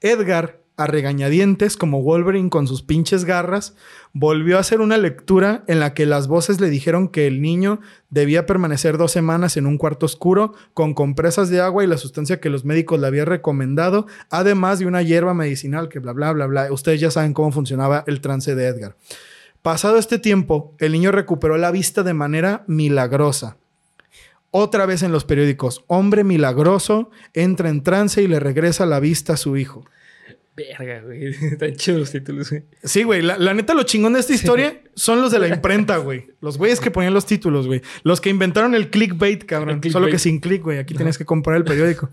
Edgar, 0.00 0.60
a 0.76 0.86
regañadientes, 0.86 1.76
como 1.76 2.02
Wolverine 2.02 2.50
con 2.50 2.66
sus 2.66 2.82
pinches 2.82 3.24
garras, 3.24 3.74
volvió 4.12 4.56
a 4.56 4.60
hacer 4.60 4.80
una 4.80 4.98
lectura 4.98 5.64
en 5.68 5.80
la 5.80 5.94
que 5.94 6.04
las 6.04 6.28
voces 6.28 6.60
le 6.60 6.68
dijeron 6.68 7.08
que 7.08 7.26
el 7.26 7.40
niño 7.40 7.80
debía 8.10 8.44
permanecer 8.44 8.98
dos 8.98 9.10
semanas 9.10 9.56
en 9.56 9.66
un 9.66 9.78
cuarto 9.78 10.04
oscuro 10.04 10.52
con 10.74 10.92
compresas 10.92 11.48
de 11.48 11.60
agua 11.60 11.82
y 11.82 11.86
la 11.86 11.96
sustancia 11.96 12.40
que 12.40 12.50
los 12.50 12.64
médicos 12.64 13.00
le 13.00 13.06
habían 13.06 13.26
recomendado, 13.26 14.06
además 14.30 14.78
de 14.78 14.86
una 14.86 15.00
hierba 15.00 15.32
medicinal 15.32 15.88
que 15.88 15.98
bla, 15.98 16.12
bla, 16.12 16.32
bla, 16.32 16.46
bla. 16.46 16.72
Ustedes 16.72 17.00
ya 17.00 17.10
saben 17.10 17.32
cómo 17.32 17.52
funcionaba 17.52 18.04
el 18.06 18.20
trance 18.20 18.54
de 18.54 18.66
Edgar. 18.66 18.96
Pasado 19.62 19.96
este 19.96 20.18
tiempo, 20.18 20.74
el 20.78 20.92
niño 20.92 21.10
recuperó 21.10 21.56
la 21.56 21.70
vista 21.70 22.02
de 22.02 22.14
manera 22.14 22.64
milagrosa. 22.66 23.56
Otra 24.50 24.86
vez 24.86 25.02
en 25.02 25.10
los 25.10 25.24
periódicos, 25.24 25.84
hombre 25.86 26.22
milagroso 26.22 27.10
entra 27.34 27.68
en 27.68 27.82
trance 27.82 28.22
y 28.22 28.28
le 28.28 28.40
regresa 28.40 28.86
la 28.86 29.00
vista 29.00 29.32
a 29.32 29.36
su 29.36 29.56
hijo. 29.56 29.84
Verga, 30.56 31.02
güey. 31.02 31.26
Están 31.52 31.76
chidos 31.76 32.00
los 32.00 32.10
títulos, 32.10 32.50
güey. 32.50 32.62
Sí, 32.82 33.02
güey. 33.02 33.20
La, 33.22 33.36
la 33.36 33.52
neta, 33.52 33.74
lo 33.74 33.82
chingón 33.82 34.14
de 34.14 34.20
esta 34.20 34.32
historia 34.32 34.80
son 34.94 35.20
los 35.20 35.30
de 35.30 35.38
la 35.38 35.48
imprenta, 35.54 35.98
güey. 35.98 36.28
Los 36.40 36.56
güeyes 36.56 36.80
que 36.80 36.90
ponían 36.90 37.12
los 37.12 37.26
títulos, 37.26 37.66
güey. 37.66 37.82
Los 38.04 38.20
que 38.20 38.30
inventaron 38.30 38.74
el 38.74 38.88
clickbait, 38.88 39.44
cabrón. 39.44 39.76
El 39.76 39.80
clickbait. 39.80 39.92
Solo 39.92 40.10
que 40.10 40.18
sin 40.18 40.40
click, 40.40 40.62
güey. 40.62 40.78
Aquí 40.78 40.94
tienes 40.94 41.18
que 41.18 41.24
comprar 41.26 41.56
el 41.58 41.64
periódico. 41.64 42.08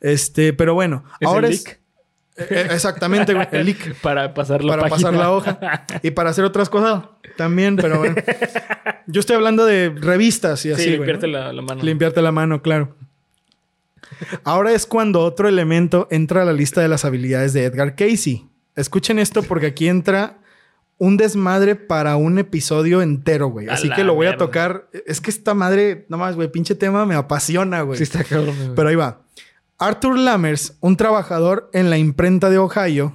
Este, 0.00 0.52
pero 0.52 0.74
bueno. 0.74 1.04
¿Es 1.18 1.28
ahora 1.28 1.46
el 1.48 1.54
es. 1.54 1.64
leak? 1.64 1.80
Eh, 2.36 2.46
eh, 2.50 2.68
exactamente, 2.72 3.32
güey. 3.34 3.48
El 3.52 3.66
leak. 3.66 3.94
Para 4.02 4.34
pasar 4.34 4.62
la 4.62 4.76
para 4.76 4.82
página. 4.88 4.96
pasar 5.10 5.18
la 5.18 5.32
hoja. 5.32 5.86
Y 6.02 6.10
para 6.10 6.30
hacer 6.30 6.44
otras 6.44 6.68
cosas 6.68 7.04
también, 7.36 7.76
pero 7.76 7.98
bueno. 7.98 8.14
Yo 9.06 9.20
estoy 9.20 9.36
hablando 9.36 9.64
de 9.64 9.88
revistas 9.96 10.64
y 10.66 10.72
así, 10.72 10.82
sí, 10.82 10.88
güey. 10.90 10.98
limpiarte 10.98 11.26
¿no? 11.26 11.32
la, 11.38 11.52
la 11.52 11.62
mano. 11.62 11.82
Limpiarte 11.82 12.20
la 12.22 12.32
mano, 12.32 12.60
claro. 12.62 12.94
Ahora 14.44 14.72
es 14.72 14.86
cuando 14.86 15.20
otro 15.20 15.48
elemento 15.48 16.08
entra 16.10 16.42
a 16.42 16.44
la 16.44 16.52
lista 16.52 16.80
de 16.80 16.88
las 16.88 17.04
habilidades 17.04 17.52
de 17.52 17.64
Edgar 17.64 17.94
Casey. 17.94 18.48
Escuchen 18.76 19.18
esto 19.18 19.42
porque 19.42 19.66
aquí 19.66 19.88
entra 19.88 20.38
un 20.98 21.16
desmadre 21.16 21.76
para 21.76 22.16
un 22.16 22.38
episodio 22.38 23.02
entero, 23.02 23.48
güey. 23.48 23.68
Así 23.68 23.88
que 23.90 24.04
lo 24.04 24.14
voy 24.14 24.26
a 24.26 24.36
tocar. 24.36 24.88
Es 25.06 25.20
que 25.20 25.30
esta 25.30 25.54
madre, 25.54 26.06
no 26.08 26.18
más, 26.18 26.34
güey, 26.34 26.50
pinche 26.50 26.74
tema 26.74 27.06
me 27.06 27.14
apasiona, 27.14 27.82
güey. 27.82 27.96
Sí, 27.96 28.02
está 28.02 28.24
cabrón, 28.24 28.56
güey. 28.56 28.74
Pero 28.74 28.88
ahí 28.88 28.96
va. 28.96 29.22
Arthur 29.78 30.18
Lammers, 30.18 30.76
un 30.80 30.96
trabajador 30.96 31.70
en 31.72 31.88
la 31.88 31.98
imprenta 31.98 32.50
de 32.50 32.58
Ohio, 32.58 33.14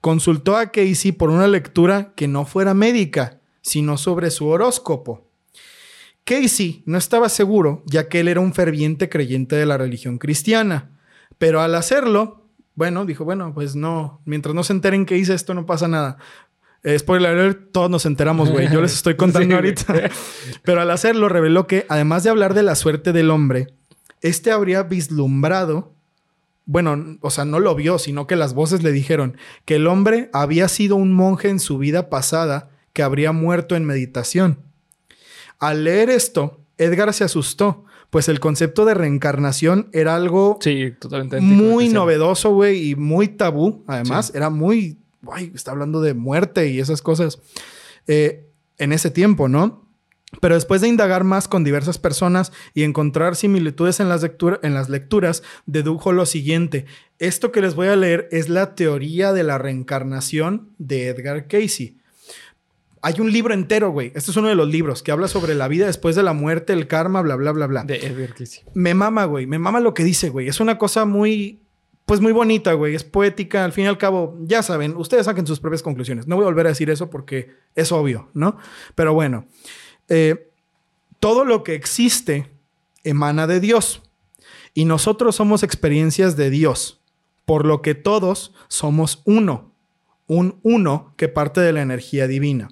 consultó 0.00 0.56
a 0.56 0.72
Casey 0.72 1.12
por 1.12 1.30
una 1.30 1.46
lectura 1.46 2.12
que 2.16 2.26
no 2.26 2.44
fuera 2.44 2.74
médica, 2.74 3.38
sino 3.60 3.96
sobre 3.96 4.32
su 4.32 4.48
horóscopo. 4.48 5.24
Casey 6.24 6.82
no 6.86 6.98
estaba 6.98 7.28
seguro, 7.28 7.82
ya 7.86 8.08
que 8.08 8.20
él 8.20 8.28
era 8.28 8.40
un 8.40 8.54
ferviente 8.54 9.08
creyente 9.08 9.56
de 9.56 9.66
la 9.66 9.78
religión 9.78 10.18
cristiana. 10.18 10.90
Pero 11.38 11.60
al 11.60 11.74
hacerlo, 11.74 12.46
bueno, 12.74 13.04
dijo, 13.04 13.24
bueno, 13.24 13.52
pues 13.54 13.74
no, 13.74 14.20
mientras 14.24 14.54
no 14.54 14.62
se 14.62 14.72
enteren 14.72 15.06
que 15.06 15.18
hice 15.18 15.34
esto, 15.34 15.54
no 15.54 15.66
pasa 15.66 15.88
nada. 15.88 16.18
Eh, 16.84 16.98
spoiler 16.98 17.30
alert, 17.30 17.72
todos 17.72 17.90
nos 17.90 18.06
enteramos, 18.06 18.50
güey. 18.50 18.70
Yo 18.70 18.80
les 18.80 18.94
estoy 18.94 19.14
contando 19.16 19.48
Sí, 19.48 19.54
ahorita. 19.54 20.10
Pero 20.62 20.80
al 20.80 20.90
hacerlo, 20.90 21.28
reveló 21.28 21.66
que, 21.66 21.86
además 21.88 22.24
de 22.24 22.30
hablar 22.30 22.54
de 22.54 22.62
la 22.62 22.74
suerte 22.74 23.12
del 23.12 23.30
hombre, 23.30 23.74
este 24.20 24.50
habría 24.52 24.84
vislumbrado, 24.84 25.92
bueno, 26.64 27.18
o 27.20 27.30
sea, 27.30 27.44
no 27.44 27.58
lo 27.60 27.74
vio, 27.74 27.98
sino 27.98 28.26
que 28.26 28.36
las 28.36 28.54
voces 28.54 28.82
le 28.82 28.92
dijeron 28.92 29.36
que 29.64 29.76
el 29.76 29.86
hombre 29.86 30.30
había 30.32 30.68
sido 30.68 30.96
un 30.96 31.12
monje 31.12 31.48
en 31.48 31.60
su 31.60 31.78
vida 31.78 32.08
pasada 32.08 32.70
que 32.92 33.02
habría 33.02 33.32
muerto 33.32 33.76
en 33.76 33.84
meditación. 33.84 34.58
Al 35.62 35.84
leer 35.84 36.10
esto, 36.10 36.60
Edgar 36.76 37.12
se 37.14 37.24
asustó, 37.24 37.84
pues 38.10 38.28
el 38.28 38.40
concepto 38.40 38.84
de 38.84 38.94
reencarnación 38.94 39.88
era 39.92 40.14
algo 40.14 40.58
Sí, 40.60 40.92
totalmente. 40.98 41.40
muy 41.40 41.88
novedoso, 41.88 42.50
güey, 42.52 42.90
y 42.90 42.94
muy 42.96 43.28
tabú. 43.28 43.84
Además, 43.86 44.32
era 44.34 44.50
muy, 44.50 44.98
ay, 45.32 45.52
está 45.54 45.70
hablando 45.70 46.00
de 46.02 46.14
muerte 46.14 46.68
y 46.68 46.78
esas 46.80 47.00
cosas 47.00 47.38
eh, 48.06 48.48
en 48.78 48.92
ese 48.92 49.10
tiempo, 49.10 49.48
¿no? 49.48 49.80
Pero 50.40 50.54
después 50.54 50.80
de 50.80 50.88
indagar 50.88 51.24
más 51.24 51.46
con 51.46 51.62
diversas 51.62 51.98
personas 51.98 52.52
y 52.74 52.84
encontrar 52.84 53.36
similitudes 53.36 54.00
en 54.00 54.08
las, 54.08 54.22
lectura- 54.22 54.58
en 54.62 54.72
las 54.74 54.88
lecturas, 54.88 55.42
dedujo 55.66 56.12
lo 56.12 56.24
siguiente. 56.24 56.86
Esto 57.18 57.52
que 57.52 57.60
les 57.60 57.74
voy 57.74 57.88
a 57.88 57.96
leer 57.96 58.28
es 58.32 58.48
la 58.48 58.74
teoría 58.74 59.32
de 59.34 59.42
la 59.44 59.58
reencarnación 59.58 60.70
de 60.78 61.08
Edgar 61.08 61.46
Casey. 61.48 61.98
Hay 63.04 63.20
un 63.20 63.32
libro 63.32 63.52
entero, 63.52 63.90
güey. 63.90 64.12
Este 64.14 64.30
es 64.30 64.36
uno 64.36 64.46
de 64.46 64.54
los 64.54 64.68
libros 64.68 65.02
que 65.02 65.10
habla 65.10 65.26
sobre 65.26 65.56
la 65.56 65.66
vida 65.66 65.86
después 65.86 66.14
de 66.14 66.22
la 66.22 66.32
muerte, 66.32 66.72
el 66.72 66.86
karma, 66.86 67.20
bla, 67.20 67.34
bla, 67.34 67.50
bla, 67.50 67.66
bla 67.66 67.82
De 67.82 67.96
Edgar 67.96 68.32
Casey. 68.32 68.62
me 68.74 68.94
mama, 68.94 69.24
güey. 69.24 69.44
Me 69.46 69.58
mama 69.58 69.80
lo 69.80 69.92
que 69.92 70.04
dice, 70.04 70.30
güey. 70.30 70.46
Es 70.46 70.60
una 70.60 70.78
cosa 70.78 71.04
muy, 71.04 71.62
pues 72.06 72.20
muy 72.20 72.30
bonita, 72.32 72.74
güey. 72.74 72.94
Es 72.94 73.02
poética. 73.02 73.64
Al 73.64 73.72
fin 73.72 73.84
y 73.84 73.88
al 73.88 73.98
cabo, 73.98 74.38
ya 74.42 74.62
saben, 74.62 74.96
ustedes 74.96 75.26
saquen 75.26 75.48
sus 75.48 75.58
propias 75.58 75.82
conclusiones. 75.82 76.28
No 76.28 76.36
voy 76.36 76.44
a 76.44 76.46
volver 76.46 76.66
a 76.66 76.68
decir 76.68 76.90
eso 76.90 77.10
porque 77.10 77.50
es 77.74 77.90
obvio, 77.90 78.30
¿no? 78.34 78.56
Pero 78.94 79.14
bueno, 79.14 79.46
eh, 80.08 80.52
todo 81.18 81.44
lo 81.44 81.64
que 81.64 81.74
existe 81.74 82.52
emana 83.02 83.48
de 83.48 83.58
Dios. 83.58 84.02
Y 84.74 84.84
nosotros 84.84 85.34
somos 85.34 85.64
experiencias 85.64 86.36
de 86.36 86.50
Dios. 86.50 87.00
Por 87.46 87.66
lo 87.66 87.82
que 87.82 87.96
todos 87.96 88.54
somos 88.68 89.22
uno. 89.24 89.72
Un 90.28 90.60
uno 90.62 91.14
que 91.16 91.26
parte 91.26 91.60
de 91.60 91.72
la 91.72 91.82
energía 91.82 92.28
divina. 92.28 92.68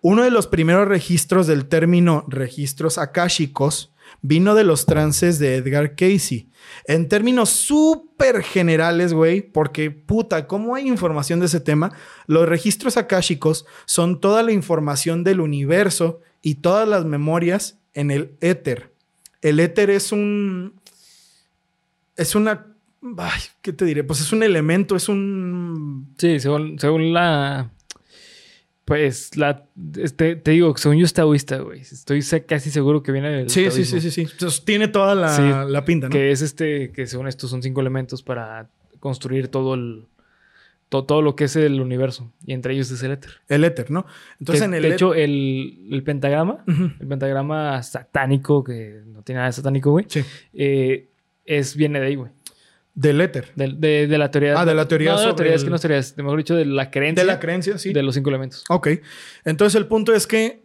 Uno 0.00 0.22
de 0.22 0.30
los 0.30 0.46
primeros 0.46 0.86
registros 0.86 1.46
del 1.46 1.66
término 1.66 2.24
registros 2.28 2.98
akáshicos 2.98 3.92
vino 4.22 4.54
de 4.54 4.64
los 4.64 4.86
trances 4.86 5.38
de 5.38 5.56
Edgar 5.56 5.94
Casey. 5.94 6.48
En 6.86 7.08
términos 7.08 7.50
súper 7.50 8.42
generales, 8.42 9.12
güey, 9.12 9.42
porque 9.42 9.90
puta, 9.90 10.46
¿cómo 10.46 10.74
hay 10.74 10.88
información 10.88 11.40
de 11.40 11.46
ese 11.46 11.60
tema? 11.60 11.92
Los 12.26 12.48
registros 12.48 12.96
akáshicos 12.96 13.66
son 13.84 14.20
toda 14.20 14.42
la 14.42 14.52
información 14.52 15.24
del 15.24 15.40
universo 15.40 16.20
y 16.42 16.56
todas 16.56 16.88
las 16.88 17.04
memorias 17.04 17.78
en 17.94 18.10
el 18.10 18.36
éter. 18.40 18.92
El 19.42 19.60
éter 19.60 19.90
es 19.90 20.12
un... 20.12 20.74
Es 22.16 22.34
una... 22.34 22.66
¿Qué 23.62 23.72
te 23.72 23.84
diré? 23.84 24.02
Pues 24.02 24.20
es 24.20 24.32
un 24.32 24.42
elemento, 24.42 24.96
es 24.96 25.08
un... 25.08 26.14
Sí, 26.18 26.40
según, 26.40 26.78
según 26.78 27.12
la. 27.12 27.70
Pues 28.88 29.36
la. 29.36 29.66
Este, 29.98 30.34
te 30.34 30.50
digo, 30.52 30.74
según 30.78 30.96
yo 30.96 31.04
es 31.04 31.12
taoísta, 31.12 31.58
güey. 31.58 31.82
Estoy 31.82 32.22
casi 32.46 32.70
seguro 32.70 33.02
que 33.02 33.12
viene 33.12 33.28
del. 33.28 33.50
Sí, 33.50 33.60
sí, 33.64 33.68
taoísmo. 33.68 34.00
sí, 34.00 34.10
sí, 34.10 34.24
sí. 34.24 34.32
Entonces, 34.32 34.64
tiene 34.64 34.88
toda 34.88 35.14
la, 35.14 35.28
Sí, 35.28 35.42
la 35.70 35.84
pinta, 35.84 36.06
¿no? 36.08 36.10
Que 36.12 36.30
es 36.30 36.40
este. 36.40 36.90
Que 36.90 37.06
según 37.06 37.28
esto 37.28 37.48
son 37.48 37.62
cinco 37.62 37.82
elementos 37.82 38.22
para 38.22 38.70
construir 38.98 39.48
todo 39.48 39.74
el. 39.74 40.06
to- 40.88 41.04
todo 41.04 41.20
lo 41.20 41.36
que 41.36 41.44
es 41.44 41.54
el 41.56 41.82
universo. 41.82 42.32
Y 42.46 42.54
entre 42.54 42.72
ellos 42.72 42.90
es 42.90 43.02
el 43.02 43.10
éter. 43.12 43.30
El 43.48 43.62
éter, 43.64 43.90
¿no? 43.90 44.06
Entonces 44.40 44.62
Que, 44.62 44.64
en 44.68 44.72
el 44.74 44.82
de 44.82 44.92
hecho, 44.94 45.14
el, 45.14 45.86
el 45.90 46.02
pentagrama, 46.02 46.64
el 46.66 47.06
pentagrama 47.06 47.82
satánico, 47.82 48.64
que 48.64 49.02
no 49.06 49.20
tiene 49.22 49.36
nada 49.40 49.48
de 49.48 49.52
satánico, 49.52 49.90
güey, 49.90 50.06
Sí. 50.08 50.22
eh, 50.54 51.10
es, 51.44 51.76
viene 51.76 52.00
de 52.00 52.06
ahí, 52.06 52.14
güey. 52.14 52.30
Del 53.00 53.20
éter. 53.20 53.52
De, 53.54 53.68
de- 53.76 54.08
de 54.08 54.18
la 54.18 54.28
teoría. 54.30 54.60
Ah, 54.60 54.64
de 54.64 54.74
la 54.74 54.88
teoría 54.88 55.12
No, 55.12 55.20
de 55.20 55.26
la 55.26 55.36
teoría, 55.36 55.54
es 55.54 55.60
el- 55.60 55.66
que 55.66 55.70
no 55.70 55.76
es 55.76 55.82
teoría, 55.82 55.98
es, 55.98 56.16
mejor 56.16 56.36
dicho, 56.36 56.56
de 56.56 56.64
la 56.64 56.90
creencia. 56.90 57.22
De 57.22 57.26
la 57.26 57.38
creencia, 57.38 57.78
sí. 57.78 57.92
De 57.92 58.02
los 58.02 58.14
cinco 58.16 58.30
elementos. 58.30 58.64
Ok. 58.68 58.88
Entonces 59.44 59.76
el 59.76 59.86
punto 59.86 60.12
es 60.14 60.26
que 60.26 60.62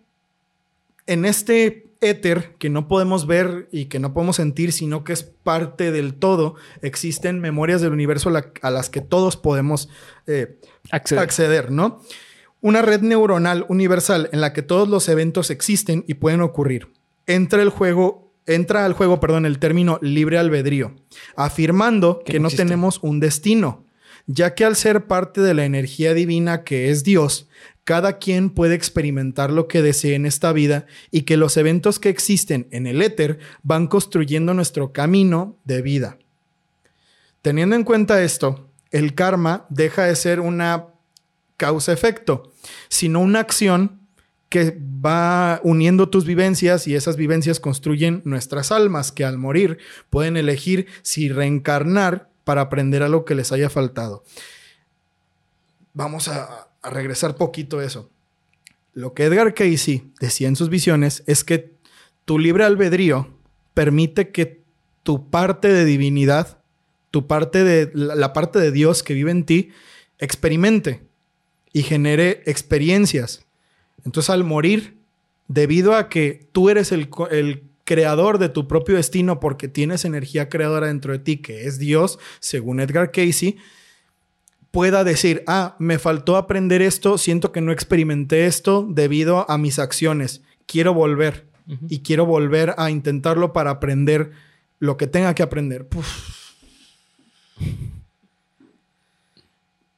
en 1.05 1.25
este 1.25 1.85
éter 2.01 2.55
que 2.59 2.69
no 2.69 2.87
podemos 2.87 3.27
ver 3.27 3.67
y 3.71 3.85
que 3.85 3.99
no 3.99 4.13
podemos 4.13 4.35
sentir, 4.37 4.71
sino 4.71 5.03
que 5.03 5.13
es 5.13 5.23
parte 5.23 5.91
del 5.91 6.15
todo, 6.15 6.55
existen 6.81 7.39
memorias 7.39 7.81
del 7.81 7.91
universo 7.93 8.31
a 8.61 8.71
las 8.71 8.89
que 8.89 9.01
todos 9.01 9.37
podemos 9.37 9.89
eh, 10.27 10.57
Acceder. 10.91 11.23
acceder, 11.23 11.71
¿no? 11.71 12.01
Una 12.61 12.81
red 12.81 13.01
neuronal 13.01 13.65
universal 13.69 14.29
en 14.31 14.41
la 14.41 14.53
que 14.53 14.61
todos 14.63 14.87
los 14.89 15.07
eventos 15.07 15.49
existen 15.49 16.03
y 16.07 16.15
pueden 16.15 16.41
ocurrir. 16.41 16.87
Entra 17.27 17.61
el 17.61 17.69
juego, 17.69 18.22
entra 18.45 18.85
al 18.85 18.93
juego, 18.93 19.19
perdón, 19.19 19.45
el 19.45 19.59
término 19.59 19.99
libre 20.01 20.37
albedrío, 20.37 20.95
afirmando 21.35 22.21
Que 22.25 22.33
que 22.33 22.39
no 22.39 22.49
tenemos 22.49 22.99
un 23.01 23.19
destino, 23.19 23.85
ya 24.25 24.55
que 24.55 24.65
al 24.65 24.75
ser 24.75 25.07
parte 25.07 25.41
de 25.41 25.53
la 25.53 25.65
energía 25.65 26.13
divina 26.13 26.63
que 26.63 26.89
es 26.89 27.03
Dios, 27.03 27.47
cada 27.83 28.17
quien 28.17 28.49
puede 28.49 28.75
experimentar 28.75 29.51
lo 29.51 29.67
que 29.67 29.81
desee 29.81 30.15
en 30.15 30.25
esta 30.25 30.53
vida 30.53 30.85
y 31.11 31.23
que 31.23 31.37
los 31.37 31.57
eventos 31.57 31.99
que 31.99 32.09
existen 32.09 32.67
en 32.71 32.87
el 32.87 33.01
éter 33.01 33.39
van 33.61 33.87
construyendo 33.87 34.53
nuestro 34.53 34.93
camino 34.93 35.57
de 35.65 35.81
vida. 35.81 36.17
Teniendo 37.41 37.75
en 37.75 37.83
cuenta 37.83 38.23
esto, 38.23 38.69
el 38.91 39.15
karma 39.15 39.65
deja 39.69 40.05
de 40.05 40.15
ser 40.15 40.39
una 40.39 40.87
causa-efecto, 41.57 42.53
sino 42.87 43.19
una 43.19 43.39
acción 43.39 44.02
que 44.53 44.77
va 44.79 45.59
uniendo 45.63 46.09
tus 46.09 46.25
vivencias 46.25 46.87
y 46.87 46.93
esas 46.93 47.17
vivencias 47.17 47.59
construyen 47.59 48.21
nuestras 48.23 48.71
almas 48.71 49.11
que 49.11 49.25
al 49.25 49.39
morir 49.39 49.79
pueden 50.11 50.37
elegir 50.37 50.85
si 51.01 51.27
reencarnar 51.27 52.29
para 52.43 52.61
aprender 52.61 53.01
a 53.01 53.09
lo 53.09 53.25
que 53.25 53.33
les 53.33 53.51
haya 53.51 53.71
faltado. 53.71 54.23
Vamos 55.95 56.27
a, 56.27 56.69
regresar 56.83 57.35
poquito 57.35 57.79
a 57.79 57.83
eso. 57.83 58.11
Lo 58.93 59.15
que 59.15 59.23
Edgar 59.23 59.55
Casey 59.55 60.13
decía 60.19 60.49
en 60.49 60.55
sus 60.55 60.69
visiones 60.69 61.23
es 61.25 61.43
que 61.43 61.73
tu 62.23 62.37
libre 62.37 62.63
albedrío 62.63 63.35
permite 63.73 64.29
que 64.29 64.61
tu 65.01 65.31
parte 65.31 65.69
de 65.69 65.83
divinidad, 65.83 66.61
tu 67.09 67.25
parte 67.25 67.63
de 67.63 67.89
la 67.95 68.33
parte 68.33 68.59
de 68.59 68.71
Dios 68.71 69.01
que 69.01 69.15
vive 69.15 69.31
en 69.31 69.45
ti, 69.47 69.71
experimente 70.19 71.01
y 71.71 71.81
genere 71.81 72.43
experiencias. 72.45 73.42
Entonces 74.05 74.29
al 74.29 74.43
morir, 74.43 74.97
debido 75.47 75.95
a 75.95 76.09
que 76.09 76.47
tú 76.51 76.69
eres 76.69 76.91
el, 76.91 77.09
el 77.31 77.63
creador 77.83 78.37
de 78.37 78.49
tu 78.49 78.67
propio 78.67 78.95
destino 78.95 79.39
porque 79.39 79.67
tienes 79.67 80.05
energía 80.05 80.49
creadora 80.49 80.87
dentro 80.87 81.13
de 81.13 81.19
ti, 81.19 81.37
que 81.37 81.67
es 81.67 81.79
Dios, 81.79 82.19
según 82.39 82.79
Edgar 82.79 83.11
Casey, 83.11 83.57
pueda 84.71 85.03
decir, 85.03 85.43
ah, 85.47 85.75
me 85.79 85.99
faltó 85.99 86.35
aprender 86.35 86.81
esto, 86.81 87.17
siento 87.17 87.51
que 87.51 87.61
no 87.61 87.71
experimenté 87.71 88.45
esto 88.45 88.87
debido 88.89 89.49
a 89.49 89.57
mis 89.57 89.79
acciones, 89.79 90.41
quiero 90.65 90.93
volver 90.93 91.45
Ujú. 91.67 91.85
y 91.89 91.99
quiero 91.99 92.25
volver 92.25 92.73
a 92.77 92.89
intentarlo 92.89 93.53
para 93.53 93.71
aprender 93.71 94.31
lo 94.79 94.97
que 94.97 95.07
tenga 95.07 95.35
que 95.35 95.43
aprender. 95.43 95.87
Puf. 95.87 96.07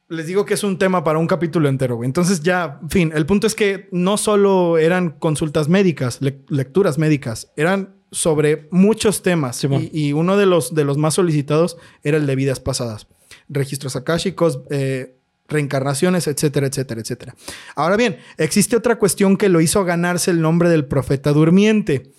Les 0.07 0.27
digo 0.27 0.45
que 0.45 0.53
es 0.53 0.63
un 0.63 0.77
tema 0.77 1.03
para 1.03 1.17
un 1.17 1.25
capítulo 1.25 1.67
entero, 1.67 1.95
güey. 1.95 2.05
Entonces 2.07 2.41
ya, 2.41 2.79
fin, 2.89 3.11
el 3.15 3.25
punto 3.25 3.47
es 3.47 3.55
que 3.55 3.89
no 3.91 4.17
solo 4.17 4.77
eran 4.77 5.11
consultas 5.11 5.67
médicas, 5.67 6.21
le- 6.21 6.41
lecturas 6.47 6.97
médicas, 6.99 7.51
eran 7.55 7.95
sobre 8.11 8.67
muchos 8.71 9.23
temas. 9.23 9.63
Y, 9.63 9.89
y 9.91 10.13
uno 10.13 10.37
de 10.37 10.45
los, 10.45 10.75
de 10.75 10.83
los 10.85 10.97
más 10.97 11.15
solicitados 11.15 11.77
era 12.03 12.17
el 12.17 12.27
de 12.27 12.35
vidas 12.35 12.59
pasadas. 12.59 13.07
Registros 13.49 13.95
akáshicos, 13.95 14.59
eh, 14.69 15.17
reencarnaciones, 15.47 16.27
etcétera, 16.27 16.67
etcétera, 16.67 17.01
etcétera. 17.01 17.35
Ahora 17.75 17.97
bien, 17.97 18.17
existe 18.37 18.75
otra 18.75 18.97
cuestión 18.97 19.37
que 19.37 19.49
lo 19.49 19.59
hizo 19.59 19.83
ganarse 19.85 20.29
el 20.31 20.39
nombre 20.39 20.69
del 20.69 20.85
profeta 20.85 21.31
durmiente. 21.33 22.11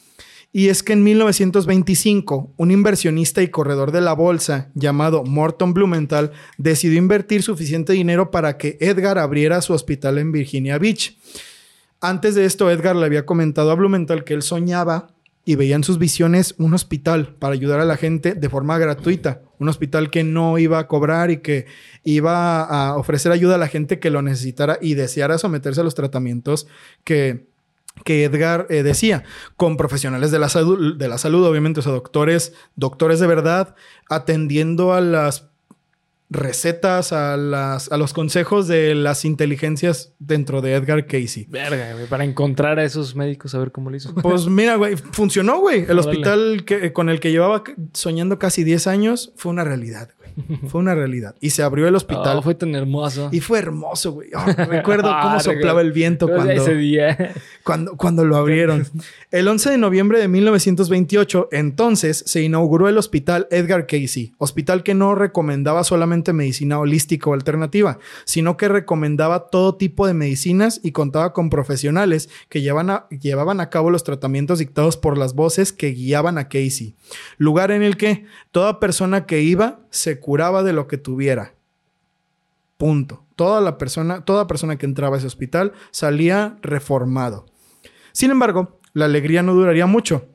Y 0.56 0.70
es 0.70 0.82
que 0.82 0.94
en 0.94 1.04
1925, 1.04 2.54
un 2.56 2.70
inversionista 2.70 3.42
y 3.42 3.48
corredor 3.48 3.92
de 3.92 4.00
la 4.00 4.14
bolsa 4.14 4.70
llamado 4.72 5.22
Morton 5.22 5.74
Blumenthal 5.74 6.32
decidió 6.56 6.96
invertir 6.96 7.42
suficiente 7.42 7.92
dinero 7.92 8.30
para 8.30 8.56
que 8.56 8.78
Edgar 8.80 9.18
abriera 9.18 9.60
su 9.60 9.74
hospital 9.74 10.16
en 10.16 10.32
Virginia 10.32 10.78
Beach. 10.78 11.18
Antes 12.00 12.34
de 12.34 12.46
esto, 12.46 12.70
Edgar 12.70 12.96
le 12.96 13.04
había 13.04 13.26
comentado 13.26 13.70
a 13.70 13.74
Blumenthal 13.74 14.24
que 14.24 14.32
él 14.32 14.40
soñaba 14.40 15.08
y 15.44 15.56
veía 15.56 15.76
en 15.76 15.84
sus 15.84 15.98
visiones 15.98 16.54
un 16.56 16.72
hospital 16.72 17.36
para 17.38 17.52
ayudar 17.52 17.80
a 17.80 17.84
la 17.84 17.98
gente 17.98 18.32
de 18.32 18.48
forma 18.48 18.78
gratuita. 18.78 19.42
Un 19.58 19.68
hospital 19.68 20.08
que 20.08 20.24
no 20.24 20.56
iba 20.56 20.78
a 20.78 20.88
cobrar 20.88 21.30
y 21.30 21.42
que 21.42 21.66
iba 22.02 22.62
a 22.62 22.96
ofrecer 22.96 23.30
ayuda 23.30 23.56
a 23.56 23.58
la 23.58 23.68
gente 23.68 23.98
que 23.98 24.08
lo 24.08 24.22
necesitara 24.22 24.78
y 24.80 24.94
deseara 24.94 25.36
someterse 25.36 25.82
a 25.82 25.84
los 25.84 25.94
tratamientos 25.94 26.66
que, 27.04 27.44
que 28.04 28.24
Edgar 28.24 28.66
eh, 28.70 28.82
decía, 28.82 29.24
con 29.56 29.76
profesionales 29.76 30.30
de 30.30 30.38
la, 30.38 30.48
salud, 30.48 30.96
de 30.96 31.08
la 31.08 31.18
salud, 31.18 31.44
obviamente, 31.44 31.80
o 31.80 31.82
sea, 31.82 31.92
doctores, 31.92 32.54
doctores 32.76 33.20
de 33.20 33.26
verdad, 33.26 33.74
atendiendo 34.08 34.92
a 34.92 35.00
las 35.00 35.48
recetas, 36.28 37.12
a, 37.12 37.36
las, 37.36 37.90
a 37.92 37.96
los 37.96 38.12
consejos 38.12 38.66
de 38.66 38.94
las 38.94 39.24
inteligencias 39.24 40.12
dentro 40.18 40.60
de 40.60 40.74
Edgar 40.74 41.06
Casey. 41.06 41.46
Verga, 41.48 41.94
güey. 41.94 42.06
Para 42.06 42.24
encontrar 42.24 42.78
a 42.78 42.84
esos 42.84 43.14
médicos, 43.14 43.54
a 43.54 43.58
ver 43.58 43.70
cómo 43.70 43.90
lo 43.90 43.96
hizo. 43.96 44.14
Pues 44.22 44.46
mira, 44.46 44.76
güey, 44.76 44.96
funcionó, 44.96 45.60
güey. 45.60 45.84
El 45.88 45.98
hospital 45.98 46.64
que, 46.64 46.92
con 46.92 47.08
el 47.08 47.20
que 47.20 47.30
llevaba 47.30 47.62
soñando 47.92 48.38
casi 48.38 48.64
10 48.64 48.86
años 48.88 49.32
fue 49.36 49.52
una 49.52 49.64
realidad, 49.64 50.10
güey. 50.18 50.25
Fue 50.68 50.80
una 50.80 50.94
realidad. 50.94 51.34
Y 51.40 51.50
se 51.50 51.62
abrió 51.62 51.88
el 51.88 51.94
hospital. 51.94 52.38
Oh, 52.38 52.42
fue 52.42 52.54
tan 52.54 52.74
hermoso. 52.74 53.30
Y 53.32 53.40
fue 53.40 53.58
hermoso, 53.58 54.12
güey. 54.12 54.28
Oh, 54.34 54.44
recuerdo 54.64 55.10
Ah, 55.16 55.20
cómo 55.22 55.40
soplaba 55.40 55.80
el 55.80 55.92
viento 55.92 56.28
cuando, 56.28 56.52
Ese 56.52 56.74
día. 56.74 57.32
cuando, 57.62 57.96
cuando 57.96 58.24
lo 58.24 58.36
abrieron. 58.36 58.86
El 59.30 59.48
11 59.48 59.70
de 59.70 59.78
noviembre 59.78 60.18
de 60.18 60.28
1928, 60.28 61.48
entonces, 61.52 62.22
se 62.26 62.42
inauguró 62.42 62.88
el 62.88 62.96
Hospital 62.96 63.48
Edgar 63.50 63.86
Casey, 63.86 64.34
hospital 64.38 64.82
que 64.82 64.94
no 64.94 65.14
recomendaba 65.14 65.84
solamente 65.84 66.32
medicina 66.32 66.78
holística 66.78 67.28
o 67.28 67.34
alternativa, 67.34 67.98
sino 68.24 68.56
que 68.56 68.68
recomendaba 68.68 69.48
todo 69.48 69.74
tipo 69.74 70.06
de 70.06 70.14
medicinas 70.14 70.80
y 70.82 70.92
contaba 70.92 71.32
con 71.32 71.50
profesionales 71.50 72.28
que 72.48 72.62
llevaban 72.62 72.90
a, 72.90 73.08
llevaban 73.10 73.60
a 73.60 73.68
cabo 73.68 73.90
los 73.90 74.04
tratamientos 74.04 74.58
dictados 74.58 74.96
por 74.96 75.18
las 75.18 75.34
voces 75.34 75.72
que 75.72 75.88
guiaban 75.90 76.38
a 76.38 76.48
Casey. 76.48 76.94
Lugar 77.36 77.70
en 77.70 77.82
el 77.82 77.96
que 77.96 78.24
toda 78.52 78.80
persona 78.80 79.26
que 79.26 79.42
iba 79.42 79.80
se 79.96 80.20
curaba 80.20 80.62
de 80.62 80.72
lo 80.72 80.86
que 80.86 80.98
tuviera. 80.98 81.54
Punto. 82.76 83.24
Toda 83.36 83.60
la 83.60 83.78
persona, 83.78 84.24
toda 84.24 84.46
persona 84.46 84.76
que 84.76 84.86
entraba 84.86 85.16
a 85.16 85.18
ese 85.18 85.26
hospital 85.26 85.72
salía 85.90 86.58
reformado. 86.62 87.46
Sin 88.12 88.30
embargo, 88.30 88.78
la 88.92 89.06
alegría 89.06 89.42
no 89.42 89.54
duraría 89.54 89.86
mucho, 89.86 90.28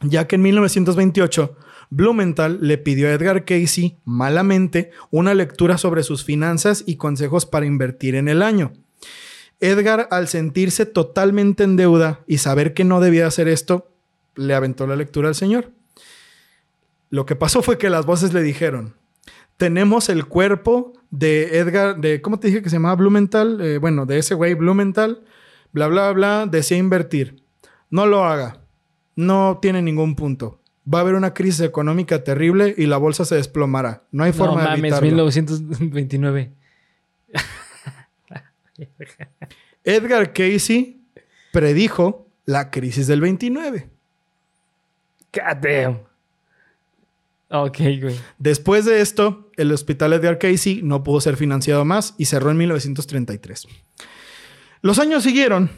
ya 0.00 0.26
que 0.26 0.36
en 0.36 0.42
1928 0.42 1.56
Blumenthal 1.90 2.58
le 2.60 2.78
pidió 2.78 3.08
a 3.08 3.12
Edgar 3.12 3.44
Casey 3.44 3.98
malamente 4.04 4.90
una 5.10 5.34
lectura 5.34 5.78
sobre 5.78 6.02
sus 6.02 6.24
finanzas 6.24 6.82
y 6.86 6.96
consejos 6.96 7.46
para 7.46 7.66
invertir 7.66 8.14
en 8.14 8.28
el 8.28 8.42
año. 8.42 8.72
Edgar, 9.60 10.08
al 10.10 10.28
sentirse 10.28 10.86
totalmente 10.86 11.64
en 11.64 11.76
deuda 11.76 12.20
y 12.26 12.38
saber 12.38 12.74
que 12.74 12.84
no 12.84 13.00
debía 13.00 13.26
hacer 13.26 13.48
esto, 13.48 13.90
le 14.34 14.54
aventó 14.54 14.86
la 14.86 14.96
lectura 14.96 15.28
al 15.28 15.34
señor. 15.34 15.70
Lo 17.10 17.26
que 17.26 17.36
pasó 17.36 17.62
fue 17.62 17.78
que 17.78 17.90
las 17.90 18.06
voces 18.06 18.32
le 18.32 18.42
dijeron, 18.42 18.94
tenemos 19.64 20.10
el 20.10 20.26
cuerpo 20.26 20.92
de 21.10 21.58
Edgar, 21.58 21.98
de, 21.98 22.20
¿cómo 22.20 22.38
te 22.38 22.48
dije 22.48 22.60
que 22.60 22.68
se 22.68 22.76
llamaba 22.76 22.96
Blumenthal? 22.96 23.62
Eh, 23.62 23.78
bueno, 23.78 24.04
de 24.04 24.18
ese 24.18 24.34
güey 24.34 24.52
Blumenthal, 24.52 25.24
bla, 25.72 25.86
bla, 25.86 26.12
bla, 26.12 26.44
desea 26.44 26.76
invertir. 26.76 27.42
No 27.88 28.04
lo 28.04 28.26
haga. 28.26 28.60
No 29.16 29.60
tiene 29.62 29.80
ningún 29.80 30.16
punto. 30.16 30.60
Va 30.86 30.98
a 30.98 31.00
haber 31.00 31.14
una 31.14 31.32
crisis 31.32 31.62
económica 31.62 32.22
terrible 32.24 32.74
y 32.76 32.84
la 32.84 32.98
bolsa 32.98 33.24
se 33.24 33.36
desplomará. 33.36 34.02
No 34.12 34.24
hay 34.24 34.32
No 34.32 34.36
forma 34.36 34.60
de 34.60 34.68
mames, 34.68 34.80
evitarlo. 34.80 35.06
1929. 35.06 36.52
Edgar 39.84 40.34
Casey 40.34 41.06
predijo 41.54 42.28
la 42.44 42.70
crisis 42.70 43.06
del 43.06 43.22
29. 43.22 43.88
God 45.32 45.56
damn. 45.62 46.00
Ok, 47.56 47.78
güey. 48.02 48.16
Después 48.38 48.84
de 48.84 49.00
esto, 49.00 49.48
el 49.56 49.70
hospital 49.70 50.12
Edgar 50.12 50.38
Casey 50.38 50.80
no 50.82 51.04
pudo 51.04 51.20
ser 51.20 51.36
financiado 51.36 51.84
más 51.84 52.16
y 52.18 52.24
cerró 52.24 52.50
en 52.50 52.56
1933. 52.56 53.68
Los 54.82 54.98
años 54.98 55.22
siguieron 55.22 55.70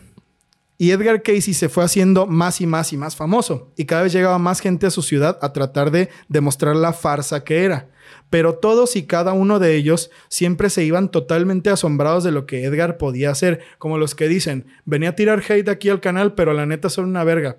Y 0.79 0.91
Edgar 0.91 1.23
Casey 1.23 1.53
se 1.53 1.69
fue 1.69 1.85
haciendo 1.85 2.27
más 2.27 2.63
y 2.63 2.67
más 2.67 2.95
y 2.95 2.97
más 2.97 3.15
famoso. 3.15 3.75
Y 3.77 3.85
cada 3.85 4.05
vez 4.05 4.15
llegaba 4.15 4.39
más 4.39 4.61
gente 4.61 4.87
a 4.87 4.91
su 4.91 5.03
ciudad 5.03 5.39
a 5.43 5.53
tratar 5.53 5.91
de 5.91 6.09
demostrar 6.29 6.77
la 6.77 6.95
farsa 6.95 7.45
que 7.45 7.65
era. 7.65 7.91
Pero 8.31 8.55
todos 8.55 8.97
y 8.97 9.03
cada 9.03 9.35
uno 9.35 9.59
de 9.59 9.75
ellos 9.75 10.11
siempre 10.29 10.71
se 10.71 10.83
iban 10.83 11.11
totalmente 11.11 11.69
asombrados 11.69 12.25
de 12.25 12.33
lo 12.33 12.47
que 12.47 12.65
Edgar 12.65 12.97
podía 12.97 13.31
hacer. 13.31 13.61
Como 13.79 13.99
los 13.99 14.15
que 14.15 14.29
dicen, 14.29 14.67
venía 14.87 15.11
a 15.11 15.15
tirar 15.15 15.43
hate 15.47 15.69
aquí 15.69 15.91
al 15.91 16.01
canal, 16.01 16.35
pero 16.35 16.55
la 16.55 16.65
neta 16.65 16.89
son 16.89 17.05
una 17.05 17.23
verga. 17.23 17.59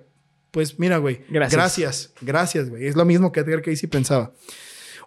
Pues 0.58 0.76
mira, 0.76 0.96
güey. 0.98 1.20
Gracias. 1.28 2.12
Gracias, 2.20 2.68
güey. 2.68 2.88
Es 2.88 2.96
lo 2.96 3.04
mismo 3.04 3.30
que 3.30 3.38
Edgar 3.38 3.62
Casey 3.62 3.88
pensaba. 3.88 4.32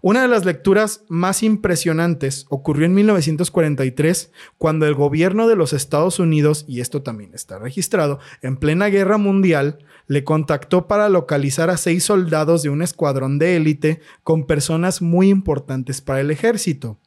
Una 0.01 0.21
de 0.21 0.29
las 0.29 0.45
lecturas 0.45 1.03
más 1.09 1.43
impresionantes 1.43 2.45
ocurrió 2.47 2.85
en 2.85 2.93
1943, 2.93 4.31
cuando 4.57 4.85
el 4.85 4.93
gobierno 4.93 5.49
de 5.49 5.57
los 5.57 5.73
Estados 5.73 6.19
Unidos, 6.19 6.63
y 6.69 6.79
esto 6.79 7.01
también 7.01 7.33
está 7.33 7.59
registrado, 7.59 8.19
en 8.41 8.55
plena 8.55 8.85
guerra 8.85 9.17
mundial, 9.17 9.79
le 10.07 10.23
contactó 10.23 10.87
para 10.87 11.09
localizar 11.09 11.69
a 11.69 11.75
seis 11.75 12.05
soldados 12.05 12.63
de 12.63 12.69
un 12.69 12.81
escuadrón 12.81 13.37
de 13.37 13.57
élite 13.57 13.99
con 14.23 14.47
personas 14.47 15.01
muy 15.01 15.27
importantes 15.27 15.99
para 15.99 16.21
el 16.21 16.31
ejército. 16.31 16.97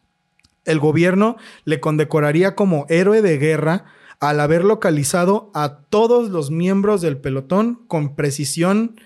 El 0.67 0.81
gobierno 0.81 1.39
le 1.65 1.81
condecoraría 1.81 2.55
como 2.55 2.85
héroe 2.91 3.23
de 3.23 3.39
guerra 3.39 3.87
al 4.21 4.41
haber 4.41 4.65
localizado 4.65 5.51
a 5.55 5.79
todos 5.89 6.31
los 6.31 6.51
miembros 6.51 7.01
del 7.01 7.17
pelotón 7.17 7.85
con 7.87 8.15
precisión 8.15 8.97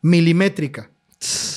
milimétrica. 0.00 0.90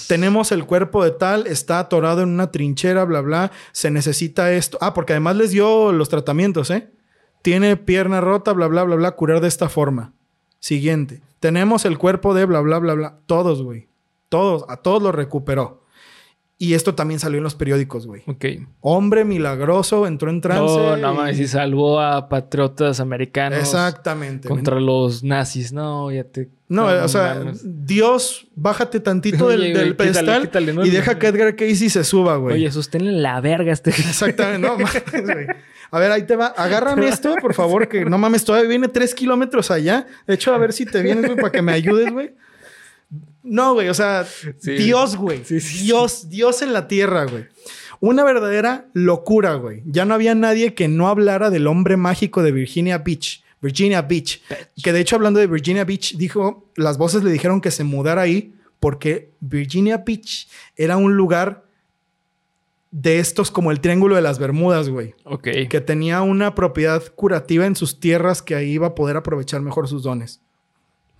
Tenemos 0.07 0.51
el 0.51 0.65
cuerpo 0.65 1.03
de 1.03 1.11
tal, 1.11 1.47
está 1.47 1.79
atorado 1.79 2.21
en 2.21 2.29
una 2.29 2.51
trinchera, 2.51 3.03
bla, 3.03 3.21
bla, 3.21 3.51
se 3.73 3.91
necesita 3.91 4.53
esto. 4.53 4.77
Ah, 4.81 4.93
porque 4.93 5.13
además 5.13 5.35
les 5.35 5.51
dio 5.51 5.91
los 5.91 6.09
tratamientos, 6.09 6.71
¿eh? 6.71 6.89
Tiene 7.41 7.75
pierna 7.75 8.21
rota, 8.21 8.53
bla, 8.53 8.67
bla, 8.67 8.83
bla, 8.83 8.95
bla, 8.95 9.11
curar 9.11 9.41
de 9.41 9.47
esta 9.47 9.69
forma. 9.69 10.13
Siguiente. 10.59 11.21
Tenemos 11.39 11.85
el 11.85 11.97
cuerpo 11.97 12.33
de 12.33 12.45
bla, 12.45 12.61
bla, 12.61 12.79
bla, 12.79 12.93
bla. 12.93 13.19
Todos, 13.25 13.61
güey. 13.61 13.89
Todos, 14.29 14.65
a 14.69 14.77
todos 14.77 15.01
los 15.01 15.13
recuperó. 15.13 15.83
Y 16.59 16.73
esto 16.73 16.95
también 16.95 17.19
salió 17.19 17.37
en 17.37 17.43
los 17.43 17.53
periódicos, 17.53 18.07
güey. 18.07 18.23
Ok. 18.25 18.45
Hombre 18.81 19.23
milagroso, 19.25 20.07
entró 20.07 20.31
en 20.31 20.41
trance. 20.41 20.75
No, 20.75 20.97
no 20.97 21.13
mames, 21.13 21.39
y 21.39 21.47
salvó 21.47 21.99
a 21.99 22.29
patriotas 22.29 22.99
americanos 22.99 23.59
Exactamente. 23.59 24.47
contra 24.47 24.79
los 24.79 25.23
nazis. 25.23 25.71
No, 25.71 26.11
ya 26.11 26.23
te. 26.23 26.49
No, 26.67 26.85
o 26.87 27.07
sea, 27.07 27.35
mames. 27.35 27.61
Dios, 27.63 28.47
bájate 28.55 28.99
tantito 28.99 29.47
del, 29.49 29.61
Oye, 29.61 29.93
pedestal 29.93 30.49
y 30.83 30.89
deja 30.89 31.19
que 31.19 31.27
Edgar 31.27 31.55
Casey 31.55 31.89
se 31.91 32.03
suba, 32.03 32.37
güey. 32.37 32.55
Oye, 32.55 32.71
sosténle 32.71 33.11
la 33.11 33.39
verga 33.39 33.71
este. 33.71 33.91
Exactamente, 33.91 34.67
no 34.67 34.73
mames, 34.79 35.03
güey. 35.11 35.47
A 35.91 35.99
ver, 35.99 36.11
ahí 36.11 36.23
te 36.23 36.35
va. 36.35 36.47
Agárrame 36.47 37.07
esto, 37.07 37.35
por 37.39 37.53
favor, 37.53 37.87
que 37.87 38.03
no 38.03 38.17
mames, 38.17 38.43
todavía 38.43 38.67
viene 38.67 38.87
tres 38.87 39.13
kilómetros 39.13 39.69
allá. 39.69 40.07
De 40.25 40.33
hecho, 40.33 40.55
a 40.55 40.57
ver 40.57 40.73
si 40.73 40.87
te 40.87 41.03
vienes, 41.03 41.25
güey, 41.25 41.37
para 41.37 41.51
que 41.51 41.61
me 41.61 41.71
ayudes, 41.71 42.11
güey. 42.11 42.33
No, 43.43 43.73
güey, 43.73 43.87
o 43.89 43.93
sea, 43.93 44.25
Sí. 44.57 44.73
Dios, 44.73 45.15
güey. 45.15 45.43
Sí, 45.45 45.59
sí, 45.59 45.77
sí. 45.77 45.83
Dios, 45.85 46.29
Dios 46.29 46.61
en 46.61 46.73
la 46.73 46.87
tierra, 46.87 47.25
güey. 47.25 47.45
Una 47.99 48.23
verdadera 48.23 48.87
locura, 48.93 49.55
güey. 49.55 49.81
Ya 49.85 50.05
no 50.05 50.13
había 50.13 50.35
nadie 50.35 50.73
que 50.73 50.87
no 50.87 51.07
hablara 51.07 51.49
del 51.49 51.67
hombre 51.67 51.97
mágico 51.97 52.43
de 52.43 52.51
Virginia 52.51 52.97
Beach. 52.99 53.43
Virginia 53.61 54.01
Beach. 54.03 54.41
Que 54.83 54.93
de 54.93 54.99
hecho, 54.99 55.15
hablando 55.15 55.39
de 55.39 55.47
Virginia 55.47 55.83
Beach, 55.85 56.15
dijo, 56.17 56.69
las 56.75 56.97
voces 56.97 57.23
le 57.23 57.31
dijeron 57.31 57.61
que 57.61 57.71
se 57.71 57.83
mudara 57.83 58.21
ahí 58.21 58.53
porque 58.79 59.31
Virginia 59.39 59.97
Beach 60.05 60.47
era 60.75 60.97
un 60.97 61.15
lugar 61.15 61.65
de 62.91 63.19
estos 63.19 63.51
como 63.51 63.71
el 63.71 63.79
Triángulo 63.79 64.15
de 64.15 64.21
las 64.21 64.39
Bermudas, 64.39 64.89
güey. 64.89 65.15
Ok. 65.23 65.49
Que 65.69 65.81
tenía 65.81 66.21
una 66.21 66.55
propiedad 66.55 67.03
curativa 67.15 67.65
en 67.65 67.75
sus 67.75 67.99
tierras 67.99 68.41
que 68.41 68.55
ahí 68.55 68.71
iba 68.71 68.87
a 68.87 68.95
poder 68.95 69.17
aprovechar 69.17 69.61
mejor 69.61 69.87
sus 69.87 70.03
dones. 70.03 70.41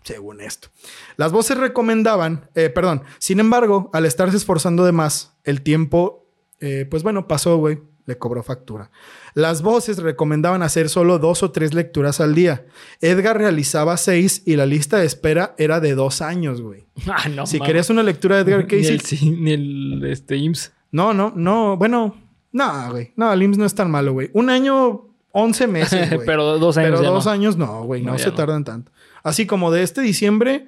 Según 0.08 0.40
esto. 0.40 0.70
Las 1.18 1.34
voces 1.34 1.58
recomendaban, 1.58 2.50
eh, 2.56 2.70
perdón, 2.70 3.04
sin 3.20 3.42
embargo, 3.42 3.90
al 3.92 4.06
estarse 4.06 4.38
esforzando 4.38 4.86
de 4.86 4.94
más, 4.94 5.36
el 5.44 5.64
tiempo, 5.64 6.26
eh, 6.62 6.88
pues 6.90 7.04
bueno, 7.04 7.28
pasó, 7.28 7.58
güey, 7.58 7.80
le 8.06 8.18
cobró 8.18 8.42
factura. 8.42 8.90
Las 9.34 9.62
voces 9.62 9.98
recomendaban 9.98 10.64
hacer 10.64 10.88
solo 10.88 11.20
dos 11.20 11.44
o 11.44 11.52
tres 11.52 11.74
lecturas 11.74 12.22
al 12.22 12.36
día. 12.36 12.66
Edgar 13.02 13.38
realizaba 13.38 13.98
seis 13.98 14.44
y 14.46 14.56
la 14.56 14.66
lista 14.66 14.98
de 14.98 15.06
espera 15.06 15.56
era 15.58 15.82
de 15.82 15.94
dos 15.94 16.22
años, 16.22 16.62
güey. 16.62 16.88
Ah, 17.08 17.28
no. 17.28 17.46
si 17.46 17.60
querías 17.60 17.90
una 17.90 18.02
lectura 18.02 18.38
de 18.38 18.44
Edgar 18.44 18.60
Ni 18.64 18.68
Casey, 18.68 18.96
el, 18.96 19.02
sí, 19.02 19.32
ni 19.32 19.52
el 19.52 20.06
este, 20.06 20.38
IMSS. 20.38 20.72
no, 20.92 21.14
no, 21.14 21.34
no, 21.36 21.76
bueno, 21.76 22.16
no, 22.54 22.92
güey. 22.92 23.12
No, 23.18 23.34
el 23.34 23.44
IMSS 23.44 23.58
no 23.58 23.66
es 23.66 23.76
tan 23.76 23.92
malo, 23.92 24.14
güey. 24.14 24.30
Un 24.32 24.50
año, 24.50 25.07
11 25.40 25.68
meses, 25.68 26.10
güey. 26.14 26.26
Pero 26.26 26.58
dos 26.58 26.78
años. 26.78 27.00
Pero 27.00 27.12
dos 27.12 27.26
no. 27.26 27.32
años 27.32 27.58
no, 27.58 27.84
güey. 27.84 28.02
No, 28.02 28.18
se 28.18 28.28
no. 28.30 28.34
tardan 28.34 28.64
tanto. 28.64 28.92
Así 29.24 29.46
como 29.46 29.72
de 29.72 29.84
este 29.84 30.02
diciembre, 30.02 30.68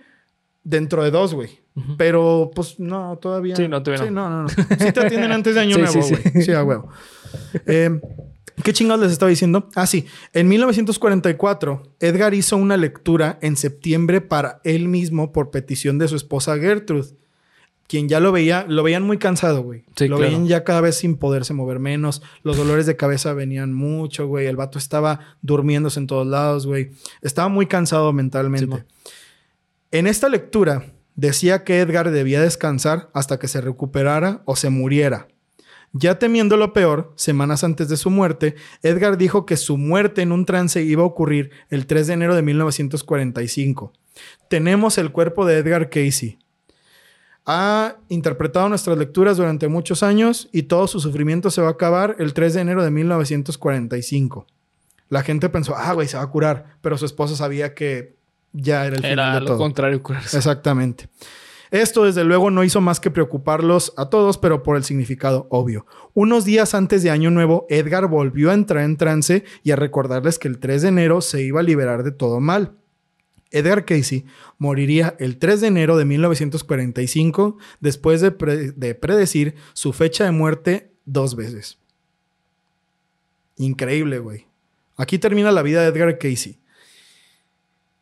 dentro 0.63 1.03
de 1.03 1.11
dos, 1.11 1.33
güey. 1.33 1.59
Pero, 1.97 2.51
pues, 2.53 2.79
no, 2.79 3.17
todavía. 3.21 3.55
Sí, 3.55 3.67
no, 3.69 3.81
todavía 3.81 4.05
Sí, 4.07 4.13
no. 4.13 4.29
no, 4.29 4.43
no, 4.43 4.43
no. 4.43 4.49
Sí 4.49 4.91
te 4.91 4.99
atienden 4.99 5.31
antes 5.31 5.55
de 5.55 5.61
Año 5.61 5.75
Sí, 5.75 5.81
Nuevo, 5.81 6.01
sí, 6.01 6.13
güey. 6.15 6.33
sí. 6.33 6.41
Sí, 6.43 6.51
a 6.51 6.63
huevo. 6.63 6.89
Eh, 7.65 7.99
¿Qué 8.63 8.73
chingados 8.73 9.01
les 9.03 9.13
estaba 9.13 9.29
diciendo? 9.29 9.69
Ah, 9.75 9.87
sí. 9.87 10.05
En 10.33 10.49
1944, 10.49 11.83
Edgar 12.01 12.33
hizo 12.33 12.57
una 12.57 12.75
lectura 12.75 13.39
en 13.41 13.55
septiembre 13.55 14.19
para 14.19 14.59
él 14.65 14.89
mismo 14.89 15.31
por 15.31 15.49
petición 15.51 15.97
de 15.97 16.09
su 16.09 16.17
esposa 16.17 16.57
Gertrude. 16.57 17.07
Quien 17.89 18.07
ya 18.07 18.19
lo 18.19 18.31
veía, 18.31 18.67
lo 18.69 18.83
veían 18.83 19.01
muy 19.01 19.17
cansado, 19.17 19.63
güey. 19.63 19.83
Sí, 19.95 20.07
lo 20.07 20.17
claro. 20.17 20.29
veían 20.29 20.47
ya 20.47 20.63
cada 20.63 20.79
vez 20.79 20.97
sin 20.97 21.17
poderse 21.17 21.55
mover 21.55 21.79
menos. 21.79 22.21
Los 22.43 22.55
dolores 22.55 22.85
de 22.85 22.95
cabeza 22.95 23.33
venían 23.33 23.73
mucho, 23.73 24.27
güey. 24.27 24.45
El 24.45 24.57
vato 24.57 24.77
estaba 24.77 25.21
durmiéndose 25.41 25.99
en 25.99 26.05
todos 26.05 26.27
lados, 26.27 26.67
güey. 26.67 26.91
Estaba 27.23 27.49
muy 27.49 27.65
cansado 27.65 28.13
mentalmente. 28.13 28.77
Sí, 28.77 29.13
en 29.89 30.05
esta 30.05 30.29
lectura 30.29 30.85
decía 31.15 31.63
que 31.63 31.79
Edgar 31.79 32.11
debía 32.11 32.39
descansar 32.41 33.09
hasta 33.15 33.39
que 33.39 33.47
se 33.47 33.59
recuperara 33.59 34.43
o 34.45 34.55
se 34.55 34.69
muriera. 34.69 35.27
Ya 35.91 36.19
temiendo 36.19 36.57
lo 36.57 36.73
peor, 36.73 37.11
semanas 37.15 37.63
antes 37.63 37.89
de 37.89 37.97
su 37.97 38.11
muerte, 38.11 38.53
Edgar 38.83 39.17
dijo 39.17 39.47
que 39.47 39.57
su 39.57 39.77
muerte 39.77 40.21
en 40.21 40.31
un 40.31 40.45
trance 40.45 40.83
iba 40.83 41.01
a 41.01 41.07
ocurrir 41.07 41.49
el 41.71 41.87
3 41.87 42.05
de 42.05 42.13
enero 42.13 42.35
de 42.35 42.43
1945. 42.43 43.93
Tenemos 44.47 44.99
el 44.99 45.11
cuerpo 45.11 45.47
de 45.47 45.57
Edgar 45.57 45.89
Casey. 45.89 46.37
Ha 47.51 47.95
interpretado 48.09 48.69
nuestras 48.69 48.95
lecturas 48.99 49.37
durante 49.37 49.67
muchos 49.67 50.03
años 50.03 50.49
y 50.51 50.63
todo 50.63 50.85
su 50.85 50.99
sufrimiento 50.99 51.49
se 51.49 51.61
va 51.61 51.69
a 51.69 51.71
acabar 51.71 52.15
el 52.19 52.35
3 52.35 52.53
de 52.53 52.61
enero 52.61 52.83
de 52.83 52.91
1945. 52.91 54.45
La 55.09 55.23
gente 55.23 55.49
pensó, 55.49 55.75
ah, 55.75 55.93
güey, 55.93 56.07
se 56.07 56.17
va 56.17 56.21
a 56.21 56.27
curar, 56.29 56.77
pero 56.81 56.95
su 56.95 57.05
esposa 57.05 57.35
sabía 57.35 57.73
que 57.73 58.15
ya 58.53 58.85
era 58.85 58.97
el 58.97 59.01
final 59.01 59.11
Era 59.13 59.33
de 59.33 59.39
lo 59.41 59.47
todo. 59.47 59.57
contrario, 59.57 60.03
curarse. 60.03 60.37
Exactamente. 60.37 61.09
Esto 61.71 62.03
desde 62.05 62.23
luego 62.23 62.51
no 62.51 62.63
hizo 62.63 62.81
más 62.81 62.99
que 62.99 63.09
preocuparlos 63.09 63.93
a 63.97 64.11
todos, 64.11 64.37
pero 64.37 64.61
por 64.61 64.77
el 64.77 64.83
significado 64.83 65.47
obvio. 65.49 65.87
Unos 66.13 66.45
días 66.45 66.75
antes 66.75 67.01
de 67.01 67.09
Año 67.09 67.31
Nuevo, 67.31 67.65
Edgar 67.69 68.05
volvió 68.07 68.51
a 68.51 68.53
entrar 68.53 68.83
en 68.83 68.95
trance 68.95 69.43
y 69.63 69.71
a 69.71 69.75
recordarles 69.75 70.37
que 70.37 70.47
el 70.47 70.59
3 70.59 70.83
de 70.83 70.87
enero 70.89 71.21
se 71.21 71.41
iba 71.41 71.61
a 71.61 71.63
liberar 71.63 72.03
de 72.03 72.11
todo 72.11 72.39
mal. 72.39 72.73
Edgar 73.51 73.85
Casey 73.85 74.25
moriría 74.57 75.15
el 75.19 75.37
3 75.37 75.61
de 75.61 75.67
enero 75.67 75.97
de 75.97 76.05
1945 76.05 77.57
después 77.79 78.21
de, 78.21 78.31
pre- 78.31 78.71
de 78.71 78.95
predecir 78.95 79.55
su 79.73 79.91
fecha 79.93 80.25
de 80.25 80.31
muerte 80.31 80.91
dos 81.05 81.35
veces. 81.35 81.79
Increíble, 83.57 84.19
güey. 84.19 84.45
Aquí 84.97 85.17
termina 85.19 85.51
la 85.51 85.61
vida 85.61 85.81
de 85.81 85.87
Edgar 85.87 86.17
Casey. 86.17 86.59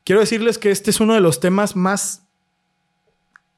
Quiero 0.03 0.21
decirles 0.21 0.57
que 0.57 0.71
este 0.71 0.89
es 0.91 0.99
uno 0.99 1.13
de 1.13 1.21
los 1.21 1.39
temas 1.39 1.75
más 1.75 2.23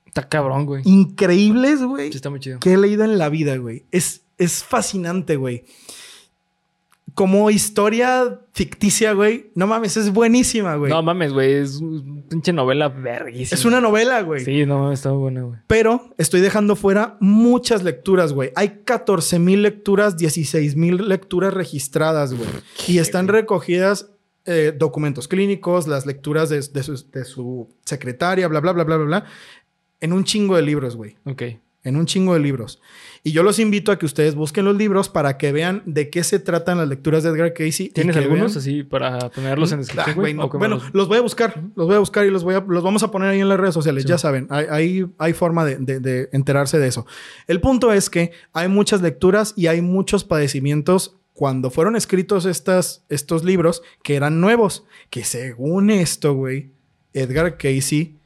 Está 0.05 0.27
cabrón, 0.27 0.65
güey. 0.65 0.81
increíbles, 0.85 1.81
güey, 1.83 2.09
Sí, 2.11 2.15
está 2.17 2.29
muy 2.31 2.39
chido. 2.39 2.59
que 2.59 2.73
he 2.73 2.77
leído 2.77 3.03
en 3.03 3.17
la 3.19 3.29
vida, 3.29 3.55
güey. 3.57 3.85
Es, 3.91 4.21
es 4.39 4.63
fascinante, 4.63 5.35
güey. 5.35 5.65
Como 7.19 7.49
historia 7.49 8.39
ficticia, 8.53 9.11
güey. 9.11 9.51
No 9.53 9.67
mames, 9.67 9.97
es 9.97 10.13
buenísima, 10.13 10.77
güey. 10.77 10.89
No 10.89 11.03
mames, 11.03 11.33
güey. 11.33 11.51
Es 11.51 11.81
una 11.81 12.21
pinche 12.29 12.53
novela 12.53 12.87
verguísima. 12.87 13.59
es 13.59 13.65
una 13.65 13.81
novela, 13.81 14.21
güey. 14.21 14.45
Sí, 14.45 14.65
no 14.65 14.79
mames, 14.79 14.99
está 14.99 15.11
buena, 15.11 15.41
güey. 15.41 15.59
Pero 15.67 16.13
estoy 16.17 16.39
dejando 16.39 16.77
fuera 16.77 17.17
muchas 17.19 17.83
lecturas, 17.83 18.31
güey. 18.31 18.53
Hay 18.55 18.83
14 18.85 19.37
mil 19.37 19.63
lecturas, 19.63 20.15
16 20.15 20.77
mil 20.77 21.09
lecturas 21.09 21.53
registradas, 21.53 22.33
güey. 22.33 22.47
Y 22.87 22.99
están 22.99 23.27
recogidas 23.27 24.11
eh, 24.45 24.73
documentos 24.73 25.27
clínicos, 25.27 25.89
las 25.89 26.05
lecturas 26.05 26.47
de, 26.47 26.61
de 26.61 26.83
su, 26.83 27.05
de 27.11 27.25
su 27.25 27.67
secretaria, 27.83 28.47
bla, 28.47 28.61
bla, 28.61 28.71
bla, 28.71 28.85
bla, 28.85 28.95
bla, 28.95 29.05
bla. 29.05 29.25
En 29.99 30.13
un 30.13 30.23
chingo 30.23 30.55
de 30.55 30.61
libros, 30.61 30.95
güey. 30.95 31.17
Ok. 31.25 31.43
En 31.81 31.95
un 31.95 32.05
chingo 32.05 32.33
de 32.33 32.41
libros. 32.41 32.81
Y 33.23 33.31
yo 33.31 33.41
los 33.41 33.57
invito 33.57 33.93
a 33.93 33.97
que 33.97 34.05
ustedes 34.05 34.35
busquen 34.35 34.65
los 34.65 34.75
libros 34.75 35.07
para 35.07 35.37
que 35.37 35.53
vean 35.53 35.81
de 35.85 36.09
qué 36.09 36.25
se 36.25 36.37
tratan 36.37 36.77
las 36.77 36.89
lecturas 36.89 37.23
de 37.23 37.29
Edgar 37.29 37.53
Casey. 37.53 37.87
¿Tienes 37.89 38.17
algunos 38.17 38.51
vean- 38.53 38.57
así 38.57 38.83
para 38.83 39.29
ponerlos 39.29 39.71
en 39.71 39.77
Ah, 39.77 39.81
descripción, 39.83 40.15
güey? 40.17 40.33
no. 40.33 40.43
¿O 40.43 40.49
cómo 40.49 40.59
Bueno, 40.59 40.75
los- 40.75 40.93
los 40.93 41.07
voy 41.07 41.17
a 41.17 41.21
buscar, 41.21 41.63
los 41.77 41.87
voy 41.87 41.95
a 41.95 41.99
buscar 41.99 42.25
y 42.25 42.31
los 42.31 42.43
voy 42.43 42.55
a, 42.55 42.59
los 42.67 42.83
vamos 42.83 43.01
a 43.03 43.11
poner 43.11 43.29
ahí 43.29 43.39
en 43.39 43.47
las 43.47 43.57
redes 43.57 43.73
sociales, 43.73 44.03
Sí. 44.03 44.09
ya 44.09 44.17
saben, 44.17 44.47
hay, 44.49 44.65
hay, 44.69 45.05
hay 45.17 45.31
forma 45.33 45.63
de, 45.63 45.77
de- 45.77 45.99
de 46.01 46.29
enterarse 46.33 46.79
de 46.79 46.87
eso. 46.87 47.05
El 47.47 47.61
punto 47.61 47.93
es 47.93 48.09
que 48.09 48.31
hay 48.51 48.67
muchas 48.67 49.01
lecturas 49.01 49.53
y 49.55 49.67
hay 49.67 49.81
muchos 49.81 50.25
padecimientos 50.25 51.15
cuando 51.33 51.69
fueron 51.71 51.95
escritos 51.95 52.45
estas, 52.45 53.05
estos 53.07 53.45
libros 53.45 53.83
que 54.03 54.15
eran 54.17 54.41
nuevos, 54.41 54.83
que 55.09 55.23
según 55.23 55.91
esto, 55.91 56.33
güey, 56.33 56.71
Edgar 57.13 57.57
Casey 57.57 58.17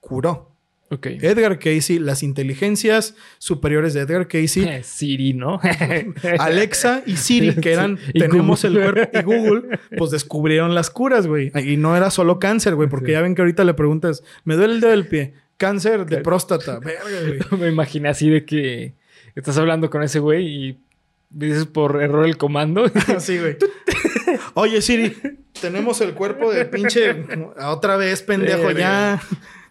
curó. 0.00 0.51
Ok. 0.92 1.06
Edgar 1.06 1.58
Casey, 1.58 1.98
las 1.98 2.22
inteligencias 2.22 3.14
superiores 3.38 3.94
de 3.94 4.00
Edgar 4.00 4.28
Casey, 4.28 4.68
Siri, 4.84 5.32
¿no? 5.32 5.58
Alexa 6.38 7.02
y 7.06 7.16
Siri, 7.16 7.54
que 7.54 7.72
eran, 7.72 7.96
Sí, 7.98 8.12
tenemos 8.12 8.62
el 8.64 8.74
cuerpo, 8.74 9.18
y 9.18 9.22
Google, 9.22 9.78
pues 9.96 10.10
descubrieron 10.10 10.74
las 10.74 10.90
curas, 10.90 11.26
güey. 11.26 11.50
Y 11.64 11.78
no 11.78 11.96
era 11.96 12.10
solo 12.10 12.38
cáncer, 12.38 12.74
güey, 12.74 12.88
porque 12.90 13.06
Sí. 13.06 13.12
ya 13.12 13.22
ven 13.22 13.34
que 13.34 13.40
ahorita 13.42 13.64
le 13.64 13.72
preguntas, 13.74 14.22
me 14.44 14.54
duele 14.54 14.74
el 14.74 14.80
dedo 14.80 14.90
del 14.90 15.06
pie, 15.06 15.32
cáncer 15.56 16.04
de 16.04 16.18
próstata, 16.18 16.78
verga, 16.84 17.00
güey. 17.48 17.60
Me 17.60 17.68
imaginé 17.68 18.10
así 18.10 18.28
de 18.28 18.44
que 18.44 18.94
estás 19.34 19.56
hablando 19.56 19.88
con 19.88 20.02
ese 20.02 20.18
güey 20.18 20.46
y 20.46 20.78
dices 21.30 21.64
por 21.64 22.02
error 22.02 22.26
el 22.26 22.36
comando. 22.36 22.84
Así, 23.16 23.38
güey. 23.38 23.56
Oye, 24.54 24.82
Siri, 24.82 25.16
tenemos 25.60 26.00
el 26.02 26.12
cuerpo 26.12 26.52
de 26.52 26.66
pinche. 26.66 27.24
Otra 27.64 27.96
vez, 27.96 28.22
pendejo, 28.22 28.70
ya. 28.72 29.22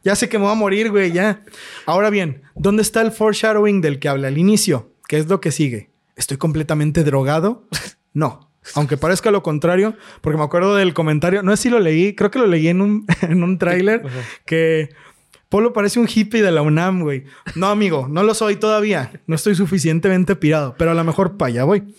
Ya 0.04 0.16
sé 0.16 0.30
que 0.30 0.38
me 0.38 0.46
voy 0.46 0.54
a 0.54 0.56
morir, 0.56 0.90
güey, 0.90 1.12
ya. 1.12 1.44
Ahora 1.86 2.10
bien, 2.10 2.42
¿dónde 2.56 2.82
está 2.82 3.02
el 3.02 3.12
foreshadowing 3.12 3.82
del 3.82 4.00
que 4.00 4.10
habla 4.10 4.30
al 4.30 4.38
inicio? 4.38 4.94
¿Qué 5.08 5.18
es 5.18 5.28
lo 5.28 5.42
que 5.42 5.52
sigue? 5.52 5.92
¿Estoy 6.16 6.38
completamente 6.38 7.04
drogado? 7.04 7.68
No. 8.14 8.52
Aunque 8.76 8.98
parezca 8.98 9.32
lo 9.32 9.42
contrario, 9.42 9.96
porque 10.20 10.38
me 10.38 10.44
acuerdo 10.44 10.76
del 10.76 10.94
comentario, 10.94 11.44
no 11.44 11.56
sé 11.56 11.64
si 11.64 11.70
lo 11.70 11.80
leí, 11.80 12.14
creo 12.14 12.30
que 12.30 12.40
lo 12.40 12.46
leí 12.46 12.68
en 12.68 12.82
un, 12.82 13.06
en 13.22 13.42
un 13.42 13.58
tráiler, 13.58 14.04
que 14.46 14.90
Polo 15.52 15.74
parece 15.74 16.00
un 16.00 16.08
hippie 16.08 16.42
de 16.42 16.52
la 16.52 16.62
UNAM, 16.62 17.02
güey. 17.02 17.26
No, 17.56 17.68
amigo, 17.68 18.08
no 18.10 18.24
lo 18.24 18.34
soy 18.34 18.56
todavía. 18.56 19.12
No 19.28 19.36
estoy 19.36 19.56
suficientemente 19.56 20.36
pirado, 20.38 20.76
pero 20.78 20.92
a 20.92 20.94
lo 20.94 21.04
mejor 21.04 21.36
para 21.36 21.50
allá 21.50 21.64
voy. 21.66 21.94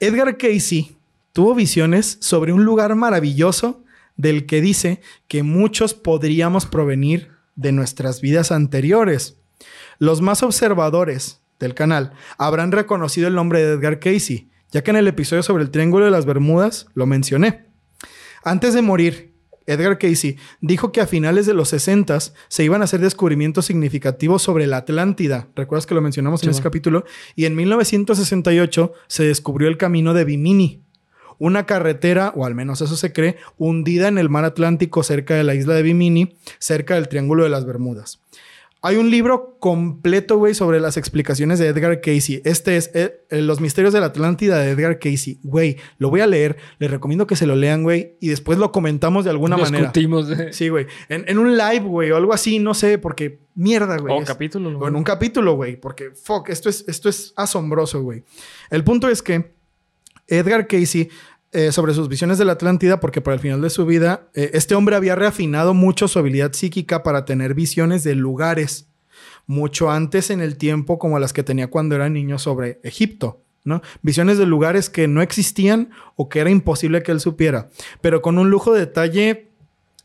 Edgar 0.00 0.38
Casey 0.38 0.96
tuvo 1.32 1.54
visiones 1.54 2.16
sobre 2.20 2.54
un 2.54 2.64
lugar 2.64 2.94
maravilloso 2.94 3.84
del 4.16 4.46
que 4.46 4.62
dice 4.62 5.02
que 5.28 5.42
muchos 5.42 5.92
podríamos 5.92 6.64
provenir 6.64 7.35
de 7.56 7.72
nuestras 7.72 8.20
vidas 8.20 8.52
anteriores. 8.52 9.38
Los 9.98 10.20
más 10.22 10.42
observadores 10.42 11.40
del 11.58 11.74
canal 11.74 12.12
habrán 12.38 12.70
reconocido 12.72 13.28
el 13.28 13.34
nombre 13.34 13.60
de 13.64 13.72
Edgar 13.74 13.98
Casey, 13.98 14.50
ya 14.70 14.82
que 14.82 14.90
en 14.90 14.96
el 14.96 15.08
episodio 15.08 15.42
sobre 15.42 15.64
el 15.64 15.70
Triángulo 15.70 16.04
de 16.04 16.10
las 16.10 16.26
Bermudas 16.26 16.86
lo 16.94 17.06
mencioné. 17.06 17.66
Antes 18.44 18.74
de 18.74 18.82
morir, 18.82 19.34
Edgar 19.66 19.98
Casey 19.98 20.36
dijo 20.60 20.92
que 20.92 21.00
a 21.00 21.06
finales 21.08 21.44
de 21.46 21.54
los 21.54 21.70
60 21.70 22.18
se 22.48 22.62
iban 22.64 22.82
a 22.82 22.84
hacer 22.84 23.00
descubrimientos 23.00 23.66
significativos 23.66 24.40
sobre 24.42 24.66
la 24.68 24.76
Atlántida. 24.76 25.48
¿Recuerdas 25.56 25.86
que 25.86 25.94
lo 25.94 26.02
mencionamos 26.02 26.40
en 26.42 26.46
Sí, 26.46 26.50
ese 26.50 26.58
bueno. 26.60 26.70
capítulo? 26.70 27.04
Y 27.34 27.46
en 27.46 27.56
1968 27.56 28.92
se 29.08 29.24
descubrió 29.24 29.66
el 29.68 29.76
camino 29.76 30.14
de 30.14 30.24
Bimini, 30.24 30.84
una 31.38 31.66
carretera, 31.66 32.32
o 32.34 32.44
al 32.46 32.54
menos 32.54 32.80
eso 32.80 32.96
se 32.96 33.12
cree, 33.12 33.36
hundida 33.58 34.08
en 34.08 34.18
el 34.18 34.28
mar 34.28 34.44
Atlántico 34.44 35.02
cerca 35.02 35.34
de 35.34 35.44
la 35.44 35.54
isla 35.54 35.74
de 35.74 35.82
Bimini, 35.82 36.36
cerca 36.58 36.94
del 36.94 37.08
Triángulo 37.08 37.44
de 37.44 37.50
las 37.50 37.64
Bermudas. 37.66 38.20
Hay 38.82 38.96
un 38.96 39.10
libro 39.10 39.56
completo, 39.58 40.36
güey, 40.38 40.54
sobre 40.54 40.78
las 40.78 40.96
explicaciones 40.96 41.58
de 41.58 41.66
Edgar 41.66 42.00
Casey. 42.00 42.40
Este 42.44 42.76
es 42.76 42.90
eh, 42.94 43.20
eh, 43.30 43.40
Los 43.42 43.60
misterios 43.60 43.92
de 43.92 43.98
la 43.98 44.06
Atlántida 44.06 44.58
de 44.60 44.70
Edgar 44.70 45.00
Casey. 45.00 45.40
Güey, 45.42 45.76
lo 45.98 46.08
voy 46.08 46.20
a 46.20 46.26
leer. 46.28 46.56
Les 46.78 46.88
recomiendo 46.88 47.26
que 47.26 47.34
se 47.34 47.46
lo 47.46 47.56
lean, 47.56 47.82
güey. 47.82 48.12
Y 48.20 48.28
después 48.28 48.58
lo 48.58 48.70
comentamos 48.70 49.24
de 49.24 49.30
alguna 49.30 49.56
manera. 49.56 49.90
Discutimos. 49.92 50.28
Sí, 50.52 50.68
güey. 50.68 50.86
En, 51.08 51.24
en 51.26 51.38
un 51.38 51.56
live, 51.56 51.80
güey, 51.80 52.12
o 52.12 52.16
algo 52.16 52.32
así, 52.32 52.60
no 52.60 52.74
sé, 52.74 52.98
porque 52.98 53.40
mierda, 53.56 53.96
güey. 53.96 54.14
O 54.14 54.20
Es- 54.22 54.28
capítulo. 54.28 54.78
o 54.78 54.86
en 54.86 54.94
un 54.94 55.02
capítulo, 55.02 55.54
güey, 55.54 55.80
porque 55.80 56.10
fuck, 56.12 56.48
esto 56.50 56.68
es, 56.68 56.84
esto 56.86 57.08
es 57.08 57.32
asombroso, 57.34 58.02
güey. 58.02 58.22
El 58.70 58.84
punto 58.84 59.08
es 59.08 59.20
que 59.20 59.55
Edgar 60.28 60.66
Casey, 60.66 61.10
eh, 61.52 61.72
sobre 61.72 61.94
sus 61.94 62.08
visiones 62.08 62.38
de 62.38 62.44
la 62.44 62.52
Atlántida, 62.52 63.00
porque 63.00 63.20
para 63.20 63.34
el 63.34 63.40
final 63.40 63.62
de 63.62 63.70
su 63.70 63.86
vida, 63.86 64.28
eh, 64.34 64.50
este 64.52 64.74
hombre 64.74 64.96
había 64.96 65.14
reafinado 65.14 65.72
mucho 65.72 66.06
su 66.06 66.18
habilidad 66.18 66.52
psíquica 66.52 67.02
para 67.02 67.24
tener 67.24 67.54
visiones 67.54 68.04
de 68.04 68.14
lugares, 68.14 68.88
mucho 69.46 69.90
antes 69.90 70.30
en 70.30 70.40
el 70.40 70.58
tiempo 70.58 70.98
como 70.98 71.18
las 71.18 71.32
que 71.32 71.42
tenía 71.42 71.68
cuando 71.68 71.94
era 71.94 72.10
niño 72.10 72.38
sobre 72.38 72.80
Egipto. 72.82 73.42
¿no? 73.64 73.80
Visiones 74.02 74.38
de 74.38 74.46
lugares 74.46 74.90
que 74.90 75.08
no 75.08 75.22
existían 75.22 75.90
o 76.14 76.28
que 76.28 76.40
era 76.40 76.50
imposible 76.50 77.02
que 77.02 77.12
él 77.12 77.20
supiera, 77.20 77.70
pero 78.00 78.22
con 78.22 78.38
un 78.38 78.50
lujo 78.50 78.74
de 78.74 78.80
detalle 78.80 79.50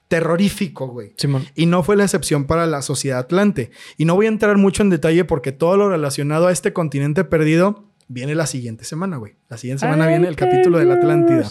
terrorífico, 0.08 0.88
güey. 0.88 1.14
Simón. 1.18 1.46
Y 1.56 1.66
no 1.66 1.84
fue 1.84 1.96
la 1.96 2.04
excepción 2.04 2.46
para 2.46 2.66
la 2.66 2.82
sociedad 2.82 3.20
atlante. 3.20 3.72
Y 3.98 4.06
no 4.06 4.16
voy 4.16 4.26
a 4.26 4.30
entrar 4.30 4.58
mucho 4.58 4.84
en 4.84 4.90
detalle 4.90 5.26
porque 5.26 5.52
todo 5.52 5.78
lo 5.78 5.90
relacionado 5.90 6.48
a 6.48 6.52
este 6.52 6.74
continente 6.74 7.24
perdido 7.24 7.91
viene 8.12 8.36
la 8.36 8.46
siguiente 8.46 8.86
semana, 8.86 9.18
güey. 9.18 9.36
La 9.50 9.58
siguiente 9.58 9.82
semana 9.82 10.08
viene 10.08 10.28
el 10.28 10.36
capítulo 10.36 10.78
de 10.78 10.86
la 10.86 10.96
Atlántida. 10.96 11.50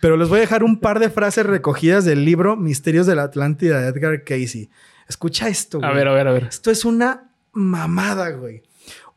Pero 0.00 0.16
les 0.16 0.28
voy 0.28 0.38
a 0.38 0.40
dejar 0.40 0.64
un 0.64 0.80
par 0.80 0.98
de 0.98 1.10
frases 1.10 1.46
recogidas 1.46 2.04
del 2.04 2.24
libro 2.24 2.56
Misterios 2.56 3.06
de 3.06 3.14
la 3.14 3.24
Atlántida 3.24 3.80
de 3.80 3.88
Edgar 3.88 4.24
Casey. 4.24 4.68
Escucha 5.08 5.48
esto, 5.48 5.78
güey. 5.78 5.90
A 5.90 5.94
ver, 5.94 6.08
a 6.08 6.12
ver, 6.12 6.28
a 6.28 6.32
ver. 6.32 6.44
Esto 6.44 6.70
es 6.70 6.84
una 6.84 7.30
mamada, 7.52 8.30
güey. 8.30 8.62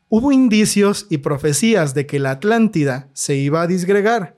Hubo 0.08 0.30
indicios 0.30 1.06
y 1.10 1.18
profecías 1.18 1.94
de 1.94 2.06
que 2.06 2.20
la 2.20 2.32
Atlántida 2.32 3.08
se 3.12 3.34
iba 3.34 3.62
a 3.62 3.66
disgregar 3.66 4.36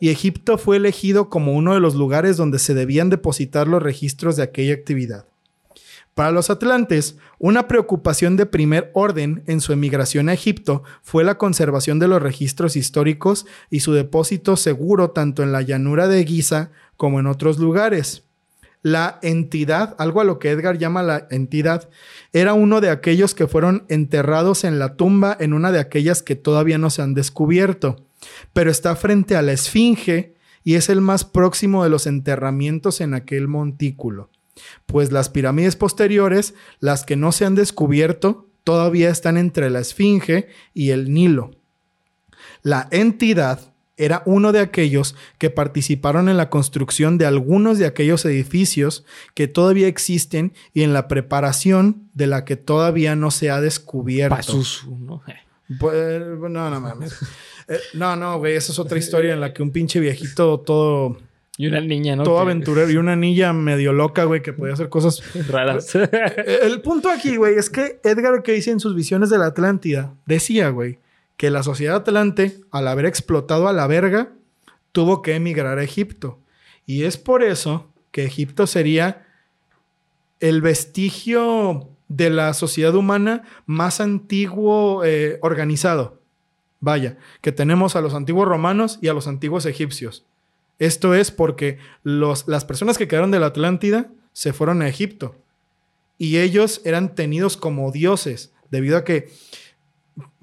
y 0.00 0.10
Egipto 0.10 0.58
fue 0.58 0.76
elegido 0.76 1.28
como 1.28 1.54
uno 1.54 1.74
de 1.74 1.80
los 1.80 1.94
lugares 1.94 2.36
donde 2.36 2.58
se 2.58 2.74
debían 2.74 3.10
depositar 3.10 3.66
los 3.66 3.82
registros 3.82 4.36
de 4.36 4.42
aquella 4.42 4.74
actividad. 4.74 5.26
Para 6.18 6.32
los 6.32 6.50
atlantes, 6.50 7.16
una 7.38 7.68
preocupación 7.68 8.36
de 8.36 8.44
primer 8.44 8.90
orden 8.92 9.44
en 9.46 9.60
su 9.60 9.72
emigración 9.72 10.28
a 10.28 10.32
Egipto 10.32 10.82
fue 11.00 11.22
la 11.22 11.38
conservación 11.38 12.00
de 12.00 12.08
los 12.08 12.20
registros 12.20 12.74
históricos 12.74 13.46
y 13.70 13.78
su 13.78 13.92
depósito 13.92 14.56
seguro 14.56 15.12
tanto 15.12 15.44
en 15.44 15.52
la 15.52 15.62
llanura 15.62 16.08
de 16.08 16.26
Giza 16.26 16.72
como 16.96 17.20
en 17.20 17.28
otros 17.28 17.60
lugares. 17.60 18.24
La 18.82 19.20
entidad, 19.22 19.94
algo 20.00 20.20
a 20.20 20.24
lo 20.24 20.40
que 20.40 20.50
Edgar 20.50 20.76
llama 20.76 21.04
la 21.04 21.28
entidad, 21.30 21.88
era 22.32 22.52
uno 22.52 22.80
de 22.80 22.90
aquellos 22.90 23.36
que 23.36 23.46
fueron 23.46 23.84
enterrados 23.88 24.64
en 24.64 24.80
la 24.80 24.96
tumba 24.96 25.36
en 25.38 25.52
una 25.52 25.70
de 25.70 25.78
aquellas 25.78 26.24
que 26.24 26.34
todavía 26.34 26.78
no 26.78 26.90
se 26.90 27.00
han 27.00 27.14
descubierto, 27.14 27.94
pero 28.52 28.72
está 28.72 28.96
frente 28.96 29.36
a 29.36 29.42
la 29.42 29.52
esfinge 29.52 30.34
y 30.64 30.74
es 30.74 30.88
el 30.88 31.00
más 31.00 31.24
próximo 31.24 31.84
de 31.84 31.90
los 31.90 32.08
enterramientos 32.08 33.00
en 33.00 33.14
aquel 33.14 33.46
montículo, 33.46 34.30
pues 34.86 35.12
las 35.12 35.28
pirámides 35.28 35.76
posteriores, 35.76 36.54
las 36.80 37.04
que 37.04 37.16
no 37.16 37.32
se 37.32 37.44
han 37.44 37.54
descubierto, 37.54 38.46
todavía 38.64 39.10
están 39.10 39.36
entre 39.36 39.70
la 39.70 39.80
esfinge 39.80 40.48
y 40.74 40.90
el 40.90 41.12
Nilo. 41.12 41.52
La 42.62 42.88
entidad 42.90 43.72
era 43.98 44.22
uno 44.26 44.52
de 44.52 44.60
aquellos 44.60 45.16
que 45.38 45.50
participaron 45.50 46.28
en 46.28 46.36
la 46.36 46.50
construcción 46.50 47.18
de 47.18 47.26
algunos 47.26 47.78
de 47.78 47.86
aquellos 47.86 48.24
edificios 48.24 49.04
que 49.34 49.48
todavía 49.48 49.88
existen 49.88 50.54
y 50.72 50.82
en 50.82 50.92
la 50.92 51.08
preparación 51.08 52.08
de 52.14 52.28
la 52.28 52.44
que 52.44 52.56
todavía 52.56 53.16
no 53.16 53.30
se 53.30 53.50
ha 53.50 53.60
descubierto. 53.60 54.62
¿no? 55.00 55.22
Pues, 55.78 56.22
no, 56.22 56.70
no 56.70 56.80
mames. 56.80 57.14
Eh, 57.70 57.78
no, 57.92 58.16
no, 58.16 58.38
güey, 58.38 58.56
esa 58.56 58.72
es 58.72 58.78
otra 58.78 58.98
historia 58.98 59.34
en 59.34 59.40
la 59.40 59.52
que 59.52 59.62
un 59.62 59.72
pinche 59.72 60.00
viejito 60.00 60.60
todo, 60.60 61.18
Y 61.58 61.66
una 61.66 61.80
niña, 61.80 62.14
¿no? 62.14 62.22
todo 62.22 62.38
aventurero 62.38 62.88
y 62.88 62.96
una 62.96 63.16
niña 63.16 63.52
medio 63.52 63.92
loca, 63.92 64.22
güey, 64.24 64.42
que 64.42 64.52
podía 64.52 64.74
hacer 64.74 64.88
cosas 64.88 65.22
Raras. 65.48 65.92
eh, 65.96 66.60
El 66.62 66.80
punto 66.82 67.10
aquí, 67.10 67.36
güey, 67.36 67.56
es 67.56 67.68
que 67.68 68.00
Edgar 68.04 68.44
Casey 68.44 68.72
en 68.72 68.78
sus 68.78 68.94
visiones 68.94 69.28
de 69.28 69.38
la 69.38 69.46
Atlántida 69.46 70.14
decía, 70.24 70.70
güey, 70.70 71.00
que 71.36 71.50
la 71.50 71.64
sociedad 71.64 71.96
atlante, 71.96 72.60
al 72.70 72.86
haber 72.86 73.06
explotado 73.06 73.66
a 73.66 73.72
la 73.72 73.88
verga, 73.88 74.30
tuvo 74.92 75.20
que 75.20 75.34
emigrar 75.34 75.78
a 75.78 75.82
Egipto. 75.82 76.38
Y 76.86 77.02
es 77.02 77.16
por 77.16 77.42
eso 77.42 77.92
que 78.12 78.24
Egipto 78.24 78.68
sería 78.68 79.26
el 80.38 80.62
vestigio 80.62 81.88
de 82.06 82.30
la 82.30 82.54
sociedad 82.54 82.94
humana 82.94 83.42
más 83.66 84.00
antiguo 84.00 85.04
eh, 85.04 85.38
organizado. 85.42 86.20
Vaya, 86.78 87.18
que 87.40 87.50
tenemos 87.50 87.96
a 87.96 88.00
los 88.00 88.14
antiguos 88.14 88.46
romanos 88.46 89.00
y 89.02 89.08
a 89.08 89.12
los 89.12 89.26
antiguos 89.26 89.66
egipcios. 89.66 90.24
Esto 90.78 91.14
es 91.14 91.30
porque 91.30 91.78
los, 92.02 92.46
las 92.46 92.64
personas 92.64 92.98
que 92.98 93.08
quedaron 93.08 93.30
de 93.30 93.40
la 93.40 93.46
Atlántida 93.46 94.10
se 94.32 94.52
fueron 94.52 94.82
a 94.82 94.88
Egipto 94.88 95.34
y 96.18 96.38
ellos 96.38 96.80
eran 96.84 97.14
tenidos 97.14 97.56
como 97.56 97.90
dioses 97.90 98.52
debido 98.70 98.96
a 98.96 99.04
que 99.04 99.30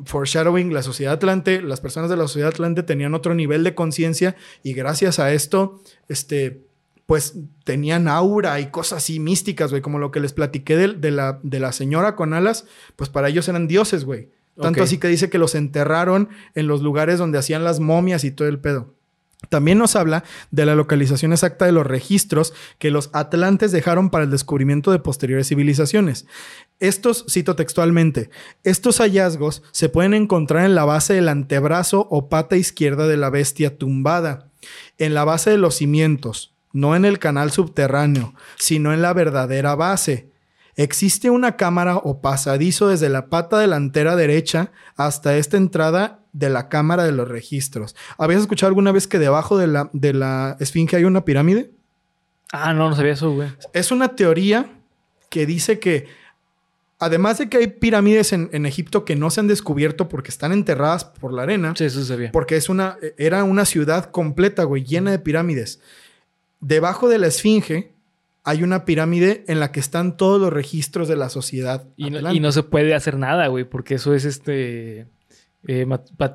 foreshadowing 0.03 0.73
la 0.73 0.81
sociedad 0.81 1.13
atlante, 1.13 1.61
las 1.61 1.81
personas 1.81 2.09
de 2.09 2.17
la 2.17 2.23
sociedad 2.23 2.49
atlante 2.49 2.83
tenían 2.83 3.13
otro 3.13 3.35
nivel 3.35 3.63
de 3.63 3.75
conciencia 3.75 4.35
y 4.63 4.73
gracias 4.73 5.19
a 5.19 5.33
esto, 5.33 5.81
este, 6.07 6.61
pues 7.05 7.35
tenían 7.63 8.07
aura 8.07 8.59
y 8.59 8.67
cosas 8.71 9.03
así 9.03 9.19
místicas, 9.19 9.71
güey, 9.71 9.81
como 9.81 9.99
lo 9.99 10.11
que 10.11 10.19
les 10.19 10.33
platiqué 10.33 10.77
de, 10.77 10.93
de 10.93 11.11
la, 11.11 11.39
de 11.43 11.59
la 11.59 11.71
señora 11.71 12.15
con 12.15 12.33
alas, 12.33 12.65
pues 12.95 13.09
para 13.09 13.29
ellos 13.29 13.47
eran 13.47 13.67
dioses, 13.67 14.05
güey. 14.05 14.29
Tanto 14.59 14.83
así 14.83 14.99
que 14.99 15.09
dice 15.09 15.29
que 15.29 15.37
los 15.37 15.53
enterraron 15.53 16.29
en 16.53 16.67
los 16.67 16.81
lugares 16.81 17.19
donde 17.19 17.37
hacían 17.37 17.65
las 17.65 17.81
momias 17.81 18.23
y 18.23 18.31
todo 18.31 18.47
el 18.47 18.57
pedo. 18.57 18.93
También 19.49 19.77
nos 19.77 19.95
habla 19.95 20.23
de 20.51 20.65
la 20.65 20.75
localización 20.75 21.31
exacta 21.31 21.65
de 21.65 21.71
los 21.71 21.85
registros 21.85 22.53
que 22.79 22.91
los 22.91 23.09
atlantes 23.13 23.71
dejaron 23.71 24.09
para 24.09 24.23
el 24.23 24.31
descubrimiento 24.31 24.91
de 24.91 24.99
posteriores 24.99 25.47
civilizaciones. 25.47 26.25
Estos, 26.79 27.25
cito 27.29 27.55
textualmente, 27.55 28.29
estos 28.63 28.99
hallazgos 28.99 29.63
se 29.71 29.89
pueden 29.89 30.13
encontrar 30.13 30.65
en 30.65 30.75
la 30.75 30.85
base 30.85 31.13
del 31.13 31.29
antebrazo 31.29 32.07
o 32.09 32.29
pata 32.29 32.57
izquierda 32.57 33.07
de 33.07 33.17
la 33.17 33.29
bestia 33.29 33.77
tumbada, 33.77 34.49
en 34.97 35.13
la 35.13 35.23
base 35.23 35.51
de 35.51 35.57
los 35.57 35.75
cimientos, 35.75 36.53
no 36.73 36.95
en 36.95 37.05
el 37.05 37.19
canal 37.19 37.51
subterráneo, 37.51 38.33
sino 38.57 38.93
en 38.93 39.01
la 39.01 39.13
verdadera 39.13 39.75
base. 39.75 40.29
Existe 40.75 41.29
una 41.29 41.55
cámara 41.55 41.95
o 41.95 42.19
pasadizo 42.19 42.89
desde 42.89 43.07
la 43.07 43.29
pata 43.29 43.59
delantera 43.59 44.17
derecha 44.17 44.71
hasta 44.97 45.37
esta 45.37 45.55
entrada 45.55 46.24
de 46.37 46.49
la 46.49 46.67
cámara 46.67 47.05
de 47.05 47.13
los 47.13 47.29
registros. 47.29 47.95
¿Habías 48.17 48.41
escuchado 48.41 48.67
alguna 48.67 48.91
vez 48.91 49.07
que 49.07 49.19
debajo 49.19 49.57
de 49.57 49.67
la, 49.67 49.89
de 49.93 50.13
la 50.13 50.57
esfinge 50.59 50.97
hay 50.97 51.05
una 51.05 51.23
pirámide? 51.23 51.71
Ah, 52.51 52.73
no, 52.73 52.89
no 52.89 52.95
sabía 52.95 53.13
eso, 53.13 53.31
güey. 53.31 53.49
Es 53.73 53.91
una 53.91 54.09
teoría 54.15 54.69
que 55.29 55.45
dice 55.45 55.79
que, 55.79 56.07
además 56.99 57.37
de 57.37 57.47
que 57.47 57.57
hay 57.57 57.67
pirámides 57.67 58.33
en, 58.33 58.49
en 58.51 58.65
Egipto 58.65 59.05
que 59.05 59.15
no 59.15 59.29
se 59.29 59.39
han 59.39 59.47
descubierto 59.47 60.09
porque 60.09 60.29
están 60.29 60.51
enterradas 60.51 61.05
por 61.05 61.31
la 61.33 61.43
arena, 61.43 61.73
Sí, 61.77 61.85
eso 61.85 62.03
sabía. 62.03 62.31
porque 62.33 62.57
es 62.57 62.67
una, 62.67 62.97
era 63.17 63.43
una 63.45 63.63
ciudad 63.63 64.11
completa, 64.11 64.63
güey, 64.65 64.83
llena 64.83 65.11
de 65.11 65.19
pirámides. 65.19 65.79
Debajo 66.59 67.07
de 67.07 67.17
la 67.19 67.27
esfinge 67.27 67.93
hay 68.43 68.61
una 68.61 68.83
pirámide 68.85 69.45
en 69.47 69.59
la 69.61 69.71
que 69.71 69.79
están 69.79 70.17
todos 70.17 70.39
los 70.39 70.51
registros 70.51 71.07
de 71.07 71.15
la 71.15 71.29
sociedad. 71.29 71.87
Y 71.95 72.09
no, 72.11 72.31
y 72.33 72.39
no 72.41 72.51
se 72.51 72.61
puede 72.63 72.93
hacer 72.93 73.17
nada, 73.17 73.47
güey, 73.47 73.63
porque 73.63 73.95
eso 73.95 74.13
es 74.13 74.25
este 74.25 75.07
eh, 75.67 75.85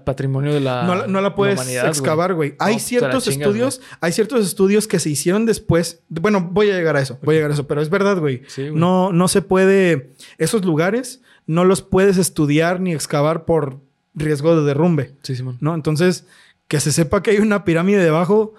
patrimonio 0.05 0.53
de 0.53 0.61
la, 0.61 0.83
no, 0.85 0.95
la- 0.95 1.07
no 1.07 1.21
la 1.21 1.35
puedes 1.35 1.55
humanidad, 1.57 1.89
excavar, 1.89 2.35
güey. 2.35 2.55
Hay 2.59 2.75
No, 2.75 2.81
ciertos 2.81 3.25
chingas, 3.25 3.39
estudios, 3.49 3.81
hay 4.01 4.13
ciertos 4.13 4.47
estudios 4.47 4.87
que 4.89 4.99
se 4.99 5.11
hicieron 5.11 5.47
después. 5.47 6.03
Bueno, 6.09 6.49
voy 6.51 6.71
a 6.71 6.75
llegar 6.75 6.97
a 6.97 7.01
eso, 7.01 7.19
voy 7.23 7.35
a 7.35 7.39
llegar 7.39 7.51
a 7.51 7.55
eso, 7.55 7.67
pero 7.67 7.81
es 7.83 7.91
verdad, 7.91 8.19
güey. 8.19 8.43
Sí, 8.49 8.63
güey. 8.69 8.75
no, 8.81 9.13
no 9.13 9.29
se 9.29 9.43
puede, 9.43 10.11
esos 10.39 10.65
lugares 10.65 11.23
no 11.47 11.65
los 11.65 11.83
puedes 11.83 12.17
estudiar 12.17 12.81
ni 12.81 12.93
excavar 12.93 13.45
por 13.45 13.79
riesgo 14.15 14.57
de 14.57 14.67
derrumbe, 14.67 15.15
Sí, 15.23 15.37
Simón. 15.37 15.57
¿no? 15.61 15.75
Entonces, 15.75 16.27
que 16.69 16.81
se 16.81 16.93
sepa 16.93 17.23
que 17.23 17.31
hay 17.33 17.39
una 17.39 17.65
pirámide 17.65 18.03
debajo 18.03 18.55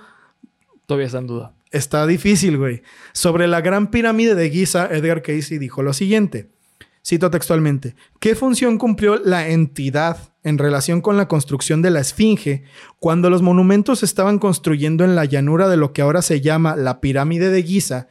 Todavía 0.86 1.06
está 1.08 1.20
en 1.20 1.28
duda. 1.28 1.54
está 1.72 2.06
difícil, 2.08 2.58
güey. 2.58 2.82
Sobre 3.14 3.48
la 3.48 3.62
gran 3.62 3.92
pirámide 3.92 4.36
de 4.36 4.50
Giza, 4.50 4.88
Edgar 4.92 5.22
Casey 5.22 5.58
dijo 5.58 5.84
lo 5.84 5.94
siguiente. 5.94 6.50
Cito 7.06 7.32
textualmente. 7.32 7.96
¿Qué 8.20 8.36
función 8.36 8.78
cumplió 8.78 9.16
la 9.16 9.50
entidad 9.50 10.34
en 10.44 10.58
relación 10.58 11.02
con 11.02 11.18
la 11.18 11.28
construcción 11.28 11.82
de 11.82 11.90
la 11.90 12.00
Esfinge 12.00 12.64
cuando 13.00 13.30
los 13.30 13.42
monumentos 13.42 14.04
estaban 14.04 14.38
construyendo 14.38 15.04
en 15.04 15.16
la 15.16 15.26
llanura 15.26 15.68
de 15.68 15.78
lo 15.78 15.94
que 15.94 16.02
ahora 16.04 16.22
se 16.22 16.42
llama 16.42 16.76
la 16.76 17.02
pirámide 17.02 17.50
de 17.50 17.64
Giza? 17.64 18.08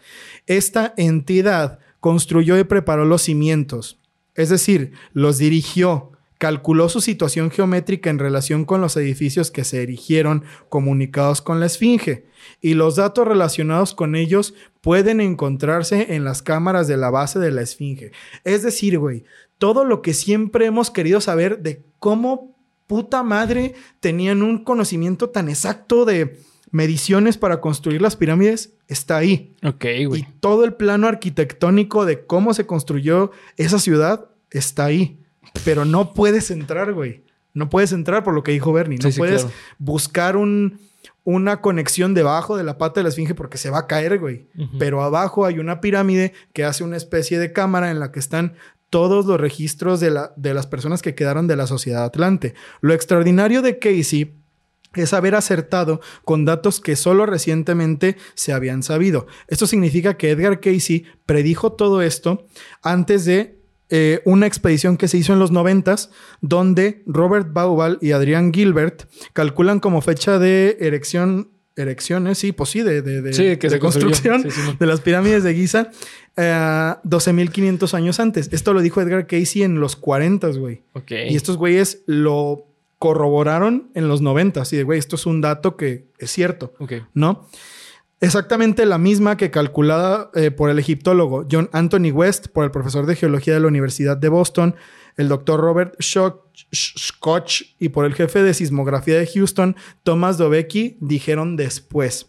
Esta 0.47 0.93
entidad 0.97 1.79
construyó 2.01 2.59
y 2.59 2.65
preparó 2.65 3.05
los 3.05 3.23
cimientos, 3.23 4.01
es 4.35 4.49
decir, 4.49 4.93
los 5.13 5.39
dirigió, 5.39 6.10
calculó 6.41 6.89
su 6.89 7.03
situación 7.03 7.51
geométrica 7.51 8.09
en 8.09 8.19
relación 8.19 8.65
con 8.65 8.81
los 8.81 8.97
edificios 8.97 9.51
que 9.51 9.63
se 9.63 9.83
erigieron 9.83 10.43
comunicados 10.71 11.43
con 11.43 11.61
la 11.61 11.67
Esfinge, 11.67 12.25
y 12.63 12.73
los 12.73 12.97
datos 12.97 13.29
relacionados 13.29 13.95
con 13.95 14.17
ellos 14.17 14.55
pueden 14.81 15.21
encontrarse 15.21 16.15
en 16.15 16.25
las 16.25 16.41
cámaras 16.41 16.89
de 16.89 16.97
la 16.97 17.11
base 17.11 17.39
de 17.39 17.51
la 17.51 17.61
Esfinge. 17.61 18.13
Es 18.45 18.63
decir, 18.63 18.99
güey, 18.99 19.25
todo 19.59 19.85
lo 19.85 20.01
que 20.01 20.15
siempre 20.15 20.65
hemos 20.65 20.91
querido 20.91 21.21
saber 21.21 21.59
de 21.59 21.83
cómo 21.99 22.57
puta 22.87 23.23
madre 23.23 23.75
tenían 24.01 24.41
un 24.41 24.65
conocimiento 24.65 25.29
tan 25.29 25.51
exacto 25.51 26.07
de 26.07 26.41
mediciones 26.71 27.37
para 27.37 27.61
construir 27.61 28.01
las 28.01 28.17
pirámides 28.17 28.73
está 28.89 29.19
ahí. 29.19 29.55
Ok, 29.63 29.85
Y 29.85 30.05
güey. 30.07 30.27
todo 30.41 30.65
el 30.65 30.73
plano 30.73 31.07
arquitectónico 31.07 32.07
de 32.07 32.25
cómo 32.25 32.55
se 32.55 32.65
construyó 32.65 33.31
esa 33.59 33.79
ciudad 33.79 34.31
está 34.51 34.87
ahí. 34.87 35.20
Pero 35.65 35.85
no 35.85 36.15
puedes 36.15 36.51
entrar, 36.51 36.93
güey. 36.93 37.25
No 37.53 37.69
puedes 37.69 37.93
entrar 37.93 38.23
por 38.23 38.35
lo 38.35 38.43
que 38.43 38.53
dijo 38.53 38.73
Bernie. 38.73 38.99
No 38.99 39.09
Sí, 39.09 39.13
sí, 39.13 39.19
puedes 39.19 39.43
claro. 39.43 39.57
buscar 39.79 40.37
un, 40.37 40.79
una 41.25 41.61
conexión 41.61 42.15
debajo 42.15 42.57
de 42.57 42.65
la 42.65 42.79
pata 42.79 43.01
de 43.01 43.05
la 43.05 43.09
esfinge 43.09 43.35
porque 43.35 43.59
se 43.59 43.71
va 43.71 43.81
a 43.81 43.87
caer, 43.87 44.19
güey. 44.19 44.47
Pero 44.79 45.03
abajo 45.03 45.45
hay 45.47 45.59
una 45.59 45.81
pirámide 45.81 46.33
que 46.53 46.65
hace 46.65 46.85
una 46.85 46.97
especie 46.97 47.39
de 47.39 47.53
cámara 47.53 47.91
en 47.91 47.99
la 48.01 48.13
que 48.13 48.21
están 48.21 48.55
todos 48.89 49.27
los 49.27 49.41
registros 49.41 50.01
de, 50.01 50.11
la, 50.11 50.33
de 50.37 50.55
las 50.55 50.67
personas 50.67 51.03
que 51.03 51.15
quedaron 51.15 51.47
de 51.47 51.57
la 51.57 51.67
sociedad 51.67 52.05
atlante. 52.05 52.55
Lo 52.81 52.93
extraordinario 52.93 53.63
de 53.63 53.79
Casey 53.79 54.35
es 54.95 55.13
haber 55.13 55.37
acertado 55.37 56.01
con 56.25 56.45
datos 56.45 56.81
que 56.81 56.97
solo 56.97 57.27
recientemente 57.27 58.17
se 58.35 58.53
habían 58.53 58.83
sabido. 58.83 59.29
Esto 59.47 59.69
significa 59.69 60.17
que 60.17 60.31
Edgar 60.31 60.59
Casey 60.59 61.05
predijo 61.27 61.73
todo 61.73 62.03
esto 62.03 62.47
antes 62.83 63.25
de 63.25 63.60
eh, 63.91 64.23
una 64.25 64.47
expedición 64.47 64.97
que 64.97 65.09
se 65.09 65.19
hizo 65.19 65.33
en 65.33 65.39
los 65.39 65.51
noventas, 65.51 66.11
donde 66.41 67.03
Robert 67.07 67.53
Baubal 67.53 67.99
y 68.01 68.13
Adrián 68.13 68.53
Gilbert 68.53 69.05
calculan 69.33 69.81
como 69.81 70.01
fecha 70.01 70.39
de 70.39 70.77
erección, 70.81 71.51
erecciones, 71.77 72.39
sí, 72.39 72.53
pues 72.53 72.71
sí, 72.71 72.83
de, 72.83 73.03
de, 73.03 73.23
de- 73.23 73.33
Sí, 73.33 73.57
que 73.57 73.69
de 73.69 73.79
construcción 73.79 74.43
Sí, 74.51 74.61
de 74.79 74.87
las 74.87 75.01
pirámides 75.01 75.43
de 75.45 75.55
Giza, 75.55 75.91
eh, 76.37 76.95
12.500 77.05 77.95
años 77.95 78.21
antes. 78.21 78.49
Esto 78.53 78.73
lo 78.73 78.81
dijo 78.81 79.01
Edgar 79.01 79.27
Casey 79.27 79.63
en 79.63 79.81
los 79.81 79.97
40, 79.97 80.49
güey. 80.49 80.83
Y 81.09 81.37
estos 81.37 81.57
güeyes 81.57 82.03
lo 82.07 82.67
corroboraron 82.99 83.91
en 83.95 84.09
los 84.09 84.21
90. 84.21 84.61
Así 84.63 84.77
de, 84.77 84.83
güey, 84.85 84.99
esto 84.99 85.17
es 85.17 85.27
un 85.27 85.41
dato 85.41 85.77
que 85.77 86.07
es 86.19 86.31
cierto, 86.31 86.75
Ok. 86.79 86.93
¿no? 87.15 87.49
Exactamente 88.21 88.85
la 88.85 88.99
misma 88.99 89.39
que 89.39 89.51
calculada 89.51 90.31
eh, 90.35 90.51
por 90.51 90.69
el 90.69 90.79
egiptólogo 90.79 91.47
John 91.51 91.71
Anthony 91.73 92.13
West, 92.13 92.49
por 92.49 92.65
el 92.65 92.71
profesor 92.71 93.07
de 93.07 93.17
geología 93.17 93.55
de 93.55 93.61
la 93.61 93.69
Universidad 93.69 94.17
de 94.19 94.29
Boston, 94.29 94.77
el 95.17 95.29
doctor 95.29 95.61
Robert 95.61 95.95
Scotch 96.03 97.63
y 97.79 97.89
por 97.89 98.05
el 98.05 98.15
jefe 98.15 98.43
de 98.43 98.53
sismografía 98.53 99.19
de 99.19 99.27
Houston, 99.27 99.75
Thomas 100.03 100.37
Dobecki, 100.37 100.99
dijeron 101.01 101.57
después. 101.57 102.27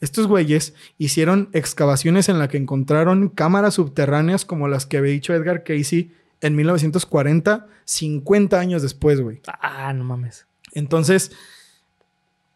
Estos 0.00 0.26
güeyes 0.26 0.74
hicieron 0.98 1.50
excavaciones 1.52 2.28
en 2.28 2.38
las 2.38 2.48
que 2.48 2.56
encontraron 2.56 3.28
cámaras 3.28 3.74
subterráneas 3.74 4.44
como 4.44 4.68
las 4.68 4.86
que 4.86 4.96
había 4.96 5.12
dicho 5.12 5.34
Edgar 5.34 5.62
Casey 5.62 6.12
en 6.40 6.56
1940, 6.56 7.66
50 7.84 8.60
años 8.60 8.82
después, 8.82 9.20
güey. 9.20 9.40
Ah, 9.46 9.92
no 9.94 10.04
mames. 10.04 10.46
Entonces, 10.72 11.32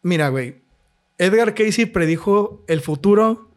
mira, 0.03 0.29
güey. 0.29 0.61
Edgar 1.19 1.53
Casey 1.53 1.85
predijo 1.85 2.63
el 2.67 2.81
futuro, 2.81 3.51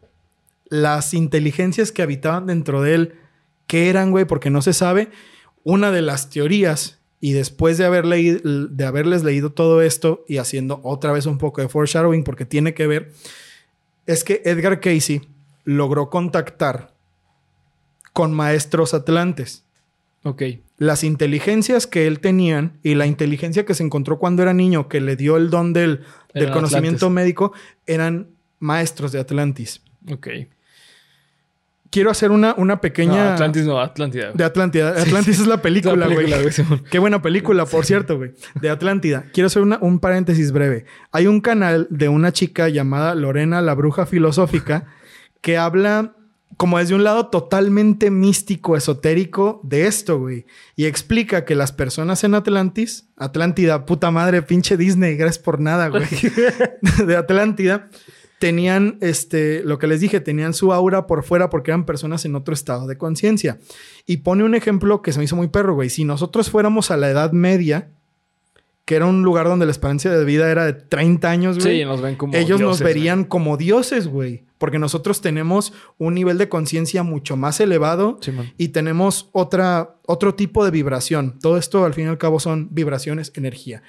las 0.65 1.15
inteligencias 1.15 1.91
que 1.91 2.03
habitaban 2.03 2.45
dentro 2.45 2.83
de 2.83 2.93
él, 2.93 3.15
qué 3.65 3.89
eran, 3.89 4.11
güey, 4.11 4.25
porque 4.25 4.51
no 4.51 4.61
se 4.61 4.73
sabe. 4.73 5.09
Una 5.63 5.91
de 5.91 6.03
las 6.03 6.29
teorías, 6.29 6.99
y 7.19 7.33
después 7.33 7.79
de, 7.79 7.85
haber 7.85 8.05
leído, 8.05 8.39
de 8.43 8.85
haberles 8.85 9.23
leído 9.23 9.51
todo 9.51 9.81
esto 9.81 10.23
y 10.27 10.37
haciendo 10.37 10.81
otra 10.83 11.11
vez 11.11 11.25
un 11.25 11.39
poco 11.39 11.61
de 11.61 11.69
foreshadowing, 11.69 12.23
porque 12.23 12.45
tiene 12.45 12.75
que 12.75 12.85
ver, 12.85 13.11
es 14.05 14.23
que 14.23 14.43
Edgar 14.45 14.79
Casey 14.79 15.21
logró 15.63 16.11
contactar 16.11 16.93
con 18.11 18.33
maestros 18.33 18.93
atlantes 18.93 19.63
Ok. 20.23 20.43
Las 20.77 21.03
inteligencias 21.03 21.87
que 21.87 22.07
él 22.07 22.19
tenían 22.19 22.79
y 22.83 22.95
la 22.95 23.05
inteligencia 23.05 23.65
que 23.65 23.73
se 23.73 23.83
encontró 23.83 24.17
cuando 24.19 24.41
era 24.43 24.53
niño, 24.53 24.87
que 24.89 25.01
le 25.01 25.15
dio 25.15 25.37
el 25.37 25.49
don 25.49 25.71
del, 25.73 26.01
del 26.33 26.51
conocimiento 26.51 27.09
médico, 27.09 27.53
eran 27.85 28.27
maestros 28.59 29.11
de 29.11 29.19
Atlantis. 29.19 29.81
Ok. 30.11 30.27
Quiero 31.89 32.09
hacer 32.09 32.31
una, 32.31 32.55
una 32.57 32.73
No, 32.75 32.81
pequeña... 32.81 33.33
Atlantis 33.35 33.65
no, 33.65 33.79
Atlántida. 33.79 34.25
güey. 34.29 34.37
De 34.37 34.43
Atlántida. 34.43 34.89
Atlantis 34.99 35.39
es 35.39 35.45
la 35.47 35.57
película, 35.61 35.95
La 35.95 36.05
güey. 36.07 36.17
película, 36.17 36.41
güey, 36.41 36.51
Simón. 36.51 36.83
Qué 36.89 36.97
buena 36.97 37.21
película, 37.21 37.67
por 37.67 37.85
cierto, 37.85 38.17
güey. 38.17 38.31
De 38.59 38.71
Atlántida. 38.71 39.25
Quiero 39.31 39.45
hacer 39.47 39.61
una- 39.61 39.77
un 39.79 39.99
paréntesis 39.99 40.51
breve. 40.51 40.85
Hay 41.11 41.27
un 41.27 41.39
canal 41.39 41.85
de 41.91 42.09
una 42.09 42.31
chica 42.31 42.67
llamada 42.69 43.13
Lorena 43.13 43.61
la 43.61 43.75
Bruja 43.75 44.07
Filosófica 44.07 44.87
que 45.41 45.57
habla 45.57 46.15
como 46.57 46.79
desde 46.79 46.95
un 46.95 47.03
lado 47.03 47.27
totalmente 47.27 48.11
místico, 48.11 48.75
esotérico 48.75 49.61
de 49.63 49.87
esto, 49.87 50.19
güey. 50.19 50.45
Y 50.75 50.85
explica 50.85 51.45
que 51.45 51.55
las 51.55 51.71
personas 51.71 52.23
en 52.23 52.35
Atlantis, 52.35 53.09
Atlántida, 53.17 53.85
puta 53.85 54.11
madre, 54.11 54.41
pinche 54.41 54.77
Disney, 54.77 55.15
gracias 55.15 55.43
por 55.43 55.59
nada, 55.59 55.87
güey. 55.89 56.05
de 57.05 57.15
Atlántida, 57.15 57.89
tenían, 58.39 58.97
este, 59.01 59.63
lo 59.63 59.79
que 59.79 59.87
les 59.87 60.01
dije, 60.01 60.19
tenían 60.19 60.53
su 60.53 60.73
aura 60.73 61.07
por 61.07 61.23
fuera 61.23 61.49
porque 61.49 61.71
eran 61.71 61.85
personas 61.85 62.25
en 62.25 62.35
otro 62.35 62.53
estado 62.53 62.87
de 62.87 62.97
conciencia. 62.97 63.59
Y 64.05 64.17
pone 64.17 64.43
un 64.43 64.55
ejemplo 64.55 65.01
que 65.01 65.13
se 65.13 65.19
me 65.19 65.25
hizo 65.25 65.35
muy 65.35 65.47
perro, 65.47 65.75
güey. 65.75 65.89
Si 65.89 66.03
nosotros 66.03 66.49
fuéramos 66.49 66.91
a 66.91 66.97
la 66.97 67.09
Edad 67.09 67.31
Media, 67.31 67.91
que 68.85 68.95
era 68.95 69.05
un 69.05 69.23
lugar 69.23 69.47
donde 69.47 69.65
la 69.65 69.71
esperanza 69.71 70.09
de 70.09 70.25
vida 70.25 70.51
era 70.51 70.65
de 70.65 70.73
30 70.73 71.29
años, 71.29 71.59
güey. 71.59 71.79
Sí, 71.79 71.85
nos 71.85 72.01
ven 72.01 72.15
como. 72.15 72.35
ellos 72.35 72.59
nos 72.59 72.81
verían 72.81 73.23
como 73.23 73.55
dioses, 73.55 74.07
güey. 74.07 74.43
Porque 74.63 74.79
nosotros 74.79 75.19
tenemos 75.19 75.73
un 75.97 76.13
nivel 76.13 76.37
de 76.37 76.47
conciencia 76.47 77.03
mucho 77.03 77.35
más 77.35 77.59
elevado 77.59 78.17
y 78.57 78.69
tenemos 78.69 79.29
otra, 79.33 79.97
otro 80.05 80.35
tipo 80.35 80.63
de 80.63 80.71
vibración. 80.71 81.37
Todo 81.41 81.57
esto, 81.57 81.83
al 81.83 81.93
fin 81.93 82.05
y 82.05 82.07
al 82.07 82.17
cabo, 82.17 82.39
son 82.39 82.69
vibraciones, 82.71 83.33
energía. 83.35 83.83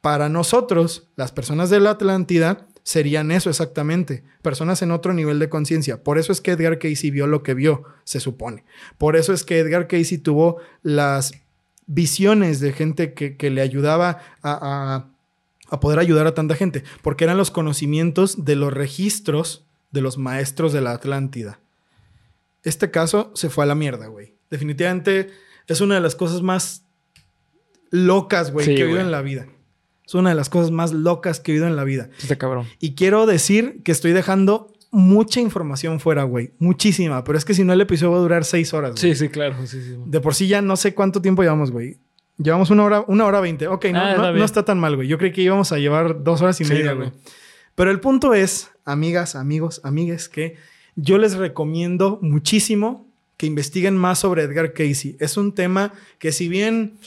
Para 0.00 0.28
nosotros, 0.28 1.06
las 1.14 1.30
personas 1.30 1.70
de 1.70 1.78
la 1.78 1.90
Atlántida, 1.90 2.66
serían 2.82 3.30
eso 3.30 3.50
exactamente, 3.50 4.24
personas 4.42 4.82
en 4.82 4.90
otro 4.90 5.14
nivel 5.14 5.38
de 5.38 5.48
conciencia. 5.48 6.02
Por 6.02 6.18
eso 6.18 6.32
es 6.32 6.40
que 6.40 6.50
Edgar 6.50 6.80
Casey 6.80 7.12
vio 7.12 7.28
lo 7.28 7.44
que 7.44 7.54
vio, 7.54 7.84
se 8.02 8.18
supone. 8.18 8.64
Por 8.98 9.14
eso 9.14 9.32
es 9.32 9.44
que 9.44 9.60
Edgar 9.60 9.86
Casey 9.86 10.18
tuvo 10.18 10.56
las 10.82 11.34
visiones 11.86 12.58
de 12.58 12.72
gente 12.72 13.14
que, 13.14 13.50
le 13.50 13.60
ayudaba 13.60 14.18
a, 14.42 15.06
a 15.68 15.78
poder 15.78 16.00
ayudar 16.00 16.26
a 16.26 16.34
tanta 16.34 16.56
gente, 16.56 16.82
porque 17.00 17.22
eran 17.22 17.36
los 17.36 17.52
conocimientos 17.52 18.44
de 18.44 18.56
los 18.56 18.72
registros 18.72 19.63
de 19.94 20.02
los 20.02 20.18
maestros 20.18 20.72
de 20.72 20.80
la 20.80 20.90
Atlántida. 20.90 21.60
Este 22.64 22.90
caso 22.90 23.30
se 23.34 23.48
fue 23.48 23.64
a 23.64 23.66
la 23.66 23.74
mierda, 23.74 24.08
güey. 24.08 24.34
Definitivamente 24.50 25.30
es 25.68 25.80
una 25.80 25.94
de 25.94 26.00
las 26.00 26.16
cosas 26.16 26.42
más 26.42 26.84
locas, 27.90 28.50
güey, 28.50 28.66
que 28.66 28.82
he 28.82 28.84
oído 28.84 29.00
en 29.00 29.12
la 29.12 29.22
vida. 29.22 29.46
Es 30.04 30.14
una 30.14 30.30
de 30.30 30.34
las 30.34 30.50
cosas 30.50 30.72
más 30.72 30.92
locas 30.92 31.38
que 31.38 31.52
he 31.52 31.54
oído 31.54 31.68
en 31.68 31.76
la 31.76 31.84
vida. 31.84 32.10
Este 32.20 32.36
cabrón. 32.36 32.66
Y 32.80 32.94
quiero 32.94 33.24
decir 33.24 33.82
que 33.84 33.92
estoy 33.92 34.12
dejando 34.12 34.72
mucha 34.90 35.40
información 35.40 36.00
fuera, 36.00 36.24
güey. 36.24 36.52
Muchísima. 36.58 37.22
Pero 37.22 37.38
es 37.38 37.44
que 37.44 37.54
si 37.54 37.62
no, 37.62 37.72
el 37.72 37.80
episodio 37.80 38.12
va 38.12 38.18
a 38.18 38.20
durar 38.20 38.44
seis 38.44 38.74
horas. 38.74 38.98
Sí, 38.98 39.14
sí, 39.14 39.28
claro. 39.28 39.56
De 40.06 40.20
por 40.20 40.34
sí 40.34 40.48
ya 40.48 40.60
no 40.60 40.76
sé 40.76 40.92
cuánto 40.92 41.22
tiempo 41.22 41.42
llevamos, 41.42 41.70
güey. 41.70 41.98
Llevamos 42.36 42.70
una 42.70 42.82
hora, 42.82 43.04
una 43.06 43.26
hora 43.26 43.40
veinte. 43.40 43.68
Ok, 43.68 43.86
no, 43.92 44.00
ah, 44.00 44.32
no, 44.32 44.44
está 44.44 44.64
tan 44.64 44.80
mal, 44.80 44.96
güey. 44.96 45.06
Yo 45.06 45.18
creí 45.18 45.30
que 45.30 45.42
íbamos 45.42 45.70
a 45.70 45.78
llevar 45.78 46.24
dos 46.24 46.42
horas 46.42 46.60
y 46.60 46.64
media, 46.64 46.94
güey. 46.94 47.12
Pero 47.76 47.90
el 47.92 48.00
punto 48.00 48.34
es, 48.34 48.70
amigas, 48.84 49.34
amigos, 49.34 49.80
amigues, 49.84 50.28
que 50.28 50.56
yo 50.96 51.18
les 51.18 51.34
recomiendo 51.34 52.18
muchísimo 52.22 53.06
que 53.36 53.46
investiguen 53.46 53.96
más 53.96 54.20
sobre 54.20 54.42
Edgar 54.42 54.72
Casey. 54.72 55.16
Es 55.20 55.36
un 55.36 55.52
tema 55.52 55.92
que 56.18 56.32
si 56.32 56.48
bien 56.48 56.98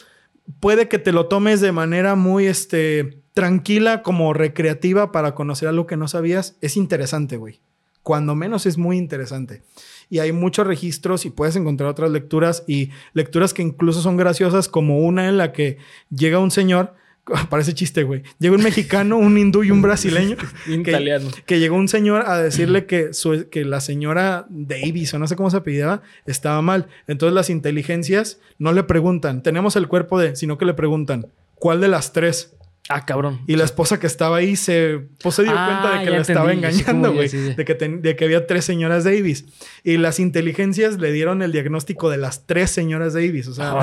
puede 0.60 0.88
que 0.88 0.99
te 0.99 1.12
lo 1.12 1.28
tomes 1.28 1.62
de 1.62 1.72
manera 1.72 2.16
muy 2.16 2.48
este, 2.48 3.22
tranquila 3.34 4.02
como 4.02 4.34
recreativa 4.34 5.12
para 5.12 5.36
conocer 5.36 5.70
algo 5.70 5.88
que 5.88 5.98
no 5.98 6.08
sabías, 6.08 6.58
es 6.62 6.78
interesante, 6.78 7.38
güey. 7.38 7.60
Cuando 8.04 8.36
menos 8.36 8.66
es 8.66 8.78
muy 8.78 8.98
interesante 8.98 9.64
y 10.10 10.20
hay 10.20 10.32
muchos 10.32 10.66
registros 10.66 11.26
y 11.26 11.30
puedes 11.30 11.56
encontrar 11.58 11.90
otras 11.90 12.10
lecturas 12.10 12.64
y 12.66 12.90
lecturas 13.14 13.54
que 13.54 13.62
incluso 13.62 14.02
son 14.02 14.16
graciosas 14.16 14.70
como 14.70 14.99
una 14.99 15.28
en 15.28 15.38
la 15.38 15.52
que 15.52 15.78
llega 16.10 16.40
un 16.40 16.52
señor 16.52 16.94
Parece 17.49 17.74
chiste, 17.74 18.04
güey. 18.04 18.24
Llega 18.40 18.56
un 18.56 18.64
mexicano, 18.64 19.18
un 19.18 19.38
hindú 19.38 19.64
y 19.64 19.72
un 19.72 19.82
brasileño. 19.82 20.38
que, 20.66 20.74
italiano. 20.74 21.30
Que 21.45 21.60
llegó 21.60 21.76
un 21.76 21.88
señor 21.88 22.24
a 22.28 22.38
decirle 22.38 22.86
que, 22.86 23.12
que 23.52 23.66
la 23.66 23.82
señora 23.82 24.45
Davis, 24.49 25.14
o 25.14 25.20
no 25.20 25.28
sé 25.28 25.36
cómo 25.36 25.49
se 25.49 25.58
apellidaba, 25.58 26.02
estaba 26.26 26.62
mal. 26.62 26.88
Entonces 27.08 27.34
las 27.34 27.49
inteligencias 27.49 28.40
no 28.58 28.72
le 28.72 28.84
preguntan, 28.84 29.44
tenemos 29.44 29.76
el 29.76 29.88
cuerpo 29.88 30.20
de, 30.20 30.36
sino 30.36 30.58
que 30.58 30.66
le 30.66 30.74
preguntan, 30.74 31.28
¿cuál 31.56 31.82
de 31.82 31.88
las 31.88 32.14
tres? 32.14 32.54
Ah, 32.90 33.06
cabrón. 33.06 33.41
Y 33.48 33.58
la 33.58 33.66
esposa 33.66 33.99
que 33.99 34.08
estaba 34.08 34.38
ahí 34.38 34.56
se, 34.56 35.02
pues, 35.22 35.36
se 35.36 35.44
dio 35.44 35.52
ah, 35.54 35.68
cuenta 35.68 35.99
de 35.99 36.06
que 36.06 36.12
la 36.12 36.22
estaba 36.22 36.54
engañando, 36.54 37.14
güey. 37.14 37.28
De, 37.28 37.66
que 37.66 37.74
de 37.74 38.16
que 38.16 38.26
había 38.26 38.48
tres 38.48 38.64
señoras 38.64 39.04
Davis. 39.04 39.45
Y 39.84 39.98
las 39.98 40.22
inteligencias 40.22 40.98
le 40.98 41.12
dieron 41.12 41.41
el 41.41 41.52
diagnóstico 41.52 42.10
de 42.10 42.18
las 42.18 42.45
tres 42.45 42.72
señoras 42.72 43.14
Davis. 43.14 43.49
O 43.49 43.54
sea, 43.54 43.76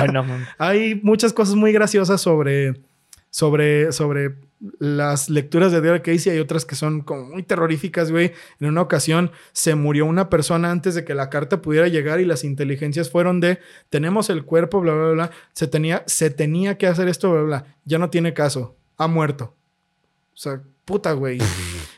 hay 0.57 0.99
muchas 1.03 1.33
cosas 1.33 1.53
muy 1.53 1.71
graciosas 1.71 2.19
sobre, 2.19 2.73
sobre, 3.35 3.91
sobre 3.91 4.35
las 4.79 5.29
lecturas 5.29 5.73
de 5.73 5.79
Edgar 5.79 6.01
Casey. 6.01 6.31
Hay 6.31 6.39
otras 6.39 6.63
que 6.63 6.75
son 6.75 7.01
como 7.01 7.25
muy 7.25 7.43
terroríficas, 7.43 8.09
güey. 8.09 8.31
En 8.61 8.69
una 8.69 8.81
ocasión 8.81 9.31
se 9.51 9.75
murió 9.75 10.05
una 10.05 10.29
persona 10.29 10.71
antes 10.71 10.95
de 10.95 11.03
que 11.03 11.15
la 11.15 11.29
carta 11.29 11.61
pudiera 11.61 11.89
llegar 11.89 12.21
y 12.21 12.25
las 12.25 12.45
inteligencias 12.45 13.09
fueron 13.09 13.41
de 13.41 13.59
tenemos 13.89 14.29
el 14.29 14.45
cuerpo, 14.45 14.79
bla, 14.79 14.93
bla, 14.93 15.11
bla. 15.11 15.31
Se 15.51 15.67
tenía, 15.67 16.05
se 16.07 16.29
tenía 16.29 16.77
que 16.77 16.87
hacer 16.87 17.09
esto, 17.09 17.29
bla, 17.29 17.41
bla. 17.41 17.77
Ya 17.83 17.97
no 17.97 18.09
tiene 18.09 18.33
caso 18.33 18.77
ha 18.95 19.07
muerto. 19.09 19.53
O 20.33 20.37
sea, 20.37 20.63
puta, 20.85 21.11
güey. 21.11 21.39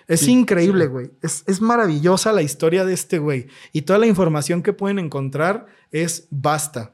Es 0.07 0.25
increíble, 0.25 0.87
güey. 0.87 1.11
Es, 1.21 1.43
es, 1.47 1.59
maravillosa 1.59 2.31
la 2.31 2.41
historia 2.41 2.85
de 2.85 2.93
este 2.93 3.19
güey. 3.19 3.47
Y 3.73 3.81
toda 3.81 3.99
la 3.99 4.07
información 4.07 4.63
que 4.63 4.71
pueden 4.71 4.99
encontrar 4.99 5.65
es 5.91 6.29
basta. 6.31 6.93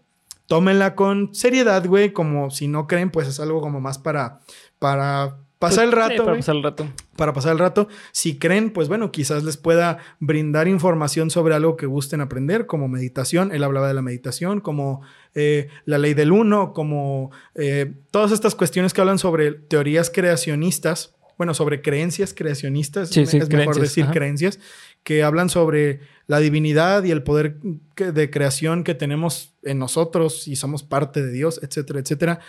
Tómenla 0.54 0.94
con 0.94 1.34
seriedad, 1.34 1.84
güey. 1.84 2.14
Como 2.14 2.52
si 2.52 2.68
no 2.68 2.86
creen, 2.86 3.10
pues 3.10 3.28
es 3.28 3.40
algo 3.40 3.60
como 3.60 3.82
más 3.82 3.98
para, 3.98 4.42
para 4.78 5.38
pasar 5.58 5.86
el 5.86 5.92
rato. 5.92 6.26
para 6.26 6.38
pasar 6.38 6.56
el 6.56 6.62
rato. 6.62 6.88
Para 7.16 7.34
pasar 7.34 7.54
el 7.54 7.58
rato. 7.58 7.88
Si 8.12 8.38
creen, 8.38 8.70
pues 8.70 8.88
bueno, 8.88 9.12
quizás 9.12 9.44
les 9.44 9.58
pueda 9.58 9.98
brindar 10.20 10.68
información 10.68 11.32
sobre 11.32 11.56
algo 11.56 11.76
que 11.76 11.88
gusten 11.88 12.22
aprender, 12.22 12.68
como 12.68 12.88
meditación. 12.88 13.52
Él 13.52 13.64
hablaba 13.64 13.88
de 13.88 13.96
la 13.96 14.04
meditación, 14.04 14.62
como 14.62 15.02
eh, 15.34 15.70
la 15.86 15.98
ley 15.98 16.14
del 16.14 16.32
uno, 16.32 16.72
como 16.74 17.32
eh, 17.56 17.92
todas 18.12 18.32
estas 18.32 18.54
cuestiones 18.54 18.94
que 18.94 19.02
hablan 19.02 19.18
sobre 19.18 19.54
teorías 19.54 20.12
creacionistas. 20.12 21.16
Bueno, 21.36 21.56
sobre 21.56 21.82
creencias 21.82 22.32
creacionistas, 22.32 23.18
es 23.18 23.50
mejor 23.50 23.80
decir 23.80 24.06
creencias, 24.12 24.60
que 25.04 25.24
hablan 25.24 25.50
sobre 25.50 26.00
la 26.28 26.40
divinidad 26.40 27.04
y 27.04 27.12
el 27.12 27.24
poder 27.24 27.58
de 27.96 28.30
creación 28.30 28.84
que 28.84 28.96
tenemos 28.96 29.54
en 29.64 29.80
nosotros 29.80 30.48
y 30.48 30.56
somos 30.56 30.84
parte 30.84 31.22
de 31.22 31.32
Dios, 31.32 31.60
etcétera, 31.62 32.00
etcétera. 32.00 32.40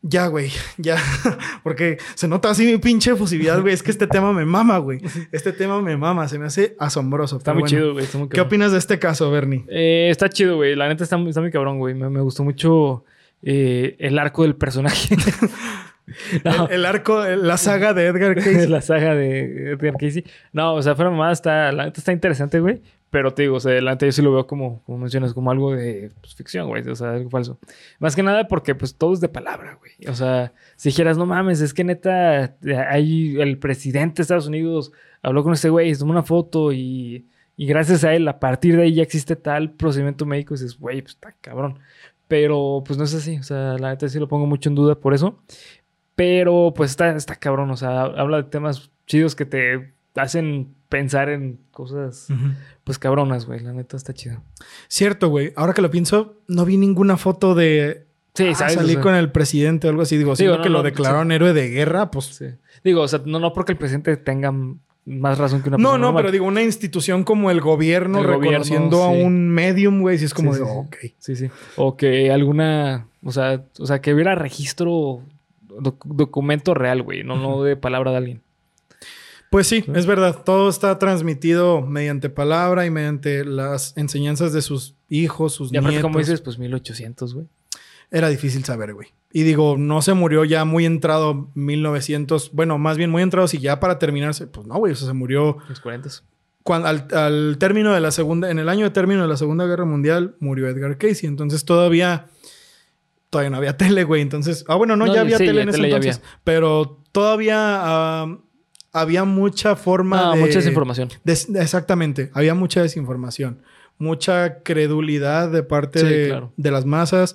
Ya, 0.00 0.28
güey, 0.28 0.50
ya. 0.78 0.96
Porque 1.62 1.98
se 2.14 2.28
nota 2.28 2.50
así 2.50 2.64
mi 2.64 2.78
pinche 2.78 3.12
efusividad, 3.12 3.60
güey. 3.60 3.74
Es 3.74 3.82
que 3.82 3.90
este 3.90 4.06
tema 4.06 4.32
me 4.32 4.44
mama, 4.44 4.78
güey. 4.78 5.00
Este 5.32 5.52
tema 5.52 5.82
me 5.82 5.96
mama, 5.96 6.28
se 6.28 6.38
me 6.38 6.46
hace 6.46 6.76
asombroso. 6.78 7.38
Está 7.38 7.52
muy 7.52 7.64
chido, 7.64 7.92
güey. 7.92 8.06
¿Qué 8.30 8.40
opinas 8.40 8.72
de 8.72 8.78
este 8.78 8.98
caso, 8.98 9.30
Bernie? 9.30 9.64
Eh, 9.68 10.08
está 10.10 10.28
chido, 10.28 10.56
güey. 10.56 10.76
La 10.76 10.88
neta 10.88 11.04
está, 11.04 11.16
muy 11.16 11.32
cabrón, 11.50 11.78
güey. 11.78 11.94
Me, 11.94 12.20
gustó 12.20 12.44
mucho 12.44 13.04
eh, 13.42 13.96
el 13.98 14.18
arco 14.18 14.42
del 14.42 14.54
personaje. 14.54 15.16
el, 16.70 16.84
arco, 16.84 17.24
la 17.24 17.56
saga 17.56 17.94
de 17.94 18.06
Edgar 18.06 18.34
Casey. 18.36 18.66
la 18.66 18.80
saga 18.80 19.14
de 19.14 19.72
Edgar 19.72 19.94
Casey. 19.98 20.24
No, 20.52 20.74
o 20.74 20.82
sea, 20.82 20.94
fuera 20.94 21.10
mamada, 21.10 21.32
está, 21.32 21.72
la 21.72 21.84
neta 21.84 22.00
está 22.00 22.12
interesante, 22.12 22.60
güey. 22.60 22.80
Pero 23.10 23.32
te 23.32 23.42
digo, 23.42 23.56
o 23.56 23.60
sea, 23.60 23.72
adelante 23.72 24.04
yo 24.04 24.12
sí 24.12 24.20
lo 24.20 24.32
veo 24.32 24.46
como, 24.46 24.82
como 24.84 24.98
mencionas, 24.98 25.32
como 25.32 25.50
algo 25.50 25.72
de 25.72 26.10
pues, 26.20 26.34
ficción, 26.34 26.68
güey. 26.68 26.86
O 26.86 26.94
sea, 26.94 27.12
algo 27.12 27.30
falso. 27.30 27.58
Más 27.98 28.14
que 28.14 28.22
nada 28.22 28.48
porque, 28.48 28.74
pues, 28.74 28.96
todo 28.96 29.14
es 29.14 29.20
de 29.20 29.30
palabra, 29.30 29.78
güey. 29.80 29.92
O 30.08 30.14
sea, 30.14 30.52
si 30.76 30.90
dijeras, 30.90 31.16
no 31.16 31.24
mames, 31.24 31.62
es 31.62 31.72
que 31.72 31.84
neta, 31.84 32.56
ahí 32.90 33.40
el 33.40 33.58
presidente 33.58 34.16
de 34.16 34.22
Estados 34.22 34.46
Unidos 34.46 34.92
habló 35.22 35.42
con 35.42 35.54
ese 35.54 35.70
güey, 35.70 35.94
tomó 35.96 36.12
una 36.12 36.22
foto 36.22 36.70
y, 36.72 37.26
y, 37.56 37.66
gracias 37.66 38.04
a 38.04 38.14
él, 38.14 38.28
a 38.28 38.38
partir 38.38 38.76
de 38.76 38.82
ahí 38.82 38.94
ya 38.94 39.02
existe 39.02 39.36
tal 39.36 39.72
procedimiento 39.72 40.26
médico. 40.26 40.54
Y 40.54 40.58
dices, 40.58 40.78
güey, 40.78 41.00
pues 41.00 41.14
está 41.14 41.34
cabrón. 41.40 41.78
Pero, 42.28 42.82
pues 42.86 42.98
no 42.98 43.04
es 43.04 43.14
así. 43.14 43.38
O 43.38 43.42
sea, 43.42 43.78
la 43.78 43.88
neta 43.88 44.06
sí 44.08 44.18
lo 44.18 44.28
pongo 44.28 44.44
mucho 44.46 44.68
en 44.68 44.74
duda 44.74 44.96
por 44.96 45.14
eso. 45.14 45.42
Pero, 46.18 46.72
pues 46.74 46.90
está, 46.90 47.14
está 47.14 47.36
cabrón. 47.36 47.70
O 47.70 47.76
sea, 47.76 48.02
habla 48.02 48.38
de 48.38 48.42
temas 48.42 48.90
chidos 49.06 49.36
que 49.36 49.44
te 49.44 49.92
hacen 50.16 50.74
pensar 50.88 51.28
en 51.28 51.60
cosas, 51.70 52.26
pues 52.82 52.98
cabronas, 52.98 53.46
güey. 53.46 53.60
La 53.60 53.72
neta 53.72 53.96
está 53.96 54.12
chido. 54.12 54.42
Cierto, 54.88 55.28
güey. 55.28 55.52
Ahora 55.54 55.74
que 55.74 55.80
lo 55.80 55.92
pienso, 55.92 56.34
no 56.48 56.64
vi 56.64 56.76
ninguna 56.76 57.16
foto 57.16 57.54
de. 57.54 58.08
Sí, 58.34 58.48
ah, 58.48 58.68
Salí 58.68 58.96
con 58.96 59.14
el 59.14 59.30
presidente 59.30 59.86
o 59.86 59.90
algo 59.90 60.02
así. 60.02 60.16
Digo, 60.16 60.34
Digo 60.34 60.60
que 60.60 60.68
lo 60.70 60.82
declararon 60.82 61.30
héroe 61.30 61.52
de 61.52 61.68
guerra, 61.68 62.10
pues. 62.10 62.42
Digo, 62.82 63.02
o 63.02 63.08
sea, 63.08 63.22
no, 63.24 63.38
no 63.38 63.52
porque 63.52 63.70
el 63.70 63.78
presidente 63.78 64.16
tenga 64.16 64.52
más 65.04 65.38
razón 65.38 65.62
que 65.62 65.68
una 65.68 65.76
persona. 65.76 65.98
No, 65.98 66.04
no, 66.04 66.16
pero 66.16 66.32
digo, 66.32 66.46
una 66.46 66.62
institución 66.62 67.22
como 67.22 67.52
el 67.52 67.60
gobierno 67.60 68.24
reconociendo 68.24 69.04
a 69.04 69.08
un 69.08 69.50
medium, 69.50 70.00
güey, 70.00 70.18
si 70.18 70.24
es 70.24 70.34
como 70.34 70.52
de, 70.52 70.62
ok. 70.62 70.96
Sí, 71.18 71.36
sí. 71.36 71.48
O 71.76 71.96
que 71.96 72.32
alguna, 72.32 73.06
o 73.22 73.30
sea, 73.30 73.62
o 73.78 73.86
sea, 73.86 74.00
que 74.00 74.12
hubiera 74.12 74.34
registro, 74.34 75.22
documento 76.04 76.74
real, 76.74 77.02
güey, 77.02 77.24
no, 77.24 77.36
no 77.36 77.62
de 77.62 77.76
palabra 77.76 78.10
de 78.12 78.16
alguien. 78.16 78.42
Pues 79.50 79.66
sí, 79.66 79.84
es 79.94 80.06
verdad. 80.06 80.42
Todo 80.44 80.68
está 80.68 80.98
transmitido 80.98 81.80
mediante 81.80 82.28
palabra 82.28 82.84
y 82.84 82.90
mediante 82.90 83.44
las 83.44 83.96
enseñanzas 83.96 84.52
de 84.52 84.60
sus 84.60 84.94
hijos, 85.08 85.54
sus 85.54 85.72
nietos. 85.72 85.94
Y 85.94 86.00
como 86.00 86.18
dices, 86.18 86.40
pues 86.40 86.58
1800, 86.58 87.34
güey. 87.34 87.46
Era 88.10 88.28
difícil 88.28 88.64
saber, 88.64 88.94
güey. 88.94 89.08
Y 89.32 89.42
digo, 89.42 89.76
no 89.78 90.00
se 90.00 90.14
murió 90.14 90.44
ya 90.44 90.64
muy 90.64 90.86
entrado 90.86 91.50
1900. 91.54 92.52
Bueno, 92.52 92.78
más 92.78 92.96
bien 92.96 93.10
muy 93.10 93.22
entrado. 93.22 93.48
Si 93.48 93.58
ya 93.58 93.80
para 93.80 93.98
terminarse, 93.98 94.46
pues 94.46 94.66
no, 94.66 94.76
güey. 94.76 94.92
O 94.92 94.96
sea, 94.96 95.08
se 95.08 95.14
murió. 95.14 95.58
Los 95.68 95.80
40. 95.80 96.08
Cuando, 96.62 96.88
al, 96.88 97.58
término 97.58 97.92
de 97.94 98.00
la 98.00 98.10
segunda, 98.10 98.50
en 98.50 98.58
el 98.58 98.68
año 98.68 98.84
de 98.84 98.90
término 98.90 99.22
de 99.22 99.28
la 99.28 99.38
Segunda 99.38 99.66
Guerra 99.66 99.86
Mundial, 99.86 100.36
murió 100.40 100.68
Edgar 100.68 100.98
Casey. 100.98 101.26
Entonces 101.26 101.64
todavía, 101.64 102.26
todavía 103.30 103.50
no 103.50 103.56
había 103.56 103.76
tele, 103.76 104.04
güey. 104.04 104.22
Entonces, 104.22 104.64
ah, 104.68 104.76
bueno, 104.76 104.96
no, 104.96 105.12
ya 105.12 105.20
había 105.20 105.38
tele 105.38 105.62
en 105.62 105.68
ese 105.68 105.82
entonces. 105.82 106.20
Pero 106.44 107.02
todavía 107.12 107.56
ah, 107.58 108.38
había 108.92 109.24
mucha 109.24 109.76
forma 109.76 110.34
de... 110.34 110.40
Mucha 110.40 110.58
desinformación. 110.58 111.10
exactamente, 111.24 112.30
había 112.34 112.54
mucha 112.54 112.82
desinformación. 112.82 113.62
Mucha 113.98 114.62
credulidad 114.62 115.50
de 115.50 115.64
parte 115.64 116.04
de, 116.04 116.70
las 116.70 116.84
masas. 116.84 117.34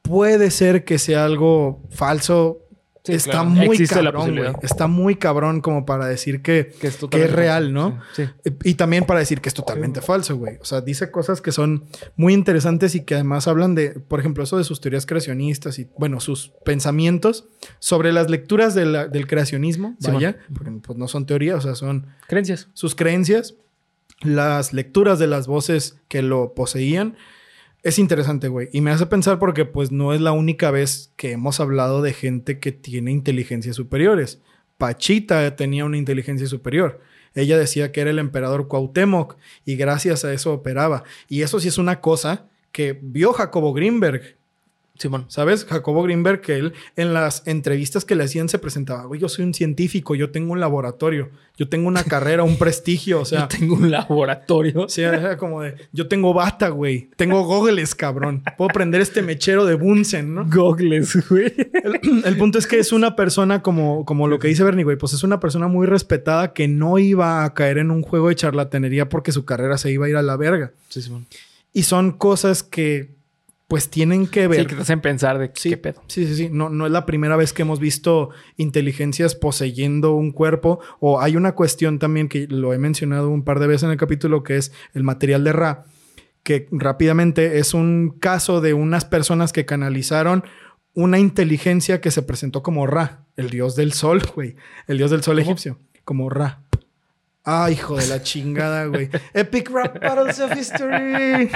Puede 0.00 0.50
ser 0.50 0.84
que 0.84 0.98
sea 0.98 1.26
algo 1.26 1.82
falso. 1.90 2.61
Sí, 3.04 3.14
está 3.14 3.30
claro. 3.32 3.46
muy 3.46 3.66
Existe 3.76 3.94
cabrón, 3.96 4.36
güey. 4.36 4.52
Está 4.62 4.86
muy 4.86 5.16
cabrón 5.16 5.60
como 5.60 5.84
para 5.84 6.06
decir 6.06 6.40
que, 6.40 6.72
Que 6.80 6.86
es 6.86 6.94
que 6.94 7.00
totalmente 7.00 7.30
es 7.32 7.36
real. 7.36 7.72
¿no? 7.72 8.00
Sí. 8.14 8.26
sí. 8.44 8.52
Y 8.62 8.74
también 8.74 9.04
para 9.06 9.18
decir 9.18 9.40
que 9.40 9.48
es 9.48 9.54
totalmente 9.54 10.00
falso, 10.00 10.36
güey. 10.36 10.58
O 10.60 10.64
sea, 10.64 10.80
dice 10.82 11.10
cosas 11.10 11.40
que 11.40 11.50
son 11.50 11.84
muy 12.14 12.32
interesantes 12.32 12.94
y 12.94 13.00
que 13.04 13.14
además 13.14 13.48
hablan 13.48 13.74
de, 13.74 13.90
por 13.90 14.20
ejemplo, 14.20 14.44
eso 14.44 14.56
de 14.56 14.62
sus 14.62 14.80
teorías 14.80 15.04
creacionistas 15.04 15.80
y, 15.80 15.88
bueno, 15.98 16.20
sus 16.20 16.52
pensamientos 16.64 17.46
sobre 17.80 18.12
las 18.12 18.30
lecturas 18.30 18.74
de 18.76 18.86
la- 18.86 19.08
del 19.08 19.26
creacionismo, 19.26 19.96
Sí, 19.98 20.10
vaya, 20.12 20.36
porque 20.54 20.70
pues, 20.70 20.96
no 20.96 21.08
son 21.08 21.26
teorías, 21.26 21.58
o 21.58 21.60
sea, 21.62 21.74
son 21.74 22.06
Creencias. 22.28 22.68
sus 22.72 22.94
creencias, 22.94 23.54
las 24.20 24.72
lecturas 24.72 25.18
de 25.18 25.26
las 25.26 25.48
voces 25.48 25.96
que 26.06 26.22
lo 26.22 26.54
poseían. 26.54 27.16
Es 27.82 27.98
interesante, 27.98 28.46
güey. 28.46 28.68
Y 28.72 28.80
me 28.80 28.92
hace 28.92 29.06
pensar 29.06 29.40
porque 29.40 29.64
pues 29.64 29.90
no 29.90 30.12
es 30.12 30.20
la 30.20 30.32
única 30.32 30.70
vez 30.70 31.12
que 31.16 31.32
hemos 31.32 31.58
hablado 31.58 32.00
de 32.00 32.12
gente 32.12 32.60
que 32.60 32.70
tiene 32.70 33.10
inteligencias 33.10 33.74
superiores. 33.74 34.40
Pachita 34.78 35.56
tenía 35.56 35.84
una 35.84 35.96
inteligencia 35.96 36.46
superior. 36.46 37.00
Ella 37.34 37.58
decía 37.58 37.90
que 37.90 38.00
era 38.00 38.10
el 38.10 38.20
emperador 38.20 38.68
Cuauhtémoc 38.68 39.36
y 39.64 39.76
gracias 39.76 40.24
a 40.24 40.32
eso 40.32 40.52
operaba. 40.52 41.02
Y 41.28 41.42
eso 41.42 41.58
sí 41.58 41.68
es 41.68 41.78
una 41.78 42.00
cosa 42.00 42.46
que 42.70 42.98
vio 43.02 43.32
Jacobo 43.32 43.72
Greenberg. 43.72 44.36
Simón. 44.98 45.24
¿Sabes? 45.28 45.64
Jacobo 45.64 46.02
Greenberg, 46.02 46.40
que 46.40 46.56
él 46.56 46.74
en 46.96 47.14
las 47.14 47.46
entrevistas 47.46 48.04
que 48.04 48.14
le 48.14 48.24
hacían 48.24 48.48
se 48.48 48.58
presentaba, 48.58 49.04
güey, 49.04 49.20
yo 49.20 49.28
soy 49.28 49.44
un 49.44 49.54
científico, 49.54 50.14
yo 50.14 50.30
tengo 50.30 50.52
un 50.52 50.60
laboratorio, 50.60 51.30
yo 51.56 51.68
tengo 51.68 51.88
una 51.88 52.04
carrera, 52.04 52.42
un 52.42 52.56
prestigio, 52.56 53.20
o 53.20 53.24
sea, 53.26 53.40
Yo 53.40 53.48
tengo 53.48 53.74
un 53.74 53.90
laboratorio. 53.90 54.88
Sí, 54.88 55.02
era 55.02 55.36
como 55.36 55.62
de, 55.62 55.74
yo 55.92 56.08
tengo 56.08 56.34
bata, 56.34 56.68
güey. 56.68 57.08
Tengo 57.16 57.42
gogles, 57.44 57.94
cabrón. 57.94 58.42
Puedo 58.56 58.68
prender 58.68 59.00
este 59.00 59.22
mechero 59.22 59.64
de 59.64 59.74
Bunsen, 59.74 60.34
¿no? 60.34 60.46
Gogles, 60.48 61.28
güey. 61.28 61.52
El, 61.56 62.24
el 62.24 62.36
punto 62.36 62.58
es 62.58 62.66
que 62.66 62.78
es 62.78 62.92
una 62.92 63.16
persona 63.16 63.62
como, 63.62 64.04
como 64.04 64.28
lo 64.28 64.38
que 64.38 64.48
dice 64.48 64.64
Bernie, 64.64 64.84
güey. 64.84 64.96
Pues 64.96 65.12
es 65.12 65.24
una 65.24 65.40
persona 65.40 65.68
muy 65.68 65.86
respetada 65.86 66.52
que 66.52 66.68
no 66.68 66.98
iba 66.98 67.44
a 67.44 67.54
caer 67.54 67.78
en 67.78 67.90
un 67.90 68.02
juego 68.02 68.28
de 68.28 68.36
charlatanería 68.36 69.08
porque 69.08 69.32
su 69.32 69.44
carrera 69.44 69.78
se 69.78 69.90
iba 69.90 70.06
a 70.06 70.08
ir 70.08 70.16
a 70.16 70.22
la 70.22 70.36
verga. 70.36 70.72
Sí, 70.88 71.02
Simón. 71.02 71.26
Y 71.72 71.84
son 71.84 72.12
cosas 72.12 72.62
que, 72.62 73.10
pues, 73.72 73.88
tienen 73.88 74.26
que 74.26 74.48
ver. 74.48 74.60
Sí, 74.60 74.66
que 74.66 74.74
te 74.76 74.82
hacen 74.82 75.00
pensar 75.00 75.38
de 75.38 75.50
Sí, 75.54 75.70
qué 75.70 75.76
pedo. 75.78 76.02
Sí, 76.06 76.26
sí, 76.26 76.36
sí. 76.36 76.48
No, 76.52 76.68
no 76.68 76.84
es 76.84 76.92
la 76.92 77.06
primera 77.06 77.36
vez 77.36 77.54
que 77.54 77.62
hemos 77.62 77.80
visto 77.80 78.28
inteligencias 78.58 79.34
poseyendo 79.34 80.12
un 80.12 80.30
cuerpo. 80.30 80.80
O 81.00 81.22
hay 81.22 81.36
una 81.36 81.52
cuestión 81.52 81.98
también 81.98 82.28
que 82.28 82.46
lo 82.48 82.74
he 82.74 82.78
mencionado 82.78 83.30
un 83.30 83.44
par 83.44 83.60
de 83.60 83.68
veces 83.68 83.84
en 83.84 83.90
el 83.90 83.96
capítulo, 83.96 84.42
que 84.42 84.58
es 84.58 84.72
el 84.92 85.04
material 85.04 85.42
de 85.44 85.52
Ra, 85.54 85.84
que 86.42 86.68
rápidamente 86.70 87.58
es 87.58 87.72
un 87.72 88.16
caso 88.20 88.60
de 88.60 88.74
unas 88.74 89.06
personas 89.06 89.54
que 89.54 89.64
canalizaron 89.64 90.44
una 90.94 91.18
inteligencia 91.18 92.02
que 92.02 92.10
se 92.10 92.22
presentó 92.22 92.62
como 92.62 92.86
Ra, 92.86 93.24
el 93.36 93.48
dios 93.48 93.74
del 93.74 93.94
sol, 93.94 94.20
güey. 94.34 94.56
El 94.86 94.98
dios 94.98 95.10
del 95.10 95.22
sol 95.22 95.36
¿Cómo? 95.36 95.44
egipcio. 95.46 95.78
Como 96.04 96.28
Ra. 96.28 96.60
Ah, 97.44 97.70
hijo 97.72 97.96
de 97.96 98.06
la 98.06 98.22
chingada, 98.22 98.86
güey. 98.86 99.08
Epic 99.34 99.68
Rap 99.70 100.00
Battles 100.00 100.38
of 100.40 100.56
History. 100.56 101.50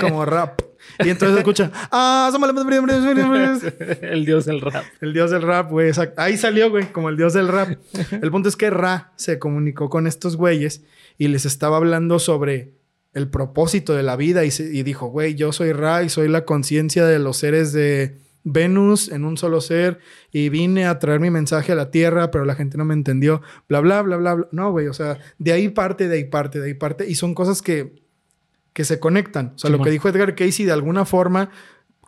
Como 0.00 0.24
rap. 0.24 0.60
Y 1.04 1.10
entonces 1.10 1.38
escucha. 1.38 1.70
Ah, 1.92 2.28
el 4.02 4.24
dios 4.24 4.44
del 4.46 4.60
rap. 4.60 4.84
el 5.00 5.12
dios 5.12 5.30
del 5.30 5.42
rap, 5.42 5.70
güey. 5.70 5.92
Ahí 6.16 6.36
salió, 6.36 6.70
güey, 6.70 6.90
como 6.92 7.08
el 7.08 7.16
dios 7.16 7.34
del 7.34 7.48
rap. 7.48 7.78
El 8.10 8.30
punto 8.30 8.48
es 8.48 8.56
que 8.56 8.70
Ra 8.70 9.12
se 9.16 9.38
comunicó 9.38 9.88
con 9.88 10.06
estos 10.06 10.36
güeyes 10.36 10.82
y 11.18 11.28
les 11.28 11.44
estaba 11.46 11.76
hablando 11.76 12.18
sobre 12.18 12.72
el 13.14 13.28
propósito 13.28 13.94
de 13.94 14.02
la 14.02 14.16
vida 14.16 14.44
y, 14.44 14.50
se- 14.50 14.74
y 14.74 14.82
dijo, 14.82 15.06
güey, 15.06 15.34
yo 15.34 15.52
soy 15.52 15.72
Ra 15.72 16.02
y 16.02 16.08
soy 16.08 16.28
la 16.28 16.44
conciencia 16.44 17.04
de 17.04 17.18
los 17.18 17.36
seres 17.36 17.72
de 17.72 18.16
Venus 18.44 19.08
en 19.08 19.24
un 19.24 19.36
solo 19.36 19.60
ser 19.60 19.98
y 20.32 20.48
vine 20.48 20.86
a 20.86 20.98
traer 20.98 21.20
mi 21.20 21.30
mensaje 21.30 21.72
a 21.72 21.74
la 21.74 21.90
Tierra, 21.90 22.30
pero 22.30 22.44
la 22.44 22.54
gente 22.54 22.76
no 22.76 22.84
me 22.84 22.94
entendió, 22.94 23.42
bla, 23.68 23.80
bla, 23.80 24.02
bla, 24.02 24.16
bla, 24.16 24.34
bla. 24.34 24.48
No, 24.52 24.70
güey, 24.72 24.88
o 24.88 24.94
sea, 24.94 25.18
de 25.38 25.52
ahí 25.52 25.68
parte, 25.68 26.08
de 26.08 26.16
ahí 26.16 26.24
parte, 26.24 26.58
de 26.60 26.66
ahí 26.66 26.74
parte. 26.74 27.08
Y 27.08 27.14
son 27.14 27.34
cosas 27.34 27.62
que, 27.62 28.02
que 28.72 28.84
se 28.84 28.98
conectan. 28.98 29.52
O 29.54 29.58
sea, 29.58 29.70
lo 29.70 29.80
que 29.82 29.90
dijo 29.90 30.08
Edgar 30.08 30.34
Casey 30.34 30.64
de 30.64 30.72
alguna 30.72 31.04
forma 31.04 31.50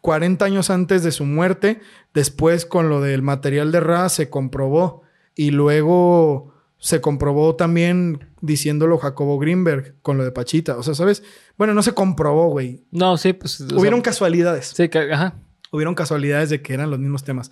40 0.03 0.45
años 0.45 0.71
antes 0.71 1.03
de 1.03 1.13
su 1.13 1.25
muerte, 1.25 1.81
después 2.13 2.67
con 2.67 2.89
lo 2.89 3.01
del 3.01 3.23
material 3.23 3.73
de 3.73 3.81
Ra 3.81 4.09
se 4.09 4.29
comprobó 4.29 5.03
y 5.35 5.51
luego 5.51 6.53
se 6.79 7.01
comprobó 7.01 7.55
también 7.57 8.27
diciéndolo 8.43 8.99
Jacobo 8.99 9.39
Greenberg 9.39 9.95
con 10.03 10.19
lo 10.19 10.25
de 10.25 10.33
Pachita. 10.33 10.77
O 10.77 10.83
sea, 10.83 10.95
¿sabes? 10.95 11.23
Bueno, 11.57 11.73
no 11.73 11.83
se 11.83 11.93
comprobó, 11.93 12.49
güey. 12.51 12.85
No, 12.91 13.17
sí, 13.17 13.33
pues. 13.33 13.53
sea, 13.53 13.79
Hubieron 13.79 14.03
casualidades. 14.03 14.73
Sí, 14.77 14.89
que- 14.91 15.11
ajá. 15.13 15.35
Hubieron 15.75 15.97
casualidades 15.97 16.51
de 16.51 16.63
que 16.63 16.73
eran 16.73 16.89
los 16.89 17.01
mismos 17.01 17.25
temas. 17.25 17.51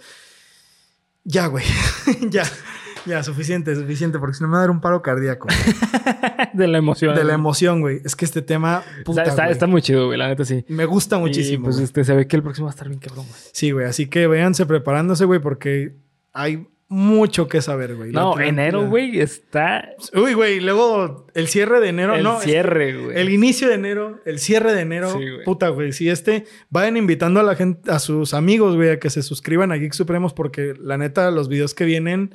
Ya, 1.24 1.48
güey. 1.48 1.64
ya. 2.30 2.44
Ya, 3.04 3.20
suficiente, 3.24 3.74
suficiente, 3.74 4.20
porque 4.20 4.34
si 4.36 4.44
no 4.44 4.48
me 4.48 4.52
va 4.52 4.58
a 4.58 4.60
dar 4.60 4.70
un 4.70 4.80
paro 4.80 5.02
cardíaco. 5.02 5.48
De 6.52 6.68
la 6.68 6.78
emoción. 6.78 7.16
De 7.16 7.24
la 7.24 7.34
emoción, 7.34 7.80
güey. 7.80 8.00
Es 8.04 8.14
que 8.14 8.24
este 8.24 8.40
tema, 8.40 8.84
Está, 8.90 9.04
puta, 9.04 9.22
está, 9.24 9.50
está 9.50 9.66
muy 9.66 9.82
chido, 9.82 10.06
güey, 10.06 10.16
la 10.16 10.28
neta 10.28 10.44
sí. 10.44 10.64
me 10.68 10.84
gusta 10.84 11.18
muchísimo. 11.18 11.62
Y 11.62 11.64
pues 11.64 11.76
güey. 11.76 11.84
este, 11.84 12.04
se 12.04 12.14
ve 12.14 12.28
que 12.28 12.36
el 12.36 12.44
próximo 12.44 12.66
va 12.66 12.70
a 12.70 12.74
estar 12.74 12.88
bien 12.88 13.00
cabrón, 13.00 13.26
güey. 13.28 13.40
Sí, 13.52 13.72
güey. 13.72 13.86
Así 13.86 14.06
que 14.06 14.28
véanse 14.28 14.66
preparándose, 14.66 15.24
güey, 15.24 15.40
porque 15.40 15.96
hay 16.32 16.68
mucho 16.92 17.48
que 17.48 17.62
saber, 17.62 17.96
güey. 17.96 18.12
No, 18.12 18.38
enero, 18.38 18.86
güey, 18.88 19.18
está 19.20 19.90
Uy, 20.14 20.34
güey. 20.34 20.60
Luego 20.60 21.26
el 21.34 21.48
cierre 21.48 21.80
de 21.80 21.88
enero, 21.88 22.14
el 22.14 22.22
no. 22.22 22.40
cierre, 22.40 22.96
güey. 23.02 23.18
El 23.18 23.30
inicio 23.30 23.68
de 23.68 23.74
enero, 23.74 24.20
el 24.24 24.38
cierre 24.38 24.74
de 24.74 24.82
enero. 24.82 25.08
Sí, 25.12 25.18
güey. 25.30 25.44
puta, 25.44 25.68
güey. 25.68 25.92
Si 25.92 26.08
este, 26.10 26.44
vayan 26.70 26.96
invitando 26.96 27.40
a 27.40 27.42
la 27.42 27.56
gente, 27.56 27.90
a 27.90 27.98
sus 27.98 28.34
amigos, 28.34 28.76
güey, 28.76 28.90
a 28.90 29.00
que 29.00 29.10
se 29.10 29.22
suscriban 29.22 29.72
a 29.72 29.76
Geek 29.76 29.94
Supremos, 29.94 30.34
porque 30.34 30.74
la 30.78 30.98
neta, 30.98 31.30
los 31.30 31.48
videos 31.48 31.74
que 31.74 31.84
vienen 31.84 32.34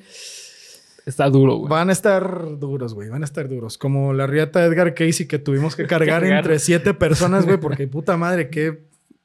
Está 1.06 1.30
duro, 1.30 1.56
güey. 1.56 1.70
van 1.70 1.90
a 1.90 1.94
estar 1.94 2.60
duros, 2.60 2.94
güey. 2.94 3.08
Van 3.10 3.22
a 3.22 3.26
estar 3.26 3.48
duros. 3.48 3.78
Como 3.78 4.14
la 4.14 4.28
riata 4.28 4.66
Edgar 4.66 4.94
Casey 4.94 5.26
que 5.28 5.40
tuvimos 5.40 5.76
que 5.76 5.86
cargar 5.88 6.22
Cargar. 6.22 6.40
entre 6.40 6.60
siete 6.60 6.94
personas, 6.94 7.46
güey, 7.46 7.58
porque 7.58 7.88
puta 7.88 8.18
madre, 8.18 8.50
qué 8.50 8.80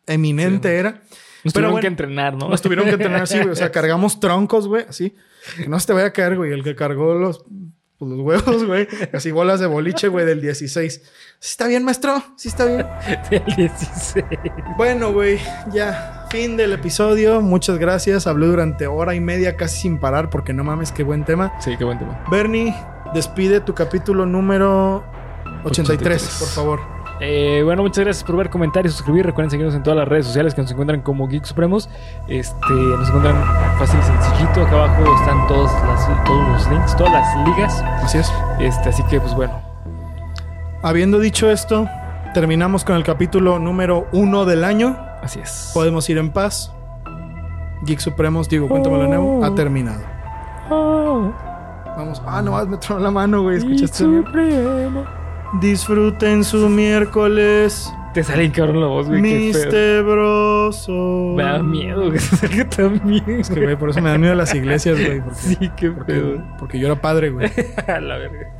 eminente 0.06 0.68
Sí. 0.68 0.74
era. 0.76 1.02
Nos 1.44 1.52
Pero 1.52 1.68
tuvieron 1.68 1.72
bueno, 1.72 1.80
que 1.80 1.86
entrenar, 1.88 2.34
¿no? 2.34 2.48
Nos 2.48 2.62
tuvieron 2.62 2.84
que 2.86 2.92
entrenar 2.92 3.22
así, 3.22 3.38
güey. 3.38 3.50
O 3.50 3.56
sea, 3.56 3.72
cargamos 3.72 4.20
troncos, 4.20 4.68
güey, 4.68 4.84
así. 4.88 5.14
Que 5.56 5.68
no 5.68 5.78
se 5.80 5.88
te 5.88 5.92
vaya 5.92 6.06
a 6.06 6.12
caer, 6.12 6.36
güey. 6.36 6.52
El 6.52 6.62
que 6.62 6.76
cargó 6.76 7.14
los, 7.14 7.44
pues, 7.98 8.10
los 8.10 8.20
huevos, 8.20 8.64
güey. 8.64 8.86
Así 9.12 9.30
bolas 9.30 9.60
de 9.60 9.66
boliche, 9.66 10.08
güey, 10.08 10.24
del 10.24 10.40
16. 10.40 10.92
¿Sí 10.94 11.50
está 11.50 11.66
bien, 11.66 11.84
maestro? 11.84 12.22
Sí 12.36 12.48
está 12.48 12.64
bien. 12.66 12.86
El 13.30 13.56
16. 13.56 14.24
Bueno, 14.76 15.12
güey, 15.12 15.40
ya. 15.72 16.26
Fin 16.30 16.56
del 16.56 16.72
episodio. 16.72 17.40
Muchas 17.40 17.78
gracias. 17.78 18.28
Hablé 18.28 18.46
durante 18.46 18.86
hora 18.86 19.14
y 19.14 19.20
media 19.20 19.56
casi 19.56 19.82
sin 19.82 19.98
parar 19.98 20.30
porque 20.30 20.52
no 20.52 20.62
mames, 20.62 20.92
qué 20.92 21.02
buen 21.02 21.24
tema. 21.24 21.52
Sí, 21.60 21.76
qué 21.76 21.84
buen 21.84 21.98
tema. 21.98 22.24
Bernie, 22.30 22.74
despide 23.14 23.60
tu 23.60 23.74
capítulo 23.74 24.26
número 24.26 25.04
83, 25.64 26.22
83. 26.22 26.36
por 26.38 26.48
favor. 26.48 27.01
Eh, 27.24 27.62
bueno, 27.62 27.82
muchas 27.82 28.04
gracias 28.04 28.24
por 28.24 28.36
ver, 28.36 28.50
comentar 28.50 28.84
y 28.84 28.88
suscribir. 28.88 29.24
Recuerden 29.24 29.48
seguirnos 29.48 29.76
en 29.76 29.84
todas 29.84 29.96
las 29.96 30.08
redes 30.08 30.26
sociales 30.26 30.54
que 30.54 30.62
nos 30.62 30.72
encuentran 30.72 31.02
como 31.02 31.28
Geek 31.28 31.44
Supremos. 31.44 31.88
Este, 32.26 32.72
nos 32.72 33.06
encuentran 33.06 33.36
fácil 33.78 34.00
y 34.00 34.02
sencillito. 34.02 34.62
Acá 34.62 34.72
abajo 34.72 35.04
están 35.20 35.46
todos, 35.46 35.70
las, 35.86 36.24
todos 36.24 36.48
los 36.48 36.68
links, 36.68 36.96
todas 36.96 37.12
las 37.12 37.48
ligas. 37.48 37.80
Así 38.02 38.18
es. 38.18 38.32
Este, 38.58 38.88
así 38.88 39.04
que, 39.04 39.20
pues 39.20 39.36
bueno. 39.36 39.54
Habiendo 40.82 41.20
dicho 41.20 41.48
esto, 41.48 41.88
terminamos 42.34 42.84
con 42.84 42.96
el 42.96 43.04
capítulo 43.04 43.60
número 43.60 44.08
1 44.10 44.44
del 44.44 44.64
año. 44.64 44.96
Así 45.22 45.38
es. 45.38 45.70
Podemos 45.74 46.10
ir 46.10 46.18
en 46.18 46.32
paz. 46.32 46.72
Geek 47.84 48.00
Supremos, 48.00 48.48
digo, 48.48 48.66
cuéntamelo 48.66 49.04
de 49.04 49.08
nuevo, 49.10 49.44
ha 49.44 49.54
terminado. 49.54 50.02
Oh, 50.70 51.32
Vamos. 51.96 52.20
Ah, 52.26 52.42
no, 52.42 52.66
me 52.66 52.76
tronó 52.78 53.00
la 53.00 53.10
mano, 53.12 53.42
güey. 53.42 53.60
Geek 53.60 53.84
¿Escuchaste? 53.84 54.04
Supremo. 54.04 55.21
Disfruten 55.60 56.44
su 56.44 56.68
miércoles. 56.68 57.92
Te 58.14 58.22
sale 58.22 58.50
cabrón 58.52 58.80
la 58.80 58.86
voz, 58.86 59.06
güey. 59.08 59.20
Mistebroso. 59.22 60.92
Me 61.36 61.42
da 61.44 61.62
miedo 61.62 62.10
que 62.10 62.18
se 62.18 62.36
salga 62.36 62.68
también. 62.68 63.24
Es 63.40 63.48
que, 63.48 63.60
güey, 63.62 63.76
por 63.76 63.88
eso 63.90 64.00
me 64.02 64.10
da 64.10 64.18
miedo 64.18 64.34
las 64.34 64.54
iglesias, 64.54 64.98
güey. 64.98 65.20
Porque, 65.20 65.38
Sí, 65.40 65.56
qué 65.76 65.90
porque, 65.90 66.12
pedo. 66.12 66.42
porque 66.58 66.78
yo 66.78 66.86
era 66.88 67.00
padre, 67.00 67.30
güey. 67.30 67.50
A 67.86 68.00
la 68.00 68.18
verga. 68.18 68.50